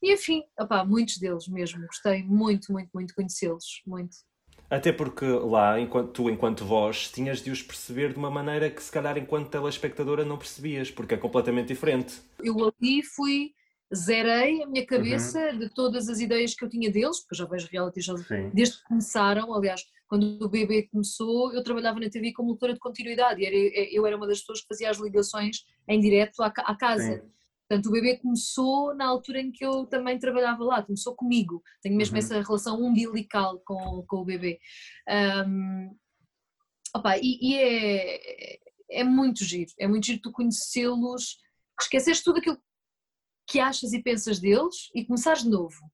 E 0.00 0.12
enfim, 0.12 0.42
opá, 0.60 0.84
muitos 0.84 1.18
deles 1.18 1.48
mesmo, 1.48 1.80
gostei 1.86 2.22
muito, 2.22 2.72
muito, 2.72 2.90
muito 2.94 3.08
de 3.08 3.14
conhecê-los, 3.14 3.82
muito. 3.86 4.14
Até 4.68 4.92
porque 4.92 5.24
lá, 5.24 5.78
enquanto, 5.78 6.10
tu, 6.10 6.30
enquanto 6.30 6.64
voz, 6.64 7.10
tinhas 7.10 7.42
de 7.42 7.50
os 7.50 7.62
perceber 7.62 8.12
de 8.12 8.18
uma 8.18 8.30
maneira 8.30 8.70
que, 8.70 8.82
se 8.82 8.90
calhar, 8.90 9.16
enquanto 9.18 9.50
telespectadora, 9.50 10.24
não 10.24 10.38
percebias, 10.38 10.90
porque 10.90 11.14
é 11.14 11.16
completamente 11.16 11.68
diferente. 11.68 12.20
Eu 12.42 12.56
ali 12.58 13.02
fui, 13.02 13.52
zerei 13.94 14.62
a 14.62 14.66
minha 14.66 14.86
cabeça 14.86 15.38
uhum. 15.52 15.58
de 15.58 15.68
todas 15.68 16.08
as 16.08 16.20
ideias 16.20 16.54
que 16.54 16.64
eu 16.64 16.68
tinha 16.68 16.90
deles, 16.90 17.20
porque 17.20 17.36
já 17.36 17.44
vejo 17.44 17.68
reality 17.70 18.00
já 18.00 18.14
desde 18.52 18.78
que 18.78 18.84
começaram. 18.84 19.54
Aliás, 19.54 19.84
quando 20.08 20.44
o 20.44 20.48
bebê 20.48 20.88
começou, 20.90 21.52
eu 21.52 21.62
trabalhava 21.62 22.00
na 22.00 22.08
TV 22.08 22.32
como 22.32 22.48
locutora 22.48 22.72
de 22.72 22.80
continuidade 22.80 23.42
e 23.42 23.46
era, 23.46 23.56
eu 23.92 24.06
era 24.06 24.16
uma 24.16 24.26
das 24.26 24.40
pessoas 24.40 24.60
que 24.60 24.68
fazia 24.68 24.90
as 24.90 24.98
ligações 24.98 25.64
em 25.88 26.00
direto 26.00 26.42
à, 26.42 26.46
à 26.46 26.76
casa. 26.76 27.22
Sim. 27.22 27.34
Portanto, 27.74 27.86
o 27.88 27.92
bebê 27.92 28.16
começou 28.18 28.94
na 28.94 29.06
altura 29.06 29.40
em 29.40 29.50
que 29.50 29.64
eu 29.64 29.84
também 29.86 30.16
trabalhava 30.16 30.62
lá, 30.62 30.82
começou 30.82 31.16
comigo. 31.16 31.60
Tenho 31.82 31.96
mesmo 31.96 32.14
uhum. 32.14 32.18
essa 32.18 32.40
relação 32.40 32.80
umbilical 32.80 33.60
com, 33.64 34.04
com 34.06 34.18
o 34.18 34.24
bebê. 34.24 34.60
Um, 35.48 35.96
opa, 36.94 37.18
e, 37.18 37.38
e 37.42 37.56
é, 37.56 38.58
é 39.00 39.04
muito 39.04 39.44
giro, 39.44 39.72
é 39.76 39.88
muito 39.88 40.06
giro 40.06 40.20
tu 40.22 40.30
conhecê-los, 40.30 41.38
esqueceres 41.80 42.22
tudo 42.22 42.38
aquilo 42.38 42.62
que 43.48 43.58
achas 43.58 43.92
e 43.92 44.00
pensas 44.00 44.38
deles 44.38 44.90
e 44.94 45.04
começares 45.04 45.42
de 45.42 45.50
novo. 45.50 45.90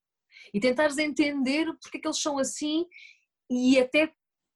E 0.53 0.59
tentares 0.59 0.99
entender 0.99 1.65
porque 1.81 1.97
é 1.97 2.01
que 2.01 2.07
eles 2.07 2.21
são 2.21 2.37
assim 2.37 2.85
e 3.49 3.79
até 3.79 4.13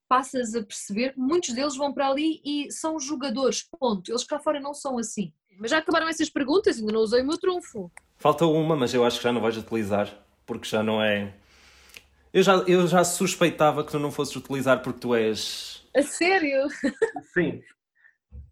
passas 0.07 0.53
a 0.53 0.63
perceber 0.63 1.13
que 1.13 1.19
muitos 1.19 1.53
deles 1.55 1.75
vão 1.75 1.91
para 1.91 2.07
ali 2.07 2.39
e 2.45 2.71
são 2.71 2.99
jogadores, 2.99 3.63
ponto. 3.79 4.11
Eles 4.11 4.23
cá 4.23 4.39
fora 4.39 4.59
não 4.59 4.75
são 4.75 4.99
assim. 4.99 5.33
Mas 5.57 5.71
já 5.71 5.77
acabaram 5.77 6.07
essas 6.07 6.29
perguntas, 6.29 6.77
ainda 6.77 6.91
não 6.91 7.01
usei 7.01 7.21
o 7.21 7.25
meu 7.25 7.37
trunfo. 7.37 7.91
Falta 8.17 8.45
uma, 8.45 8.75
mas 8.75 8.93
eu 8.93 9.05
acho 9.05 9.17
que 9.17 9.23
já 9.23 9.31
não 9.31 9.41
vais 9.41 9.57
utilizar, 9.57 10.13
porque 10.45 10.67
já 10.67 10.83
não 10.83 11.01
é. 11.01 11.33
Eu 12.33 12.43
já, 12.43 12.55
eu 12.67 12.87
já 12.87 13.03
suspeitava 13.03 13.83
que 13.83 13.91
tu 13.91 13.99
não 13.99 14.11
fosses 14.11 14.35
utilizar 14.35 14.81
porque 14.81 14.99
tu 14.99 15.15
és. 15.15 15.83
A 15.95 16.01
sério? 16.01 16.67
Sim. 17.33 17.61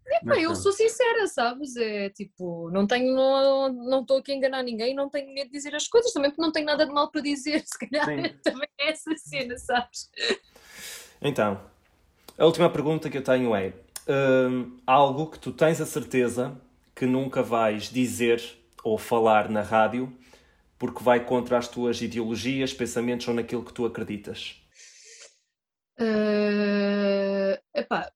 Epá, 0.06 0.38
eu 0.38 0.54
sou 0.54 0.70
sincera, 0.70 1.26
sabes? 1.26 1.76
É 1.76 2.10
tipo, 2.10 2.70
não 2.70 2.86
tenho, 2.86 3.14
não 3.14 3.72
não 3.72 4.02
estou 4.02 4.18
aqui 4.18 4.32
a 4.32 4.34
enganar 4.34 4.62
ninguém, 4.62 4.94
não 4.94 5.08
tenho 5.08 5.32
medo 5.32 5.46
de 5.46 5.52
dizer 5.52 5.74
as 5.74 5.88
coisas, 5.88 6.12
também 6.12 6.30
porque 6.30 6.42
não 6.42 6.52
tenho 6.52 6.66
nada 6.66 6.86
de 6.86 6.92
mal 6.92 7.10
para 7.10 7.22
dizer, 7.22 7.62
se 7.66 7.78
calhar 7.78 8.04
Sim. 8.04 8.36
também 8.44 8.68
é 8.78 8.90
essa 8.90 9.10
cena, 9.16 9.56
sabes? 9.56 10.10
Então, 11.22 11.58
a 12.38 12.44
última 12.44 12.68
pergunta 12.68 13.08
que 13.08 13.16
eu 13.16 13.24
tenho 13.24 13.56
é: 13.56 13.72
hum, 14.06 14.76
algo 14.86 15.30
que 15.30 15.38
tu 15.38 15.52
tens 15.52 15.80
a 15.80 15.86
certeza 15.86 16.54
que 16.94 17.06
nunca 17.06 17.42
vais 17.42 17.84
dizer 17.90 18.42
ou 18.82 18.96
falar 18.98 19.48
na 19.48 19.62
rádio 19.62 20.16
porque 20.78 21.02
vai 21.02 21.24
contra 21.24 21.56
as 21.56 21.68
tuas 21.68 22.02
ideologias, 22.02 22.74
pensamentos 22.74 23.26
ou 23.26 23.34
naquilo 23.34 23.64
que 23.64 23.72
tu 23.72 23.86
acreditas? 23.86 24.60
Eh, 25.98 27.60
epá, 27.74 28.10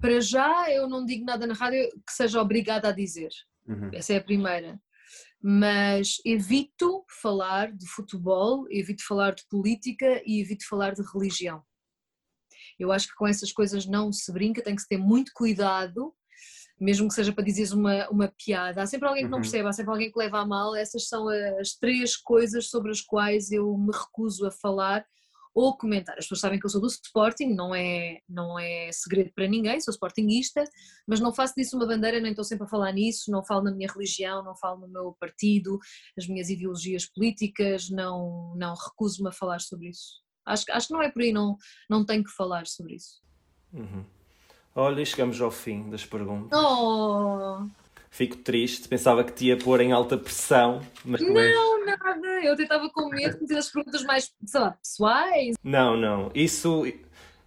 para 0.00 0.20
já 0.20 0.70
eu 0.70 0.88
não 0.88 1.04
digo 1.04 1.24
nada 1.24 1.46
na 1.46 1.54
rádio 1.54 1.88
que 2.06 2.12
seja 2.12 2.40
obrigada 2.40 2.88
a 2.88 2.92
dizer. 2.92 3.30
Uhum. 3.66 3.90
Essa 3.92 4.14
é 4.14 4.16
a 4.16 4.24
primeira. 4.24 4.80
Mas 5.40 6.16
evito 6.24 7.04
falar 7.20 7.72
de 7.72 7.86
futebol, 7.86 8.66
evito 8.70 9.04
falar 9.06 9.34
de 9.34 9.46
política 9.48 10.22
e 10.24 10.40
evito 10.40 10.66
falar 10.66 10.94
de 10.94 11.02
religião. 11.12 11.62
Eu 12.78 12.92
acho 12.92 13.08
que 13.08 13.14
com 13.14 13.26
essas 13.26 13.52
coisas 13.52 13.86
não 13.86 14.12
se 14.12 14.32
brinca, 14.32 14.62
tem 14.62 14.74
que 14.74 14.82
se 14.82 14.88
ter 14.88 14.98
muito 14.98 15.32
cuidado, 15.34 16.14
mesmo 16.80 17.08
que 17.08 17.14
seja 17.14 17.32
para 17.32 17.44
dizeres 17.44 17.72
uma, 17.72 18.08
uma 18.08 18.28
piada. 18.28 18.82
Há 18.82 18.86
sempre 18.86 19.08
alguém 19.08 19.24
que 19.24 19.30
não 19.30 19.38
Uhum. 19.38 19.42
percebe, 19.42 19.68
há 19.68 19.72
sempre 19.72 19.90
alguém 19.92 20.10
que 20.12 20.18
leva 20.18 20.38
a 20.40 20.46
mal. 20.46 20.74
Essas 20.76 21.08
são 21.08 21.28
as 21.28 21.74
três 21.74 22.16
coisas 22.16 22.68
sobre 22.70 22.90
as 22.90 23.00
quais 23.00 23.50
eu 23.50 23.76
me 23.76 23.90
recuso 23.92 24.46
a 24.46 24.50
falar 24.50 25.04
ou 25.54 25.76
comentar. 25.76 26.16
As 26.16 26.24
pessoas 26.26 26.40
sabem 26.40 26.60
que 26.60 26.66
eu 26.66 26.70
sou 26.70 26.80
do 26.80 26.86
Sporting, 26.86 27.46
não 27.52 27.74
é, 27.74 28.20
não 28.28 28.56
é 28.58 28.90
segredo 28.92 29.32
para 29.34 29.48
ninguém, 29.48 29.80
sou 29.80 29.90
Sportingista, 29.92 30.62
mas 31.04 31.18
não 31.18 31.34
faço 31.34 31.54
disso 31.56 31.76
uma 31.76 31.86
bandeira, 31.86 32.20
nem 32.20 32.30
estou 32.30 32.44
sempre 32.44 32.64
a 32.64 32.68
falar 32.68 32.92
nisso, 32.92 33.28
não 33.32 33.42
falo 33.44 33.64
na 33.64 33.72
minha 33.72 33.90
religião, 33.92 34.44
não 34.44 34.54
falo 34.54 34.82
no 34.82 34.88
meu 34.88 35.16
partido, 35.18 35.78
as 36.16 36.28
minhas 36.28 36.48
ideologias 36.48 37.06
políticas, 37.06 37.90
não, 37.90 38.54
não 38.56 38.72
recuso-me 38.74 39.30
a 39.30 39.32
falar 39.32 39.60
sobre 39.60 39.88
isso. 39.88 40.22
Acho, 40.46 40.64
que- 40.64 40.70
acho 40.72 40.86
que 40.88 40.92
não 40.94 41.02
é 41.02 41.10
por 41.10 41.22
aí, 41.22 41.32
não, 41.32 41.56
não 41.90 42.06
tenho 42.06 42.22
que 42.22 42.30
falar 42.30 42.64
sobre 42.68 42.94
isso. 42.94 43.20
Olha, 44.78 45.04
chegamos 45.04 45.40
ao 45.40 45.50
fim 45.50 45.90
das 45.90 46.04
perguntas. 46.04 46.56
Oh, 46.56 47.66
Fico 48.12 48.36
triste, 48.36 48.86
pensava 48.86 49.24
que 49.24 49.32
te 49.32 49.46
ia 49.46 49.56
pôr 49.56 49.80
em 49.80 49.90
alta 49.90 50.16
pressão, 50.16 50.80
mas 51.04 51.20
não, 51.20 51.84
nada, 51.84 52.28
eu 52.44 52.52
até 52.52 52.62
estava 52.62 52.88
com 52.88 53.08
medo 53.08 53.32
de 53.32 53.40
fazer 53.40 53.58
as 53.58 53.68
perguntas 53.70 54.04
mais, 54.04 54.32
sei 54.46 54.60
lá, 54.60 54.70
pessoais. 54.80 55.56
Não, 55.64 55.96
não. 55.96 56.30
Isso, 56.32 56.86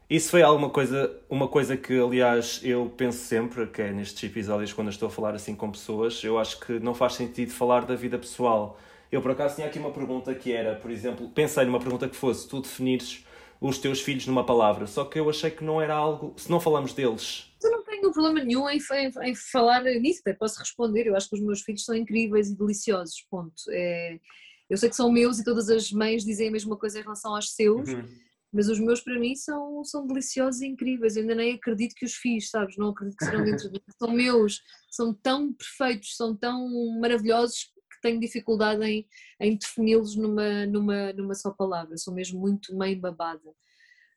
isso 0.10 0.30
foi 0.30 0.42
alguma 0.42 0.70
coisa, 0.70 1.10
uma 1.30 1.48
coisa 1.48 1.78
que, 1.78 1.98
aliás, 1.98 2.60
eu 2.66 2.94
penso 2.98 3.20
sempre, 3.20 3.66
que 3.68 3.82
é 3.82 3.94
nestes 3.94 4.22
episódios, 4.30 4.74
quando 4.74 4.90
estou 4.90 5.08
a 5.08 5.12
falar 5.12 5.34
assim 5.34 5.56
com 5.56 5.72
pessoas, 5.72 6.22
eu 6.26 6.38
acho 6.38 6.60
que 6.60 6.82
não 6.82 6.94
faz 6.94 7.14
sentido 7.14 7.54
falar 7.54 7.86
da 7.86 7.96
vida 7.96 8.20
pessoal. 8.20 8.78
Eu, 9.10 9.22
por 9.22 9.32
acaso, 9.32 9.56
tinha 9.56 9.68
aqui 9.68 9.80
uma 9.80 9.92
pergunta 9.92 10.36
que 10.36 10.52
era, 10.52 10.76
por 10.76 10.92
exemplo, 10.92 11.30
pensei 11.30 11.64
numa 11.64 11.80
pergunta 11.80 12.10
que 12.10 12.16
fosse 12.16 12.46
tu 12.46 12.60
definires 12.60 13.26
os 13.62 13.78
teus 13.78 14.02
filhos 14.02 14.26
numa 14.26 14.44
palavra, 14.46 14.88
só 14.88 15.06
que 15.06 15.20
eu 15.20 15.30
achei 15.30 15.52
que 15.52 15.64
não 15.64 15.80
era 15.80 15.94
algo, 15.96 16.34
se 16.36 16.50
não 16.50 16.60
falamos 16.60 16.94
deles. 16.94 17.46
Eu 17.64 17.70
não 17.72 17.84
tenho 17.84 18.12
problema 18.12 18.44
nenhum 18.44 18.68
em, 18.68 18.80
em- 18.80 19.30
em 19.30 19.36
falar 19.36 19.84
nisso, 19.84 20.22
até 20.22 20.34
posso 20.34 20.58
responder. 20.60 21.06
Eu 21.06 21.16
acho 21.16 21.30
que 21.30 21.36
os 21.36 21.42
meus 21.42 21.62
filhos 21.62 21.86
são 21.86 21.96
incríveis 21.96 22.50
e 22.50 22.58
deliciosos. 22.58 23.24
Ponto. 23.30 23.54
É, 23.70 24.20
eu 24.68 24.78
sei 24.78 24.90
que 24.90 24.96
são 24.96 25.12
meus 25.12 25.38
e 25.40 25.44
todas 25.44 25.70
as 25.70 25.92
mães 25.92 26.26
dizem 26.26 26.48
a 26.48 26.52
mesma 26.52 26.76
coisa 26.76 27.00
em 27.00 27.04
relação 27.04 27.36
aos 27.36 27.54
seus, 27.54 27.88
Uhum. 27.90 28.04
mas 28.52 28.68
os 28.68 28.80
meus 28.80 29.00
para 29.00 29.20
mim 29.20 29.36
são, 29.36 29.84
são 29.86 30.08
deliciosos 30.08 30.62
e 30.62 30.68
incríveis. 30.68 31.16
Eu 31.16 31.22
ainda 31.22 31.36
nem 31.36 31.54
acredito 31.54 31.94
que 31.94 32.04
os 32.06 32.16
fiz, 32.16 32.50
sabes? 32.50 32.76
Não 32.78 32.90
acredito 32.90 33.18
que 33.18 33.26
serão 33.26 33.44
dentro 33.44 33.68
de 33.70 33.74
mim. 33.74 33.84
São 34.00 34.12
meus, 34.12 34.60
são 34.90 35.14
tão 35.14 35.54
perfeitos, 35.54 36.16
são 36.18 36.36
tão 36.36 36.68
maravilhosos 37.00 37.72
tenho 38.02 38.20
dificuldade 38.20 38.84
em, 38.84 39.08
em 39.40 39.58
defini-los 39.58 40.16
numa, 40.16 40.66
numa, 40.66 41.14
numa 41.14 41.36
só 41.36 41.52
palavra. 41.52 41.98
Sou 41.98 42.14
mesmo 42.14 42.40
muito 42.40 42.76
mãe 42.76 43.00
babada 43.00 43.52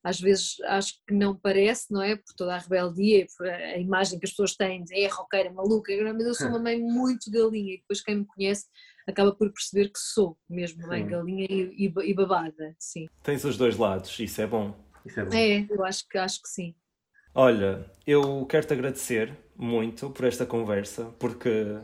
às 0.05 0.21
vezes 0.21 0.61
acho 0.67 1.01
que 1.07 1.15
não 1.15 1.35
parece, 1.35 1.91
não 1.91 2.03
é? 2.03 2.15
Por 2.15 2.35
toda 2.37 2.55
a 2.55 2.59
rebeldia, 2.59 3.21
e 3.21 3.27
por 3.35 3.49
a 3.49 3.79
imagem 3.79 4.19
que 4.19 4.27
as 4.27 4.33
pessoas 4.33 4.55
têm 4.55 4.85
de 4.85 4.95
é 4.95 5.09
roqueira, 5.09 5.51
maluca, 5.51 5.91
mas 6.13 6.27
eu 6.27 6.35
sou 6.35 6.49
uma 6.49 6.59
mãe 6.59 6.79
muito 6.79 7.31
galinha 7.31 7.75
e 7.75 7.79
depois 7.79 8.03
quem 8.03 8.17
me 8.17 8.27
conhece 8.27 8.67
acaba 9.09 9.35
por 9.35 9.51
perceber 9.51 9.89
que 9.89 9.99
sou 9.99 10.39
mesmo 10.49 10.87
mãe 10.87 11.03
Sim. 11.05 11.09
galinha 11.09 11.47
e, 11.49 11.87
e, 11.87 12.11
e 12.11 12.15
babada, 12.15 12.77
sim. 12.79 13.09
Tens 13.23 13.45
os 13.45 13.57
dois 13.57 13.79
lados, 13.79 14.19
isso 14.21 14.43
é 14.43 14.47
bom. 14.47 14.75
Isso 15.07 15.21
é 15.21 15.25
bom. 15.25 15.35
É, 15.35 15.67
eu 15.71 15.83
acho 15.85 16.07
que, 16.07 16.19
acho 16.19 16.43
que 16.43 16.49
sim. 16.49 16.75
Olha, 17.35 17.91
eu 18.07 18.45
quero-te 18.47 18.75
agradecer 18.75 19.37
muito 19.57 20.11
por 20.11 20.27
esta 20.27 20.45
conversa, 20.45 21.07
porque 21.19 21.79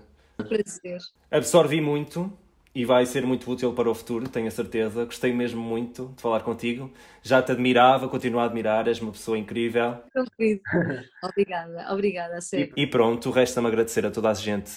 Prazer. 0.45 0.99
absorvi 1.31 1.81
muito 1.81 2.33
e 2.75 2.85
vai 2.85 3.05
ser 3.05 3.27
muito 3.27 3.51
útil 3.51 3.73
para 3.73 3.91
o 3.91 3.95
futuro, 3.95 4.29
tenho 4.29 4.47
a 4.47 4.51
certeza. 4.51 5.05
Gostei 5.05 5.33
mesmo 5.33 5.61
muito 5.61 6.13
de 6.17 6.23
falar 6.23 6.41
contigo. 6.43 6.91
Já 7.23 7.43
te 7.43 7.51
admirava, 7.53 8.09
continuo 8.09 8.41
a 8.41 8.45
admirar, 8.45 8.87
és 8.87 9.01
uma 9.01 9.11
pessoa 9.13 9.37
incrível. 9.37 9.97
Obrigada, 11.23 11.93
obrigada, 11.93 12.35
a 12.35 12.39
E, 12.39 12.43
sério. 12.43 12.73
e 12.77 12.87
pronto, 12.87 13.31
resta-me 13.31 13.67
agradecer 13.69 14.05
a 14.07 14.11
toda 14.11 14.31
a 14.31 14.35
gente 14.35 14.71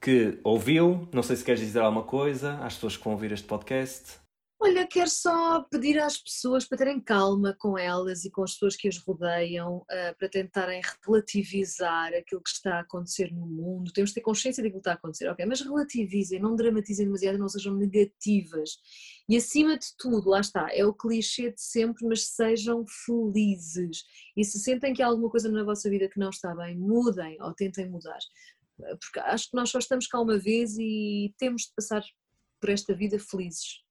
que 0.00 0.38
ouviu. 0.44 1.08
Não 1.12 1.22
sei 1.22 1.36
se 1.36 1.44
queres 1.44 1.60
dizer 1.60 1.80
alguma 1.80 2.02
coisa 2.04 2.54
às 2.62 2.74
pessoas 2.74 2.96
que 2.96 3.04
vão 3.04 3.12
ouvir 3.14 3.32
este 3.32 3.46
podcast. 3.46 4.18
Olha, 4.60 4.84
quero 4.88 5.08
só 5.08 5.62
pedir 5.70 6.00
às 6.00 6.18
pessoas 6.18 6.64
para 6.64 6.78
terem 6.78 7.00
calma 7.00 7.54
com 7.60 7.78
elas 7.78 8.24
e 8.24 8.30
com 8.30 8.42
as 8.42 8.54
pessoas 8.54 8.74
que 8.74 8.88
as 8.88 8.98
rodeiam, 8.98 9.84
ah, 9.88 10.14
para 10.18 10.28
tentarem 10.28 10.82
relativizar 11.06 12.12
aquilo 12.12 12.42
que 12.42 12.50
está 12.50 12.74
a 12.74 12.80
acontecer 12.80 13.32
no 13.32 13.46
mundo. 13.46 13.92
Temos 13.92 14.10
de 14.10 14.14
ter 14.14 14.20
consciência 14.20 14.60
daquilo 14.60 14.80
que 14.80 14.88
está 14.88 14.92
a 14.92 14.94
acontecer, 14.94 15.28
ok? 15.28 15.46
Mas 15.46 15.60
relativizem, 15.60 16.40
não 16.40 16.56
dramatizem 16.56 17.06
demasiado, 17.06 17.38
não 17.38 17.48
sejam 17.48 17.72
negativas. 17.76 18.78
E 19.28 19.36
acima 19.36 19.78
de 19.78 19.86
tudo, 19.96 20.28
lá 20.28 20.40
está, 20.40 20.68
é 20.72 20.84
o 20.84 20.92
clichê 20.92 21.52
de 21.52 21.62
sempre, 21.62 22.04
mas 22.04 22.24
sejam 22.26 22.84
felizes. 23.06 24.02
E 24.36 24.44
se 24.44 24.58
sentem 24.58 24.92
que 24.92 25.02
há 25.02 25.06
alguma 25.06 25.30
coisa 25.30 25.48
na 25.48 25.62
vossa 25.62 25.88
vida 25.88 26.08
que 26.08 26.18
não 26.18 26.30
está 26.30 26.52
bem, 26.56 26.76
mudem 26.76 27.40
ou 27.40 27.54
tentem 27.54 27.88
mudar. 27.88 28.18
Porque 28.76 29.20
acho 29.20 29.50
que 29.50 29.56
nós 29.56 29.70
só 29.70 29.78
estamos 29.78 30.08
cá 30.08 30.20
uma 30.20 30.36
vez 30.36 30.76
e 30.78 31.32
temos 31.38 31.62
de 31.62 31.74
passar 31.76 32.02
por 32.60 32.70
esta 32.70 32.92
vida 32.92 33.20
felizes. 33.20 33.87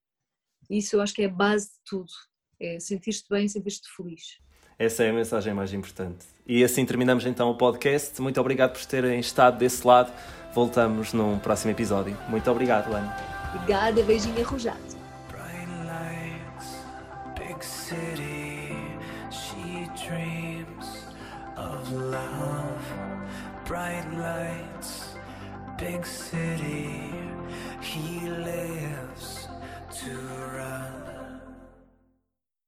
Isso 0.68 0.96
eu 0.96 1.00
acho 1.00 1.14
que 1.14 1.22
é 1.22 1.26
a 1.26 1.30
base 1.30 1.66
de 1.66 1.78
tudo. 1.88 2.12
É 2.60 2.78
sentir-te 2.80 3.24
bem, 3.30 3.48
sentir-te 3.48 3.88
feliz. 3.96 4.38
Essa 4.78 5.04
é 5.04 5.10
a 5.10 5.12
mensagem 5.12 5.52
mais 5.54 5.72
importante. 5.72 6.26
E 6.46 6.62
assim 6.62 6.84
terminamos 6.84 7.26
então 7.26 7.50
o 7.50 7.56
podcast. 7.56 8.20
Muito 8.20 8.40
obrigado 8.40 8.72
por 8.72 8.84
terem 8.86 9.18
estado 9.18 9.58
desse 9.58 9.86
lado. 9.86 10.12
Voltamos 10.54 11.12
num 11.12 11.38
próximo 11.38 11.72
episódio. 11.72 12.16
Muito 12.28 12.50
obrigado, 12.50 12.92
Ana. 12.92 13.16
Obrigada, 13.54 14.02
beijinho 14.02 14.40
arrojado. 14.40 14.98
Bright 15.28 15.68
lights, 15.84 16.78
big 17.36 17.62
city. 17.62 18.72
She 19.30 19.86
dreams 20.08 21.08